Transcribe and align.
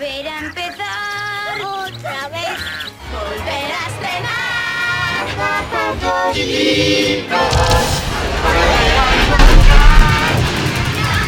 Volver 0.00 0.28
a 0.28 0.38
empezar. 0.38 1.60
Otra 1.60 2.28
vez. 2.30 2.58
Volver 3.12 3.70
a 3.70 3.84
estrenar. 3.90 5.26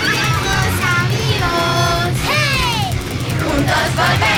Amigos, 0.00 0.72
amigos. 0.96 2.12
¡Hey! 2.30 2.96
Juntos 3.42 3.88
volver. 3.94 4.31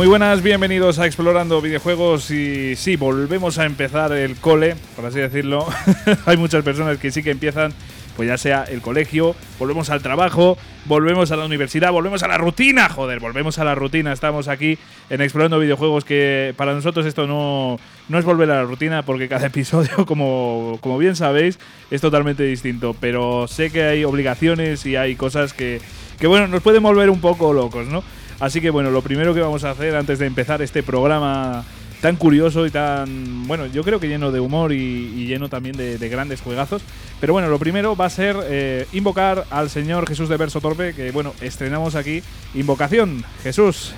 Muy 0.00 0.06
buenas, 0.06 0.42
bienvenidos 0.42 0.98
a 0.98 1.04
Explorando 1.04 1.60
Videojuegos 1.60 2.30
y 2.30 2.74
sí, 2.74 2.96
volvemos 2.96 3.58
a 3.58 3.66
empezar 3.66 4.12
el 4.12 4.36
cole, 4.36 4.74
por 4.96 5.04
así 5.04 5.18
decirlo. 5.18 5.66
Hay 6.24 6.38
muchas 6.38 6.64
personas 6.64 6.96
que 6.96 7.10
sí 7.10 7.22
que 7.22 7.30
empiezan, 7.30 7.74
pues 8.16 8.26
ya 8.26 8.38
sea 8.38 8.64
el 8.64 8.80
colegio, 8.80 9.36
volvemos 9.58 9.90
al 9.90 10.00
trabajo, 10.00 10.56
volvemos 10.86 11.32
a 11.32 11.36
la 11.36 11.44
universidad, 11.44 11.92
volvemos 11.92 12.22
a 12.22 12.28
la 12.28 12.38
rutina, 12.38 12.88
joder, 12.88 13.20
volvemos 13.20 13.58
a 13.58 13.64
la 13.64 13.74
rutina. 13.74 14.14
Estamos 14.14 14.48
aquí 14.48 14.78
en 15.10 15.20
Explorando 15.20 15.58
Videojuegos 15.58 16.06
que 16.06 16.54
para 16.56 16.72
nosotros 16.72 17.04
esto 17.04 17.26
no, 17.26 17.78
no 18.08 18.18
es 18.18 18.24
volver 18.24 18.50
a 18.52 18.54
la 18.54 18.64
rutina 18.64 19.02
porque 19.02 19.28
cada 19.28 19.46
episodio, 19.48 20.06
como, 20.06 20.78
como 20.80 20.96
bien 20.96 21.14
sabéis, 21.14 21.58
es 21.90 22.00
totalmente 22.00 22.42
distinto. 22.44 22.96
Pero 22.98 23.46
sé 23.48 23.70
que 23.70 23.82
hay 23.82 24.04
obligaciones 24.04 24.86
y 24.86 24.96
hay 24.96 25.14
cosas 25.14 25.52
que, 25.52 25.78
que 26.18 26.26
bueno, 26.26 26.48
nos 26.48 26.62
pueden 26.62 26.82
volver 26.82 27.10
un 27.10 27.20
poco 27.20 27.52
locos, 27.52 27.86
¿no? 27.88 28.02
Así 28.40 28.60
que 28.60 28.70
bueno, 28.70 28.90
lo 28.90 29.02
primero 29.02 29.34
que 29.34 29.40
vamos 29.40 29.64
a 29.64 29.70
hacer 29.70 29.94
antes 29.94 30.18
de 30.18 30.26
empezar 30.26 30.62
este 30.62 30.82
programa 30.82 31.64
tan 32.00 32.16
curioso 32.16 32.66
y 32.66 32.70
tan, 32.70 33.46
bueno, 33.46 33.66
yo 33.66 33.84
creo 33.84 34.00
que 34.00 34.08
lleno 34.08 34.32
de 34.32 34.40
humor 34.40 34.72
y, 34.72 35.26
lleno 35.26 35.48
también 35.48 35.76
de, 35.76 35.98
de 35.98 36.08
grandes 36.08 36.40
juegazos. 36.40 36.82
Pero 37.20 37.34
bueno, 37.34 37.48
lo 37.48 37.58
primero 37.58 37.94
va 37.94 38.06
a 38.06 38.10
ser 38.10 38.36
eh, 38.44 38.86
invocar 38.92 39.44
al 39.50 39.68
señor 39.68 40.08
Jesús 40.08 40.28
de 40.28 40.38
Verso 40.38 40.60
Torpe, 40.60 40.94
que 40.94 41.10
bueno, 41.10 41.34
estrenamos 41.40 41.94
aquí 41.94 42.22
Invocación. 42.54 43.24
Jesús, 43.42 43.92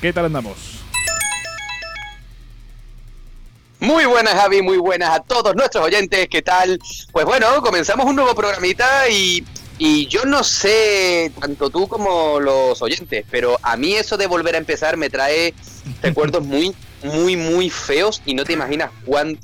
¿qué 0.00 0.12
tal 0.12 0.26
andamos? 0.26 0.78
Muy 3.80 4.04
buenas, 4.06 4.34
Javi, 4.34 4.60
muy 4.60 4.76
buenas 4.76 5.10
a 5.10 5.20
todos 5.20 5.54
nuestros 5.54 5.84
oyentes, 5.84 6.28
¿qué 6.28 6.42
tal? 6.42 6.78
Pues 7.12 7.24
bueno, 7.24 7.62
comenzamos 7.62 8.06
un 8.06 8.16
nuevo 8.16 8.34
programita 8.34 9.08
y, 9.08 9.44
y 9.78 10.06
yo 10.06 10.24
no 10.24 10.42
sé, 10.44 11.32
tanto 11.40 11.70
tú 11.70 11.88
como 11.88 12.40
los 12.40 12.82
oyentes, 12.82 13.24
pero 13.30 13.58
a 13.62 13.76
mí 13.76 13.94
eso 13.94 14.16
de 14.16 14.26
volver 14.26 14.54
a 14.54 14.58
empezar 14.58 14.96
me 14.96 15.08
trae 15.08 15.54
recuerdos 16.02 16.44
muy, 16.44 16.74
muy, 17.02 17.36
muy 17.36 17.70
feos 17.70 18.20
y 18.26 18.34
no 18.34 18.44
te 18.44 18.52
imaginas 18.52 18.90
cuán 19.04 19.38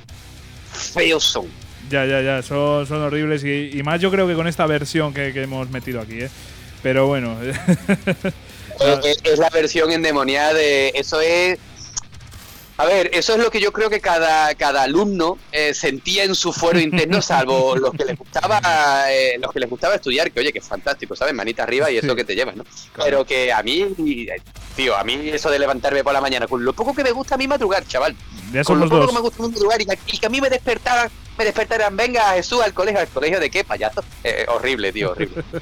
feos 0.72 1.24
son. 1.24 1.46
Ya, 1.90 2.04
ya, 2.06 2.20
ya, 2.22 2.42
son, 2.42 2.86
son 2.86 3.02
horribles 3.02 3.44
y, 3.44 3.70
y 3.72 3.82
más 3.82 4.00
yo 4.00 4.10
creo 4.10 4.26
que 4.26 4.34
con 4.34 4.48
esta 4.48 4.66
versión 4.66 5.12
que, 5.14 5.32
que 5.32 5.42
hemos 5.42 5.70
metido 5.70 6.00
aquí, 6.00 6.22
¿eh? 6.22 6.30
Pero 6.82 7.06
bueno. 7.06 7.36
Eh, 8.80 9.00
eh, 9.04 9.14
es 9.22 9.38
la 9.38 9.50
versión 9.50 9.92
endemoniada 9.92 10.52
de... 10.52 10.90
Eso 10.96 11.20
es... 11.20 11.60
A 12.76 12.86
ver, 12.86 13.10
eso 13.12 13.34
es 13.34 13.38
lo 13.38 13.50
que 13.52 13.60
yo 13.60 13.72
creo 13.72 13.88
que 13.88 14.00
cada, 14.00 14.52
cada 14.56 14.82
alumno 14.82 15.38
eh, 15.52 15.72
sentía 15.74 16.24
en 16.24 16.34
su 16.34 16.52
fuero 16.52 16.80
interno, 16.80 17.22
salvo 17.22 17.76
los 17.76 17.92
que 17.92 18.04
les 18.04 18.18
gustaba 18.18 18.60
eh, 19.12 19.38
los 19.40 19.52
que 19.52 19.60
les 19.60 19.70
gustaba 19.70 19.94
estudiar, 19.94 20.32
que 20.32 20.40
oye, 20.40 20.52
que 20.52 20.58
es 20.58 20.66
fantástico, 20.66 21.14
¿sabes? 21.14 21.34
Manita 21.34 21.62
arriba 21.62 21.88
y 21.90 21.98
eso 21.98 22.08
Sí. 22.10 22.16
que 22.16 22.24
te 22.24 22.34
llevas, 22.34 22.56
¿no? 22.56 22.64
Claro. 22.64 23.04
Pero 23.04 23.24
que 23.24 23.52
a 23.52 23.62
mí, 23.62 23.86
tío, 24.74 24.96
a 24.96 25.04
mí 25.04 25.28
eso 25.32 25.50
de 25.50 25.58
levantarme 25.60 26.02
por 26.02 26.12
la 26.12 26.20
mañana, 26.20 26.48
con 26.48 26.64
lo 26.64 26.72
poco 26.72 26.92
que 26.94 27.04
me 27.04 27.12
gusta 27.12 27.36
a 27.36 27.38
mí 27.38 27.46
madrugar, 27.46 27.86
chaval, 27.86 28.16
ya 28.52 28.64
con 28.64 28.80
lo 28.80 28.86
poco 28.88 28.96
dos. 28.98 29.06
que 29.08 29.14
me 29.14 29.20
gusta 29.20 29.42
madrugar 29.44 29.80
y 29.80 29.86
que, 29.86 29.98
y 30.08 30.18
que 30.18 30.26
a 30.26 30.30
mí 30.30 30.40
me 30.40 30.50
despertaran, 30.50 31.08
me 31.38 31.44
despertaran, 31.44 31.96
venga 31.96 32.32
Jesús 32.34 32.60
al 32.60 32.74
colegio, 32.74 32.98
¿al 33.00 33.08
colegio 33.08 33.38
de 33.38 33.50
qué, 33.50 33.62
payaso? 33.62 34.02
Eh, 34.24 34.46
horrible, 34.48 34.92
tío, 34.92 35.12
horrible. 35.12 35.44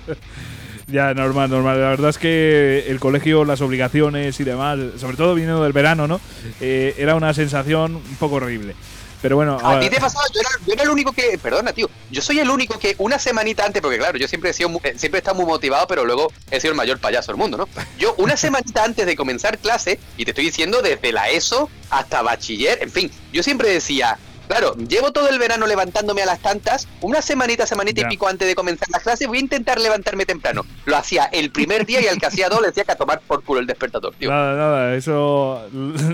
Ya, 0.93 1.15
normal, 1.15 1.49
normal. 1.49 1.81
La 1.81 1.89
verdad 1.89 2.11
es 2.11 2.19
que 2.19 2.85
el 2.89 3.01
colegio, 3.01 3.45
las 3.47 3.63
obligaciones 3.63 4.39
y 4.39 4.45
demás, 4.45 4.79
sobre 4.99 5.17
todo 5.17 5.35
viniendo 5.35 5.63
del 5.63 5.73
verano, 5.73 6.07
¿no? 6.07 6.21
Eh, 6.61 6.95
era 6.99 7.15
una 7.15 7.33
sensación 7.33 7.97
un 7.97 8.17
poco 8.17 8.35
horrible. 8.37 8.77
Pero 9.23 9.37
bueno, 9.37 9.57
A 9.63 9.69
ahora- 9.69 9.81
ti 9.81 9.89
te 9.89 10.01
pasaba, 10.01 10.25
yo 10.35 10.41
era, 10.41 10.51
yo 10.67 10.73
era 10.75 10.83
el 10.83 10.91
único 10.91 11.13
que, 11.13 11.39
perdona, 11.39 11.73
tío, 11.73 11.89
yo 12.11 12.21
soy 12.21 12.41
el 12.41 12.51
único 12.51 12.79
que 12.79 12.95
una 12.99 13.19
semanita 13.21 13.65
antes, 13.65 13.81
porque 13.81 13.97
claro, 13.97 14.19
yo 14.19 14.27
siempre 14.29 14.51
he 14.51 14.53
sido, 14.53 14.69
eh, 14.83 14.95
siempre 14.97 15.19
he 15.19 15.21
estado 15.21 15.37
muy 15.37 15.47
motivado, 15.47 15.87
pero 15.87 16.05
luego 16.05 16.31
he 16.51 16.61
sido 16.61 16.73
el 16.73 16.77
mayor 16.77 16.99
payaso 16.99 17.31
del 17.33 17.39
mundo, 17.39 17.57
¿no? 17.57 17.69
Yo 17.99 18.15
una 18.19 18.37
semanita 18.37 18.85
antes 18.85 19.07
de 19.07 19.17
comenzar 19.17 19.59
clase, 19.59 19.99
y 20.19 20.25
te 20.25 20.33
estoy 20.33 20.47
diciendo 20.47 20.83
desde 20.83 21.13
la 21.13 21.31
ESO 21.31 21.71
hasta 21.89 22.21
bachiller, 22.21 22.81
en 22.83 22.91
fin, 22.91 23.11
yo 23.33 23.43
siempre 23.45 23.69
decía, 23.71 24.19
claro, 24.53 24.77
llevo 24.77 25.13
todo 25.13 25.29
el 25.29 25.39
verano 25.39 25.67
levantándome 25.67 26.23
a 26.23 26.27
las 26.27 26.41
tantas, 26.41 26.87
una 27.01 27.23
semanita, 27.23 27.67
semanita 27.67 28.03
Ya. 28.03 28.07
y 28.07 28.11
pico 28.11 28.29
antes 28.29 28.47
de 28.47 28.55
comenzar 28.55 28.89
la 28.91 29.01
clase, 29.01 29.27
voy 29.27 29.39
a 29.39 29.41
intentar 29.41 29.81
levantarme 29.81 30.27
temprano. 30.27 30.65
Lo 30.85 30.97
hacía 30.97 31.25
el 31.27 31.51
primer 31.51 31.87
día 31.87 32.01
y 32.03 32.07
al 32.07 32.19
que 32.19 32.27
hacía 32.27 32.49
dos 32.49 32.61
le 32.61 32.69
decía 32.69 32.85
que 32.85 32.93
a 32.93 32.97
tomar 32.97 33.21
por 33.27 33.43
culo 33.43 33.61
el 33.61 33.67
despertador, 33.67 34.15
tío. 34.19 34.31
nada, 34.31 34.55
nada. 34.57 34.95
Eso, 34.95 35.63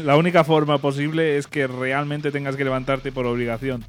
la 0.04 0.16
única 0.16 0.44
forma 0.44 0.78
posible 0.78 1.36
es 1.36 1.46
que 1.46 1.66
realmente 1.66 2.30
tengas 2.30 2.56
que 2.56 2.64
levantarte 2.64 3.12
por 3.12 3.26
obligación. 3.26 3.84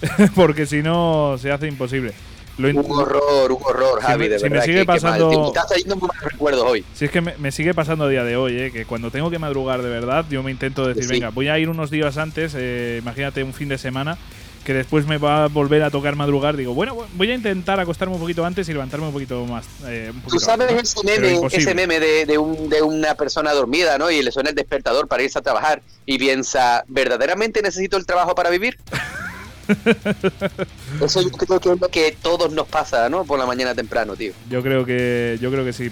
Porque 0.34 0.64
si 0.66 0.82
no, 0.82 1.36
se 1.38 1.50
hace 1.50 1.66
imposible. 1.66 2.12
Lo 2.58 2.68
Un 2.68 2.90
horror, 2.90 3.52
un 3.52 3.58
horror, 3.64 4.00
Si 4.00 4.06
Javi, 4.06 4.24
me- 4.24 4.28
de 4.30 4.38
si 4.40 4.50
me 4.50 4.60
sigue 4.62 4.74
que- 4.74 4.80
que 4.80 4.86
pasando-. 4.86 5.30
Me 5.30 5.46
estás 5.48 5.66
trayendo 5.68 5.96
muy 5.96 6.08
malos 6.08 6.24
recuerdos 6.32 6.64
hoy. 6.66 6.84
Si 6.94 7.04
es 7.04 7.10
que 7.10 7.20
me, 7.20 7.36
me 7.38 7.52
sigue 7.52 7.72
pasando 7.72 8.04
a 8.04 8.08
día 8.08 8.24
de 8.24 8.36
hoy, 8.36 8.58
¿eh? 8.58 8.70
que 8.72 8.84
cuando 8.84 9.10
tengo 9.10 9.30
que 9.30 9.38
madrugar 9.38 9.80
de 9.82 9.88
verdad, 9.88 10.24
yo 10.28 10.42
me 10.42 10.50
intento 10.50 10.86
decir, 10.86 11.04
Sí. 11.04 11.10
venga, 11.10 11.30
voy 11.30 11.48
a 11.48 11.58
ir 11.58 11.68
unos 11.68 11.90
días 11.90 12.18
antes, 12.18 12.54
eh, 12.56 12.98
imagínate 13.00 13.42
un 13.44 13.54
fin 13.54 13.68
de 13.68 13.78
semana, 13.78 14.18
que 14.64 14.74
después 14.74 15.06
me 15.06 15.16
va 15.18 15.44
a 15.44 15.46
volver 15.48 15.82
a 15.82 15.90
tocar 15.90 16.14
madrugar. 16.16 16.56
Digo, 16.56 16.74
bueno, 16.74 16.96
voy 17.14 17.30
a 17.30 17.34
intentar 17.34 17.80
acostarme 17.80 18.14
un 18.16 18.20
poquito 18.20 18.44
antes 18.44 18.68
y 18.68 18.72
levantarme 18.72 19.06
un 19.06 19.12
poquito 19.12 19.44
más. 19.46 19.64
eh, 19.86 20.10
un 20.12 20.20
Tú 20.22 20.38
sabes 20.40 20.68
antes, 20.68 20.94
¿no? 20.96 21.02
ese 21.06 21.20
meme, 21.20 21.46
ese 21.52 21.74
meme 21.74 22.00
de, 22.00 22.26
de, 22.26 22.36
un- 22.38 22.68
de 22.68 22.82
una 22.82 23.14
persona 23.14 23.52
dormida, 23.54 23.96
¿no? 23.96 24.10
Y 24.10 24.20
le 24.20 24.30
suena 24.32 24.50
el 24.50 24.56
despertador 24.56 25.06
para 25.08 25.22
irse 25.22 25.38
a 25.38 25.42
trabajar 25.42 25.80
y 26.04 26.18
piensa, 26.18 26.84
¿verdaderamente 26.88 27.62
necesito 27.62 27.96
el 27.96 28.04
trabajo 28.04 28.34
para 28.34 28.50
vivir? 28.50 28.76
Eso 31.02 31.22
yo 31.22 31.30
creo 31.30 31.60
que 31.60 31.72
es 31.72 31.80
lo 31.80 31.88
que 31.88 32.16
todos 32.20 32.52
nos 32.52 32.66
pasa, 32.66 33.08
¿no? 33.08 33.24
Por 33.24 33.38
la 33.38 33.46
mañana 33.46 33.74
temprano, 33.74 34.16
tío. 34.16 34.32
Yo 34.50 34.62
creo 34.62 34.84
que 34.84 35.38
yo 35.40 35.50
creo 35.50 35.64
que 35.64 35.72
sí. 35.72 35.90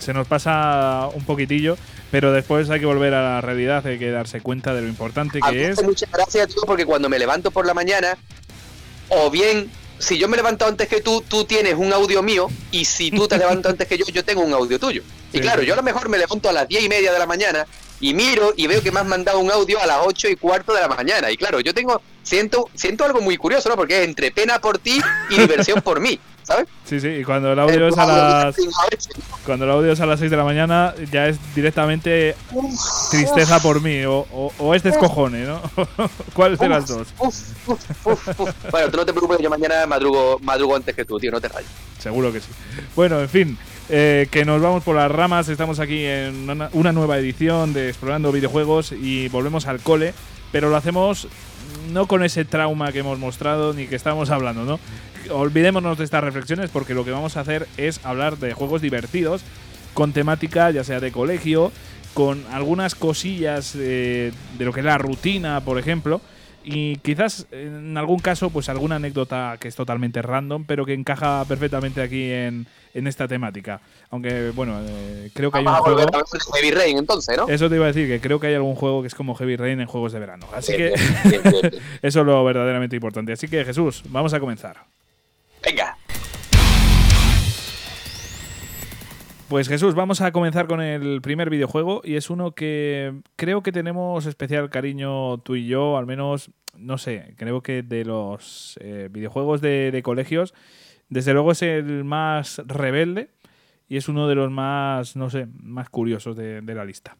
Se 0.00 0.12
nos 0.12 0.26
pasa 0.26 1.08
un 1.14 1.24
poquitillo, 1.24 1.76
pero 2.10 2.32
después 2.32 2.68
hay 2.70 2.80
que 2.80 2.86
volver 2.86 3.14
a 3.14 3.22
la 3.22 3.40
realidad, 3.40 3.86
hay 3.86 3.98
que 3.98 4.10
darse 4.10 4.40
cuenta 4.40 4.74
de 4.74 4.82
lo 4.82 4.88
importante 4.88 5.38
A 5.42 5.50
mí 5.52 5.58
que 5.58 5.68
es. 5.68 5.78
hace 5.78 5.86
mucha 5.86 6.06
gracia, 6.12 6.46
tío, 6.46 6.62
porque 6.66 6.84
cuando 6.84 7.08
me 7.08 7.18
levanto 7.18 7.50
por 7.50 7.66
la 7.66 7.74
mañana, 7.74 8.18
o 9.08 9.30
bien, 9.30 9.70
si 9.98 10.18
yo 10.18 10.26
me 10.28 10.36
levanto 10.36 10.66
antes 10.66 10.88
que 10.88 11.00
tú, 11.00 11.22
tú 11.28 11.44
tienes 11.44 11.74
un 11.74 11.92
audio 11.92 12.22
mío, 12.22 12.48
y 12.72 12.84
si 12.84 13.10
tú 13.12 13.28
te 13.28 13.38
levantas 13.38 13.70
antes 13.72 13.86
que 13.86 13.96
yo, 13.96 14.04
yo 14.06 14.24
tengo 14.24 14.42
un 14.42 14.52
audio 14.52 14.78
tuyo. 14.78 15.02
Y 15.32 15.40
claro, 15.40 15.62
yo 15.62 15.74
a 15.74 15.76
lo 15.76 15.82
mejor 15.82 16.08
me 16.08 16.18
levanto 16.18 16.48
a 16.48 16.52
las 16.52 16.68
diez 16.68 16.82
y 16.82 16.88
media 16.88 17.12
de 17.12 17.18
la 17.18 17.26
mañana 17.26 17.66
y 18.00 18.12
miro 18.12 18.52
y 18.56 18.66
veo 18.66 18.82
que 18.82 18.90
me 18.90 19.00
has 19.00 19.06
mandado 19.06 19.38
un 19.38 19.50
audio 19.50 19.80
a 19.80 19.86
las 19.86 19.98
ocho 20.04 20.28
y 20.28 20.36
cuarto 20.36 20.74
de 20.74 20.80
la 20.80 20.88
mañana. 20.88 21.30
Y 21.30 21.36
claro, 21.36 21.60
yo 21.60 21.72
tengo, 21.72 22.02
siento, 22.22 22.68
siento 22.74 23.04
algo 23.04 23.20
muy 23.20 23.36
curioso, 23.36 23.68
¿no? 23.68 23.76
Porque 23.76 24.02
es 24.02 24.08
entre 24.08 24.30
pena 24.30 24.58
por 24.60 24.78
ti 24.78 25.00
y 25.30 25.38
diversión 25.38 25.80
por 25.82 26.00
mí, 26.00 26.18
¿sabes? 26.42 26.66
Sí, 26.84 27.00
sí, 27.00 27.08
y 27.08 27.24
cuando 27.24 27.52
el 27.52 27.58
audio 27.58 27.88
es 27.88 27.96
a 27.96 28.04
las 28.06 28.56
cuando 29.46 29.64
el 29.64 29.70
audio 29.70 29.92
es 29.92 30.00
a 30.00 30.04
las 30.04 30.18
6 30.20 30.30
de 30.30 30.36
la 30.36 30.44
mañana 30.44 30.94
ya 31.10 31.26
es 31.26 31.38
directamente 31.54 32.36
tristeza 33.10 33.60
por 33.60 33.80
mí 33.80 34.04
o, 34.04 34.26
o, 34.30 34.52
o 34.58 34.74
es 34.74 34.82
descojone, 34.82 35.44
¿no? 35.44 35.62
¿Cuál 36.34 36.58
de 36.58 36.68
las 36.68 36.86
dos? 36.86 37.08
Uf, 37.18 37.34
uf, 37.66 38.40
uf. 38.40 38.50
Bueno, 38.70 38.90
tú 38.90 38.98
no 38.98 39.06
te 39.06 39.12
preocupes, 39.12 39.38
yo 39.40 39.48
mañana 39.48 39.86
madrugo, 39.86 40.38
madrugo 40.42 40.76
antes 40.76 40.94
que 40.94 41.04
tú, 41.06 41.18
tío, 41.18 41.30
no 41.30 41.40
te 41.40 41.48
rayes. 41.48 41.70
Seguro 41.98 42.30
que 42.30 42.40
sí. 42.40 42.48
Bueno, 42.94 43.20
en 43.20 43.28
fin, 43.28 43.58
eh, 43.88 44.28
que 44.30 44.44
nos 44.44 44.60
vamos 44.60 44.82
por 44.82 44.96
las 44.96 45.10
ramas. 45.10 45.48
Estamos 45.48 45.78
aquí 45.80 46.04
en 46.04 46.50
una, 46.50 46.68
una 46.72 46.92
nueva 46.92 47.16
edición 47.18 47.72
de 47.72 47.88
Explorando 47.88 48.32
Videojuegos 48.32 48.92
y 48.92 49.28
volvemos 49.28 49.66
al 49.66 49.80
cole, 49.80 50.12
pero 50.50 50.68
lo 50.68 50.76
hacemos 50.76 51.28
no 51.90 52.06
con 52.06 52.22
ese 52.24 52.44
trauma 52.44 52.92
que 52.92 53.00
hemos 53.00 53.18
mostrado 53.18 53.72
ni 53.72 53.86
que 53.86 53.96
estamos 53.96 54.30
hablando, 54.30 54.64
¿no? 54.64 54.80
Olvidémonos 55.30 55.98
de 55.98 56.04
estas 56.04 56.24
reflexiones 56.24 56.70
porque 56.70 56.94
lo 56.94 57.04
que 57.04 57.10
vamos 57.10 57.36
a 57.36 57.40
hacer 57.40 57.68
es 57.76 58.04
hablar 58.04 58.38
de 58.38 58.54
juegos 58.54 58.82
divertidos 58.82 59.42
con 59.94 60.12
temática 60.12 60.70
ya 60.70 60.84
sea 60.84 61.00
de 61.00 61.12
colegio, 61.12 61.72
con 62.14 62.44
algunas 62.50 62.94
cosillas 62.94 63.74
eh, 63.76 64.32
de 64.58 64.64
lo 64.64 64.72
que 64.72 64.80
es 64.80 64.86
la 64.86 64.98
rutina, 64.98 65.60
por 65.60 65.78
ejemplo, 65.78 66.20
y 66.64 66.96
quizás 66.96 67.46
en 67.50 67.96
algún 67.96 68.18
caso 68.18 68.50
pues 68.50 68.68
alguna 68.68 68.96
anécdota 68.96 69.56
que 69.60 69.68
es 69.68 69.74
totalmente 69.74 70.22
random, 70.22 70.64
pero 70.64 70.84
que 70.86 70.94
encaja 70.94 71.44
perfectamente 71.46 72.02
aquí 72.02 72.30
en, 72.30 72.66
en 72.94 73.06
esta 73.06 73.28
temática. 73.28 73.80
Aunque 74.10 74.50
bueno, 74.50 74.80
eh, 74.84 75.30
creo 75.34 75.50
que 75.50 75.58
hay 75.58 75.64
un 75.64 75.72
a 75.72 75.76
juego... 75.78 76.00
a 76.00 76.54
Heavy 76.54 76.70
Rain 76.70 76.98
entonces, 76.98 77.36
¿no? 77.36 77.48
Eso 77.48 77.68
te 77.68 77.76
iba 77.76 77.84
a 77.84 77.88
decir, 77.88 78.08
que 78.08 78.20
creo 78.20 78.38
que 78.38 78.48
hay 78.48 78.54
algún 78.54 78.74
juego 78.74 79.02
que 79.02 79.08
es 79.08 79.14
como 79.14 79.34
Heavy 79.34 79.56
Rain 79.56 79.80
en 79.80 79.86
juegos 79.86 80.12
de 80.12 80.20
verano. 80.20 80.46
Así 80.54 80.76
que 80.76 80.94
Bien, 80.94 81.00
bien, 81.24 81.42
bien, 81.42 81.70
bien. 81.70 81.82
eso 82.02 82.20
es 82.20 82.26
lo 82.26 82.44
verdaderamente 82.44 82.96
importante. 82.96 83.32
Así 83.32 83.48
que 83.48 83.64
Jesús, 83.64 84.02
vamos 84.08 84.34
a 84.34 84.40
comenzar. 84.40 84.76
Venga. 85.64 85.96
Pues 89.52 89.68
Jesús, 89.68 89.94
vamos 89.94 90.22
a 90.22 90.32
comenzar 90.32 90.66
con 90.66 90.80
el 90.80 91.20
primer 91.20 91.50
videojuego 91.50 92.00
y 92.02 92.14
es 92.14 92.30
uno 92.30 92.52
que 92.52 93.20
creo 93.36 93.62
que 93.62 93.70
tenemos 93.70 94.24
especial 94.24 94.70
cariño 94.70 95.36
tú 95.42 95.56
y 95.56 95.66
yo, 95.66 95.98
al 95.98 96.06
menos, 96.06 96.50
no 96.74 96.96
sé, 96.96 97.34
creo 97.36 97.62
que 97.62 97.82
de 97.82 98.06
los 98.06 98.78
eh, 98.80 99.10
videojuegos 99.12 99.60
de, 99.60 100.00
colegios, 100.02 100.54
desde 101.10 101.34
luego 101.34 101.52
es 101.52 101.60
el 101.60 102.02
más 102.02 102.62
rebelde 102.66 103.28
y 103.90 103.98
es 103.98 104.08
uno 104.08 104.26
de 104.26 104.36
los 104.36 104.50
más, 104.50 105.16
no 105.16 105.28
sé, 105.28 105.46
más 105.52 105.90
curiosos 105.90 106.34
de 106.34 106.62
la 106.62 106.86
lista. 106.86 107.18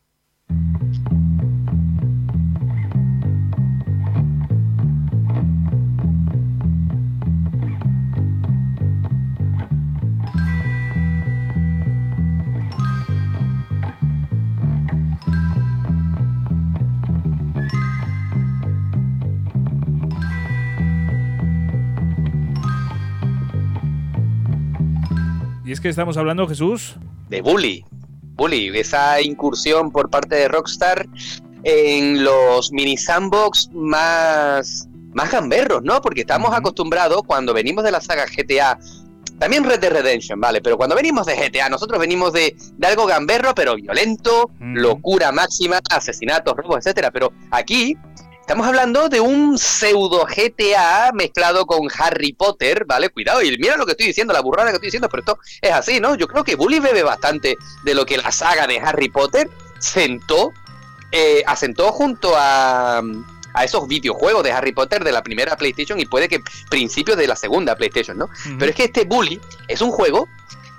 Y 25.72 25.74
es 25.74 25.80
que 25.80 25.88
estamos 25.88 26.19
hablando, 26.19 26.46
Jesús, 26.46 26.96
de 27.30 27.40
Bully. 27.40 27.82
Bully, 28.34 28.78
esa 28.78 29.22
incursión 29.22 29.90
por 29.90 30.10
parte 30.10 30.34
de 30.34 30.46
Rockstar 30.46 31.06
en 31.64 32.22
los 32.22 32.70
mini 32.72 32.98
sandbox 32.98 33.70
más, 33.72 34.86
más 35.14 35.30
gamberros, 35.30 35.82
¿no? 35.82 36.02
Porque 36.02 36.20
estamos 36.20 36.52
acostumbrados 36.52 37.22
cuando 37.26 37.54
venimos 37.54 37.84
de 37.84 37.90
la 37.90 38.02
saga 38.02 38.26
GTA, 38.26 38.78
también 39.38 39.64
Red 39.64 39.80
Dead 39.80 39.92
Redemption, 39.92 40.38
¿vale? 40.38 40.60
Pero 40.60 40.76
cuando 40.76 40.94
venimos 40.94 41.24
de 41.24 41.36
GTA, 41.36 41.70
nosotros 41.70 41.98
venimos 41.98 42.34
de, 42.34 42.54
de 42.76 42.86
algo 42.86 43.06
gamberro, 43.06 43.54
pero 43.54 43.74
violento, 43.74 44.50
locura 44.60 45.32
máxima, 45.32 45.80
asesinatos, 45.88 46.54
robos, 46.54 46.80
etcétera. 46.80 47.10
Pero 47.10 47.32
aquí 47.50 47.96
estamos 48.42 48.66
hablando 48.66 49.08
de 49.08 49.20
un 49.20 49.56
pseudo 49.56 50.26
GTA 50.26 51.12
mezclado 51.14 51.64
con 51.64 51.88
Harry 51.96 52.32
Potter, 52.32 52.84
¿vale? 52.86 53.08
Cuidado, 53.08 53.40
y 53.40 53.56
mira 53.56 53.76
lo 53.76 53.86
que 53.86 53.92
estoy 53.92 54.08
diciendo, 54.08 54.32
la 54.32 54.40
burrada 54.40 54.70
que 54.70 54.74
estoy 54.74 54.88
diciendo, 54.88 55.08
pero 55.08 55.20
esto 55.20 55.38
es 55.60 55.70
así, 55.70 56.00
¿no? 56.00 56.16
Yo 56.16 56.26
creo 56.26 56.42
que 56.42 56.56
Bully 56.56 56.80
bebe 56.80 57.04
bastante 57.04 57.56
de 57.84 57.94
lo 57.94 58.04
que 58.04 58.18
la 58.18 58.32
saga 58.32 58.66
de 58.66 58.80
Harry 58.80 59.08
Potter 59.08 59.48
sentó, 59.78 60.52
eh, 61.12 61.44
asentó 61.46 61.92
junto 61.92 62.34
a, 62.36 63.00
a 63.54 63.64
esos 63.64 63.86
videojuegos 63.86 64.42
de 64.42 64.50
Harry 64.50 64.72
Potter 64.72 65.04
de 65.04 65.12
la 65.12 65.22
primera 65.22 65.56
PlayStation 65.56 66.00
y 66.00 66.06
puede 66.06 66.28
que 66.28 66.40
principios 66.68 67.16
de 67.16 67.28
la 67.28 67.36
segunda 67.36 67.76
PlayStation, 67.76 68.18
¿no? 68.18 68.28
Pero 68.58 68.70
es 68.70 68.76
que 68.76 68.84
este 68.84 69.04
Bully 69.04 69.40
es 69.68 69.80
un 69.80 69.92
juego 69.92 70.28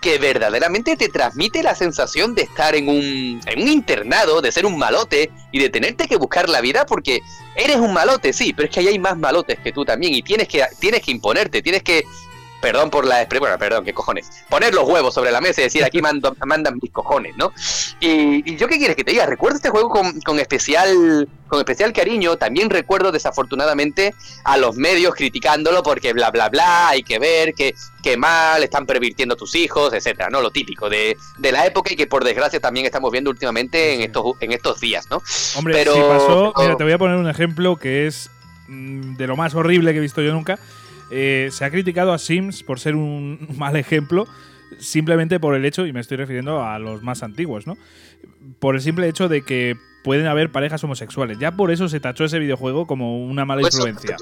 que 0.03 0.17
verdaderamente 0.17 0.97
te 0.97 1.07
transmite 1.07 1.63
la 1.63 1.75
sensación 1.75 2.35
de 2.35 2.41
estar 2.41 2.75
en 2.75 2.89
un, 2.89 3.39
en 3.45 3.61
un 3.61 3.69
internado, 3.69 4.41
de 4.41 4.51
ser 4.51 4.65
un 4.65 4.77
malote 4.77 5.31
y 5.53 5.59
de 5.59 5.69
tenerte 5.69 6.09
que 6.09 6.17
buscar 6.17 6.49
la 6.49 6.59
vida 6.59 6.85
porque 6.85 7.21
eres 7.55 7.77
un 7.77 7.93
malote, 7.93 8.33
sí, 8.33 8.51
pero 8.51 8.67
es 8.67 8.73
que 8.73 8.81
ahí 8.81 8.87
hay 8.89 8.99
más 8.99 9.17
malotes 9.17 9.59
que 9.59 9.71
tú 9.71 9.85
también 9.85 10.13
y 10.13 10.21
tienes 10.21 10.49
que, 10.49 10.61
tienes 10.77 11.01
que 11.01 11.11
imponerte, 11.11 11.61
tienes 11.61 11.83
que, 11.83 12.03
perdón 12.63 12.89
por 12.89 13.05
la 13.05 13.27
bueno, 13.39 13.57
perdón, 13.57 13.83
qué 13.83 13.93
cojones, 13.93 14.45
poner 14.49 14.73
los 14.73 14.87
huevos 14.87 15.13
sobre 15.13 15.31
la 15.31 15.41
mesa 15.41 15.59
y 15.59 15.65
decir 15.65 15.83
aquí 15.83 16.01
mando, 16.01 16.33
mandan 16.45 16.79
mis 16.81 16.91
cojones, 16.91 17.35
¿no? 17.35 17.51
Y, 17.99 18.49
y 18.49 18.55
yo 18.55 18.69
qué 18.69 18.77
quieres 18.77 18.95
que 18.95 19.03
te 19.03 19.11
diga, 19.11 19.25
recuerdo 19.25 19.57
este 19.57 19.69
juego 19.69 19.89
con, 19.89 20.21
con 20.21 20.39
especial 20.39 21.27
con 21.49 21.59
especial 21.59 21.91
cariño, 21.93 22.37
también 22.37 22.69
recuerdo 22.69 23.11
desafortunadamente 23.11 24.15
a 24.45 24.57
los 24.57 24.75
medios 24.77 25.13
criticándolo 25.13 25.83
porque 25.83 26.13
bla 26.13 26.31
bla 26.31 26.47
bla, 26.49 26.87
hay 26.87 27.03
que 27.03 27.19
ver 27.19 27.53
que, 27.53 27.75
que 28.01 28.15
mal, 28.15 28.63
están 28.63 28.85
pervirtiendo 28.85 29.35
a 29.35 29.37
tus 29.37 29.53
hijos, 29.55 29.93
etcétera, 29.93 30.29
¿no? 30.31 30.41
Lo 30.41 30.49
típico 30.49 30.89
de, 30.89 31.17
de 31.37 31.51
la 31.51 31.65
época 31.67 31.91
y 31.93 31.97
que 31.97 32.07
por 32.07 32.23
desgracia 32.23 32.61
también 32.61 32.85
estamos 32.85 33.11
viendo 33.11 33.29
últimamente 33.29 33.93
en 33.93 34.01
estos 34.01 34.23
en 34.39 34.53
estos 34.53 34.79
días, 34.79 35.05
¿no? 35.11 35.21
Hombre, 35.57 35.73
Pero- 35.73 35.93
si 35.93 35.99
pasó, 35.99 36.53
pero- 36.55 36.65
mira, 36.65 36.77
te 36.77 36.83
voy 36.85 36.93
a 36.93 36.97
poner 36.97 37.17
un 37.17 37.29
ejemplo 37.29 37.75
que 37.75 38.07
es 38.07 38.31
mm, 38.69 39.15
de 39.17 39.27
lo 39.27 39.35
más 39.35 39.53
horrible 39.53 39.91
que 39.91 39.97
he 39.97 40.01
visto 40.01 40.21
yo 40.21 40.31
nunca. 40.33 40.57
Eh, 41.13 41.49
se 41.51 41.63
ha 41.65 41.69
criticado 41.71 42.11
a 42.13 42.17
Sims 42.17 42.63
por 42.63 42.79
ser 42.79 42.95
un 42.95 43.47
mal 43.57 43.75
ejemplo, 43.75 44.27
simplemente 44.79 45.39
por 45.39 45.55
el 45.55 45.63
hecho, 45.65 45.85
y 45.85 45.93
me 45.93 45.99
estoy 45.99 46.17
refiriendo 46.17 46.63
a 46.63 46.79
los 46.79 47.03
más 47.03 47.23
antiguos, 47.23 47.67
¿no? 47.67 47.77
Por 48.59 48.75
el 48.75 48.81
simple 48.81 49.07
hecho 49.07 49.29
de 49.29 49.43
que 49.43 49.75
pueden 50.03 50.27
haber 50.27 50.51
parejas 50.51 50.83
homosexuales. 50.83 51.37
Ya 51.39 51.51
por 51.51 51.71
eso 51.71 51.87
se 51.87 51.99
tachó 51.99 52.25
ese 52.25 52.39
videojuego 52.39 52.87
como 52.87 53.23
una 53.23 53.45
mala 53.45 53.61
influencia. 53.61 54.17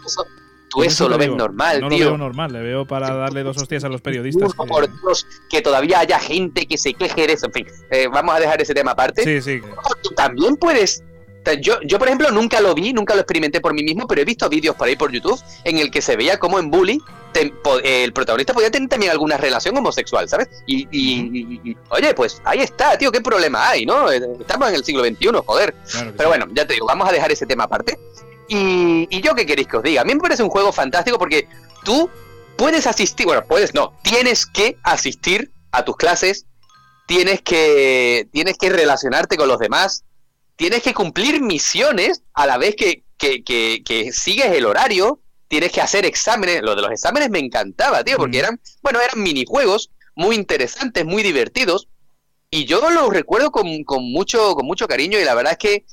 tú 0.69 0.83
eso- 0.83 1.03
tú 1.05 1.09
lo 1.09 1.17
ves 1.17 1.27
digo, 1.27 1.37
normal, 1.37 1.81
no 1.81 1.89
tío. 1.89 1.97
lo 1.99 2.05
veo 2.11 2.17
normal, 2.17 2.53
le 2.53 2.61
veo 2.61 2.85
para 2.85 3.13
darle 3.15 3.43
dos 3.43 3.57
hostias 3.57 3.83
a 3.83 3.89
los 3.89 3.99
periodistas. 4.01 4.53
Que- 4.53 4.67
por 4.67 4.87
Dios, 5.01 5.27
que 5.49 5.61
todavía 5.61 5.99
haya 5.99 6.17
gente 6.19 6.65
que 6.65 6.77
se 6.77 6.93
queje 6.93 7.27
de 7.27 7.33
eso. 7.33 7.47
En 7.47 7.51
fin, 7.53 7.67
eh, 7.89 8.07
vamos 8.07 8.35
a 8.35 8.39
dejar 8.39 8.61
ese 8.61 8.73
tema 8.73 8.91
aparte. 8.91 9.23
Sí, 9.23 9.41
sí. 9.41 9.59
Tú 10.03 10.11
también 10.15 10.55
puedes. 10.55 11.03
Yo, 11.61 11.79
yo, 11.83 11.97
por 11.97 12.07
ejemplo, 12.07 12.29
nunca 12.31 12.61
lo 12.61 12.75
vi, 12.75 12.93
nunca 12.93 13.15
lo 13.15 13.21
experimenté 13.21 13.61
por 13.61 13.73
mí 13.73 13.81
mismo, 13.83 14.05
pero 14.07 14.21
he 14.21 14.25
visto 14.25 14.47
vídeos 14.47 14.75
por 14.75 14.87
ahí 14.87 14.95
por 14.95 15.11
YouTube 15.11 15.41
en 15.63 15.79
el 15.79 15.89
que 15.89 16.01
se 16.01 16.15
veía 16.15 16.37
como 16.37 16.59
en 16.59 16.69
Bully 16.69 17.01
te- 17.33 17.51
eh, 17.83 18.03
el 18.03 18.13
protagonista 18.13 18.53
podía 18.53 18.69
tener 18.69 18.89
también 18.89 19.11
alguna 19.11 19.37
relación 19.37 19.75
homosexual, 19.77 20.29
¿sabes? 20.29 20.49
Y, 20.67 20.87
y- 20.91 21.29
y- 21.33 21.71
y- 21.71 21.77
oye, 21.89 22.13
pues 22.13 22.41
ahí 22.43 22.59
está, 22.59 22.95
tío, 22.97 23.11
¿qué 23.11 23.21
problema 23.21 23.69
hay, 23.69 23.85
no? 23.85 24.11
Eh, 24.11 24.21
Estamos 24.39 24.69
en 24.69 24.75
el 24.75 24.83
siglo 24.83 25.03
XXI, 25.03 25.29
joder. 25.45 25.73
Claro 25.89 26.13
Pero 26.15 26.29
sí. 26.31 26.37
bueno, 26.37 26.47
ya 26.53 26.67
te 26.67 26.73
digo, 26.73 26.85
vamos 26.85 27.07
a 27.09 27.11
dejar 27.11 27.31
ese 27.31 27.45
tema 27.47 27.63
aparte. 27.63 27.97
Y, 28.47 29.07
y 29.09 29.21
yo 29.21 29.33
qué 29.33 29.45
queréis 29.45 29.67
que 29.67 29.77
os 29.77 29.83
diga, 29.83 30.01
a 30.01 30.05
mí 30.05 30.13
me 30.13 30.19
parece 30.19 30.43
un 30.43 30.49
juego 30.49 30.71
fantástico 30.73 31.17
porque 31.17 31.47
tú 31.83 32.09
puedes 32.57 32.85
asistir, 32.85 33.25
bueno, 33.25 33.43
puedes 33.47 33.73
no, 33.73 33.93
tienes 34.03 34.45
que 34.45 34.77
asistir 34.83 35.51
a 35.71 35.85
tus 35.85 35.95
clases, 35.95 36.45
tienes 37.07 37.41
que, 37.41 38.27
tienes 38.31 38.57
que 38.57 38.69
relacionarte 38.69 39.37
con 39.37 39.47
los 39.47 39.57
demás, 39.57 40.03
tienes 40.61 40.83
que 40.83 40.93
cumplir 40.93 41.41
misiones 41.41 42.21
a 42.35 42.45
la 42.45 42.59
vez 42.59 42.75
que, 42.75 43.03
que, 43.17 43.43
que, 43.43 43.81
que 43.83 44.11
sigues 44.11 44.51
el 44.51 44.67
horario, 44.67 45.19
tienes 45.47 45.71
que 45.71 45.81
hacer 45.81 46.05
exámenes, 46.05 46.61
lo 46.61 46.75
de 46.75 46.83
los 46.83 46.91
exámenes 46.91 47.31
me 47.31 47.39
encantaba, 47.39 48.03
tío, 48.03 48.17
porque 48.17 48.37
Mm. 48.37 48.41
eran, 48.41 48.61
bueno, 48.83 49.01
eran 49.01 49.23
minijuegos 49.23 49.89
muy 50.13 50.35
interesantes, 50.35 51.03
muy 51.03 51.23
divertidos, 51.23 51.87
y 52.51 52.65
yo 52.65 52.91
lo 52.91 53.09
recuerdo 53.09 53.49
con, 53.51 53.83
con 53.85 54.03
mucho, 54.03 54.53
con 54.53 54.67
mucho 54.67 54.87
cariño, 54.87 55.19
y 55.19 55.23
la 55.23 55.33
verdad 55.33 55.53
es 55.53 55.57
que 55.57 55.85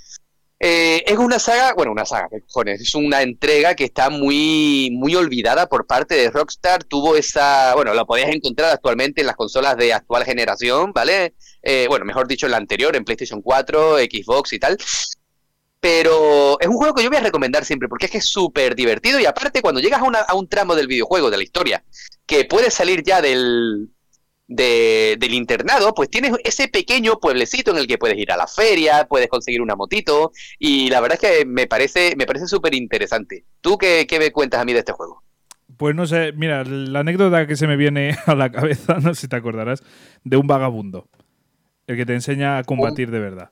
eh, 0.61 1.05
es 1.07 1.17
una 1.17 1.39
saga, 1.39 1.73
bueno, 1.75 1.93
una 1.93 2.05
saga, 2.05 2.29
¿qué 2.31 2.41
cojones? 2.41 2.81
Es 2.81 2.95
una 2.97 3.23
entrega 3.23 3.77
que 3.77 3.85
está 3.85 4.11
muy, 4.11 4.91
muy 4.93 5.15
olvidada 5.15 5.69
por 5.69 5.87
parte 5.87 6.17
de 6.17 6.31
Rockstar. 6.31 6.83
Tuvo 6.85 7.17
esa, 7.17 7.75
bueno, 7.75 7.95
la 7.95 8.05
podías 8.05 8.31
encontrar 8.31 8.73
actualmente 8.73 9.21
en 9.21 9.29
las 9.29 9.37
consolas 9.37 9.77
de 9.77 9.93
actual 9.93 10.25
generación, 10.25 10.93
¿vale? 10.93 11.35
Eh, 11.63 11.87
bueno, 11.89 12.05
mejor 12.05 12.27
dicho, 12.27 12.47
en 12.47 12.53
la 12.53 12.59
anterior, 12.59 12.97
en 12.97 13.05
PlayStation 13.05 13.41
4, 13.41 13.99
Xbox 13.99 14.53
y 14.53 14.59
tal. 14.59 14.77
Pero 15.81 16.59
es 16.59 16.67
un 16.67 16.77
juego 16.77 16.93
que 16.93 17.05
yo 17.05 17.09
voy 17.09 17.19
a 17.19 17.23
recomendar 17.23 17.65
siempre 17.65 17.89
porque 17.89 18.07
es 18.07 18.13
que 18.13 18.19
es 18.19 18.25
súper 18.25 18.75
divertido 18.75 19.21
y 19.21 19.27
aparte 19.27 19.63
cuando 19.63 19.81
llegas 19.81 20.03
a, 20.03 20.21
a 20.23 20.35
un 20.35 20.49
tramo 20.49 20.75
del 20.75 20.89
videojuego, 20.89 21.31
de 21.31 21.37
la 21.37 21.45
historia, 21.45 21.85
que 22.27 22.45
puedes 22.47 22.75
salir 22.75 23.05
ya 23.05 23.23
del, 23.23 23.89
de- 24.49 25.17
del 25.21 25.35
internado, 25.35 25.95
pues 25.95 26.09
tienes 26.11 26.33
ese 26.43 26.69
pequeño 26.69 27.19
pueblecito 27.21 27.71
en 27.71 27.77
el 27.79 27.87
que 27.87 27.99
puedes 27.99 28.17
ir 28.19 28.33
a 28.33 28.37
la 28.37 28.47
feria, 28.47 29.07
puedes 29.09 29.29
conseguir 29.29 29.61
una 29.63 29.77
motito 29.77 30.33
y 30.59 30.89
la 30.91 31.01
verdad 31.01 31.19
es 31.23 31.31
que 31.41 31.45
me 31.47 31.67
parece 31.67 32.15
me 32.17 32.27
parece 32.27 32.47
súper 32.49 32.75
interesante. 32.75 33.45
¿Tú 33.61 33.77
qué, 33.79 34.07
qué 34.09 34.19
me 34.19 34.33
cuentas 34.33 34.61
a 34.61 34.65
mí 34.65 34.73
de 34.73 34.81
este 34.81 34.93
juego? 34.93 35.23
Pues 35.77 35.95
no 35.95 36.07
sé, 36.07 36.33
mira, 36.33 36.65
la 36.65 37.01
anécdota 37.01 37.47
que 37.47 37.55
se 37.57 37.67
me 37.67 37.77
viene 37.77 38.17
a 38.27 38.35
la 38.35 38.51
cabeza, 38.51 38.95
no 39.01 39.15
sé 39.15 39.21
si 39.23 39.29
te 39.29 39.37
acordarás, 39.37 39.83
de 40.25 40.37
un 40.39 40.47
vagabundo. 40.47 41.09
El 41.87 41.97
que 41.97 42.07
te 42.07 42.15
enseña 42.15 42.59
a 42.59 42.65
combatir 42.65 43.11
de 43.11 43.19
verdad. 43.21 43.51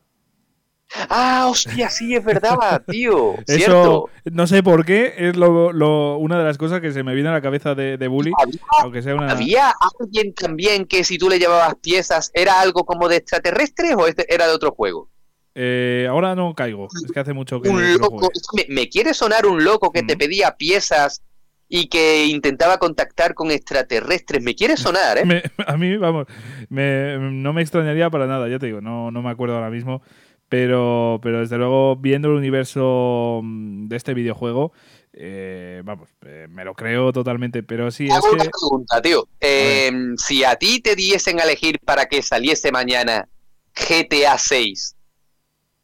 Ah, 1.10 1.46
hostia, 1.50 1.90
sí, 1.90 2.14
es 2.14 2.24
verdad, 2.24 2.82
tío. 2.88 3.34
Eso, 3.46 3.56
Cierto. 3.56 4.04
no 4.24 4.46
sé 4.46 4.62
por 4.62 4.84
qué, 4.84 5.14
es 5.18 5.36
lo, 5.36 5.72
lo- 5.72 6.16
una 6.18 6.38
de 6.38 6.44
las 6.44 6.58
cosas 6.58 6.80
que 6.80 6.92
se 6.92 7.02
me 7.02 7.14
viene 7.14 7.28
a 7.28 7.32
la 7.32 7.42
cabeza 7.42 7.74
de, 7.74 7.98
de 7.98 8.08
Bully, 8.08 8.32
Había, 8.40 8.60
aunque 8.82 9.02
sea 9.02 9.14
una... 9.14 9.30
había 9.30 9.72
alguien 10.00 10.32
también 10.32 10.86
que 10.86 11.04
si 11.04 11.18
tú 11.18 11.28
le 11.28 11.38
llevabas 11.38 11.74
piezas, 11.82 12.30
¿era 12.34 12.60
algo 12.60 12.84
como 12.84 13.08
de 13.08 13.16
extraterrestres 13.16 13.94
o 13.96 14.06
este 14.06 14.32
era 14.32 14.46
de 14.46 14.54
otro 14.54 14.70
juego? 14.72 15.10
Eh, 15.54 16.06
ahora 16.08 16.34
no 16.34 16.54
caigo, 16.54 16.86
es 17.04 17.10
que 17.12 17.20
hace 17.20 17.32
mucho 17.32 17.60
que, 17.60 17.68
un 17.68 17.94
loco. 17.98 18.28
Me, 18.54 18.66
me 18.68 18.88
quiere 18.88 19.12
sonar 19.14 19.46
un 19.46 19.64
loco 19.64 19.90
que 19.90 20.02
te 20.02 20.16
pedía 20.16 20.56
piezas 20.56 21.22
y 21.68 21.88
que 21.88 22.26
intentaba 22.26 22.78
contactar 22.78 23.34
con 23.34 23.50
extraterrestres. 23.50 24.42
Me 24.42 24.54
quiere 24.54 24.76
sonar, 24.76 25.18
¿eh? 25.18 25.24
Me- 25.26 25.42
a 25.66 25.76
mí, 25.76 25.96
vamos, 25.96 26.26
me- 26.68 27.18
no 27.18 27.52
me 27.52 27.62
extrañaría 27.62 28.08
para 28.10 28.26
nada, 28.26 28.48
ya 28.48 28.58
te 28.58 28.66
digo, 28.66 28.80
no, 28.80 29.10
no 29.10 29.22
me 29.22 29.30
acuerdo 29.30 29.54
ahora 29.56 29.70
mismo, 29.70 30.02
pero, 30.48 31.18
pero 31.22 31.40
desde 31.40 31.58
luego, 31.58 31.96
viendo 31.96 32.28
el 32.28 32.34
universo 32.34 33.40
mm, 33.42 33.88
de 33.88 33.96
este 33.96 34.14
videojuego, 34.14 34.72
eh, 35.12 35.82
vamos, 35.84 36.10
eh, 36.26 36.46
me 36.50 36.64
lo 36.64 36.74
creo 36.74 37.12
totalmente, 37.12 37.62
pero 37.62 37.90
sí, 37.90 38.06
es 38.06 38.24
una 38.32 38.44
que... 38.44 38.50
pregunta, 38.50 39.00
tío. 39.02 39.26
Eh, 39.40 39.90
si 40.18 40.44
a 40.44 40.56
ti 40.56 40.80
te 40.80 40.94
diesen 40.94 41.40
a 41.40 41.44
elegir 41.44 41.78
para 41.84 42.06
que 42.06 42.22
saliese 42.22 42.70
mañana 42.70 43.28
GTA 43.74 44.36
6, 44.38 44.94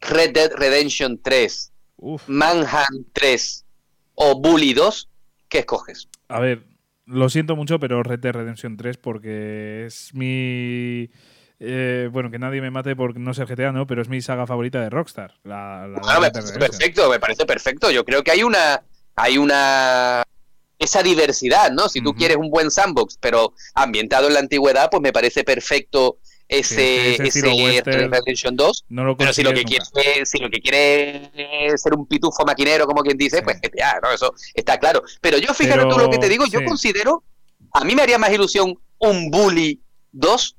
Red 0.00 0.32
Dead 0.32 0.52
Redemption 0.54 1.20
3, 1.22 1.72
uf, 1.96 2.28
Manhunt 2.28 3.08
3 3.12 3.64
o 4.14 4.40
Bully 4.40 4.74
2, 4.74 5.08
¿qué 5.48 5.60
escoges? 5.60 6.08
a 6.28 6.40
ver, 6.40 6.64
lo 7.04 7.28
siento 7.28 7.56
mucho, 7.56 7.78
pero 7.78 8.02
Red 8.02 8.20
Dead 8.20 8.32
Redemption 8.32 8.76
3 8.76 8.96
porque 8.96 9.86
es 9.86 10.14
mi... 10.14 11.10
eh, 11.64 12.08
bueno, 12.10 12.30
que 12.30 12.38
nadie 12.38 12.60
me 12.60 12.70
mate 12.70 12.96
por 12.96 13.16
no 13.18 13.32
ser 13.34 13.46
GTA, 13.46 13.70
¿no? 13.72 13.86
Pero 13.86 14.02
es 14.02 14.08
mi 14.08 14.20
saga 14.20 14.46
favorita 14.46 14.80
de 14.80 14.90
Rockstar. 14.90 15.34
La, 15.44 15.86
la- 15.86 16.00
Bueno, 16.00 16.20
me 16.20 16.30
parece 16.30 16.58
perfecto, 16.58 17.08
me 17.10 17.20
parece 17.20 17.46
perfecto. 17.46 17.90
Yo 17.90 18.04
creo 18.04 18.22
que 18.24 18.32
hay 18.32 18.42
una, 18.42 18.82
hay 19.14 19.38
una, 19.38 20.24
esa 20.78 21.02
diversidad, 21.02 21.70
¿no? 21.70 21.88
Si 21.88 22.00
tú 22.00 22.14
quieres 22.14 22.36
un 22.36 22.50
buen 22.50 22.70
sandbox, 22.70 23.16
pero 23.20 23.54
ambientado 23.74 24.26
en 24.28 24.34
la 24.34 24.40
antigüedad, 24.40 24.88
pues 24.90 25.00
me 25.02 25.12
parece 25.12 25.44
perfecto 25.44 26.18
ese, 26.48 27.14
ese 27.14 27.22
ese, 27.22 27.38
estilo 27.38 27.48
Red 27.56 27.64
western. 27.64 27.96
Dead 28.10 28.10
Redemption 28.20 28.56
2. 28.56 28.84
No 28.88 29.04
lo 29.04 29.16
Pero 29.16 29.32
si 29.32 29.42
lo 29.42 29.52
que 29.54 29.62
quiere, 29.64 30.26
si 30.26 30.38
lo 30.38 30.50
que 30.50 30.60
quiere 30.60 31.30
es 31.66 31.80
ser 31.80 31.94
un 31.94 32.06
pitufo 32.06 32.44
maquinero, 32.44 32.86
como 32.86 33.02
quien 33.02 33.16
dice, 33.16 33.38
Sí. 33.38 33.42
pues 33.44 33.58
GTA, 33.62 34.00
¿no? 34.02 34.10
Eso 34.10 34.34
está 34.52 34.78
claro. 34.78 35.02
Pero 35.20 35.38
yo, 35.38 35.54
fíjate 35.54 35.82
tú 35.88 35.96
lo 35.98 36.10
que 36.10 36.18
te 36.18 36.28
digo, 36.28 36.44
yo 36.46 36.58
sí. 36.58 36.64
considero, 36.64 37.22
a 37.72 37.84
mí 37.84 37.94
me 37.94 38.02
haría 38.02 38.18
más 38.18 38.30
ilusión 38.32 38.76
un 38.98 39.30
Bully 39.30 39.80
2, 40.10 40.56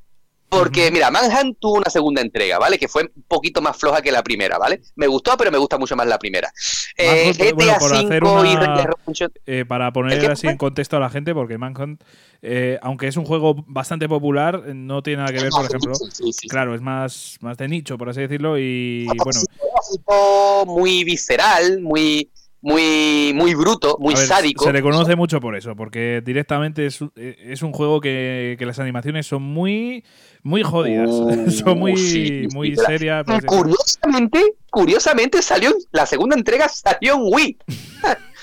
porque, 0.57 0.91
mira, 0.91 1.09
Manhunt 1.11 1.57
tuvo 1.59 1.73
una 1.77 1.89
segunda 1.89 2.21
entrega, 2.21 2.59
¿vale? 2.59 2.77
Que 2.77 2.87
fue 2.87 3.03
un 3.15 3.23
poquito 3.27 3.61
más 3.61 3.77
floja 3.77 4.01
que 4.01 4.11
la 4.11 4.23
primera, 4.23 4.57
¿vale? 4.57 4.81
Me 4.95 5.07
gustó, 5.07 5.35
pero 5.37 5.51
me 5.51 5.57
gusta 5.57 5.77
mucho 5.77 5.95
más 5.95 6.07
la 6.07 6.17
primera. 6.19 6.51
Eh, 6.97 7.33
Manhunt, 7.33 7.37
GTA 7.37 7.77
por 7.79 7.93
hacer 7.93 8.05
5 8.19 8.45
y 8.45 8.53
una- 8.55 8.59
Red 8.59 8.75
Dead 8.75 8.85
Redemption 8.85 9.31
Eh, 9.45 9.65
para 9.65 9.87
¿El 9.87 9.93
poner 9.93 10.31
así 10.31 10.47
en 10.47 10.57
contexto 10.57 10.97
a 10.97 10.99
la 10.99 11.09
gente, 11.09 11.33
porque 11.33 11.57
Manhunt, 11.57 12.01
eh, 12.41 12.77
aunque 12.81 13.07
es 13.07 13.17
un 13.17 13.25
juego 13.25 13.55
bastante 13.67 14.07
popular, 14.07 14.63
no 14.75 15.01
tiene 15.01 15.23
nada 15.23 15.33
que 15.33 15.41
ver, 15.43 15.49
por 15.51 15.65
ejemplo. 15.65 15.95
Sí, 15.95 16.05
sí, 16.13 16.33
sí. 16.33 16.47
Claro, 16.47 16.75
es 16.75 16.81
más, 16.81 17.37
más 17.41 17.57
de 17.57 17.67
nicho, 17.67 17.97
por 17.97 18.09
así 18.09 18.21
decirlo, 18.21 18.57
y 18.57 19.05
bueno, 19.05 19.39
sí, 19.39 19.45
un 19.59 19.97
tipo 19.97 20.65
muy 20.65 21.03
visceral, 21.03 21.81
muy, 21.81 22.29
muy, 22.65 23.33
muy 23.35 23.53
bruto, 23.55 23.97
muy 23.99 24.15
ver, 24.15 24.25
sádico. 24.25 24.63
se 24.63 24.71
le 24.71 24.81
conoce 24.81 25.17
mucho 25.17 25.41
por 25.41 25.55
eso, 25.57 25.75
porque 25.75 26.21
directamente 26.25 26.85
es, 26.85 27.01
un- 27.01 27.11
es 27.15 27.61
un 27.61 27.73
juego 27.73 27.99
que, 27.99 28.55
que 28.57 28.65
las 28.65 28.79
animaciones 28.79 29.27
son 29.27 29.43
muy, 29.43 30.03
muy 30.43 30.63
jodidas, 30.63 31.09
Uh, 31.11 31.51
son 31.51 31.77
muy, 31.77 31.97
sí, 31.97 32.47
muy 32.53 32.75
serias. 32.77 33.25
Curiosamente, 33.45 34.41
curiosamente 34.71 35.41
salió 35.41 35.73
la 35.91 36.05
segunda 36.05 36.37
entrega 36.37 36.69
salió 36.69 37.15
en 37.15 37.21
Wii. 37.23 37.57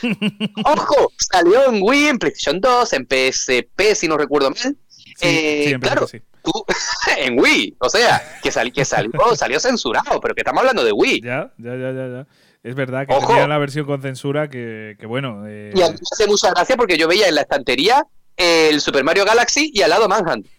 Ojo, 0.64 1.12
salió 1.16 1.68
en 1.72 1.82
Wii, 1.82 2.06
en 2.08 2.18
PlayStation 2.18 2.60
2, 2.60 2.92
en 2.92 3.06
PSP, 3.06 3.94
si 3.94 4.06
no 4.06 4.16
recuerdo 4.18 4.50
mal. 4.50 4.58
Sí, 4.58 4.76
eh, 5.22 5.76
claro. 5.80 6.06
Tú, 6.42 6.52
en 7.18 7.38
Wii, 7.40 7.76
o 7.80 7.88
sea, 7.88 8.22
que, 8.42 8.50
sali- 8.50 8.72
que 8.72 8.84
salió, 8.84 9.12
salió 9.34 9.60
censurado, 9.60 10.20
pero 10.20 10.34
que 10.34 10.40
estamos 10.42 10.60
hablando 10.60 10.84
de 10.84 10.92
Wii. 10.92 11.20
Ya, 11.22 11.52
ya, 11.58 11.74
ya, 11.76 11.92
ya, 11.92 12.06
ya. 12.08 12.26
Es 12.62 12.74
verdad 12.74 13.06
que 13.06 13.14
Ojo. 13.14 13.28
tenía 13.28 13.48
la 13.48 13.58
versión 13.58 13.86
con 13.86 14.02
censura 14.02 14.48
que, 14.50 14.96
que 14.98 15.06
bueno. 15.06 15.44
eh, 15.46 15.72
Y 15.74 15.80
a 15.82 15.86
mí 15.88 15.92
me 15.94 15.98
hace 16.12 16.26
mucha 16.26 16.50
gracia 16.50 16.76
porque 16.76 16.98
yo 16.98 17.08
veía 17.08 17.28
en 17.28 17.34
la 17.34 17.40
estantería 17.42 18.06
el 18.36 18.80
Super 18.80 19.02
Mario 19.04 19.24
Galaxy 19.24 19.70
y 19.74 19.82
al 19.82 19.90
lado 19.90 20.08
Manhunt. 20.08 20.46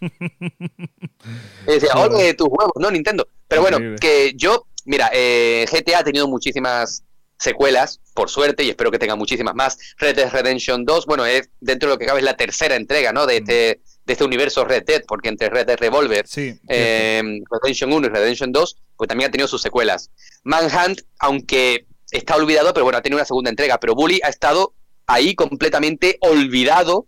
Y 1.66 1.72
decía, 1.72 1.90
ole 1.94 2.34
tus 2.34 2.48
huevos, 2.48 2.72
no 2.80 2.90
Nintendo. 2.90 3.26
Pero 3.46 3.62
bueno, 3.62 3.76
Increíble. 3.76 3.98
que 4.00 4.32
yo, 4.36 4.66
mira, 4.84 5.08
eh, 5.12 5.64
GTA 5.70 6.00
ha 6.00 6.04
tenido 6.04 6.26
muchísimas 6.26 7.04
secuelas, 7.38 8.00
por 8.14 8.28
suerte, 8.28 8.64
y 8.64 8.70
espero 8.70 8.90
que 8.90 8.98
tenga 8.98 9.14
muchísimas 9.16 9.54
más. 9.54 9.78
Red 9.98 10.16
Dead 10.16 10.30
Redemption 10.32 10.84
2, 10.84 11.06
bueno, 11.06 11.24
es 11.24 11.48
dentro 11.60 11.88
de 11.88 11.94
lo 11.94 11.98
que 11.98 12.06
cabe 12.06 12.18
es 12.20 12.24
la 12.24 12.36
tercera 12.36 12.74
entrega, 12.74 13.12
¿no? 13.12 13.26
De 13.26 13.40
Mm. 13.40 13.42
este, 13.44 13.80
de 14.04 14.12
este 14.12 14.24
universo 14.24 14.64
Red 14.64 14.82
Dead, 14.84 15.02
porque 15.06 15.28
entre 15.28 15.48
Red 15.48 15.66
Dead 15.66 15.78
Revolver, 15.78 16.26
sí, 16.26 16.58
eh, 16.68 17.22
Redemption 17.50 17.92
1 17.92 18.06
y 18.08 18.10
Redemption 18.10 18.50
2, 18.52 18.76
pues 18.96 19.08
también 19.08 19.28
ha 19.28 19.30
tenido 19.30 19.46
sus 19.48 19.62
secuelas. 19.62 20.10
Manhunt, 20.42 21.02
aunque 21.20 21.86
está 22.12 22.36
olvidado, 22.36 22.72
pero 22.72 22.84
bueno, 22.84 22.98
ha 22.98 23.02
tenido 23.02 23.18
una 23.18 23.24
segunda 23.24 23.50
entrega, 23.50 23.78
pero 23.78 23.94
Bully 23.94 24.20
ha 24.22 24.28
estado 24.28 24.74
ahí 25.06 25.34
completamente 25.34 26.18
olvidado, 26.20 27.06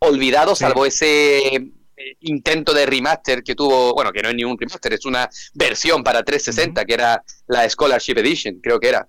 olvidado, 0.00 0.54
Sí. 0.56 0.60
salvo 0.64 0.84
ese 0.86 1.54
eh, 2.00 2.16
intento 2.20 2.72
de 2.74 2.86
remaster 2.86 3.42
que 3.42 3.54
tuvo, 3.54 3.92
bueno, 3.94 4.12
que 4.12 4.22
no 4.22 4.28
es 4.28 4.34
ni 4.34 4.44
un 4.44 4.56
remaster, 4.58 4.92
es 4.92 5.04
una 5.04 5.28
versión 5.54 6.02
para 6.04 6.22
360, 6.22 6.84
que 6.84 6.94
era 6.94 7.22
la 7.48 7.68
Scholarship 7.68 8.18
Edition, 8.18 8.60
creo 8.62 8.78
que 8.80 8.88
era. 8.88 9.06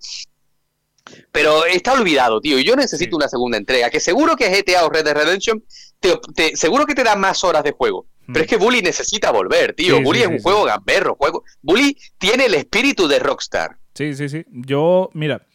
Pero 1.31 1.65
está 1.65 1.93
olvidado, 1.93 2.39
tío, 2.39 2.59
y 2.59 2.63
yo 2.63 2.75
necesito 2.75 3.11
Sí. 3.11 3.15
una 3.15 3.27
segunda 3.27 3.57
entrega, 3.57 3.89
que 3.89 3.99
seguro 3.99 4.35
que 4.35 4.49
GTA 4.49 4.85
o 4.85 4.89
Red 4.89 5.05
Dead 5.05 5.15
Redemption, 5.15 5.63
te- 5.99 6.19
te- 6.35 6.55
seguro 6.55 6.85
que 6.85 6.93
te 6.95 7.03
da 7.03 7.15
más 7.15 7.43
horas 7.43 7.63
de 7.63 7.71
juego. 7.71 8.05
Pero 8.31 8.41
es 8.41 8.47
que 8.47 8.57
Bully 8.57 8.83
necesita 8.83 9.31
volver, 9.31 9.73
tío. 9.73 9.97
Sí, 9.97 10.03
Bully 10.03 10.21
es 10.21 10.27
un 10.27 10.37
juego 10.39 10.63
gamberro. 10.63 11.15
Juego... 11.15 11.43
Bully 11.63 11.97
tiene 12.19 12.45
el 12.45 12.53
espíritu 12.53 13.07
de 13.07 13.17
Rockstar. 13.17 13.78
Sí, 13.99 14.15
sí, 14.15 14.29
sí. 14.29 14.45
Yo, 14.49 15.09
mira, 15.13 15.45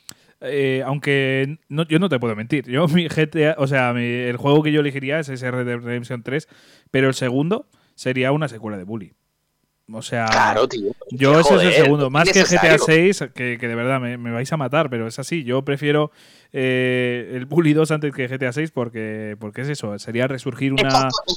eh, 0.43 0.83
aunque 0.85 1.57
no, 1.71 1.87
yo 1.89 1.99
no 1.99 2.11
te 2.11 2.21
puedo 2.21 2.37
mentir. 2.37 2.69
Yo, 2.69 2.87
mi 2.89 3.09
GTA, 3.09 3.55
o 3.57 3.67
sea, 3.67 3.95
mi- 3.95 4.05
el 4.05 4.37
juego 4.37 4.63
que 4.63 4.71
yo 4.71 4.81
elegiría 4.81 5.19
es 5.19 5.31
ese 5.31 5.51
Red 5.51 5.65
Dead 5.65 5.79
Redemption 5.79 6.23
3, 6.23 6.47
pero 6.91 7.09
el 7.09 7.15
segundo 7.15 7.67
sería 7.95 8.33
una 8.33 8.49
secuela 8.49 8.77
de 8.77 8.85
Bully. 8.85 9.15
O 9.91 10.03
sea, 10.03 10.27
Claro, 10.27 10.69
tío. 10.69 10.93
yo 11.11 11.41
ese 11.41 11.55
es 11.57 11.63
el 11.63 11.73
segundo. 11.73 12.11
Más 12.11 12.25
que 12.31 12.41
GTA 12.41 12.75
necesario. 12.77 12.79
6, 12.85 13.25
que, 13.35 13.57
que 13.59 13.67
de 13.69 13.75
verdad 13.75 13.99
me, 13.99 14.19
me 14.19 14.31
vais 14.31 14.53
a 14.53 14.59
matar, 14.59 14.91
pero 14.91 15.07
es 15.07 15.19
así. 15.19 15.43
Yo 15.45 15.65
prefiero 15.65 16.11
eh, 16.53 17.31
el 17.35 17.47
Bully 17.47 17.73
2 17.73 17.91
antes 17.93 18.15
que 18.15 18.29
GTA 18.29 18.53
6 18.53 18.71
porque, 18.73 19.37
porque 19.41 19.63
es 19.63 19.71
eso, 19.71 19.99
sería 19.99 20.27
resurgir 20.27 20.75
una... 20.75 20.83
Exacto, 20.83 21.35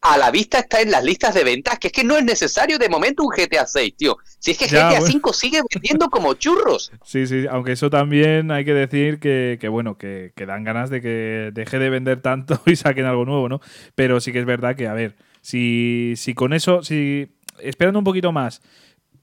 A 0.00 0.16
la 0.16 0.30
vista 0.30 0.60
está 0.60 0.80
en 0.80 0.92
las 0.92 1.02
listas 1.02 1.34
de 1.34 1.42
ventas, 1.42 1.78
que 1.78 1.88
es 1.88 1.92
que 1.92 2.04
no 2.04 2.16
es 2.16 2.24
necesario 2.24 2.78
de 2.78 2.88
momento 2.88 3.24
un 3.24 3.30
GTA 3.30 3.66
6, 3.66 3.96
tío. 3.96 4.16
Si 4.38 4.52
es 4.52 4.58
que 4.58 4.68
Ya, 4.68 4.88
GTA 4.90 5.00
bueno. 5.00 5.06
5 5.12 5.32
sigue 5.32 5.60
vendiendo 5.74 6.08
como 6.08 6.34
churros. 6.34 6.92
Sí, 7.04 7.26
sí, 7.26 7.46
aunque 7.50 7.72
eso 7.72 7.90
también 7.90 8.50
hay 8.52 8.64
que 8.64 8.74
decir 8.74 9.18
que, 9.18 9.58
que, 9.60 9.68
bueno, 9.68 9.98
que, 9.98 10.32
que 10.36 10.46
dan 10.46 10.62
ganas 10.62 10.88
de 10.90 11.00
que 11.00 11.50
deje 11.52 11.78
de 11.78 11.90
vender 11.90 12.22
tanto 12.22 12.60
y 12.66 12.76
saquen 12.76 13.06
algo 13.06 13.24
nuevo, 13.24 13.48
¿no? 13.48 13.60
Pero 13.94 14.20
sí 14.20 14.32
que 14.32 14.38
es 14.38 14.46
verdad 14.46 14.76
que, 14.76 14.86
a 14.86 14.94
ver, 14.94 15.16
si, 15.40 16.14
si 16.16 16.34
con 16.34 16.52
eso, 16.52 16.82
si 16.82 17.34
esperando 17.60 17.98
un 17.98 18.04
poquito 18.04 18.30
más 18.30 18.62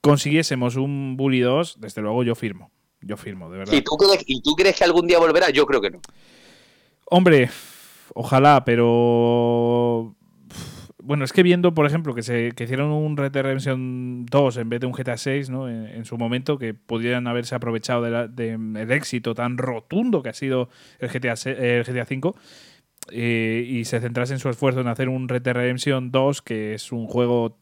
consiguiésemos 0.02 0.76
un 0.76 1.18
Bully 1.18 1.40
2, 1.40 1.80
desde 1.80 2.02
luego 2.04 2.24
yo 2.24 2.36
firmo. 2.36 2.70
Yo 3.02 3.18
firmo, 3.18 3.50
de 3.50 3.58
verdad. 3.58 3.74
¿Y 3.74 3.82
tú, 3.82 3.98
crees, 3.98 4.24
¿Y 4.28 4.42
tú 4.42 4.54
crees 4.56 4.76
que 4.76 4.84
algún 4.84 5.08
día 5.08 5.18
volverá? 5.18 5.50
Yo 5.50 5.66
creo 5.66 5.82
que 5.82 5.90
no. 5.90 6.00
Hombre, 7.06 7.50
ojalá, 8.14 8.64
pero. 8.66 10.16
Bueno, 11.06 11.24
es 11.24 11.34
que 11.34 11.44
viendo, 11.44 11.74
por 11.74 11.86
ejemplo, 11.86 12.16
que 12.16 12.24
se 12.24 12.52
que 12.54 12.64
hicieron 12.64 12.92
un 12.92 13.16
Red 13.16 13.32
Dead 13.32 13.44
Redemption 13.44 14.26
2 14.26 14.58
en 14.58 14.70
vez 14.70 14.80
de 14.80 14.88
un 14.88 14.94
GTA 14.94 15.18
6, 15.18 15.50
¿no? 15.52 15.70
En, 15.70 15.86
en 15.86 16.06
su 16.06 16.18
momento, 16.18 16.58
que 16.58 16.74
pudieran 16.74 17.28
haberse 17.28 17.54
aprovechado 17.54 18.02
del 18.02 18.36
de, 18.36 18.54
el 18.54 18.92
éxito 18.92 19.36
tan 19.36 19.58
rotundo 19.58 20.24
que 20.24 20.30
ha 20.30 20.34
sido 20.34 20.70
el 21.00 21.10
GTA, 21.10 21.36
el 21.52 21.84
GTA 21.84 22.06
5 22.06 22.36
eh, 23.12 23.66
y 23.68 23.86
se 23.86 24.00
centrasen 24.00 24.40
su 24.40 24.50
esfuerzo 24.50 24.82
en 24.82 24.88
hacer 24.88 25.10
un 25.10 25.30
Red 25.30 25.44
Dead 25.44 25.54
Redemption 25.56 26.12
2, 26.12 26.42
que 26.42 26.74
es 26.74 26.92
un 26.92 27.06
juego 27.06 27.58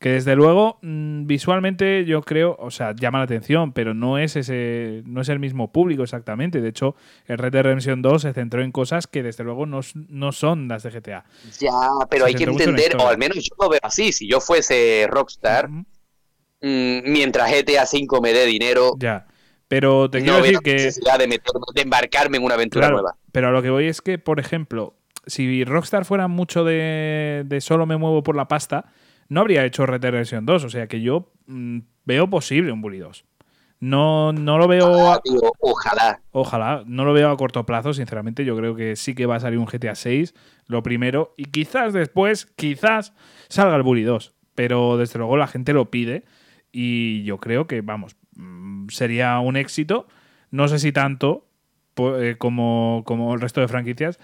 que 0.00 0.08
desde 0.12 0.34
luego 0.34 0.78
mm, 0.80 1.26
visualmente 1.26 2.06
yo 2.06 2.22
creo, 2.22 2.56
o 2.58 2.70
sea, 2.70 2.94
llama 2.94 3.18
la 3.18 3.24
atención, 3.24 3.72
pero 3.72 3.92
no 3.92 4.16
es 4.16 4.34
ese 4.34 5.02
no 5.04 5.20
es 5.20 5.28
el 5.28 5.38
mismo 5.38 5.70
público 5.72 6.02
exactamente. 6.02 6.62
De 6.62 6.70
hecho, 6.70 6.96
el 7.26 7.36
Red 7.36 7.52
Dead 7.52 7.62
Redemption 7.64 8.00
2 8.00 8.22
se 8.22 8.32
centró 8.32 8.62
en 8.62 8.72
cosas 8.72 9.06
que 9.06 9.22
desde 9.22 9.44
luego 9.44 9.66
no, 9.66 9.80
no 10.08 10.32
son 10.32 10.68
las 10.68 10.82
de 10.84 10.90
GTA. 10.90 11.24
Ya, 11.60 11.70
pero 12.10 12.24
Se 12.24 12.28
hay 12.30 12.34
que 12.34 12.44
en 12.44 12.50
entender, 12.50 12.96
o 12.96 13.06
al 13.06 13.18
menos 13.18 13.36
yo 13.44 13.54
lo 13.60 13.68
veo 13.68 13.80
así. 13.82 14.10
Si 14.12 14.26
yo 14.26 14.40
fuese 14.40 15.06
Rockstar, 15.10 15.68
mm, 15.68 15.82
mientras 17.04 17.50
GTA 17.50 17.84
5 17.84 18.20
me 18.22 18.32
dé 18.32 18.46
dinero, 18.46 18.92
Ya. 18.98 19.26
Pero 19.68 20.10
te 20.10 20.18
quiero 20.18 20.32
no 20.38 20.42
veo 20.42 20.50
decir 20.50 20.58
que 20.64 20.72
necesidad 20.72 21.18
de, 21.18 21.28
meterme, 21.28 21.60
de 21.74 21.82
embarcarme 21.82 22.38
en 22.38 22.42
una 22.42 22.54
aventura 22.54 22.86
Claro, 22.86 23.02
nueva. 23.02 23.16
pero 23.30 23.48
a 23.48 23.50
lo 23.52 23.62
que 23.62 23.70
voy 23.70 23.86
es 23.86 24.00
que, 24.00 24.18
por 24.18 24.40
ejemplo, 24.40 24.94
si 25.26 25.62
Rockstar 25.62 26.04
fuera 26.06 26.26
mucho 26.26 26.64
de, 26.64 27.44
de 27.46 27.60
solo 27.60 27.86
me 27.86 27.96
muevo 27.96 28.24
por 28.24 28.34
la 28.34 28.48
pasta, 28.48 28.86
no 29.30 29.40
habría 29.40 29.64
hecho 29.64 29.86
Red 29.86 30.00
Dead 30.00 30.10
Redemption 30.10 30.44
2. 30.44 30.64
O 30.64 30.68
sea 30.68 30.86
que 30.86 31.00
yo 31.00 31.32
mm, 31.46 31.78
veo 32.04 32.28
posible 32.28 32.72
un 32.72 32.82
Bully 32.82 32.98
2. 32.98 33.24
No, 33.78 34.32
no 34.34 34.58
lo 34.58 34.68
veo. 34.68 35.18
Tío, 35.24 35.40
ojalá. 35.60 36.20
Ojalá, 36.32 36.82
no 36.86 37.06
lo 37.06 37.14
veo 37.14 37.30
a 37.30 37.36
corto 37.38 37.64
plazo, 37.64 37.94
sinceramente. 37.94 38.44
Yo 38.44 38.54
creo 38.56 38.74
que 38.76 38.96
sí 38.96 39.14
que 39.14 39.24
va 39.24 39.36
a 39.36 39.40
salir 39.40 39.58
un 39.58 39.64
GTA 39.64 39.94
6, 39.94 40.34
lo 40.66 40.82
primero, 40.82 41.32
y 41.38 41.46
quizás 41.46 41.94
después, 41.94 42.46
quizás 42.56 43.14
salga 43.48 43.76
el 43.76 43.82
Bully 43.82 44.02
2. 44.02 44.34
Pero 44.54 44.98
desde 44.98 45.18
luego 45.18 45.38
la 45.38 45.46
gente 45.46 45.72
lo 45.72 45.90
pide 45.90 46.24
y 46.72 47.22
yo 47.22 47.38
creo 47.38 47.66
que, 47.66 47.80
vamos, 47.80 48.16
mm, 48.36 48.88
sería 48.88 49.38
un 49.38 49.56
éxito. 49.56 50.08
No 50.50 50.68
sé 50.68 50.78
si 50.78 50.92
tanto 50.92 51.46
eh, 51.96 52.36
como, 52.38 53.02
como 53.06 53.34
el 53.34 53.40
resto 53.40 53.60
de 53.60 53.68
franquicias, 53.68 54.18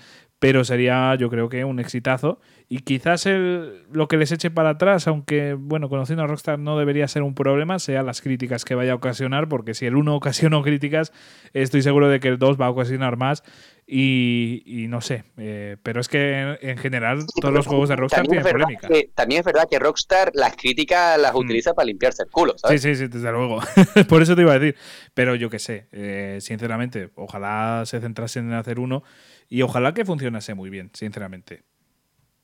pero 0.46 0.62
sería 0.62 1.12
yo 1.16 1.28
creo 1.28 1.48
que 1.48 1.64
un 1.64 1.80
exitazo. 1.80 2.38
Y 2.68 2.78
quizás 2.80 3.26
el, 3.26 3.82
lo 3.92 4.06
que 4.06 4.16
les 4.16 4.30
eche 4.30 4.48
para 4.48 4.70
atrás, 4.70 5.08
aunque, 5.08 5.54
bueno, 5.54 5.88
conociendo 5.88 6.22
a 6.22 6.28
Rockstar 6.28 6.60
no 6.60 6.78
debería 6.78 7.08
ser 7.08 7.22
un 7.22 7.34
problema, 7.34 7.80
sea 7.80 8.04
las 8.04 8.20
críticas 8.20 8.64
que 8.64 8.76
vaya 8.76 8.92
a 8.92 8.94
ocasionar, 8.94 9.48
porque 9.48 9.74
si 9.74 9.86
el 9.86 9.96
1 9.96 10.14
ocasionó 10.14 10.62
críticas, 10.62 11.12
estoy 11.52 11.82
seguro 11.82 12.08
de 12.08 12.20
que 12.20 12.28
el 12.28 12.38
2 12.38 12.60
va 12.60 12.66
a 12.66 12.70
ocasionar 12.70 13.16
más. 13.16 13.42
Y, 13.88 14.62
y 14.66 14.88
no 14.88 15.00
sé, 15.00 15.24
eh, 15.36 15.76
pero 15.84 16.00
es 16.00 16.08
que 16.08 16.40
en, 16.40 16.58
en 16.60 16.78
general 16.78 17.24
todos 17.40 17.54
los 17.54 17.66
juegos 17.68 17.88
de 17.88 17.94
Rockstar 17.96 18.26
tienen 18.26 18.44
polémica. 18.44 18.88
que, 18.88 19.10
también 19.14 19.40
es 19.40 19.44
verdad 19.46 19.68
que 19.70 19.78
Rockstar 19.78 20.32
las 20.34 20.56
críticas 20.56 21.20
las 21.20 21.32
Mm. 21.34 21.36
utiliza 21.38 21.72
para 21.74 21.86
limpiarse 21.86 22.24
el 22.24 22.30
culo, 22.30 22.52
Sí, 22.54 22.58
¿sabes? 22.62 22.82
sí, 22.82 22.94
sí, 22.96 23.06
desde 23.06 23.30
luego. 23.30 23.60
Por 24.08 24.22
eso 24.22 24.34
te 24.34 24.42
iba 24.42 24.52
a 24.52 24.58
decir. 24.58 24.76
Pero 25.14 25.34
yo 25.36 25.50
qué 25.50 25.60
sé, 25.60 25.86
eh, 25.92 26.38
sinceramente, 26.40 27.10
ojalá 27.14 27.82
se 27.86 28.00
centrasen 28.00 28.46
en 28.48 28.54
hacer 28.54 28.80
uno 28.80 29.04
y 29.48 29.62
ojalá 29.62 29.94
que 29.94 30.04
funcionase 30.04 30.54
muy 30.54 30.70
bien, 30.70 30.90
sinceramente. 30.94 31.64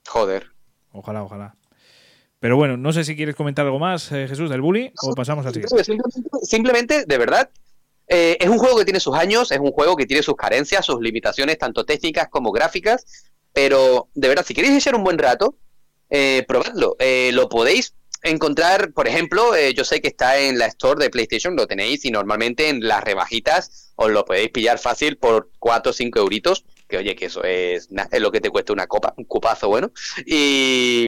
Joder. 0.07 0.51
Ojalá, 0.93 1.23
ojalá. 1.23 1.57
Pero 2.39 2.57
bueno, 2.57 2.77
no 2.77 2.93
sé 2.93 3.05
si 3.05 3.15
quieres 3.15 3.37
comentar 3.37 3.65
algo 3.65 3.79
más, 3.79 4.11
eh, 4.13 4.27
Jesús, 4.29 4.51
del 4.51 4.61
bully, 4.61 4.93
o 5.03 5.15
pasamos 5.15 5.47
al 5.47 5.55
siguiente. 5.55 5.85
Simplemente, 5.85 6.31
simplemente, 6.43 7.05
de 7.07 7.19
verdad, 7.19 7.51
eh, 8.09 8.37
es 8.41 8.49
un 8.49 8.59
juego 8.59 8.79
que 8.79 8.85
tiene 8.85 9.01
sus 9.01 9.15
años, 9.15 9.53
es 9.53 9.59
un 9.59 9.71
juego 9.71 9.97
que 9.97 10.07
tiene 10.07 10.23
sus 10.23 10.35
carencias, 10.35 10.85
sus 10.85 11.01
limitaciones, 11.01 11.59
tanto 11.59 11.85
técnicas 11.85 12.29
como 12.29 12.51
gráficas, 12.51 13.05
pero 13.53 14.09
de 14.15 14.29
verdad, 14.29 14.45
si 14.45 14.55
queréis 14.55 14.75
echar 14.75 14.95
un 14.95 15.05
buen 15.05 15.19
rato, 15.19 15.57
eh, 16.11 16.45
probadlo. 16.47 16.97
Eh, 16.99 17.31
lo 17.33 17.49
podéis 17.49 17.95
encontrar, 18.23 18.93
por 18.93 19.09
ejemplo, 19.09 19.55
eh, 19.55 19.75
yo 19.75 19.85
sé 19.85 20.01
que 20.01 20.09
está 20.09 20.39
en 20.39 20.59
la 20.59 20.67
store 20.67 21.03
de 21.03 21.11
PlayStation, 21.11 21.57
lo 21.57 21.67
tenéis 21.67 22.05
y 22.05 22.11
normalmente 22.11 22.69
en 22.69 22.87
las 22.87 23.03
rebajitas 23.03 23.93
os 23.97 24.11
lo 24.11 24.25
podéis 24.25 24.51
pillar 24.51 24.79
fácil 24.79 25.17
por 25.17 25.51
4 25.59 25.91
o 25.91 25.93
5 25.93 26.19
euritos, 26.19 26.65
que 26.93 26.99
oye, 26.99 27.17
que 27.17 27.25
eso 27.25 27.43
es, 27.43 27.89
es 28.11 28.21
lo 28.21 28.31
que 28.31 28.43
te 28.43 28.51
cuesta 28.51 28.73
una 28.75 28.87
copa, 28.87 29.15
un 29.17 29.25
cupazo 29.25 29.69
bueno. 29.69 29.91
Y, 30.27 31.07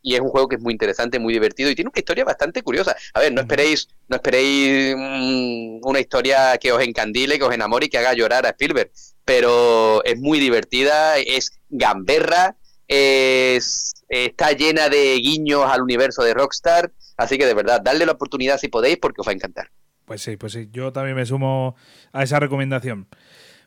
y 0.00 0.14
es 0.14 0.20
un 0.20 0.30
juego 0.30 0.48
que 0.48 0.56
es 0.56 0.62
muy 0.62 0.72
interesante, 0.72 1.18
muy 1.18 1.34
divertido 1.34 1.70
y 1.70 1.74
tiene 1.74 1.90
una 1.90 1.98
historia 1.98 2.24
bastante 2.24 2.62
curiosa. 2.62 2.96
A 3.12 3.20
ver, 3.20 3.30
no 3.32 3.42
esperéis, 3.42 3.88
no 4.08 4.16
esperéis 4.16 4.96
mm, 4.96 5.80
una 5.86 6.00
historia 6.00 6.56
que 6.56 6.72
os 6.72 6.82
encandile, 6.82 7.38
que 7.38 7.44
os 7.44 7.54
enamore 7.54 7.86
y 7.86 7.88
que 7.90 7.98
haga 7.98 8.14
llorar 8.14 8.46
a 8.46 8.50
Spielberg, 8.50 8.90
pero 9.26 10.02
es 10.04 10.18
muy 10.18 10.40
divertida, 10.40 11.18
es 11.18 11.60
gamberra, 11.68 12.56
es, 12.86 13.92
está 14.08 14.52
llena 14.52 14.88
de 14.88 15.16
guiños 15.16 15.66
al 15.66 15.82
universo 15.82 16.22
de 16.22 16.32
Rockstar, 16.32 16.90
así 17.18 17.36
que 17.36 17.44
de 17.44 17.52
verdad, 17.52 17.82
darle 17.82 18.06
la 18.06 18.12
oportunidad 18.12 18.56
si 18.56 18.68
podéis 18.68 18.96
porque 18.96 19.20
os 19.20 19.26
va 19.26 19.32
a 19.32 19.34
encantar. 19.34 19.70
Pues 20.06 20.22
sí, 20.22 20.38
pues 20.38 20.54
sí, 20.54 20.70
yo 20.72 20.90
también 20.90 21.14
me 21.14 21.26
sumo 21.26 21.76
a 22.12 22.22
esa 22.22 22.40
recomendación. 22.40 23.08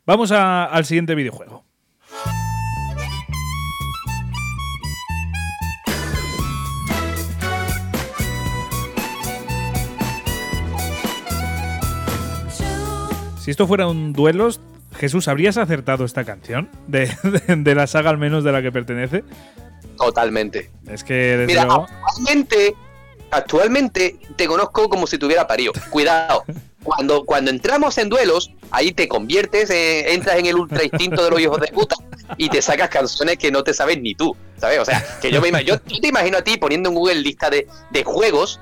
Vamos 0.06 0.32
a- 0.32 0.64
al 0.64 0.84
siguiente 0.84 1.14
videojuego. 1.14 1.64
Si 13.40 13.50
esto 13.50 13.66
fuera 13.66 13.88
un 13.88 14.12
duelos, 14.12 14.60
Jesús, 14.94 15.26
¿habrías 15.28 15.56
acertado 15.56 16.04
esta 16.04 16.24
canción? 16.24 16.68
De, 16.86 17.06
de- 17.46 17.56
de 17.56 17.74
la 17.74 17.86
saga 17.86 18.10
al 18.10 18.18
menos 18.18 18.44
de 18.44 18.52
la 18.52 18.62
que 18.62 18.70
pertenece. 18.70 19.24
Totalmente. 19.98 20.70
Es 20.88 21.02
que 21.04 21.14
desde 21.14 21.46
Mira, 21.46 21.64
luego... 21.64 21.86
actualmente, 22.06 22.74
actualmente 23.30 24.16
te 24.36 24.46
conozco 24.46 24.88
como 24.88 25.06
si 25.06 25.18
tuviera 25.18 25.46
parido. 25.46 25.72
Cuidado. 25.90 26.44
Cuando, 26.82 27.24
cuando 27.24 27.50
entramos 27.50 27.96
en 27.98 28.08
duelos, 28.08 28.50
ahí 28.70 28.92
te 28.92 29.08
conviertes, 29.08 29.70
eh, 29.70 30.14
entras 30.14 30.38
en 30.38 30.46
el 30.46 30.56
ultra 30.56 30.84
instinto 30.84 31.24
de 31.24 31.30
los 31.30 31.40
hijos 31.40 31.60
de 31.60 31.68
puta 31.68 31.96
y 32.36 32.48
te 32.48 32.60
sacas 32.62 32.88
canciones 32.88 33.38
que 33.38 33.50
no 33.50 33.62
te 33.62 33.72
sabes 33.74 34.00
ni 34.00 34.14
tú, 34.14 34.36
¿sabes? 34.58 34.80
O 34.80 34.84
sea, 34.84 35.04
que 35.20 35.30
yo 35.30 35.40
me 35.40 35.48
imagino, 35.48 35.76
yo, 35.86 36.00
te 36.00 36.08
imagino 36.08 36.38
a 36.38 36.42
ti 36.42 36.56
poniendo 36.56 36.88
en 36.88 36.94
Google 36.94 37.14
lista 37.16 37.50
de, 37.50 37.68
de 37.90 38.04
juegos, 38.04 38.60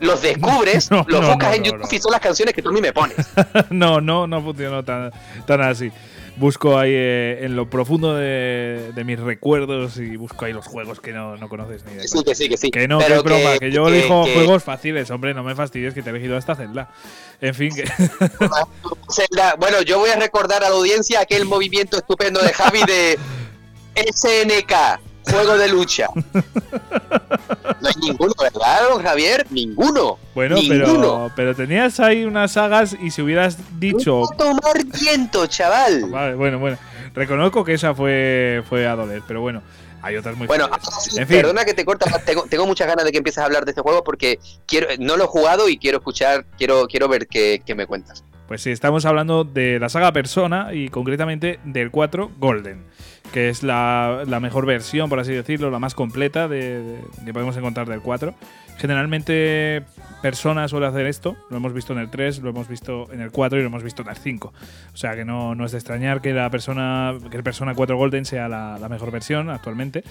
los 0.00 0.22
descubres, 0.22 0.90
No, 0.90 1.04
los 1.06 1.20
no, 1.20 1.28
buscas 1.28 1.50
no, 1.50 1.56
en 1.56 1.64
YouTube 1.64 1.92
y 1.92 1.98
son 1.98 2.12
las 2.12 2.20
canciones 2.20 2.54
que 2.54 2.62
tú 2.62 2.70
a 2.70 2.72
mí 2.72 2.80
me 2.80 2.92
pones. 2.92 3.16
no, 3.70 4.00
no, 4.00 4.26
no 4.26 4.42
funcionó 4.42 4.84
tan, 4.84 5.12
tan 5.46 5.60
así. 5.60 5.92
Busco 6.40 6.78
ahí 6.78 6.90
eh, 6.92 7.44
en 7.44 7.54
lo 7.54 7.68
profundo 7.68 8.14
de, 8.16 8.92
de 8.94 9.04
mis 9.04 9.20
recuerdos 9.20 9.98
y 9.98 10.16
busco 10.16 10.46
ahí 10.46 10.54
los 10.54 10.66
juegos 10.66 10.98
que 10.98 11.12
no, 11.12 11.36
no 11.36 11.48
conoces 11.50 11.84
ni 11.84 11.92
de 11.94 12.00
Que 12.00 12.08
sí, 12.08 12.24
que 12.24 12.34
sí, 12.34 12.48
que 12.48 12.56
sí. 12.56 12.70
Que 12.70 12.88
no, 12.88 12.98
que 12.98 13.18
broma, 13.18 13.58
que, 13.58 13.70
yo 13.70 13.84
que- 13.84 13.98
elijo 13.98 14.24
juegos 14.24 14.64
fáciles, 14.64 15.10
hombre, 15.10 15.34
no 15.34 15.44
me 15.44 15.54
fastidies 15.54 15.92
que 15.92 16.02
te 16.02 16.08
he 16.08 16.12
elegido 16.12 16.38
esta 16.38 16.54
celda. 16.56 16.90
En 17.42 17.54
fin, 17.54 17.70
que 17.74 17.84
Zelda. 19.12 19.54
Bueno, 19.58 19.82
yo 19.82 19.98
voy 19.98 20.08
a 20.10 20.16
recordar 20.16 20.64
a 20.64 20.70
la 20.70 20.76
audiencia 20.76 21.20
aquel 21.20 21.44
movimiento 21.44 21.98
estupendo 21.98 22.40
de 22.40 22.52
Javi 22.54 22.80
de 22.86 23.18
SNK, 24.14 24.72
juego 25.24 25.56
de 25.56 25.68
lucha. 25.68 26.08
No 26.14 27.88
hay 27.88 27.94
ninguno, 28.00 28.32
¿verdad, 28.40 28.88
don 28.90 29.02
Javier? 29.02 29.46
Ninguno. 29.50 30.18
bueno, 30.34 30.56
ninguno. 30.56 31.30
pero, 31.34 31.54
pero 31.54 31.54
tenías 31.54 31.98
ahí 32.00 32.24
unas 32.24 32.52
sagas 32.52 32.96
y 33.00 33.10
si 33.10 33.22
hubieras 33.22 33.58
dicho, 33.78 34.22
tomar 34.36 34.84
viento, 35.00 35.46
chaval. 35.46 36.06
vale, 36.10 36.34
bueno, 36.34 36.58
bueno, 36.58 36.78
reconozco 37.14 37.64
que 37.64 37.74
esa 37.74 37.94
fue 37.94 38.62
fue 38.68 38.86
a 38.86 38.96
doler, 38.96 39.22
pero 39.26 39.40
bueno, 39.40 39.62
hay 40.02 40.16
otras 40.16 40.36
muy 40.36 40.46
Bueno, 40.46 40.68
sí, 41.00 41.18
En 41.18 41.26
fin. 41.26 41.38
perdona 41.38 41.64
que 41.64 41.74
te 41.74 41.84
corta, 41.84 42.06
tengo, 42.24 42.44
tengo 42.44 42.66
muchas 42.66 42.86
ganas 42.86 43.04
de 43.04 43.12
que 43.12 43.18
empieces 43.18 43.38
a 43.38 43.44
hablar 43.46 43.64
de 43.64 43.70
este 43.72 43.82
juego 43.82 44.02
porque 44.04 44.38
quiero, 44.66 44.88
no 44.98 45.16
lo 45.16 45.24
he 45.24 45.28
jugado 45.28 45.68
y 45.68 45.78
quiero 45.78 45.98
escuchar, 45.98 46.44
quiero, 46.58 46.86
quiero 46.86 47.08
ver 47.08 47.26
qué, 47.26 47.62
qué 47.64 47.74
me 47.74 47.86
cuentas. 47.86 48.24
Pues 48.48 48.62
sí, 48.62 48.70
estamos 48.72 49.04
hablando 49.04 49.44
de 49.44 49.78
la 49.78 49.88
saga 49.88 50.10
Persona 50.12 50.74
y 50.74 50.88
concretamente 50.88 51.60
del 51.64 51.92
4 51.92 52.32
Golden, 52.38 52.84
que 53.32 53.48
es 53.48 53.62
la, 53.62 54.24
mejor 54.40 54.66
versión, 54.66 55.08
por 55.08 55.20
así 55.20 55.32
decirlo, 55.32 55.70
la 55.70 55.78
más 55.78 55.94
completa 55.94 56.48
de, 56.48 57.00
que 57.24 57.32
podemos 57.32 57.56
encontrar 57.56 57.88
del 57.88 58.00
4. 58.00 58.34
Generalmente 58.78 59.82
Persona 60.22 60.66
suele 60.68 60.86
hacer 60.86 61.06
esto, 61.06 61.36
lo 61.50 61.58
hemos 61.58 61.74
visto 61.74 61.92
en 61.92 61.98
el 61.98 62.10
3, 62.10 62.40
lo 62.40 62.50
hemos 62.50 62.68
visto 62.68 63.12
en 63.12 63.20
el 63.20 63.30
4 63.30 63.58
y 63.58 63.62
lo 63.62 63.68
hemos 63.68 63.82
visto 63.82 64.02
en 64.02 64.08
el 64.08 64.16
5. 64.16 64.52
O 64.92 64.96
sea 64.96 65.14
que 65.14 65.24
no, 65.24 65.52
es 65.64 65.72
de 65.72 65.78
extrañar 65.78 66.20
que 66.20 66.32
la 66.32 66.50
persona 66.50 67.14
que 67.30 67.36
el 67.36 67.42
Persona 67.42 67.74
4 67.74 67.96
Golden 67.96 68.24
sea 68.24 68.48
la, 68.48 68.78
la 68.78 68.88
mejor 68.88 69.10
versión 69.10 69.50
actualmente. 69.50 70.02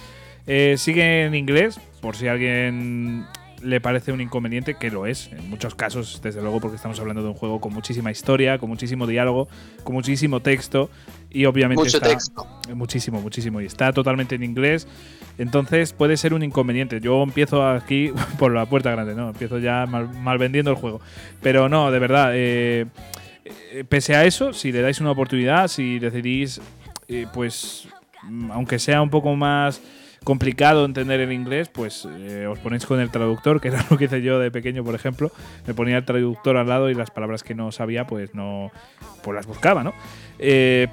Eh, 0.46 0.76
sigue 0.78 1.24
en 1.24 1.34
inglés, 1.34 1.80
por 2.00 2.16
si 2.16 2.28
a 2.28 2.32
alguien 2.32 3.26
le 3.62 3.80
parece 3.80 4.12
un 4.12 4.20
inconveniente, 4.20 4.74
que 4.74 4.90
lo 4.90 5.06
es, 5.06 5.30
en 5.32 5.48
muchos 5.50 5.74
casos, 5.74 6.20
desde 6.22 6.40
luego, 6.40 6.60
porque 6.60 6.76
estamos 6.76 6.98
hablando 7.00 7.22
de 7.22 7.28
un 7.28 7.34
juego 7.34 7.60
con 7.60 7.72
muchísima 7.72 8.10
historia, 8.10 8.58
con 8.58 8.68
muchísimo 8.68 9.06
diálogo, 9.06 9.48
con 9.84 9.94
muchísimo 9.94 10.40
texto 10.40 10.90
y 11.30 11.44
obviamente 11.46 11.82
Mucho 11.84 11.96
está- 11.98 12.08
texto. 12.08 12.46
Muchísimo, 12.74 13.20
muchísimo. 13.20 13.60
Y 13.60 13.66
está 13.66 13.92
totalmente 13.92 14.34
en 14.34 14.42
inglés. 14.44 14.86
Entonces 15.38 15.92
puede 15.92 16.16
ser 16.16 16.34
un 16.34 16.42
inconveniente. 16.42 17.00
Yo 17.00 17.22
empiezo 17.22 17.66
aquí 17.66 18.12
por 18.38 18.52
la 18.52 18.66
puerta 18.66 18.90
grande, 18.90 19.14
¿no? 19.14 19.28
Empiezo 19.30 19.58
ya 19.58 19.86
mal, 19.86 20.08
mal 20.14 20.38
vendiendo 20.38 20.70
el 20.70 20.76
juego. 20.76 21.00
Pero 21.42 21.68
no, 21.68 21.90
de 21.90 21.98
verdad. 21.98 22.30
eh, 22.34 22.86
eh, 23.72 23.84
pese 23.88 24.14
a 24.16 24.24
eso, 24.24 24.52
si 24.52 24.70
le 24.70 24.82
dais 24.82 25.00
una 25.00 25.10
oportunidad, 25.12 25.66
si 25.68 25.98
decidís, 25.98 26.60
eh, 27.08 27.26
pues, 27.32 27.88
mm, 28.24 28.50
aunque 28.52 28.78
sea 28.78 29.00
un 29.02 29.10
poco 29.10 29.34
más 29.34 29.80
complicado 30.22 30.84
entender 30.84 31.18
el 31.20 31.32
inglés, 31.32 31.68
pues 31.72 32.06
eh, 32.18 32.46
os 32.46 32.58
ponéis 32.58 32.84
con 32.84 33.00
el 33.00 33.10
traductor, 33.10 33.60
que 33.60 33.68
era 33.68 33.84
lo 33.90 33.96
que 33.96 34.04
hice 34.04 34.20
yo 34.22 34.38
de 34.38 34.50
pequeño, 34.50 34.84
por 34.84 34.94
ejemplo. 34.94 35.32
Me 35.66 35.72
ponía 35.74 35.96
el 35.96 36.04
traductor 36.04 36.56
al 36.58 36.68
lado 36.68 36.90
y 36.90 36.94
las 36.94 37.10
palabras 37.10 37.42
que 37.42 37.54
no 37.54 37.72
sabía, 37.72 38.06
pues 38.06 38.34
no, 38.34 38.70
pues 39.22 39.34
las 39.34 39.46
buscaba, 39.46 39.82
¿no? 39.82 39.94
Eh, 40.38 40.88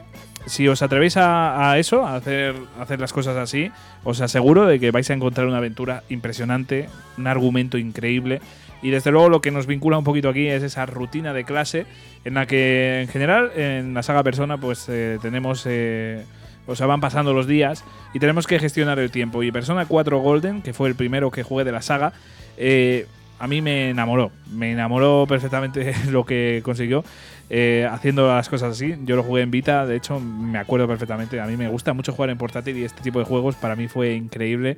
si 0.48 0.68
os 0.68 0.82
atrevéis 0.82 1.16
a, 1.18 1.78
eso, 1.78 2.06
a 2.06 2.16
hacer, 2.16 2.56
hacer 2.80 3.00
las 3.00 3.14
cosas 3.14 3.38
así, 3.38 3.72
os 4.04 4.22
aseguro 4.22 4.66
de 4.66 4.80
que 4.80 4.92
vais 4.92 5.10
a 5.10 5.14
encontrar 5.14 5.48
una 5.48 5.58
aventura 5.58 6.04
impresionante, 6.10 6.90
un 7.18 7.28
argumento 7.28 7.78
increíble. 7.78 8.42
Y 8.82 8.92
desde 8.92 9.12
luego 9.12 9.30
lo 9.30 9.42
que 9.42 9.52
nos 9.52 9.66
vincula 9.66 9.98
un 9.98 10.04
poquito 10.04 10.30
aquí 10.30 10.48
es 10.48 10.64
esa 10.64 10.86
rutina 10.86 11.34
de 11.34 11.44
clase 11.44 11.86
en 12.26 12.36
la 12.36 12.46
que 12.46 13.02
en 13.02 13.08
general 13.08 13.52
en 13.56 13.94
la 13.94 14.04
saga 14.04 14.24
Persona 14.24 14.58
pues 14.58 14.88
eh, 14.90 15.18
tenemos... 15.22 15.66
eh, 15.68 16.24
o 16.68 16.76
sea, 16.76 16.86
van 16.86 17.00
pasando 17.00 17.34
los 17.34 17.48
días 17.48 17.84
y 18.14 18.20
tenemos 18.20 18.46
que 18.46 18.60
gestionar 18.60 19.00
el 19.00 19.10
tiempo. 19.10 19.42
Y 19.42 19.52
Persona 19.52 19.86
4 19.86 20.20
Golden, 20.20 20.62
que 20.62 20.74
fue 20.74 20.90
el 20.90 20.96
primero 20.96 21.32
que 21.32 21.42
jugué 21.42 21.64
de 21.64 21.72
la 21.72 21.82
saga, 21.82 22.12
eh, 22.58 23.08
a 23.40 23.48
mí 23.48 23.62
me 23.62 23.90
enamoró. 23.90 24.32
Me 24.52 24.72
enamoró 24.72 25.26
perfectamente 25.28 25.94
lo 26.12 26.26
que 26.26 26.62
consiguió 26.64 27.04
eh, 27.50 27.88
haciendo 27.90 28.28
las 28.28 28.50
cosas 28.50 28.72
así. 28.74 28.96
Yo 29.04 29.16
lo 29.16 29.24
jugué 29.24 29.42
en 29.44 29.52
Vita, 29.52 29.86
de 29.86 29.96
hecho, 29.96 30.20
me 30.20 30.58
acuerdo 30.60 30.88
perfectamente. 30.88 31.40
A 31.40 31.46
mí 31.46 31.58
me 31.58 31.68
gusta 31.70 31.94
mucho 31.94 32.12
jugar 32.14 32.30
en 32.30 32.38
portátil 32.38 32.78
y 32.78 32.84
este 32.84 33.02
tipo 33.02 33.20
de 33.20 33.26
juegos 33.26 33.56
para 33.56 33.76
mí 33.76 33.88
fue 33.88 34.14
increíble. 34.14 34.78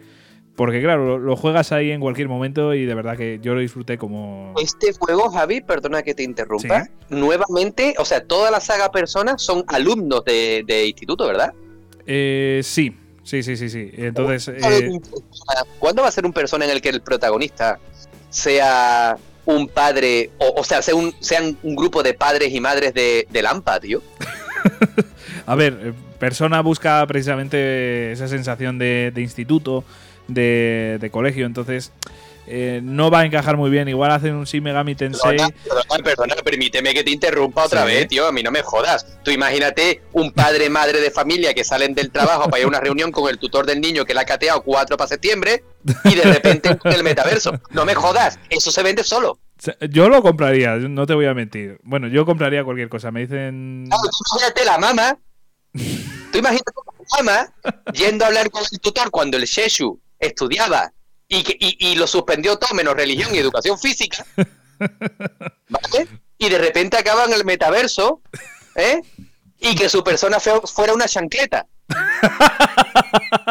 Porque, 0.55 0.81
claro, 0.81 1.05
lo, 1.05 1.19
lo 1.19 1.35
juegas 1.37 1.71
ahí 1.71 1.89
en 1.91 2.01
cualquier 2.01 2.27
momento 2.27 2.73
y 2.73 2.85
de 2.85 2.93
verdad 2.93 3.15
que 3.15 3.39
yo 3.41 3.53
lo 3.55 3.61
disfruté 3.61 3.97
como. 3.97 4.53
Este 4.61 4.91
juego, 4.91 5.29
Javi, 5.29 5.61
perdona 5.61 6.03
que 6.03 6.13
te 6.13 6.23
interrumpa, 6.23 6.83
Sí. 6.83 6.89
nuevamente, 7.15 7.95
o 7.97 8.03
sea, 8.03 8.25
toda 8.25 8.51
la 8.51 8.59
saga 8.59 8.91
Persona 8.91 9.37
son 9.37 9.63
alumnos 9.67 10.25
de, 10.25 10.63
de 10.67 10.85
instituto, 10.87 11.25
¿verdad? 11.27 11.53
Eh, 12.05 12.59
sí, 12.63 12.93
sí, 13.23 13.41
sí, 13.41 13.55
sí, 13.55 13.69
sí. 13.69 13.89
Entonces. 13.93 14.49
eh, 14.61 14.99
¿Cuándo 15.79 16.01
va 16.01 16.09
a 16.09 16.11
ser 16.11 16.25
un 16.25 16.33
persona 16.33 16.65
en 16.65 16.71
el 16.71 16.81
que 16.81 16.89
el 16.89 17.01
protagonista 17.01 17.79
sea 18.29 19.17
un 19.55 19.67
padre, 19.67 20.29
o, 20.37 20.61
o 20.61 20.63
sea, 20.63 20.81
sean 20.81 21.57
un 21.63 21.75
grupo 21.75 22.03
de 22.03 22.13
padres 22.13 22.53
y 22.53 22.59
madres 22.59 22.93
de, 22.93 23.27
de 23.29 23.41
Lampa, 23.41 23.79
tío? 23.79 24.01
A 25.45 25.55
ver, 25.55 25.79
eh, 25.81 25.93
Persona 26.19 26.61
busca 26.61 27.05
precisamente 27.07 28.11
esa 28.11 28.27
sensación 28.27 28.77
de, 28.77 29.11
de 29.13 29.21
instituto, 29.21 29.83
de, 30.27 30.97
de 30.99 31.09
colegio, 31.09 31.45
entonces 31.45 31.91
eh, 32.51 32.81
no 32.83 33.11
va 33.11 33.19
a 33.19 33.25
encajar 33.25 33.57
muy 33.57 33.69
bien. 33.69 33.87
Igual 33.87 34.11
hacen 34.11 34.33
un 34.33 34.45
Shin 34.45 34.63
Megami 34.63 34.95
Tensei. 34.95 35.37
Perdona, 35.37 35.53
perdona, 35.63 36.03
perdona, 36.03 36.35
permíteme 36.43 36.93
que 36.93 37.03
te 37.03 37.11
interrumpa 37.11 37.65
otra 37.65 37.81
Sí. 37.81 37.87
vez, 37.87 38.07
tío. 38.07 38.25
A 38.27 38.31
mí 38.31 38.41
no 38.41 38.49
me 38.51 38.61
jodas. 38.63 39.05
Tú 39.23 39.31
imagínate 39.31 40.01
un 40.13 40.31
padre, 40.31 40.69
madre 40.69 40.99
de 40.99 41.11
familia 41.11 41.53
que 41.53 41.63
salen 41.63 41.93
del 41.93 42.09
trabajo 42.11 42.49
para 42.49 42.59
ir 42.59 42.65
a 42.65 42.67
una 42.67 42.79
reunión 42.79 43.11
con 43.11 43.29
el 43.29 43.37
tutor 43.37 43.65
del 43.65 43.79
niño 43.81 44.03
que 44.05 44.13
le 44.13 44.21
ha 44.21 44.25
cateado 44.25 44.63
4 44.63 44.97
para 44.97 45.07
septiembre 45.07 45.63
y 46.05 46.15
de 46.15 46.23
repente 46.23 46.69
en 46.83 46.91
el 46.93 47.03
metaverso. 47.03 47.53
No 47.69 47.85
me 47.85 47.93
jodas, 47.95 48.39
eso 48.49 48.71
se 48.71 48.81
vende 48.83 49.03
solo. 49.03 49.39
Yo 49.89 50.09
lo 50.09 50.21
compraría, 50.21 50.75
no 50.77 51.05
te 51.05 51.13
voy 51.13 51.25
a 51.27 51.33
mentir. 51.33 51.79
Bueno, 51.83 52.07
yo 52.07 52.25
compraría 52.25 52.63
cualquier 52.63 52.89
cosa. 52.89 53.11
Me 53.11 53.21
dicen. 53.21 53.85
Claro, 53.89 54.03
tú 54.03 54.17
imagínate 54.31 54.65
la 54.65 54.77
mamá. 54.77 55.17
Tú 56.31 56.37
imagínate 56.37 56.71
la 56.75 57.23
mamá 57.23 57.53
yendo 57.93 58.23
a 58.25 58.27
hablar 58.29 58.49
con 58.49 58.63
el 58.71 58.79
tutor 58.79 59.11
cuando 59.11 59.37
el 59.37 59.43
Sheshu 59.43 59.99
estudiaba 60.19 60.91
y, 61.29 61.37
y, 61.37 61.91
y 61.91 61.95
lo 61.95 62.07
suspendió 62.07 62.57
todo 62.57 62.73
menos 62.75 62.95
religión 62.95 63.33
y 63.33 63.37
educación 63.37 63.77
física, 63.79 64.25
¿vale? 64.79 66.07
Y 66.37 66.49
de 66.49 66.57
repente 66.57 66.97
acaba 66.97 67.23
en 67.25 67.33
el 67.33 67.45
metaverso, 67.45 68.21
¿eh? 68.75 69.01
Y 69.61 69.75
que 69.75 69.89
su 69.89 70.03
persona 70.03 70.39
fue- 70.39 70.61
fuera 70.61 70.93
una 70.93 71.07
chancleta. 71.07 71.67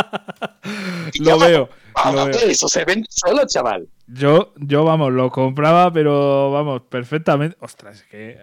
Lo 1.20 1.38
veo, 1.38 1.68
lo 1.68 1.70
Vamos, 1.94 2.28
veo. 2.28 2.38
eso 2.48 2.68
se 2.68 2.84
vende 2.84 3.06
solo, 3.10 3.46
chaval. 3.46 3.88
Yo, 4.06 4.52
yo, 4.56 4.84
vamos, 4.84 5.12
lo 5.12 5.30
compraba, 5.30 5.92
pero 5.92 6.50
vamos, 6.52 6.82
perfectamente. 6.88 7.56
Ostras, 7.60 7.96
es 7.96 8.02
que 8.04 8.38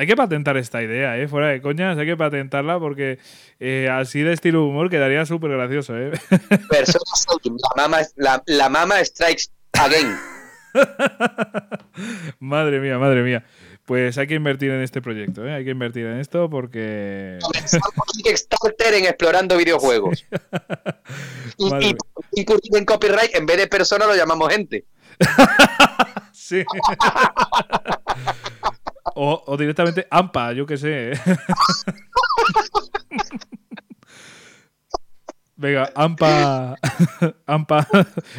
hay 0.00 0.06
que 0.06 0.16
patentar 0.16 0.56
esta 0.56 0.82
idea, 0.82 1.18
¿eh? 1.18 1.28
Fuera 1.28 1.48
de 1.48 1.60
coñas, 1.60 1.98
hay 1.98 2.06
que 2.06 2.16
patentarla 2.16 2.78
porque 2.78 3.18
eh, 3.58 3.86
así 3.92 4.22
de 4.22 4.32
estilo 4.32 4.64
humor 4.64 4.88
quedaría 4.88 5.26
súper 5.26 5.50
gracioso, 5.50 5.94
¿eh? 5.94 6.12
La 6.70 7.82
mama, 7.82 7.98
la, 8.16 8.42
la 8.46 8.70
mama 8.70 9.04
strikes 9.04 9.48
again. 9.74 10.16
madre 12.38 12.80
mía, 12.80 12.96
madre 12.98 13.22
mía. 13.22 13.44
Pues 13.84 14.16
hay 14.16 14.26
que 14.26 14.36
invertir 14.36 14.70
en 14.70 14.80
este 14.80 15.02
proyecto, 15.02 15.46
¿eh? 15.46 15.52
Hay 15.52 15.64
que 15.66 15.72
invertir 15.72 16.06
en 16.06 16.18
esto 16.18 16.48
porque... 16.48 17.38
Kickstarter 18.24 18.94
en 18.94 19.04
explorando 19.04 19.58
videojuegos. 19.58 20.24
Y, 21.58 21.94
y, 22.40 22.46
en 22.74 22.86
copyright, 22.86 23.34
en 23.34 23.44
vez 23.44 23.58
de 23.58 23.66
persona 23.66 24.06
lo 24.06 24.16
llamamos 24.16 24.50
gente. 24.50 24.86
Sí. 26.32 26.64
O, 29.22 29.56
directamente 29.58 30.06
AMPA, 30.10 30.54
yo 30.54 30.64
qué 30.64 30.78
sé. 30.78 31.12
Venga, 35.56 35.90
AMPA, 35.94 36.74
AMPA 37.46 37.86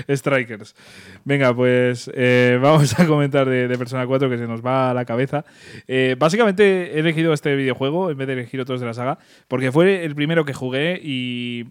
Strikers. 0.10 0.76
Venga, 1.24 1.54
pues 1.54 2.10
eh, 2.15 2.58
vamos 2.60 3.00
a 3.00 3.06
comentar 3.06 3.48
de, 3.48 3.67
de 3.67 3.78
Persona 3.78 4.08
4 4.08 4.28
que 4.28 4.39
se 4.39 4.48
nos 4.48 4.65
va 4.65 4.89
a 4.89 4.96
la 4.96 5.06
cabeza. 5.06 5.46
Eh, 5.88 6.15
básicamente 6.17 6.96
he 6.96 7.00
elegido 7.00 7.32
este 7.32 7.56
videojuego 7.56 8.10
en 8.10 8.17
vez 8.17 8.26
de 8.26 8.34
elegir 8.34 8.60
otros 8.60 8.80
de 8.80 8.88
la 8.88 8.96
saga 8.96 9.20
porque 9.48 9.72
fue 9.72 10.04
el 10.04 10.15
primero 10.15 10.46
que 10.46 10.54
jugué 10.54 11.00
y 11.04 11.67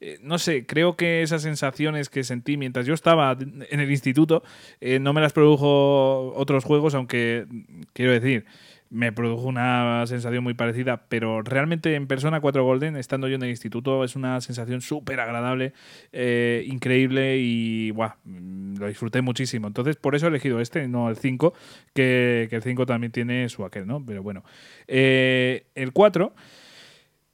eh, 0.00 0.18
no 0.22 0.38
sé, 0.38 0.64
creo 0.64 0.96
que 0.96 1.22
esas 1.22 1.42
sensaciones 1.42 2.08
que 2.08 2.22
sentí 2.22 2.56
mientras 2.56 2.86
yo 2.86 2.94
estaba 2.94 3.36
en 3.40 3.80
el 3.80 3.90
instituto 3.90 4.44
eh, 4.80 5.00
no 5.00 5.12
me 5.12 5.20
las 5.20 5.32
produjo 5.32 6.32
otros 6.36 6.64
juegos, 6.64 6.94
aunque 6.94 7.46
mm, 7.48 7.80
quiero 7.94 8.12
decir, 8.12 8.44
me 8.90 9.12
produjo 9.12 9.48
una 9.48 10.06
sensación 10.06 10.44
muy 10.44 10.54
parecida, 10.54 11.02
pero 11.08 11.42
realmente 11.42 11.96
en 11.96 12.06
Persona 12.06 12.40
4 12.40 12.64
Golden, 12.64 12.96
estando 12.96 13.26
yo 13.26 13.34
en 13.34 13.42
el 13.42 13.50
instituto, 13.50 14.04
es 14.04 14.14
una 14.14 14.40
sensación 14.40 14.82
súper 14.82 15.18
agradable, 15.18 15.72
eh, 16.12 16.64
increíble 16.68 17.38
y 17.38 17.90
buah, 17.90 18.14
mm, 18.24 18.76
lo 18.78 18.86
disfruté 18.86 19.20
muchísimo. 19.20 19.66
Entonces, 19.66 19.96
por 19.96 20.14
eso 20.14 20.26
he 20.26 20.28
elegido 20.28 20.60
este, 20.60 20.86
no 20.86 21.10
el 21.10 21.16
5, 21.16 21.54
que, 21.92 22.48
el 22.50 22.62
5 22.62 22.86
también 22.86 23.10
tiene 23.10 23.48
su 23.48 23.64
aquel, 23.64 23.86
¿no? 23.86 24.04
Pero 24.06 24.22
bueno, 24.22 24.44
el 24.86 25.92
4 25.92 26.32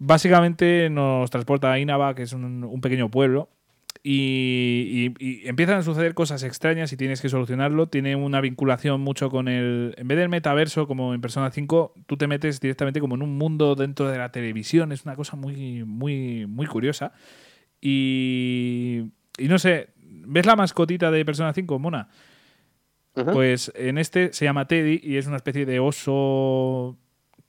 básicamente 0.06 0.88
nos 0.90 1.30
transporta 1.30 1.72
a 1.72 1.78
Inaba, 1.78 2.14
que 2.14 2.22
es 2.22 2.32
un, 2.32 2.64
un 2.64 2.80
pequeño 2.80 3.10
pueblo, 3.10 3.48
y, 4.02 5.12
y- 5.18 5.26
y 5.44 5.48
empiezan 5.48 5.78
a 5.78 5.82
suceder 5.82 6.12
cosas 6.12 6.42
extrañas 6.42 6.92
y 6.92 6.96
tienes 6.98 7.22
que 7.22 7.30
solucionarlo. 7.30 7.86
Tiene 7.88 8.16
una 8.16 8.42
vinculación 8.42 9.00
mucho 9.00 9.30
con 9.30 9.48
el... 9.48 9.94
En 9.96 10.06
vez 10.08 10.18
del 10.18 10.28
metaverso, 10.28 10.86
como 10.86 11.14
en 11.14 11.22
Persona 11.22 11.50
5, 11.50 11.94
tú 12.06 12.16
te 12.18 12.26
metes 12.26 12.60
directamente 12.60 13.00
como 13.00 13.14
en 13.14 13.22
un 13.22 13.38
mundo 13.38 13.74
dentro 13.76 14.08
de 14.10 14.18
la 14.18 14.30
televisión. 14.30 14.92
Es 14.92 15.04
una 15.06 15.16
cosa 15.16 15.36
muy, 15.36 15.84
muy, 15.84 16.44
muy 16.46 16.66
curiosa. 16.66 17.12
Y, 17.80 19.04
y 19.38 19.48
no 19.48 19.58
sé, 19.58 19.88
¿ves 20.02 20.44
la 20.46 20.56
mascotita 20.56 21.10
de 21.10 21.24
Persona 21.24 21.52
5, 21.54 21.78
Mona? 21.78 22.08
Pues 23.32 23.72
en 23.76 23.96
este 23.98 24.32
se 24.32 24.44
llama 24.44 24.66
Teddy 24.66 25.00
y 25.02 25.16
es 25.16 25.26
una 25.28 25.36
especie 25.36 25.64
de 25.66 25.78
oso 25.80 26.98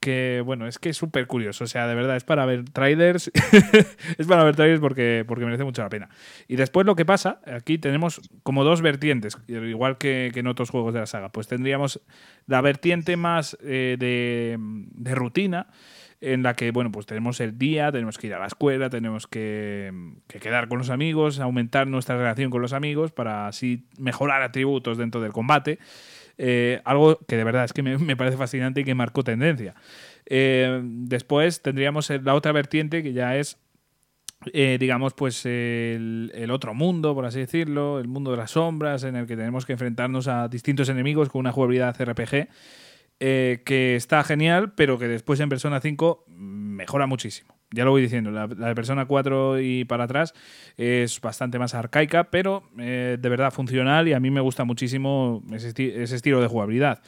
que, 0.06 0.44
bueno, 0.46 0.68
es 0.68 0.78
que 0.78 0.90
es 0.90 0.98
súper 0.98 1.26
curioso. 1.26 1.64
O 1.64 1.68
sea, 1.68 1.88
de 1.88 1.96
verdad, 1.96 2.16
es 2.16 2.24
para 2.24 2.46
ver 2.46 2.64
trailers. 2.66 3.32
es 4.20 4.28
para 4.28 4.44
ver 4.44 4.56
trailers 4.56 4.80
porque, 4.80 5.26
porque 5.28 5.46
merece 5.46 5.64
mucho 5.64 5.82
la 5.82 5.90
pena. 5.90 6.10
Y 6.48 6.58
después 6.58 6.86
lo 6.86 6.96
que 6.96 7.06
pasa, 7.06 7.40
aquí 7.52 7.80
tenemos 7.80 8.22
como 8.44 8.64
dos 8.64 8.84
vertientes, 8.84 9.36
igual 9.48 9.98
que, 9.98 10.30
que 10.32 10.42
en 10.42 10.48
otros 10.48 10.70
juegos 10.70 10.94
de 10.94 11.00
la 11.00 11.08
saga. 11.08 11.30
Pues 11.30 11.48
tendríamos 11.48 12.02
la 12.46 12.62
vertiente 12.62 13.18
más 13.18 13.58
eh, 13.64 13.98
de, 13.98 14.58
de 14.60 15.16
rutina, 15.16 15.70
en 16.22 16.44
la 16.44 16.54
que, 16.54 16.70
bueno, 16.70 16.92
pues 16.92 17.08
tenemos 17.08 17.40
el 17.40 17.58
día, 17.58 17.92
tenemos 17.92 18.20
que 18.20 18.28
ir 18.28 18.36
a 18.36 18.40
la 18.40 18.46
escuela, 18.46 18.92
tenemos 18.92 19.26
que, 19.26 19.92
que 20.28 20.40
quedar 20.40 20.68
con 20.68 20.78
los 20.78 20.92
amigos, 20.92 21.40
aumentar 21.40 21.88
nuestra 21.88 22.16
relación 22.16 22.52
con 22.52 22.62
los 22.62 22.74
amigos 22.74 23.12
para 23.12 23.48
así 23.48 23.88
mejorar 23.98 24.44
atributos 24.44 25.00
dentro 25.00 25.20
del 25.20 25.34
combate. 25.34 25.80
Eh, 26.38 26.82
algo 26.86 27.20
que 27.28 27.38
de 27.38 27.44
verdad 27.44 27.66
es 27.66 27.74
que 27.74 27.82
me, 27.84 28.16
parece 28.16 28.38
fascinante 28.38 28.82
y 28.82 28.84
que 28.84 28.96
marcó 28.96 29.24
tendencia. 29.24 29.76
Eh, 30.26 30.82
después 30.84 31.62
tendríamos 31.62 32.10
la 32.10 32.34
otra 32.34 32.52
vertiente 32.52 33.04
que 33.04 33.14
ya 33.14 33.36
es, 33.38 33.58
eh, 34.54 34.78
digamos, 34.80 35.14
pues 35.14 35.46
el, 35.46 36.32
el 36.34 36.52
otro 36.52 36.74
mundo, 36.74 37.14
por 37.14 37.26
así 37.26 37.40
decirlo, 37.40 38.00
el 38.00 38.08
mundo 38.08 38.32
de 38.32 38.38
las 38.38 38.52
sombras, 38.52 39.04
en 39.04 39.16
el 39.16 39.28
que 39.28 39.36
tenemos 39.36 39.66
que 39.66 39.74
enfrentarnos 39.74 40.28
a 40.28 40.48
distintos 40.48 40.90
enemigos 40.90 41.30
con 41.30 41.40
una 41.40 41.52
jugabilidad 41.52 41.96
RPG 42.00 42.48
eh, 43.22 43.62
que 43.66 43.96
está 43.96 44.24
genial, 44.26 44.74
pero 44.74 45.00
que 45.00 45.08
después 45.08 45.40
en 45.40 45.48
Persona 45.48 45.80
5 45.80 46.26
mejora 46.28 47.08
muchísimo. 47.08 47.55
Ya 47.76 47.84
lo 47.84 47.92
voy 47.92 48.02
diciendo, 48.02 48.32
la, 48.32 48.48
de 48.48 48.76
Persona 48.76 49.06
4 49.06 49.60
y 49.60 49.84
para 49.84 50.06
atrás 50.06 50.34
es 50.78 51.20
bastante 51.20 51.60
más 51.60 51.76
arcaica, 51.76 52.26
pero 52.26 52.64
eh, 52.80 53.18
de 53.20 53.30
verdad 53.30 53.52
funcional 53.52 54.08
y 54.08 54.14
a 54.14 54.20
mí 54.20 54.32
me 54.32 54.40
gusta 54.42 54.64
muchísimo 54.64 55.44
ese, 55.52 55.74
ese 56.02 56.16
estilo 56.16 56.42
de 56.42 56.48
jugabilidad. 56.48 57.02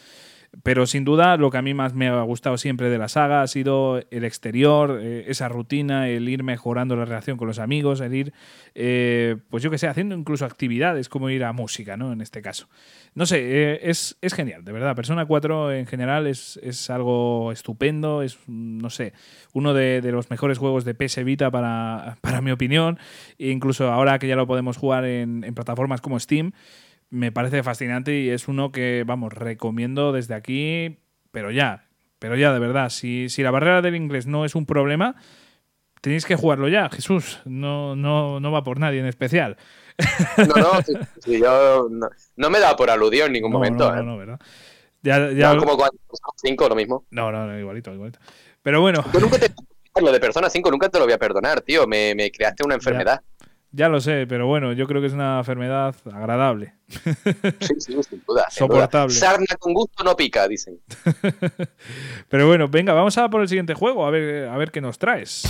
Pero 0.64 0.86
sin 0.86 1.04
duda 1.04 1.38
lo 1.38 1.52
que 1.52 1.58
a 1.58 1.62
mí 1.62 1.74
más 1.74 1.94
me 1.94 2.08
ha 2.08 2.22
gustado 2.22 2.58
siempre 2.58 2.90
de 2.90 2.98
la 2.98 3.10
saga 3.10 3.42
ha 3.42 3.48
sido 3.48 4.02
el 4.12 4.24
exterior, 4.24 5.00
eh, 5.02 5.26
esa 5.28 5.50
rutina, 5.50 6.10
el 6.10 6.28
ir 6.30 6.44
mejorando 6.44 6.96
la 6.96 7.06
relación 7.06 7.38
con 7.38 7.48
los 7.48 7.60
amigos, 7.60 8.02
el 8.02 8.14
ir, 8.14 8.34
eh, 8.74 9.38
pues 9.50 9.62
yo 9.62 9.70
que 9.70 9.78
sé, 9.78 9.88
haciendo 9.88 10.16
incluso 10.16 10.46
actividades 10.46 11.10
como 11.10 11.30
ir 11.30 11.44
a 11.44 11.52
música, 11.54 11.98
¿no? 11.98 12.14
En 12.14 12.22
este 12.22 12.42
caso. 12.42 12.68
No 13.14 13.26
sé, 13.26 13.40
eh, 13.40 13.80
es, 13.84 14.18
es 14.22 14.34
genial, 14.34 14.64
de 14.64 14.72
verdad. 14.72 14.96
Persona 14.96 15.26
4 15.26 15.74
en 15.74 15.86
general 15.86 16.28
es, 16.28 16.60
es 16.64 16.90
algo 16.90 17.52
estupendo, 17.52 18.22
es, 18.22 18.38
no 18.48 18.90
sé, 18.90 19.14
uno 19.54 19.74
de, 19.74 20.02
los 20.12 20.30
mejores 20.30 20.58
juegos 20.58 20.86
de 20.86 20.96
PS 20.96 21.24
Vita 21.24 21.52
para, 21.52 22.18
para 22.22 22.42
mi 22.42 22.52
opinión. 22.52 23.00
E 23.38 23.50
incluso 23.50 23.92
ahora 23.92 24.18
que 24.20 24.28
ya 24.28 24.36
lo 24.36 24.48
podemos 24.48 24.78
jugar 24.78 25.06
en 25.06 25.42
plataformas 25.54 26.02
como 26.02 26.20
Steam, 26.20 26.54
me 27.10 27.32
parece 27.32 27.64
fascinante 27.64 28.18
y 28.20 28.30
es 28.30 28.48
uno 28.48 28.72
que, 28.72 29.04
vamos, 29.06 29.34
recomiendo 29.34 30.12
desde 30.12 30.34
aquí, 30.36 31.00
pero 31.32 31.52
ya, 31.52 31.88
pero 32.20 32.36
ya, 32.36 32.54
de 32.54 32.60
verdad. 32.60 32.90
Si, 32.90 33.30
si 33.30 33.44
la 33.44 33.52
barrera 33.52 33.82
del 33.82 33.96
inglés 33.96 34.28
no 34.28 34.46
es 34.46 34.56
un 34.56 34.66
problema, 34.66 35.16
tenéis 36.02 36.26
que 36.26 36.36
jugarlo 36.36 36.68
ya, 36.68 36.90
Jesús. 36.90 37.40
No, 37.46 37.96
no, 37.96 38.40
no 38.40 38.52
va 38.52 38.64
por 38.64 38.80
nadie 38.80 39.00
en 39.00 39.06
especial. 39.08 39.58
No, 40.48 40.56
no, 40.56 40.72
sí, 41.24 41.40
yo 41.40 41.88
no, 41.90 42.08
no 42.36 42.50
me 42.50 42.60
da 42.60 42.76
por 42.76 42.90
aludión 42.90 43.28
en 43.28 43.34
ningún 43.34 43.52
No, 43.52 43.58
momento. 43.60 43.90
no, 43.90 43.96
no, 43.96 44.02
¿eh? 44.02 44.04
no, 44.06 44.18
¿verdad? 44.18 44.40
Ya, 45.02 45.32
ya, 45.32 45.54
No, 45.54 45.60
como 45.60 45.78
cuando 45.78 45.98
5 46.36 46.70
lo 46.70 46.76
mismo. 46.76 47.06
no, 47.12 47.32
no, 47.32 47.48
no, 47.48 47.58
igualito, 47.60 47.94
igualito. 47.94 48.20
Pero 48.62 48.82
bueno, 48.82 49.04
Yo 49.14 49.20
nunca 49.20 49.40
te 49.40 49.50
lo 50.02 50.12
de 50.12 50.20
Persona 50.20 50.50
5 50.50 50.70
nunca 50.70 50.90
te 50.90 51.00
lo 51.00 51.06
voy 51.06 51.14
a 51.14 51.18
perdonar, 51.18 51.62
tío. 51.62 51.88
Me, 51.88 52.14
me 52.14 52.30
creaste 52.32 52.64
una 52.64 52.76
enfermedad. 52.76 53.22
ya 53.22 53.37
lo 53.90 54.00
sé, 54.00 54.26
pero 54.28 54.48
bueno, 54.48 54.74
yo 54.74 54.88
creo 54.88 55.02
que 55.02 55.08
es 55.08 55.14
una 55.14 55.40
enfermedad 55.40 55.96
agradable. 56.14 56.74
Sí, 56.88 57.74
sí, 57.80 58.04
sin 58.04 58.24
duda. 58.28 58.46
sin 58.50 58.60
Soportable. 58.60 59.14
duda. 59.14 59.20
Sarna 59.20 59.56
con 59.60 59.74
gusto 59.74 60.04
no 60.04 60.16
pica, 60.16 60.48
dicen. 60.48 60.80
Pero 62.30 62.48
bueno, 62.48 62.68
venga, 62.70 62.94
vamos 62.94 63.18
a 63.18 63.30
por 63.30 63.42
el 63.42 63.50
siguiente 63.50 63.74
juego, 63.74 64.06
a 64.06 64.10
ver, 64.10 64.48
a 64.48 64.58
ver 64.58 64.72
qué 64.72 64.80
nos 64.82 64.98
traes. 64.98 65.44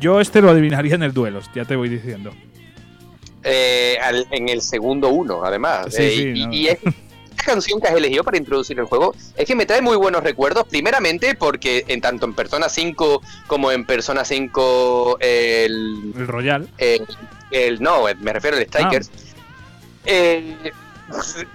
Yo 0.00 0.20
este 0.20 0.40
lo 0.40 0.50
adivinaría 0.50 0.94
en 0.94 1.02
el 1.02 1.12
duelo, 1.12 1.40
ya 1.54 1.64
te 1.64 1.76
voy 1.76 1.88
diciendo. 1.88 2.32
Eh, 3.42 3.96
al- 4.02 4.26
en 4.30 4.48
el 4.48 4.60
segundo 4.62 5.08
uno, 5.10 5.44
además. 5.44 5.86
Sí, 5.94 6.02
Eh, 6.02 6.10
sí, 6.10 6.32
y, 6.34 6.46
no. 6.46 6.52
y 6.52 6.68
es- 6.68 6.78
esta 7.30 7.44
canción 7.52 7.80
que 7.80 7.88
has 7.88 7.94
elegido 7.94 8.22
para 8.24 8.36
introducir 8.36 8.78
el 8.78 8.84
juego 8.84 9.14
es 9.36 9.46
que 9.46 9.54
me 9.54 9.64
trae 9.66 9.80
muy 9.80 9.96
buenos 9.96 10.22
recuerdos. 10.22 10.64
Primeramente, 10.68 11.34
porque 11.34 11.84
en 11.88 12.00
tanto 12.00 12.26
en 12.26 12.34
Persona 12.34 12.68
5 12.68 13.22
como 13.46 13.72
en 13.72 13.84
Persona 13.86 14.24
5 14.24 15.16
el, 15.20 16.12
El 16.16 16.26
Royal. 16.26 16.68
el, 16.78 17.06
el- 17.50 17.82
no, 17.82 18.04
me 18.20 18.32
refiero 18.32 18.56
al 18.56 18.66
Strikers. 18.66 19.10
eh, 20.06 20.54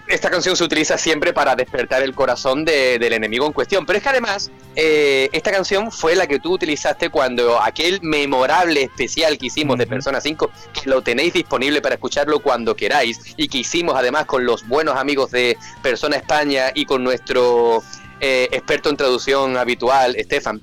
esta 0.08 0.30
canción 0.30 0.56
se 0.56 0.64
utiliza 0.64 0.98
siempre 0.98 1.34
para 1.34 1.56
despertar 1.56 2.02
el 2.04 2.14
corazón 2.14 2.66
de- 2.66 3.00
del 3.00 3.14
enemigo 3.14 3.46
en 3.46 3.54
cuestión. 3.54 3.86
Pero 3.86 3.98
es 3.98 4.04
que 4.04 4.10
además, 4.10 4.52
eh, 4.76 5.30
esta 5.32 5.52
canción 5.52 5.92
fue 5.92 6.16
la 6.16 6.28
que 6.28 6.40
tú 6.40 6.54
utilizaste 6.54 7.10
cuando 7.10 7.62
aquel 7.62 8.00
memorable 8.02 8.84
especial 8.84 9.38
que 9.38 9.48
hicimos 9.48 9.78
de. 9.78 9.86
Persona 9.88 10.20
5, 10.20 10.52
que 10.74 10.90
lo 10.90 11.02
tenéis 11.02 11.34
disponible 11.34 11.82
para 11.82 11.96
escucharlo 11.96 12.40
cuando 12.40 12.76
queráis, 12.76 13.20
y 13.38 13.48
que 13.48 13.60
hicimos 13.60 13.96
además 13.96 14.26
con 14.26 14.46
los 14.46 14.68
buenos 14.68 14.98
amigos 14.98 15.32
de 15.32 15.58
Persona 15.82 16.18
España 16.18 16.72
y 16.74 16.86
con 16.86 17.04
nuestro 17.04 17.82
eh, 18.22 18.48
experto 18.52 18.90
en 18.90 18.98
traducción 18.98 19.58
habitual, 19.58 20.16
Estefan. 20.16 20.62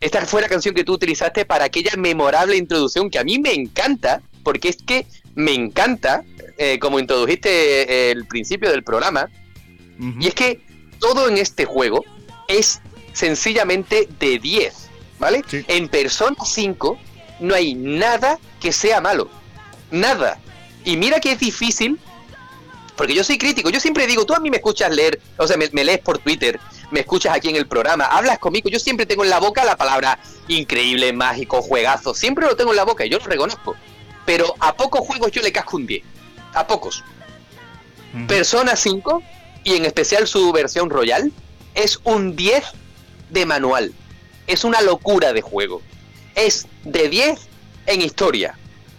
Esta 0.00 0.24
fue 0.26 0.40
la 0.42 0.48
canción 0.48 0.74
que 0.74 0.84
tú 0.84 0.92
utilizaste 0.94 1.44
para 1.44 1.64
aquella 1.64 1.92
memorable 1.96 2.56
introducción 2.56 3.10
que 3.10 3.18
a 3.18 3.24
mí 3.24 3.38
me 3.38 3.52
encanta, 3.52 4.22
porque 4.42 4.68
es 4.68 4.76
que 4.76 5.06
me 5.34 5.52
encanta, 5.54 6.22
eh, 6.58 6.78
como 6.78 6.98
introdujiste 6.98 7.50
eh, 7.50 8.10
el 8.10 8.26
principio 8.26 8.70
del 8.70 8.82
programa, 8.82 9.28
y 10.18 10.26
es 10.26 10.34
que 10.34 10.60
todo 10.98 11.28
en 11.28 11.38
este 11.38 11.66
juego 11.66 12.04
es 12.48 12.80
sencillamente 13.12 14.08
de 14.18 14.38
10, 14.38 14.88
¿vale? 15.20 15.42
Sí. 15.46 15.64
En 15.68 15.88
Persona 15.88 16.36
5 16.44 16.98
no 17.40 17.54
hay 17.54 17.74
nada 17.74 18.38
que 18.60 18.72
sea 18.72 19.00
malo. 19.00 19.28
Nada. 19.90 20.40
Y 20.84 20.96
mira 20.96 21.20
que 21.20 21.32
es 21.32 21.38
difícil, 21.38 21.98
porque 22.96 23.14
yo 23.14 23.24
soy 23.24 23.38
crítico. 23.38 23.70
Yo 23.70 23.80
siempre 23.80 24.06
digo, 24.06 24.24
tú 24.24 24.34
a 24.34 24.40
mí 24.40 24.50
me 24.50 24.56
escuchas 24.56 24.94
leer, 24.94 25.20
o 25.36 25.46
sea, 25.46 25.56
me, 25.56 25.68
me 25.72 25.84
lees 25.84 26.00
por 26.00 26.18
Twitter, 26.18 26.58
me 26.90 27.00
escuchas 27.00 27.34
aquí 27.34 27.48
en 27.48 27.56
el 27.56 27.66
programa, 27.66 28.04
hablas 28.06 28.38
conmigo, 28.38 28.68
yo 28.68 28.78
siempre 28.78 29.06
tengo 29.06 29.24
en 29.24 29.30
la 29.30 29.40
boca 29.40 29.64
la 29.64 29.76
palabra 29.76 30.18
increíble, 30.48 31.12
mágico, 31.12 31.62
juegazo. 31.62 32.14
Siempre 32.14 32.46
lo 32.46 32.56
tengo 32.56 32.70
en 32.70 32.76
la 32.76 32.84
boca 32.84 33.04
y 33.04 33.08
yo 33.08 33.18
lo 33.18 33.26
reconozco. 33.26 33.76
Pero 34.26 34.54
a 34.58 34.74
pocos 34.74 35.00
juegos 35.00 35.30
yo 35.32 35.42
le 35.42 35.52
casco 35.52 35.76
un 35.76 35.86
10. 35.86 36.02
A 36.54 36.66
pocos. 36.66 37.04
Persona 38.28 38.76
5, 38.76 39.22
y 39.64 39.74
en 39.74 39.84
especial 39.84 40.26
su 40.28 40.52
versión 40.52 40.88
Royal, 40.88 41.32
es 41.74 41.98
un 42.04 42.36
10 42.36 42.64
de 43.30 43.46
manual. 43.46 43.92
Es 44.46 44.64
una 44.64 44.80
locura 44.80 45.32
de 45.32 45.42
juego. 45.42 45.82
Es 46.36 46.66
de 46.84 47.08
10 47.08 47.40
en 47.86 48.02
historia, 48.02 48.56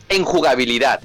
en 0.10 0.24
jugabilidad, 0.24 1.00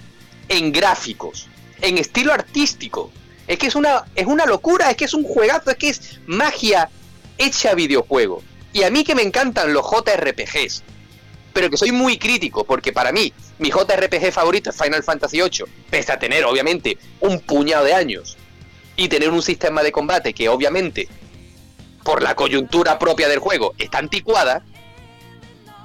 en 0.49 0.73
gráficos, 0.73 1.49
en 1.81 1.99
estilo 1.99 2.33
artístico. 2.33 3.11
Es 3.47 3.59
que 3.59 3.69
es 3.69 3.75
una, 3.75 4.05
es 4.15 4.27
una 4.27 4.47
locura, 4.47 4.91
es 4.91 4.97
que 4.97 5.05
es 5.05 5.15
un 5.15 5.25
juegazo, 5.25 5.71
es 5.71 5.77
que 5.77 5.89
es 5.89 6.21
magia 6.27 6.91
hecha 7.39 7.75
videojuego. 7.75 8.43
Y 8.73 8.83
a 8.83 8.91
mí 8.91 9.05
que 9.05 9.15
me 9.15 9.23
encantan 9.23 9.73
los 9.73 9.85
JRPGs, 9.85 10.83
pero 11.53 11.71
que 11.71 11.77
soy 11.77 11.93
muy 11.93 12.19
crítico, 12.19 12.65
porque 12.65 12.93
para 12.93 13.13
mí, 13.13 13.33
mi 13.61 13.70
JRPG 13.70 14.33
favorito 14.33 14.70
es 14.70 14.77
Final 14.77 15.03
Fantasy 15.03 15.37
VIII, 15.37 15.64
pese 15.90 16.12
a 16.12 16.18
tener 16.18 16.44
obviamente 16.44 16.96
un 17.20 17.40
puñado 17.40 17.85
de 17.85 17.92
años 17.92 18.38
y 18.96 19.09
tener 19.09 19.29
un 19.31 19.42
sistema 19.42 19.83
de 19.83 19.92
combate 19.92 20.33
que 20.33 20.49
obviamente, 20.49 21.09
por 22.03 22.23
la 22.23 22.35
coyuntura 22.35 22.99
propia 22.99 23.29
del 23.29 23.38
juego, 23.38 23.75
está 23.79 23.99
anticuada, 23.99 24.64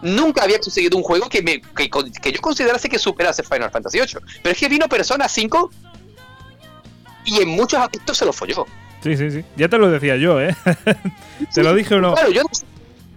nunca 0.02 0.44
había 0.44 0.58
conseguido 0.60 0.98
un 0.98 1.04
juego 1.04 1.28
que, 1.28 1.42
me, 1.42 1.62
que, 1.62 2.32
yo 2.32 2.42
considerase 2.42 2.88
que 2.88 2.98
superase 2.98 3.44
Final 3.44 3.70
Fantasy 3.70 4.00
VIII. 4.00 4.20
Pero 4.42 4.54
es 4.54 4.58
que 4.58 4.70
vino 4.70 4.88
Persona 4.88 5.28
5 5.28 5.72
y 7.26 7.42
en 7.42 7.50
muchos 7.50 7.82
aspectos 7.82 8.18
se 8.18 8.26
lo 8.26 8.32
folló. 8.32 8.66
Sí, 9.04 9.18
sí, 9.18 9.32
sí. 9.32 9.44
Ya 9.58 9.68
te 9.68 9.78
lo 9.78 9.92
decía 9.92 10.16
yo, 10.16 10.40
¿eh? 10.42 10.56
¿Te 11.54 11.62
lo 11.62 11.74
dije 11.74 11.96
o 11.96 12.00
no? 12.00 12.14
Claro, 12.14 12.32
yo, 12.32 12.44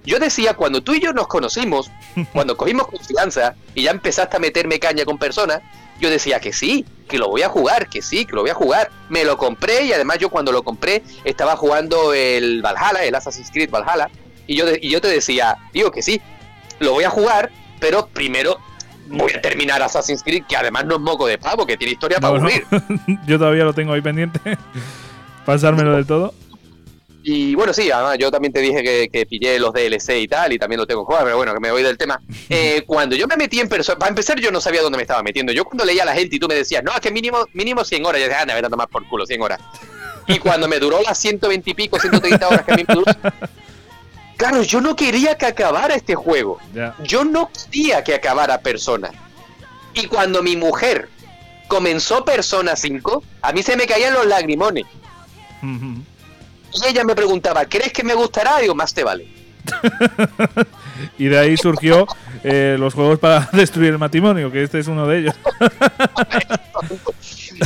yo 0.09 0.18
decía, 0.18 0.55
cuando 0.55 0.83
tú 0.83 0.94
y 0.94 1.01
yo 1.01 1.12
nos 1.12 1.29
conocimos, 1.29 1.90
cuando 2.33 2.57
cogimos 2.57 2.88
confianza 2.88 3.55
y 3.75 3.83
ya 3.85 3.90
empezaste 3.92 4.37
a 4.37 4.40
meterme 4.40 4.79
caña 4.79 5.05
con 5.05 5.18
personas, 5.18 5.61
yo 6.01 6.11
decía 6.11 6.38
que 6.40 6.53
sí, 6.53 6.85
que 7.09 7.18
lo 7.18 7.29
voy 7.29 7.42
a 7.42 7.49
jugar, 7.49 7.88
que 7.88 8.03
sí, 8.03 8.25
que 8.25 8.35
lo 8.37 8.42
voy 8.42 8.51
a 8.51 8.55
jugar. 8.55 8.90
Me 9.09 9.25
lo 9.25 9.37
compré 9.37 9.85
y 9.85 9.92
además 9.92 10.18
yo 10.18 10.29
cuando 10.31 10.53
lo 10.53 10.62
compré 10.62 11.03
estaba 11.25 11.57
jugando 11.57 12.12
el 12.14 12.62
Valhalla, 12.62 13.03
el 13.05 13.14
Assassin's 13.14 13.51
Creed 13.51 13.71
Valhalla, 13.71 14.09
y 14.47 14.57
yo, 14.57 14.64
de- 14.66 14.79
y 14.81 14.90
yo 14.90 15.01
te 15.01 15.09
decía, 15.09 15.57
digo 15.73 15.90
que 15.90 16.03
sí, 16.03 16.21
lo 16.79 16.92
voy 16.92 17.05
a 17.05 17.11
jugar, 17.11 17.51
pero 17.81 18.07
primero 18.07 18.59
voy 19.09 19.33
a 19.33 19.40
terminar 19.40 19.83
Assassin's 19.83 20.23
Creed, 20.23 20.44
que 20.49 20.57
además 20.57 20.85
no 20.85 20.94
es 20.97 21.01
moco 21.01 21.27
de 21.27 21.38
pavo, 21.38 21.66
que 21.66 21.77
tiene 21.77 21.92
historia 21.94 22.21
para 22.21 22.35
No, 22.38 22.40
no. 22.44 22.49
aburrir. 22.49 22.66
yo 23.27 23.38
todavía 23.38 23.64
lo 23.64 23.73
tengo 23.73 23.92
ahí 23.94 24.01
pendiente. 24.03 24.38
Pasármelo 25.44 25.92
del 25.97 26.07
todo. 26.07 26.35
Y 27.31 27.55
bueno, 27.55 27.75
sí, 27.75 27.91
además 27.91 28.17
yo 28.17 28.31
también 28.31 28.55
te 28.55 28.61
dije 28.61 28.83
que, 28.83 29.11
que 29.12 29.27
pillé 29.27 29.59
los 29.59 29.75
DLC 29.75 30.17
y 30.21 30.29
tal, 30.29 30.51
y 30.55 30.59
también 30.59 30.81
lo 30.81 30.87
tengo 30.87 31.03
que 31.03 31.12
jugar, 31.12 31.25
pero 31.25 31.37
bueno, 31.37 31.53
que 31.53 31.61
me 31.61 31.71
voy 31.71 31.83
del 31.83 31.99
tema. 31.99 32.19
Eh, 32.51 32.85
cuando 32.87 33.14
yo 33.14 33.27
me 33.27 33.37
metí 33.37 33.61
en 33.61 33.69
persona, 33.69 33.99
para 33.99 34.09
empezar 34.09 34.41
yo 34.41 34.51
no 34.51 34.61
sabía 34.61 34.81
dónde 34.81 34.97
me 34.97 35.03
estaba 35.03 35.23
metiendo. 35.23 35.53
Yo 35.53 35.64
cuando 35.67 35.85
leía 35.85 36.05
a 36.05 36.07
la 36.07 36.14
gente 36.14 36.37
y 36.37 36.38
tú 36.38 36.49
me 36.49 36.55
decías, 36.55 36.83
no, 36.83 36.93
es 36.93 37.01
que 37.01 37.11
mínimo, 37.11 37.45
mínimo 37.53 37.85
100 37.85 38.07
horas, 38.07 38.21
yo 38.23 38.27
decía, 38.27 38.41
anda, 38.41 38.55
vete 38.55 38.69
a 38.69 38.71
tomar 38.71 38.88
por 38.88 39.07
culo, 39.07 39.27
100 39.27 39.43
horas. 39.43 39.61
Y 40.27 40.38
cuando 40.38 40.67
me 40.67 40.79
duró 40.79 41.03
las 41.03 41.19
120 41.19 41.71
y 41.71 41.75
pico, 41.75 42.01
130 42.01 42.49
horas 42.49 42.64
que 42.64 42.73
a 42.73 42.77
mí 42.77 42.85
me 42.88 42.95
duró, 42.95 43.12
claro, 44.38 44.62
yo 44.62 44.81
no 44.81 44.97
quería 44.97 45.37
que 45.37 45.45
acabara 45.45 45.95
este 45.95 46.14
juego. 46.14 46.59
Yo 47.05 47.25
no 47.25 47.51
quería 47.53 48.03
que 48.03 48.14
acabara 48.14 48.62
Persona. 48.62 49.11
Y 49.93 50.07
cuando 50.07 50.43
mi 50.43 50.57
mujer 50.57 51.11
comenzó 51.67 52.25
Persona 52.25 52.77
5, 52.77 53.23
a 53.43 53.53
mí 53.53 53.62
se 53.62 53.77
me 53.77 53.87
caían 53.87 54.14
los 54.14 54.25
lagrimones. 54.25 54.87
Ujú. 55.62 56.03
Y 56.74 56.87
ella 56.87 57.04
me 57.04 57.14
preguntaba, 57.14 57.64
¿crees 57.66 57.92
que 57.92 58.02
me 58.02 58.14
gustará? 58.14 58.59
Digo, 58.59 58.74
más 58.74 58.92
te 58.94 59.04
vale. 59.04 59.28
Y 61.16 61.26
de 61.26 61.38
ahí 61.38 61.57
surgió 61.57 62.07
eh, 62.42 62.76
los 62.78 62.94
juegos 62.94 63.18
para 63.18 63.48
destruir 63.52 63.90
el 63.90 63.98
matrimonio, 63.98 64.50
que 64.50 64.62
este 64.62 64.78
es 64.78 64.88
uno 64.88 65.07
de 65.07 65.18
ellos. 65.18 65.35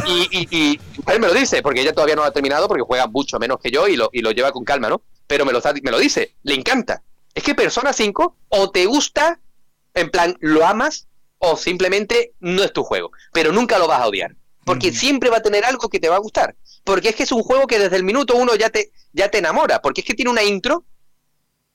Y, 0.06 0.26
y, 0.30 0.48
y 0.50 0.80
él 1.06 1.20
me 1.20 1.26
lo 1.26 1.34
dice, 1.34 1.60
porque 1.60 1.82
ella 1.82 1.92
todavía 1.92 2.16
no 2.16 2.22
lo 2.22 2.28
ha 2.28 2.32
terminado, 2.32 2.66
porque 2.66 2.82
juega 2.82 3.06
mucho 3.08 3.38
menos 3.38 3.58
que 3.62 3.70
yo 3.70 3.86
y 3.88 3.96
lo, 3.96 4.08
y 4.10 4.22
lo 4.22 4.30
lleva 4.30 4.50
con 4.50 4.64
calma, 4.64 4.88
¿no? 4.88 5.02
Pero 5.26 5.44
me 5.44 5.52
lo, 5.52 5.60
me 5.82 5.90
lo 5.90 5.98
dice, 5.98 6.34
le 6.44 6.54
encanta. 6.54 7.02
Es 7.34 7.42
que 7.42 7.54
Persona 7.54 7.92
5 7.92 8.36
o 8.48 8.70
te 8.70 8.86
gusta, 8.86 9.38
en 9.92 10.10
plan, 10.10 10.34
lo 10.40 10.66
amas, 10.66 11.08
o 11.36 11.58
simplemente 11.58 12.32
no 12.40 12.62
es 12.62 12.72
tu 12.72 12.84
juego. 12.84 13.10
Pero 13.34 13.52
nunca 13.52 13.78
lo 13.78 13.86
vas 13.86 14.00
a 14.00 14.06
odiar. 14.06 14.34
Porque 14.64 14.92
siempre 14.92 15.29
va 15.31 15.38
a 15.38 15.42
tener 15.42 15.64
algo 15.64 15.88
que 15.88 15.98
te 16.01 16.09
va 16.09 16.16
a 16.16 16.20
gustar. 16.20 16.55
Porque 16.85 17.09
es 17.11 17.16
que 17.16 17.25
es 17.25 17.33
un 17.33 17.42
juego 17.42 17.66
que 17.66 17.79
desde 17.79 17.96
el 17.96 18.05
minuto 18.05 18.37
uno 18.37 18.55
ya 18.55 18.70
te, 18.70 18.92
ya 19.12 19.29
te 19.29 19.38
enamora. 19.38 19.83
Porque 19.83 20.01
es 20.03 20.07
que 20.07 20.14
tiene 20.14 20.31
una 20.31 20.42
intro 20.42 20.85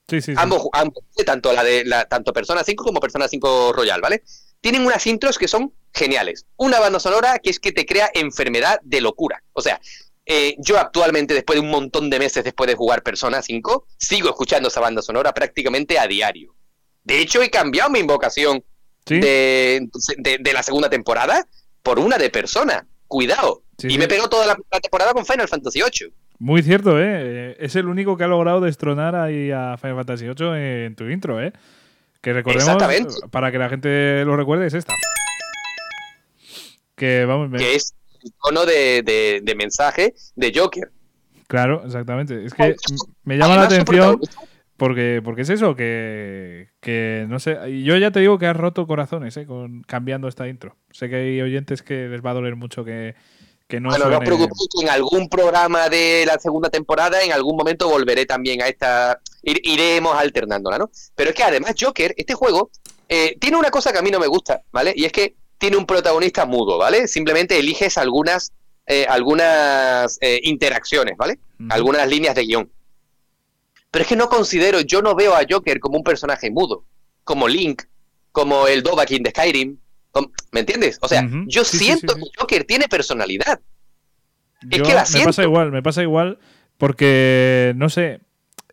Sí, 0.10 0.22
sí, 0.22 0.32
sí. 0.32 0.38
ambos, 0.38 0.68
ambos, 0.72 1.04
tanto 1.26 1.52
la 1.52 1.64
de 1.66 1.84
la, 1.84 2.06
tanto 2.06 2.32
Persona 2.32 2.64
5 2.64 2.84
como 2.86 3.02
Persona 3.02 3.28
5 3.28 3.74
Royal, 3.74 4.00
¿vale? 4.00 4.24
Tienen 4.62 4.86
unas 4.86 5.06
intros 5.06 5.38
que 5.38 5.50
son 5.50 5.74
geniales. 5.94 6.46
Una 6.56 6.80
banda 6.80 7.00
sonora 7.02 7.40
que 7.40 7.50
es 7.50 7.60
que 7.60 7.74
te 7.74 7.86
crea 7.86 8.10
enfermedad 8.14 8.80
de 8.84 9.02
locura. 9.02 9.44
O 9.52 9.62
sea, 9.62 9.82
eh, 10.26 10.56
yo 10.60 10.78
actualmente, 10.80 11.34
después 11.34 11.58
de 11.60 11.66
un 11.66 11.70
montón 11.72 12.10
de 12.10 12.20
meses 12.20 12.44
después 12.46 12.70
de 12.70 12.76
jugar 12.76 13.04
Persona 13.04 13.42
5, 13.42 13.86
sigo 13.98 14.30
escuchando 14.30 14.70
esa 14.70 14.80
banda 14.80 15.02
sonora 15.02 15.34
prácticamente 15.34 16.00
a 16.00 16.08
diario. 16.08 16.56
De 17.04 17.20
hecho, 17.20 17.42
he 17.44 17.50
cambiado 17.50 17.90
mi 17.90 18.00
invocación 18.00 18.64
Sí, 19.06 19.20
de, 19.22 19.88
de- 20.18 20.38
de 20.40 20.54
la 20.54 20.64
segunda 20.64 20.90
temporada 20.90 21.48
por 21.88 22.00
una 22.00 22.18
de 22.18 22.30
Persona. 22.30 22.86
Cuidado. 23.08 23.62
Sí, 23.78 23.88
y 23.88 23.92
sí. 23.92 23.98
me 23.98 24.10
pegó 24.10 24.28
toda 24.28 24.46
la, 24.46 24.58
la 24.70 24.80
temporada 24.82 25.14
con 25.14 25.26
Final 25.26 25.48
Fantasy 25.48 25.80
VIII. 25.80 26.14
Muy 26.40 26.62
cierto, 26.62 27.00
¿eh? 27.02 27.56
Es 27.62 27.78
el 27.78 27.86
único 27.88 28.18
que 28.18 28.26
ha 28.26 28.28
logrado 28.28 28.60
destronar 28.60 29.16
ahí 29.16 29.52
a 29.52 29.78
Final 29.78 29.96
Fantasy 29.96 30.26
VIII 30.26 30.86
en 30.86 30.96
tu 30.98 31.06
intro, 31.10 31.42
¿eh? 31.42 31.54
Que 32.22 32.34
recordemos, 32.34 32.84
para 33.32 33.52
que 33.54 33.58
la 33.58 33.70
gente 33.70 34.26
lo 34.26 34.36
recuerde, 34.36 34.68
es 34.68 34.74
esta. 34.74 34.94
Que 36.98 37.24
vamos, 37.26 37.50
me- 37.50 37.58
Que 37.60 37.76
es 37.76 37.94
el 38.22 38.34
tono 38.44 38.66
de, 38.66 39.02
de- 39.04 39.40
de 39.42 39.56
mensaje 39.56 40.14
de 40.36 40.52
Joker. 40.54 40.92
claro, 41.48 41.84
exactamente. 41.86 42.44
Es 42.44 42.54
que 42.54 42.76
me 43.24 43.38
llama 43.38 43.56
la 43.56 43.62
Además, 43.68 43.74
atención 43.88 44.20
porque, 44.78 45.22
porque 45.24 45.42
es 45.42 45.50
eso, 45.50 45.76
que, 45.76 46.70
que 46.80 47.26
no 47.28 47.40
sé. 47.40 47.58
Yo 47.84 47.98
ya 47.98 48.12
te 48.12 48.20
digo 48.20 48.38
que 48.38 48.46
has 48.48 48.56
roto 48.56 48.88
corazones, 48.88 49.36
¿eh? 49.38 49.46
Con, 49.46 49.82
cambiando 49.84 50.28
esta 50.28 50.48
intro. 50.48 50.76
Sé 50.92 51.10
que 51.10 51.16
hay 51.16 51.42
oyentes 51.42 51.82
que 51.82 52.08
les 52.08 52.22
va 52.26 52.32
a 52.32 52.36
doler 52.36 52.56
mucho 52.56 52.86
que, 52.86 53.16
que 53.68 53.80
no 53.80 53.90
bueno, 53.90 54.06
no 54.10 54.18
os 54.20 54.24
preocupéis 54.24 54.68
que 54.78 54.86
en 54.86 54.90
algún 54.90 55.28
programa 55.30 55.90
de 55.90 56.24
la 56.26 56.38
segunda 56.40 56.70
temporada, 56.70 57.22
en 57.24 57.32
algún 57.34 57.58
momento 57.58 57.90
volveré 57.90 58.26
también 58.26 58.62
a 58.62 58.68
esta. 58.68 59.20
ir- 59.44 59.60
iremos 59.64 60.16
alternándola, 60.16 60.78
¿no? 60.78 60.90
Pero 61.16 61.32
es 61.32 61.36
que 61.36 61.44
además, 61.44 61.76
Joker, 61.80 62.14
este 62.16 62.34
juego, 62.36 62.70
eh, 63.10 63.36
tiene 63.40 63.58
una 63.58 63.72
cosa 63.72 63.92
que 63.92 63.98
a 64.00 64.02
mí 64.02 64.12
no 64.12 64.20
me 64.20 64.28
gusta, 64.28 64.62
¿vale? 64.72 64.94
Y 64.96 65.06
es 65.06 65.12
que 65.12 65.36
tiene 65.58 65.76
un 65.78 65.86
protagonista 65.86 66.46
mudo, 66.46 66.78
¿vale? 66.78 67.08
Simplemente 67.08 67.58
eliges 67.58 67.98
algunas, 67.98 68.52
eh, 68.86 69.06
algunas 69.10 70.18
eh, 70.22 70.40
interacciones, 70.44 71.18
¿vale? 71.18 71.40
Algunas 71.70 72.08
líneas 72.08 72.36
de 72.36 72.44
guion. 72.44 72.70
Pero 73.92 74.04
es 74.04 74.10
que 74.10 74.16
no 74.16 74.28
considero, 74.30 74.82
yo 74.82 75.02
no 75.02 75.16
veo 75.16 75.34
a 75.36 75.42
Joker 75.50 75.80
como 75.80 75.98
un 75.98 76.04
personaje 76.04 76.52
mudo, 76.52 76.86
como 77.24 77.48
Link, 77.48 77.84
como 78.32 78.68
el 78.68 78.84
Dovahkiin 78.84 79.24
de 79.24 79.30
Skyrim. 79.32 79.78
como- 80.12 80.32
¿Me 80.52 80.62
entiendes? 80.62 80.98
O 81.02 81.08
sea, 81.08 81.28
yo 81.48 81.64
Sí, 81.64 81.78
siento 81.80 82.14
sí, 82.16 82.22
sí. 82.22 82.32
que 82.34 82.40
Joker 82.42 82.64
tiene 82.64 82.88
personalidad. 82.88 83.60
es 84.72 84.82
que 84.82 84.94
la 84.94 85.02
me 85.02 85.06
siento. 85.06 85.30
pasa 85.30 85.44
igual, 85.44 85.72
me 85.72 85.84
pasa 85.84 86.02
igual 86.02 86.40
porque, 86.78 87.74
no 87.76 87.90
sé, 87.90 88.22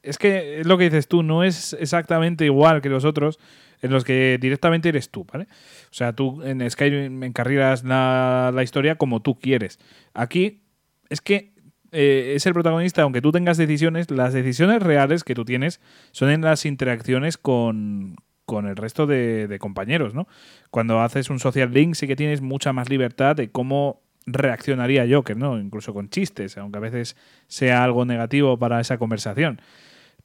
es 0.02 0.16
que 0.18 0.60
es 0.60 0.66
lo 0.66 0.78
que 0.78 0.84
dices 0.84 1.06
tú, 1.08 1.22
no 1.22 1.44
es 1.44 1.74
exactamente 1.78 2.44
igual 2.46 2.80
que 2.82 2.88
los 2.88 3.04
otros. 3.04 3.38
en 3.82 3.90
los 3.90 4.02
que 4.04 4.38
directamente 4.40 4.88
eres 4.88 5.10
tú, 5.10 5.26
¿vale? 5.30 5.44
O 5.44 5.92
sea, 5.94 6.14
tú 6.14 6.40
en 6.42 6.70
Skyrim 6.70 7.22
encarrilas 7.22 7.84
la, 7.84 8.50
la 8.54 8.62
historia 8.62 8.94
como 8.96 9.20
tú 9.20 9.38
quieres. 9.38 9.78
Aquí 10.14 10.62
es 11.10 11.20
que 11.20 11.52
eh, 11.94 12.34
es 12.34 12.44
el 12.46 12.52
protagonista, 12.52 13.02
aunque 13.02 13.22
tú 13.22 13.32
tengas 13.32 13.56
decisiones, 13.56 14.10
las 14.10 14.32
decisiones 14.32 14.82
reales 14.82 15.24
que 15.24 15.34
tú 15.34 15.44
tienes 15.44 15.80
son 16.10 16.30
en 16.30 16.42
las 16.42 16.66
interacciones 16.66 17.38
con, 17.38 18.16
con 18.44 18.66
el 18.66 18.76
resto 18.76 19.06
de, 19.06 19.56
compañeros, 19.60 20.14
¿no? 20.14 20.26
Cuando 20.70 21.00
haces 21.00 21.30
un 21.30 21.38
social 21.38 21.72
link 21.72 21.94
sí 21.94 22.06
que 22.06 22.16
tienes 22.16 22.40
mucha 22.40 22.72
más 22.72 22.88
libertad 22.88 23.36
de 23.36 23.50
cómo 23.50 24.02
reaccionaría 24.26 25.06
Joker, 25.08 25.36
¿no? 25.36 25.58
Incluso 25.58 25.94
con 25.94 26.08
chistes, 26.08 26.58
aunque 26.58 26.78
a 26.78 26.80
veces 26.80 27.16
sea 27.46 27.84
algo 27.84 28.04
negativo 28.04 28.58
para 28.58 28.80
esa 28.80 28.98
conversación. 28.98 29.60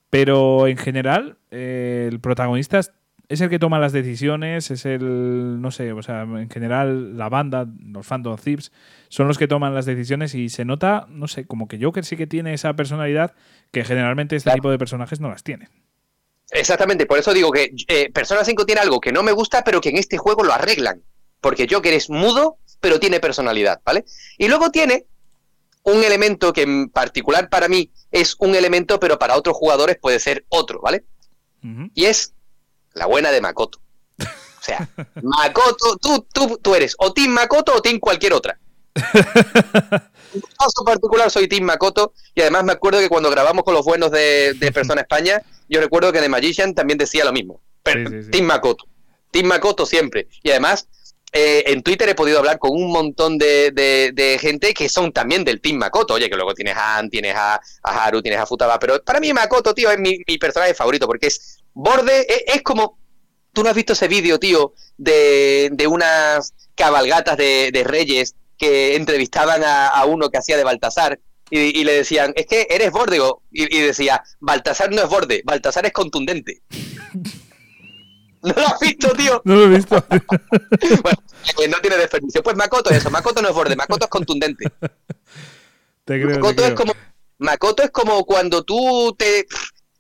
Pero 0.10 0.68
en 0.68 0.78
general, 0.78 1.38
eh, 1.52 2.08
el 2.12 2.20
protagonista 2.20 2.80
es- 3.30 3.40
el 3.42 3.50
que 3.50 3.60
toma 3.60 3.80
las 3.80 3.94
decisiones, 3.94 4.70
es 4.72 4.86
el, 4.86 5.62
no 5.62 5.72
sé, 5.72 5.94
o 5.94 6.02
sea, 6.04 6.24
en 6.24 6.50
general 6.50 7.18
la 7.18 7.30
banda, 7.30 7.66
los 7.86 8.06
Phantom 8.06 8.36
Thieves, 8.38 8.72
son 9.08 9.28
los 9.28 9.38
que 9.38 9.48
toman 9.48 9.74
las 9.74 9.86
decisiones 9.86 10.36
y 10.36 10.50
se 10.50 10.66
nota, 10.66 11.06
no 11.10 11.28
sé, 11.28 11.46
como 11.46 11.68
que 11.68 11.80
Joker 11.82 12.04
sí 12.04 12.18
que 12.18 12.28
tiene 12.28 12.54
esa 12.54 12.74
personalidad 12.76 13.34
que 13.72 13.86
generalmente 13.86 14.36
este 14.36 14.48
Claro. 14.50 14.58
tipo 14.58 14.72
de 14.72 14.78
personajes 14.78 15.20
no 15.20 15.30
las 15.30 15.44
tienen. 15.44 15.70
Exactamente, 16.52 17.06
por 17.06 17.20
eso 17.20 17.34
digo 17.34 17.52
que 17.52 17.72
eh, 17.88 18.12
Persona 18.12 18.44
5 18.44 18.66
tiene 18.66 18.82
algo 18.82 19.00
que 19.00 19.12
no 19.12 19.22
me 19.22 19.32
gusta, 19.32 19.64
pero 19.64 19.80
que 19.82 19.90
en 19.90 19.98
este 19.98 20.18
juego 20.18 20.44
lo 20.44 20.52
arreglan. 20.54 21.02
Porque 21.42 21.68
Joker 21.70 21.94
es 21.94 22.10
mudo, 22.10 22.58
pero 22.82 23.00
tiene 23.00 23.20
personalidad, 23.20 23.80
¿vale? 23.86 24.04
Y 24.38 24.48
luego 24.48 24.72
tiene 24.72 25.06
un 25.84 26.04
elemento 26.04 26.52
que 26.52 26.64
en 26.64 26.90
particular 26.90 27.50
para 27.50 27.68
mí 27.70 27.92
es 28.12 28.36
un 28.40 28.56
elemento, 28.56 29.00
pero 29.00 29.18
para 29.20 29.38
otros 29.38 29.56
jugadores 29.56 29.98
puede 30.02 30.20
ser 30.20 30.44
otro, 30.50 30.82
¿vale? 30.82 31.06
Y 31.94 32.06
es 32.06 32.34
la 32.94 33.06
buena 33.06 33.32
de 33.32 33.42
Makoto. 33.42 33.80
O 34.20 34.62
sea, 34.62 34.88
Makoto, 35.22 35.98
tú, 35.98 36.26
tú, 36.34 36.60
tú 36.62 36.76
eres 36.76 36.96
o 37.00 37.14
Team 37.14 37.32
Makoto 37.32 37.74
o 37.76 37.82
Team 37.82 38.00
cualquier 38.00 38.34
otra. 38.34 38.60
En 40.32 40.42
mi 40.42 40.48
caso 40.60 40.84
particular 40.86 41.32
soy 41.32 41.48
Team 41.48 41.64
Makoto 41.64 42.14
y 42.36 42.42
además 42.42 42.64
me 42.64 42.74
acuerdo 42.74 43.00
que 43.00 43.10
cuando 43.10 43.32
grabamos 43.32 43.64
con 43.64 43.74
los 43.74 43.84
buenos 43.84 44.12
de, 44.12 44.54
de 44.54 44.72
Persona 44.72 45.02
España, 45.02 45.42
yo 45.68 45.80
recuerdo 45.82 46.12
que 46.12 46.20
The 46.20 46.30
Magician 46.30 46.76
también 46.76 47.00
decía 47.00 47.26
lo 47.26 47.34
mismo. 47.34 47.62
Pero, 47.82 48.08
Sí, 48.10 48.16
sí, 48.18 48.24
sí. 48.26 48.30
Team 48.32 48.46
Makoto. 48.46 48.86
Team 49.32 49.48
Makoto 49.48 49.88
siempre. 49.88 50.28
Y 50.44 50.52
además, 50.52 50.88
eh, 51.32 51.64
en 51.68 51.82
Twitter 51.82 52.08
he 52.10 52.14
podido 52.16 52.38
hablar 52.38 52.60
con 52.60 52.72
un 52.72 52.92
montón 52.92 53.40
de, 53.40 53.72
de- 53.72 54.12
de 54.14 54.38
gente 54.38 54.74
que 54.76 54.88
son 54.88 55.12
también 55.12 55.44
del 55.44 55.62
Team 55.62 55.78
Makoto. 55.78 56.14
Oye, 56.14 56.30
que 56.30 56.36
luego 56.36 56.54
tienes 56.54 56.76
a 56.78 57.02
tienes 57.10 57.36
a, 57.36 57.56
a 57.84 58.04
Haru, 58.06 58.22
tienes 58.22 58.40
a 58.40 58.46
Futaba. 58.46 58.78
Pero 58.78 59.04
para 59.04 59.20
mí 59.20 59.34
Makoto, 59.34 59.74
tío, 59.74 59.90
es 59.90 59.98
mi, 59.98 60.20
mi 60.28 60.38
personaje 60.38 60.76
favorito 60.76 61.08
porque 61.08 61.28
es 61.28 61.59
borde, 61.84 62.26
es, 62.28 62.56
es 62.56 62.62
como... 62.62 62.98
¿Tú 63.52 63.64
no 63.64 63.70
has 63.70 63.76
visto 63.76 63.94
ese 63.94 64.08
vídeo, 64.08 64.40
tío, 64.40 64.74
de, 64.98 65.70
de 65.72 65.88
unas 65.88 66.54
cabalgatas 66.76 67.36
de, 67.36 67.72
de 67.74 67.84
reyes 67.84 68.36
que 68.58 68.96
entrevistaban 68.96 69.64
a, 69.64 69.88
a 69.88 70.06
uno 70.06 70.30
que 70.30 70.38
hacía 70.38 70.56
de 70.56 70.64
Baltasar 70.64 71.20
y, 71.50 71.80
y 71.80 71.84
le 71.84 71.94
decían, 71.94 72.32
es 72.36 72.46
que 72.46 72.68
eres 72.70 72.92
borde, 72.92 73.18
y, 73.52 73.76
y 73.76 73.82
decía, 73.82 74.24
Baltasar 74.40 74.92
no 74.92 75.02
es 75.02 75.10
borde, 75.10 75.42
Baltasar 75.44 75.86
es 75.86 75.94
contundente. 75.94 76.62
¿No 78.42 78.54
lo 78.54 78.68
has 78.68 78.80
visto, 78.80 79.10
tío? 79.14 79.42
No 79.46 79.56
lo 79.56 79.64
he 79.66 79.70
visto. 79.70 80.04
Bueno, 81.02 81.20
eh, 81.62 81.68
no 81.68 81.78
tiene 81.80 81.98
desperdicio. 81.98 82.44
Pues 82.44 82.56
Makoto 82.56 82.90
es 82.90 82.98
eso, 82.98 83.10
Makoto 83.10 83.42
no 83.42 83.50
es 83.50 83.54
borde, 83.56 83.76
Makoto 83.76 84.06
es 84.06 84.10
contundente. 84.10 84.66
te 86.06 86.22
creo, 86.22 86.56
te 86.56 86.68
es 86.68 86.74
como 86.74 86.94
Makoto 87.38 87.84
es 87.84 87.92
como 87.92 88.26
cuando 88.26 88.64
tú 88.64 89.16
te 89.18 89.46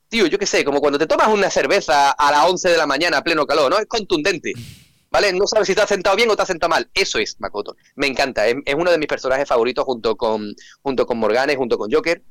tío, 0.10 0.26
yo 0.28 0.38
qué 0.38 0.46
sé, 0.46 0.66
como 0.66 0.82
cuando 0.82 1.00
te 1.00 1.08
tomas 1.08 1.28
una 1.30 1.50
cerveza 1.50 2.12
a 2.12 2.32
las 2.32 2.46
11 2.46 2.70
de 2.70 2.78
la 2.78 2.86
mañana 2.88 3.18
a 3.18 3.24
pleno 3.24 3.46
calor, 3.46 3.70
¿no? 3.72 3.78
Es 3.80 3.86
contundente. 3.86 4.54
¿Vale? 5.12 5.34
No 5.34 5.48
sabes 5.48 5.68
si 5.68 5.74
te 5.74 5.82
has 5.82 5.90
sentado 5.90 6.16
bien 6.16 6.30
o 6.30 6.36
te 6.36 6.44
has 6.44 6.48
sentado 6.48 6.70
mal. 6.70 6.88
Eso 6.94 7.18
es 7.18 7.36
Makoto. 7.40 7.76
Me 7.96 8.06
encanta. 8.06 8.48
Es, 8.48 8.56
es 8.64 8.76
uno 8.76 8.92
de 8.92 8.98
mis 9.00 9.08
personajes 9.08 9.48
favoritos 9.48 9.84
junto 9.86 10.16
con, 10.16 10.54
junto 10.84 11.06
con 11.08 11.18
Morgane, 11.18 11.56
junto 11.56 11.80
con 11.80 11.92
Joker. 11.92 12.22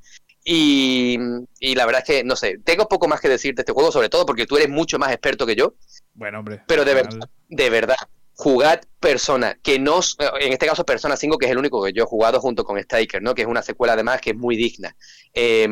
Y, 0.44 1.18
y 1.58 1.74
la 1.74 1.86
verdad 1.86 2.02
es 2.02 2.06
que, 2.06 2.24
no 2.24 2.36
sé, 2.36 2.58
tengo 2.64 2.88
poco 2.88 3.08
más 3.08 3.20
que 3.20 3.28
decirte 3.28 3.56
de 3.56 3.62
este 3.62 3.72
juego, 3.72 3.90
sobre 3.90 4.08
todo 4.08 4.24
porque 4.24 4.46
tú 4.46 4.56
eres 4.56 4.68
mucho 4.68 4.98
más 4.98 5.10
experto 5.10 5.44
que 5.44 5.56
yo. 5.56 5.74
Bueno, 6.14 6.38
hombre. 6.38 6.62
Pero 6.68 6.84
de 6.84 6.94
verdad, 6.94 7.28
de 7.48 7.70
verdad, 7.70 7.96
jugad 8.34 8.80
Persona, 9.00 9.58
que 9.60 9.78
no, 9.80 9.96
os- 9.96 10.16
en 10.40 10.52
este 10.52 10.66
caso 10.66 10.84
Persona 10.86 11.16
5, 11.16 11.36
que 11.36 11.46
es 11.46 11.52
el 11.52 11.58
único 11.58 11.82
que 11.82 11.92
yo 11.92 12.04
he 12.04 12.06
jugado 12.06 12.40
junto 12.40 12.64
con 12.64 12.78
Striker, 12.78 13.20
¿no? 13.20 13.34
Que 13.34 13.42
es 13.42 13.48
una 13.48 13.62
secuela 13.62 13.94
además 13.94 14.20
que 14.20 14.30
es 14.30 14.36
muy 14.36 14.56
digna. 14.56 14.96
Eh, 15.34 15.68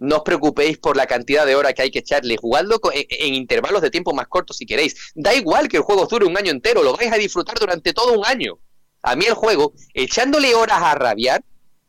no 0.00 0.16
os 0.16 0.22
preocupéis 0.22 0.78
por 0.78 0.96
la 0.96 1.06
cantidad 1.06 1.46
de 1.46 1.54
horas 1.54 1.74
que 1.74 1.82
hay 1.82 1.90
que 1.90 2.00
echarle, 2.00 2.36
jugadlo 2.36 2.80
co- 2.80 2.90
en, 2.92 3.34
intervalos 3.34 3.82
de 3.82 3.90
tiempo 3.90 4.12
más 4.14 4.26
cortos 4.26 4.56
si 4.56 4.66
queréis. 4.66 5.12
Da 5.14 5.34
igual 5.34 5.68
que 5.68 5.76
el 5.76 5.82
juego 5.82 6.06
dure 6.06 6.26
un 6.26 6.36
año 6.36 6.50
entero, 6.50 6.82
lo 6.82 6.96
vais 6.96 7.12
a 7.12 7.16
disfrutar 7.16 7.58
durante 7.58 7.92
todo 7.92 8.18
un 8.18 8.24
año. 8.26 8.58
A 9.02 9.14
mí 9.14 9.26
el 9.26 9.34
juego, 9.34 9.72
echándole 9.94 10.54
horas 10.54 10.78
a 10.80 10.94
rabiar, 10.94 11.42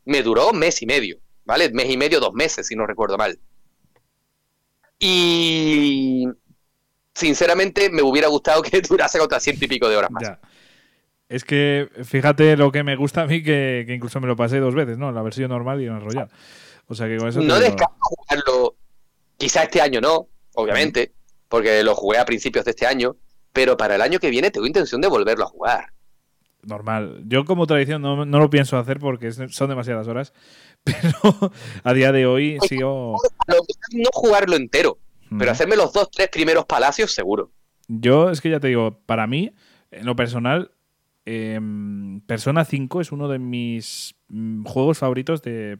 me 0.06 0.22
duró 0.24 0.54
mes 0.54 0.82
y 0.82 0.86
medio, 0.86 1.20
¿vale? 1.46 1.72
Mes 1.72 1.90
y 1.90 1.98
medio, 1.98 2.20
dos 2.20 2.34
meses, 2.34 2.68
si 2.68 2.76
no 2.76 2.86
recuerdo 2.86 3.18
mal. 3.18 3.40
Y 5.00 6.28
sinceramente 7.14 7.90
me 7.90 8.02
hubiera 8.02 8.28
gustado 8.28 8.62
que 8.62 8.82
durase 8.90 9.20
otras 9.20 9.44
ciento 9.44 9.66
y 9.66 9.68
pico 9.68 9.90
de 9.90 9.98
horas 9.98 10.12
más. 10.12 10.24
Es 11.30 11.46
que 11.46 11.88
fíjate 12.04 12.58
lo 12.58 12.72
que 12.74 12.84
me 12.84 12.98
gusta 12.98 13.22
a 13.22 13.26
mí, 13.26 13.42
que, 13.42 13.86
incluso 13.88 14.20
me 14.20 14.28
lo 14.28 14.36
pasé 14.36 14.60
dos 14.60 14.76
veces, 14.76 14.98
¿no? 14.98 15.12
La 15.14 15.22
versión 15.22 15.50
normal 15.50 15.82
y 15.82 15.86
en 15.86 16.02
Royal. 16.02 16.30
O 16.92 16.94
sea 16.94 17.08
que 17.08 17.16
con 17.16 17.30
eso. 17.30 17.40
te 17.40 17.46
No 17.46 17.58
descarto 17.58 17.96
jugarlo, 18.02 18.76
quizá 19.38 19.64
este 19.64 19.80
año 19.80 20.02
no, 20.02 20.28
obviamente, 20.56 21.14
porque 21.48 21.82
lo 21.86 21.96
jugué 21.96 22.18
a 22.18 22.26
principios 22.26 22.66
de 22.66 22.72
este 22.72 22.86
año, 22.86 23.16
pero 23.54 23.78
para 23.78 23.96
el 23.96 24.02
año 24.02 24.20
que 24.20 24.30
viene 24.30 24.52
tengo 24.52 24.68
intención 24.68 25.00
de 25.00 25.08
volverlo 25.08 25.46
a 25.46 25.48
jugar. 25.48 25.94
Normal. 26.64 27.24
Yo, 27.28 27.46
como 27.46 27.66
tradición, 27.66 28.02
no, 28.02 28.26
no 28.26 28.40
lo 28.40 28.50
pienso 28.50 28.78
hacer 28.78 29.00
porque 29.00 29.32
son 29.32 29.70
demasiadas 29.70 30.10
horas. 30.10 30.34
Pero 30.84 31.54
a 31.84 31.94
día 31.94 32.12
de 32.12 32.26
hoy 32.26 32.58
sigo. 32.68 33.16
Lo 33.48 33.54
mejor 33.54 33.68
no 33.94 34.10
jugarlo 34.12 34.56
entero, 34.58 34.98
pero 35.38 35.52
hacerme 35.52 35.76
los 35.76 35.94
dos, 35.94 36.10
tres 36.12 36.28
primeros 36.30 36.66
palacios 36.66 37.14
seguro. 37.14 37.52
Yo, 37.88 38.32
es 38.32 38.42
que 38.42 38.50
ya 38.50 38.60
te 38.60 38.68
digo, 38.68 39.00
para 39.06 39.28
mí, 39.28 39.54
en 39.92 40.06
lo 40.06 40.16
personal, 40.16 40.72
em, 41.26 42.20
Persona 42.22 42.66
5 42.66 43.00
es 43.00 43.12
uno 43.12 43.28
de 43.28 43.38
mis 43.38 44.16
mm, 44.28 44.66
juegos 44.66 44.98
favoritos 44.98 45.44
de 45.44 45.78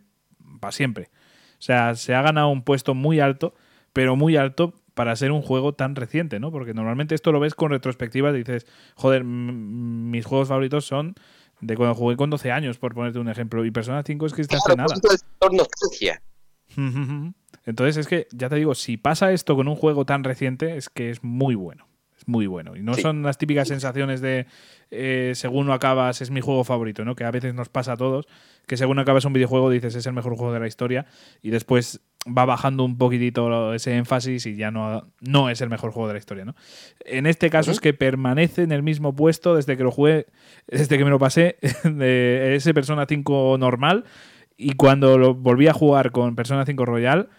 para 0.60 0.72
siempre. 0.72 1.10
O 1.54 1.62
sea, 1.64 1.96
se 1.96 2.14
ha 2.16 2.22
ganado 2.22 2.50
un 2.50 2.64
puesto 2.64 2.94
muy 2.96 3.20
alto, 3.20 3.54
pero 3.94 4.16
muy 4.16 4.36
alto 4.38 4.74
para 4.94 5.16
ser 5.16 5.32
un 5.32 5.42
juego 5.42 5.74
tan 5.74 5.96
reciente, 5.96 6.40
¿no? 6.40 6.52
Porque 6.52 6.74
normalmente 6.74 7.16
esto 7.16 7.32
lo 7.32 7.40
ves 7.40 7.56
con 7.56 7.72
retrospectiva 7.72 8.32
y 8.32 8.38
dices, 8.40 8.66
joder, 8.96 9.24
mis 9.24 10.26
juegos 10.26 10.50
favoritos 10.50 10.86
son 10.86 11.16
de 11.62 11.78
cuando 11.78 11.96
jugué 11.96 12.18
con 12.18 12.30
12 12.30 12.52
años, 12.52 12.78
por 12.80 12.94
ponerte 12.94 13.20
un 13.20 13.30
ejemplo. 13.30 13.64
Y 13.64 13.72
Persona 13.72 14.04
5 14.04 14.26
es 14.26 14.34
que 14.34 14.42
está 14.42 14.58
hace 14.58 14.66
Claro, 14.74 14.78
nada. 14.78 14.96
por 15.00 15.14
eso 15.14 15.16
es 15.16 15.26
por 15.40 15.54
nostalgia. 15.54 16.22
Entonces 17.66 17.98
es 17.98 18.08
que, 18.08 18.28
ya 18.32 18.50
te 18.50 18.56
digo, 18.56 18.74
si 18.76 18.98
pasa 18.98 19.32
esto 19.32 19.56
con 19.56 19.68
un 19.68 19.76
juego 19.76 20.06
tan 20.06 20.24
reciente, 20.24 20.78
es 20.78 20.90
que 20.90 21.10
es 21.12 21.24
muy 21.24 21.56
bueno. 21.56 21.88
Es 22.22 22.28
muy 22.28 22.46
bueno. 22.46 22.76
Y 22.76 22.84
no 22.84 22.94
Sí. 22.94 23.02
son 23.02 23.24
las 23.24 23.38
típicas 23.40 23.68
sensaciones 23.68 24.22
de 24.22 24.46
eh, 24.92 25.32
según 25.36 25.66
lo 25.68 25.74
acabas, 25.74 26.22
es 26.22 26.30
mi 26.32 26.42
juego 26.42 26.64
favorito, 26.64 27.04
¿no? 27.06 27.16
Que 27.16 27.24
a 27.24 27.32
veces 27.32 27.54
nos 27.56 27.70
pasa 27.70 27.94
a 27.94 27.98
todos, 27.98 28.28
que 28.68 28.78
según 28.78 29.00
acabas 29.00 29.26
un 29.26 29.34
videojuego 29.34 29.70
dices 29.70 29.96
es 29.96 30.06
el 30.06 30.14
mejor 30.14 30.36
juego 30.36 30.54
de 30.54 30.60
la 30.60 30.68
historia 30.68 31.06
y 31.42 31.50
después 31.50 32.02
va 32.28 32.46
bajando 32.46 32.84
un 32.84 32.98
poquitito 33.00 33.74
ese 33.74 33.96
énfasis 33.96 34.46
y 34.46 34.56
ya 34.56 34.70
no, 34.70 35.08
no 35.22 35.50
es 35.50 35.62
el 35.62 35.70
mejor 35.70 35.92
juego 35.92 36.08
de 36.08 36.14
la 36.14 36.20
historia, 36.20 36.46
¿no? 36.46 36.56
En 37.06 37.26
este 37.26 37.50
caso 37.50 37.72
es 37.72 37.80
que 37.80 37.94
permanece 37.94 38.62
en 38.62 38.72
el 38.72 38.84
mismo 38.84 39.16
puesto 39.16 39.56
desde 39.56 39.76
que 39.78 39.84
lo 39.84 39.90
jugué, 39.92 40.28
desde 40.68 40.98
que 40.98 41.04
me 41.06 41.10
lo 41.10 41.18
pasé 41.18 41.58
de 41.84 42.56
ese 42.56 42.74
Persona 42.76 43.06
5 43.08 43.56
normal 43.58 44.04
y 44.58 44.74
cuando 44.74 45.18
lo 45.18 45.34
volví 45.34 45.68
a 45.68 45.74
jugar 45.74 46.12
con 46.12 46.36
Persona 46.36 46.66
5 46.66 46.86
Royal, 46.86 47.30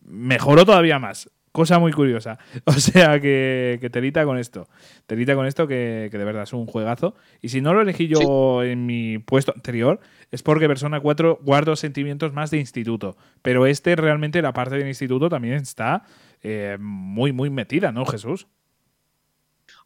mejoró 0.00 0.64
todavía 0.64 0.98
más. 0.98 1.30
Cosa 1.54 1.78
muy 1.78 1.92
curiosa. 1.92 2.36
O 2.64 2.72
sea 2.72 3.20
que, 3.20 3.78
que 3.80 3.88
telita 3.88 4.24
con 4.24 4.38
esto. 4.38 4.66
Telita 5.06 5.36
con 5.36 5.46
esto 5.46 5.68
que, 5.68 6.08
que 6.10 6.18
de 6.18 6.24
verdad 6.24 6.42
es 6.42 6.52
un 6.52 6.66
juegazo. 6.66 7.14
Y 7.42 7.50
si 7.50 7.60
no 7.60 7.72
lo 7.72 7.80
elegí 7.80 8.08
yo 8.08 8.64
en 8.64 8.86
mi 8.86 9.18
puesto 9.18 9.52
anterior, 9.54 10.00
es 10.32 10.42
porque 10.42 10.66
Persona 10.66 10.98
4 10.98 11.38
guardo 11.44 11.76
sentimientos 11.76 12.32
más 12.32 12.50
de 12.50 12.58
instituto. 12.58 13.16
Pero 13.40 13.66
este 13.66 13.94
realmente, 13.94 14.42
la 14.42 14.52
parte 14.52 14.74
del 14.74 14.88
instituto 14.88 15.28
también 15.28 15.54
está 15.54 16.02
eh, 16.42 16.76
muy, 16.80 17.30
muy 17.30 17.50
metida, 17.50 17.92
¿no, 17.92 18.04
Jesús? 18.04 18.48